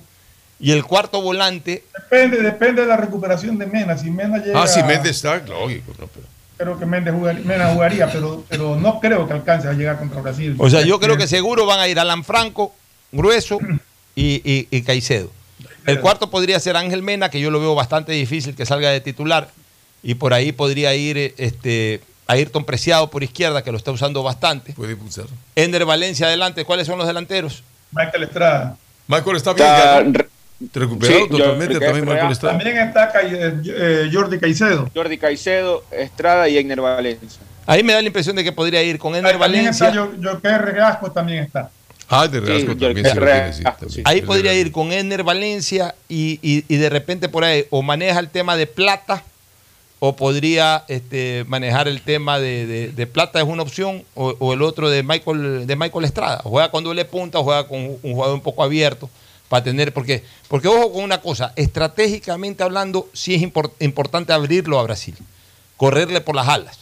y 0.60 0.72
el 0.72 0.84
cuarto 0.84 1.22
volante. 1.22 1.84
Depende, 1.94 2.42
depende 2.42 2.82
de 2.82 2.88
la 2.88 2.98
recuperación 2.98 3.58
de 3.58 3.66
Mena. 3.66 3.98
Si 3.98 4.12
Mena 4.12 4.38
llega. 4.38 4.62
Ah, 4.62 4.68
si 4.68 4.84
Méndez 4.84 5.12
está, 5.16 5.38
lógico. 5.38 5.94
no, 6.00 6.08
pero- 6.08 6.28
Creo 6.58 6.78
que 6.78 6.86
Méndez 6.86 7.16
jugaría, 7.16 7.44
Mena 7.44 7.74
jugaría, 7.74 8.12
pero, 8.12 8.44
pero 8.48 8.76
no 8.76 9.00
creo 9.00 9.26
que 9.28 9.34
alcance 9.34 9.68
a 9.68 9.74
llegar 9.74 9.98
contra 9.98 10.22
Brasil. 10.22 10.56
O 10.60 10.70
sea, 10.70 10.82
yo 10.84 11.00
creo 11.00 11.18
que 11.18 11.28
seguro 11.28 11.66
van 11.66 11.80
a 11.80 11.88
ir 11.88 11.98
Alan 12.00 12.24
Franco, 12.24 12.76
Grueso 13.12 13.58
y, 14.16 14.42
y- 14.46 14.68
y 14.70 14.82
Caicedo. 14.84 15.32
El 15.86 16.00
cuarto 16.00 16.30
podría 16.30 16.60
ser 16.60 16.78
Ángel 16.78 17.02
Mena, 17.02 17.30
que 17.30 17.40
yo 17.40 17.50
lo 17.52 17.60
veo 17.60 17.74
bastante 17.76 18.12
difícil 18.12 18.56
que 18.56 18.66
salga 18.66 18.90
de 18.90 19.02
titular. 19.02 19.50
Y 20.04 20.16
por 20.16 20.34
ahí 20.34 20.52
podría 20.52 20.94
ir 20.96 21.34
este, 21.38 22.02
Ayrton 22.28 22.66
Preciado 22.66 23.10
por 23.10 23.24
izquierda, 23.24 23.64
que 23.64 23.72
lo 23.72 23.78
está 23.78 23.92
usando 23.92 24.24
bastante. 24.24 24.74
Puede 24.74 24.96
pulsar. 24.96 25.26
Ender 25.56 25.86
Valencia 25.86 26.28
adelante. 26.28 26.66
¿Cuáles 26.66 26.88
son 26.88 26.98
los 26.98 27.08
delanteros? 27.08 27.64
Michael 27.92 28.24
Estrada. 28.24 28.78
Michael 29.08 29.36
está 29.38 29.54
bien. 29.54 29.68
Está 29.68 29.96
ya, 29.96 30.04
¿no? 30.04 30.14
re- 30.14 30.28
Recuperado 30.74 31.18
Sí, 31.20 31.26
yo- 31.32 31.38
totalmente 31.38 31.80
también 31.80 32.06
Michael 32.08 32.32
está. 32.32 32.48
También 32.50 32.78
está 32.78 33.12
eh, 33.24 33.62
eh, 33.66 34.10
Jordi 34.14 34.40
Caicedo. 34.40 34.90
Jordi 34.94 35.18
Caicedo, 35.18 35.84
Estrada 35.92 36.48
y 36.48 36.58
Egner 36.58 36.80
Valencia. 36.82 37.42
Ahí 37.66 37.84
me 37.84 37.94
da 37.94 38.02
la 38.02 38.08
impresión 38.08 38.36
de 38.36 38.44
que 38.44 38.52
podría 38.52 38.82
ir 38.84 38.98
con 39.00 39.16
Ender 39.16 39.38
También 39.38 39.66
Valencia. 39.66 39.88
está 39.90 40.00
Jo- 40.00 40.12
Joker 40.24 40.62
Regasco, 40.62 41.12
también 41.12 41.44
está. 41.44 41.70
Ah, 42.12 42.28
de 42.28 42.40
Reasco 42.42 42.74
Sí, 42.74 42.78
también 42.80 43.06
yo- 43.06 43.54
sí 43.54 43.62
Ah, 43.66 43.78
también. 43.80 44.04
Ahí 44.06 44.22
podría 44.28 44.54
ir 44.54 44.72
con 44.72 44.92
Ender 44.92 45.24
Valencia 45.24 45.96
y, 46.10 46.40
y- 46.42 46.66
y 46.68 46.78
de 46.78 46.90
repente 46.90 47.30
por 47.30 47.44
ahí 47.44 47.66
o 47.70 47.82
maneja 47.82 48.20
el 48.20 48.30
tema 48.30 48.56
de 48.58 48.68
plata 48.68 49.24
o 50.00 50.16
podría 50.16 50.84
este, 50.88 51.46
manejar 51.48 51.88
el 51.88 52.02
tema 52.02 52.40
de, 52.40 52.66
de- 52.66 52.90
de 52.90 53.08
plata 53.08 53.40
es 53.40 53.46
una 53.48 53.62
opción 53.64 54.04
o, 54.16 54.36
o 54.40 54.54
el 54.54 54.62
otro 54.62 54.90
de 54.90 55.04
Michael 55.04 55.66
de 55.68 55.76
Michael 55.76 56.06
Estrada. 56.06 56.42
Juega 56.44 56.70
con 56.72 56.84
doble 56.84 57.06
punta, 57.06 57.40
o 57.40 57.44
juega 57.44 57.68
con 57.68 57.80
un 57.80 58.00
jugador 58.14 58.34
un 58.36 58.42
poco 58.42 58.64
abierto 58.64 59.10
para 59.48 59.64
tener, 59.64 59.94
porque, 59.94 60.24
porque 60.48 60.68
ojo 60.70 60.92
con 60.94 61.04
una 61.04 61.20
cosa, 61.22 61.54
estratégicamente 61.56 62.64
hablando, 62.64 63.10
sí 63.14 63.36
es 63.36 63.42
impor- 63.42 63.72
importante 63.80 64.34
abrirlo 64.34 64.80
a 64.80 64.84
Brasil, 64.84 65.16
correrle 65.78 66.22
por 66.22 66.36
las 66.36 66.48
alas. 66.48 66.80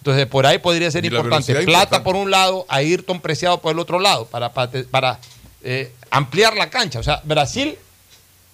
Entonces, 0.00 0.26
por 0.26 0.46
ahí 0.46 0.58
podría 0.58 0.90
ser 0.90 1.04
importante. 1.04 1.52
Plata 1.52 1.62
importante. 1.62 2.00
por 2.00 2.16
un 2.16 2.30
lado, 2.30 2.64
Ayrton 2.68 3.20
Preciado 3.20 3.60
por 3.60 3.72
el 3.72 3.78
otro 3.78 3.98
lado, 3.98 4.24
para, 4.24 4.50
para, 4.50 4.70
para, 4.90 5.18
eh, 5.62 5.92
ampliar 6.10 6.56
la 6.56 6.70
cancha. 6.70 7.00
O 7.00 7.02
sea, 7.02 7.20
Brasil 7.22 7.76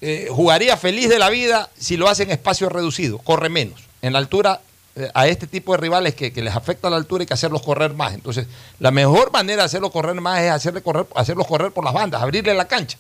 eh, 0.00 0.26
jugaría 0.28 0.76
feliz 0.76 1.08
de 1.08 1.20
la 1.20 1.30
vida 1.30 1.70
si 1.78 1.96
lo 1.96 2.08
hace 2.08 2.24
en 2.24 2.32
espacio 2.32 2.68
reducido, 2.68 3.18
corre 3.18 3.48
menos. 3.48 3.80
En 4.02 4.12
la 4.12 4.18
altura, 4.18 4.60
eh, 4.96 5.08
a 5.14 5.28
este 5.28 5.46
tipo 5.46 5.70
de 5.70 5.78
rivales 5.78 6.16
que, 6.16 6.32
que 6.32 6.42
les 6.42 6.56
afecta 6.56 6.90
la 6.90 6.96
altura 6.96 7.22
hay 7.22 7.26
que 7.28 7.34
hacerlos 7.34 7.62
correr 7.62 7.94
más. 7.94 8.12
Entonces, 8.12 8.48
la 8.80 8.90
mejor 8.90 9.30
manera 9.32 9.62
de 9.62 9.66
hacerlos 9.66 9.92
correr 9.92 10.20
más 10.20 10.40
es 10.40 10.50
hacerle 10.50 10.82
correr, 10.82 11.06
hacerlos 11.14 11.46
correr 11.46 11.70
por 11.70 11.84
las 11.84 11.94
bandas, 11.94 12.20
abrirle 12.20 12.54
la 12.54 12.66
cancha. 12.66 12.98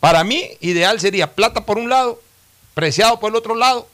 Para 0.00 0.22
mí, 0.22 0.50
ideal 0.60 1.00
sería 1.00 1.32
Plata 1.32 1.64
por 1.64 1.78
un 1.78 1.88
lado, 1.88 2.20
Preciado 2.74 3.18
por 3.18 3.30
el 3.30 3.36
otro 3.36 3.54
lado, 3.54 3.88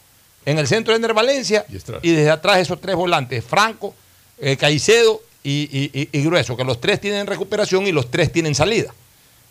en 0.47 0.59
el 0.59 0.67
centro 0.67 0.95
Ender 0.95 1.13
Valencia 1.13 1.67
Y 2.03 2.13
desde 2.13 2.31
atrás 2.31 2.59
esos 2.59 2.81
tres 2.81 2.97
volantes, 2.97 3.45
Franco, 3.45 3.95
eh, 4.39 4.57
Caicedo 4.57 5.21
y, 5.43 5.69
y- 5.71 5.91
y- 6.01 6.09
y 6.19 6.25
Grueso, 6.25 6.57
que 6.57 6.65
los 6.65 6.81
tres 6.81 7.01
tienen 7.01 7.27
recuperación 7.27 7.87
y 7.87 7.93
los 7.93 8.11
tres 8.11 8.33
tienen 8.33 8.55
salida. 8.55 8.95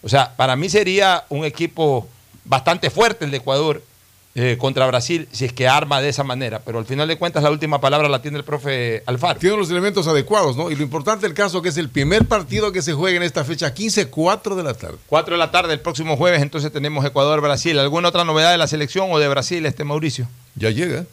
O 0.02 0.10
sea, 0.10 0.36
para 0.36 0.56
mí 0.56 0.70
sería 0.70 1.26
un 1.30 1.46
equipo 1.46 2.08
bastante 2.44 2.90
fuerte 2.90 3.26
el 3.26 3.32
de 3.32 3.38
Ecuador 3.38 3.82
eh, 4.36 4.58
contra 4.60 4.86
Brasil 4.86 5.30
si 5.32 5.46
es 5.46 5.54
que 5.54 5.68
arma 5.68 6.02
de 6.02 6.10
esa 6.10 6.24
manera. 6.24 6.60
Pero 6.60 6.80
al 6.80 6.86
final 6.86 7.08
de 7.08 7.18
cuentas 7.18 7.42
la 7.42 7.50
última 7.50 7.80
palabra 7.80 8.10
la 8.10 8.22
tiene 8.22 8.38
el 8.38 8.44
profe 8.44 9.02
Alfaro. 9.06 9.40
Tiene 9.40 9.56
los 9.56 9.70
elementos 9.70 10.08
adecuados, 10.08 10.58
¿no? 10.58 10.70
Y 10.70 10.76
lo 10.76 10.84
importante 10.84 11.26
del 11.26 11.34
caso 11.34 11.62
que 11.62 11.70
es 11.70 11.78
el 11.78 11.90
primer 11.90 12.26
partido 12.26 12.72
que 12.74 12.82
se 12.82 12.94
juega 12.94 13.16
en 13.18 13.24
esta 13.24 13.46
fecha, 13.46 13.74
15, 13.74 14.08
4 14.08 14.56
de 14.56 14.64
la 14.64 14.74
tarde. 14.74 14.98
4 15.08 15.36
de 15.36 15.40
la 15.40 15.52
tarde 15.52 15.74
el 15.74 15.80
próximo 15.80 16.18
jueves, 16.18 16.42
entonces 16.42 16.72
tenemos 16.72 17.06
Ecuador-Brasil. 17.06 17.80
¿Alguna 17.80 18.10
otra 18.10 18.26
novedad 18.26 18.52
de 18.52 18.58
la 18.58 18.68
selección 18.68 19.08
o 19.10 19.20
de 19.20 19.28
Brasil, 19.30 19.66
este 19.66 19.86
Mauricio? 19.86 20.28
Ya 20.56 20.70
llega. 20.70 21.06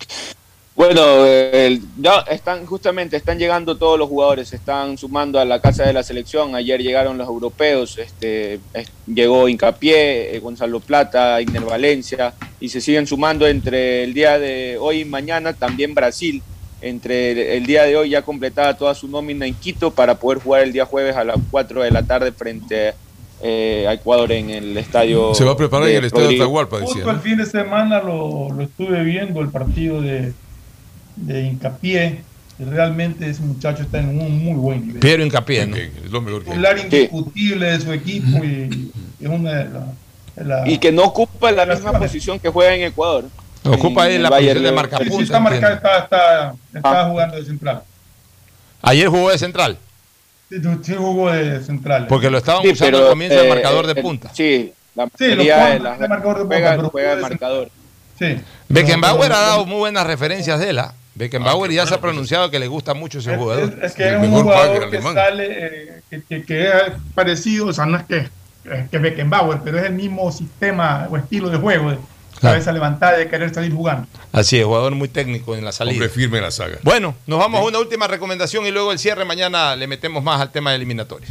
Bueno, 0.74 1.26
el- 1.26 1.82
ya 1.98 2.20
están 2.30 2.64
justamente 2.64 3.16
están 3.16 3.38
llegando 3.38 3.76
todos 3.76 3.98
los 3.98 4.08
jugadores, 4.08 4.48
se 4.48 4.56
están 4.56 4.96
sumando 4.96 5.38
a 5.38 5.44
la 5.44 5.60
casa 5.60 5.84
de 5.84 5.92
la 5.92 6.02
selección. 6.02 6.54
Ayer 6.54 6.80
llegaron 6.82 7.18
los 7.18 7.28
europeos, 7.28 7.98
este 7.98 8.54
es- 8.72 8.90
llegó 9.06 9.48
Incapié, 9.48 10.34
eh, 10.34 10.38
Gonzalo 10.40 10.80
Plata, 10.80 11.40
Igner 11.42 11.62
Valencia 11.62 12.32
y 12.58 12.70
se 12.70 12.80
siguen 12.80 13.06
sumando 13.06 13.46
entre 13.46 14.02
el 14.04 14.14
día 14.14 14.38
de 14.38 14.78
hoy 14.80 15.00
y 15.00 15.04
mañana 15.04 15.52
también 15.52 15.94
Brasil. 15.94 16.42
Entre 16.80 17.30
el, 17.32 17.38
el 17.38 17.66
día 17.66 17.84
de 17.84 17.96
hoy 17.96 18.08
ya 18.10 18.22
completada 18.22 18.76
toda 18.76 18.94
su 18.94 19.06
nómina 19.08 19.46
en 19.46 19.54
Quito 19.54 19.92
para 19.92 20.16
poder 20.16 20.42
jugar 20.42 20.62
el 20.62 20.72
día 20.72 20.84
jueves 20.86 21.14
a 21.14 21.22
las 21.22 21.36
4 21.50 21.82
de 21.82 21.90
la 21.92 22.02
tarde 22.02 22.32
frente 22.32 22.94
eh, 23.44 23.86
a 23.88 23.92
Ecuador 23.92 24.32
en 24.32 24.50
el 24.50 24.76
estadio. 24.78 25.34
Se 25.34 25.44
va 25.44 25.52
a 25.52 25.56
preparar 25.56 25.88
en 25.88 25.96
el 25.96 26.04
estadio 26.06 26.22
de 26.22 26.28
Rodrigo. 26.28 26.44
Atahualpa, 26.44 26.78
decía. 26.78 26.94
Justo 26.94 27.10
el 27.10 27.18
fin 27.20 27.36
de 27.36 27.46
semana 27.46 28.00
lo, 28.00 28.48
lo 28.50 28.62
estuve 28.62 29.02
viendo, 29.04 29.40
el 29.40 29.48
partido 29.50 30.00
de, 30.00 30.32
de 31.16 31.42
Hincapié. 31.42 32.22
Realmente 32.58 33.28
ese 33.28 33.42
muchacho 33.42 33.82
está 33.82 33.98
en 33.98 34.10
un 34.10 34.44
muy 34.44 34.54
buen 34.54 34.86
nivel. 34.86 35.00
Piero 35.00 35.24
Incapié, 35.24 35.66
¿no? 35.66 35.76
Es 35.76 36.10
lo 36.10 36.20
mejor 36.20 36.44
que 36.44 36.50
hay. 36.50 36.56
Titular 36.56 36.78
indiscutible 36.78 37.66
de 37.66 37.80
su 37.80 37.92
equipo 37.92 38.44
y, 38.44 38.92
y 39.18 39.24
es 39.24 39.28
una 39.28 39.50
de 39.52 39.64
las. 39.64 40.46
la- 40.46 40.68
Y 40.68 40.78
que 40.78 40.92
no 40.92 41.04
ocupa 41.04 41.50
la 41.50 41.66
misma 41.66 41.92
posición 41.92 42.38
que 42.38 42.48
juega 42.50 42.74
en 42.74 42.82
Ecuador. 42.82 43.24
Ocupa 43.64 44.04
ahí 44.04 44.16
En 44.16 44.22
la 44.22 44.28
el 44.28 44.32
Bayer 44.32 44.48
posición 44.56 44.64
de 44.64 44.72
marcapunta. 44.80 45.16
Sí, 45.16 45.22
está, 45.22 45.40
marcado, 45.40 45.74
está, 45.74 45.98
está, 45.98 46.54
está 46.74 47.00
Ah. 47.02 47.08
jugando 47.08 47.36
de 47.36 47.44
central. 47.44 47.82
Ayer 48.82 49.08
jugó 49.08 49.30
de 49.30 49.38
central, 49.38 49.78
Sí, 50.50 50.56
sí 50.82 50.94
jugó 50.96 51.30
de 51.30 51.62
central. 51.62 52.06
porque 52.08 52.28
lo 52.30 52.38
estaban 52.38 52.62
Sí, 52.62 52.68
usando 52.70 52.92
pero, 52.98 53.04
al 53.06 53.10
comienzo 53.12 53.38
de 53.38 53.46
eh, 53.46 53.48
marcador 53.48 53.86
de 53.86 53.94
punta. 54.02 54.30
Sí, 54.34 54.72
la 54.94 55.04
Sí, 55.16 55.24
lo 55.28 55.36
mayoría 55.36 55.66
de 55.66 55.78
las 55.80 55.98
de 55.98 56.08
marcador 56.08 56.36
de 56.38 56.42
punta, 56.42 56.56
juega, 56.56 56.76
pero 56.76 56.90
juega 56.90 57.16
de 57.16 57.22
marcador. 57.22 57.70
Sí. 58.18 58.36
Beckenbauer 58.68 59.32
ha 59.32 59.38
dado 59.40 59.64
muy 59.66 59.78
buenas 59.78 60.06
referencias 60.06 60.58
de 60.60 60.70
él. 60.70 60.78
¿ah? 60.80 60.94
Beckenbauer 61.14 61.70
ya 61.70 61.86
se 61.86 61.94
ha 61.94 62.00
pronunciado 62.00 62.50
que 62.50 62.58
le 62.58 62.66
gusta 62.68 62.94
mucho 62.94 63.18
ese 63.18 63.32
Es, 63.32 63.38
jugador. 63.38 63.74
es- 63.78 63.84
es 63.90 63.94
que 63.94 64.08
El 64.08 64.14
es 64.14 64.20
un 64.28 64.42
jugador 64.42 64.78
que 64.90 64.96
alemán. 64.96 65.14
sale, 65.14 65.46
eh, 65.48 66.02
que, 66.08 66.22
que- 66.22 66.42
que 66.44 66.68
es 66.68 66.72
parecido, 67.14 67.66
o 67.66 67.72
sea, 67.72 67.84
no 67.86 67.98
es 67.98 68.04
que, 68.04 68.28
que 68.90 68.98
Beckenbauer, 68.98 69.60
pero 69.64 69.78
es 69.78 69.84
el 69.84 69.92
mismo 69.94 70.30
sistema 70.32 71.06
o 71.10 71.16
estilo 71.16 71.50
de 71.50 71.58
juego, 71.58 71.90
de 71.90 71.96
Claro. 72.40 72.54
cabeza 72.54 72.72
levantada, 72.72 73.18
de 73.18 73.28
querer 73.28 73.52
salir 73.54 73.72
jugando. 73.72 74.08
Así 74.32 74.58
es, 74.58 74.64
jugador 74.64 74.94
muy 74.94 75.08
técnico 75.08 75.54
en 75.54 75.64
la 75.64 75.70
salida. 75.70 75.92
Hombre 75.94 76.08
firme 76.08 76.38
en 76.38 76.44
la 76.44 76.50
saga. 76.50 76.78
Bueno, 76.82 77.14
nos 77.26 77.38
vamos 77.38 77.60
a 77.60 77.64
una 77.64 77.78
última 77.78 78.08
recomendación 78.08 78.66
y 78.66 78.70
luego 78.72 78.90
el 78.90 78.98
cierre. 78.98 79.24
Mañana 79.24 79.76
le 79.76 79.86
metemos 79.86 80.24
más 80.24 80.40
al 80.40 80.50
tema 80.50 80.70
de 80.70 80.76
eliminatorios. 80.76 81.30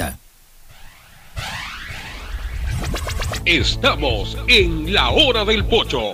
Estamos 3.45 4.37
en 4.47 4.93
la 4.93 5.09
hora 5.09 5.43
del 5.43 5.65
pocho. 5.65 6.13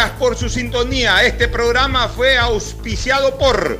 Por 0.09 0.35
su 0.35 0.49
sintonía. 0.49 1.23
Este 1.23 1.47
programa 1.47 2.07
fue 2.07 2.35
auspiciado 2.35 3.37
por... 3.37 3.77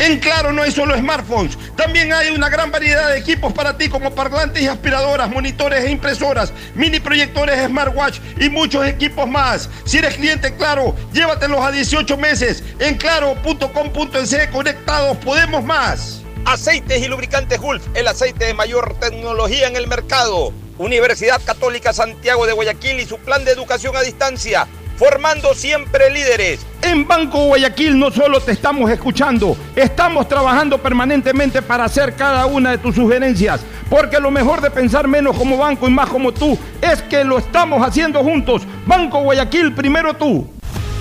En 0.00 0.18
Claro 0.18 0.52
no 0.52 0.62
hay 0.62 0.72
solo 0.72 0.96
smartphones, 0.96 1.56
también 1.76 2.12
hay 2.12 2.30
una 2.30 2.48
gran 2.48 2.70
variedad 2.70 3.10
de 3.10 3.18
equipos 3.18 3.52
para 3.52 3.78
ti 3.78 3.88
como 3.88 4.14
parlantes 4.14 4.62
y 4.62 4.66
aspiradoras, 4.66 5.30
monitores 5.30 5.84
e 5.84 5.90
impresoras, 5.90 6.52
mini 6.74 6.98
proyectores 6.98 7.64
smartwatch 7.66 8.18
y 8.40 8.50
muchos 8.50 8.84
equipos 8.84 9.28
más. 9.28 9.70
Si 9.84 9.98
eres 9.98 10.16
cliente 10.16 10.54
Claro, 10.56 10.94
llévatelos 11.12 11.64
a 11.64 11.70
18 11.70 12.16
meses. 12.16 12.64
En 12.80 12.96
claro.com.es 12.96 14.48
conectados 14.48 15.16
podemos 15.18 15.64
más. 15.64 16.20
Aceites 16.44 17.02
y 17.02 17.06
lubricantes 17.06 17.60
Gulf, 17.60 17.86
el 17.94 18.08
aceite 18.08 18.46
de 18.46 18.54
mayor 18.54 18.96
tecnología 18.98 19.68
en 19.68 19.76
el 19.76 19.86
mercado. 19.86 20.52
Universidad 20.78 21.40
Católica 21.44 21.92
Santiago 21.92 22.46
de 22.46 22.52
Guayaquil 22.52 23.00
y 23.00 23.06
su 23.06 23.18
plan 23.18 23.44
de 23.44 23.52
educación 23.52 23.96
a 23.96 24.02
distancia, 24.02 24.66
formando 24.96 25.54
siempre 25.54 26.10
líderes. 26.10 26.60
En 26.82 27.08
Banco 27.08 27.46
Guayaquil 27.46 27.98
no 27.98 28.10
solo 28.10 28.40
te 28.40 28.52
estamos 28.52 28.90
escuchando, 28.90 29.56
estamos 29.74 30.28
trabajando 30.28 30.78
permanentemente 30.78 31.62
para 31.62 31.84
hacer 31.84 32.14
cada 32.14 32.46
una 32.46 32.72
de 32.72 32.78
tus 32.78 32.94
sugerencias, 32.94 33.60
porque 33.88 34.20
lo 34.20 34.30
mejor 34.30 34.60
de 34.60 34.70
pensar 34.70 35.08
menos 35.08 35.36
como 35.36 35.56
banco 35.56 35.88
y 35.88 35.90
más 35.90 36.10
como 36.10 36.32
tú 36.32 36.58
es 36.82 37.02
que 37.02 37.24
lo 37.24 37.38
estamos 37.38 37.86
haciendo 37.86 38.22
juntos. 38.22 38.62
Banco 38.86 39.20
Guayaquil, 39.20 39.74
primero 39.74 40.14
tú. 40.14 40.46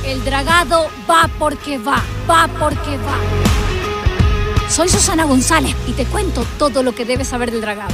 El 0.05 0.23
dragado 0.23 0.87
va 1.09 1.29
porque 1.37 1.77
va, 1.77 2.01
va 2.29 2.47
porque 2.59 2.97
va. 2.97 4.69
Soy 4.69 4.89
Susana 4.89 5.25
González 5.25 5.75
y 5.87 5.91
te 5.91 6.05
cuento 6.05 6.45
todo 6.57 6.81
lo 6.81 6.95
que 6.95 7.05
debes 7.05 7.27
saber 7.27 7.51
del 7.51 7.61
dragado. 7.61 7.93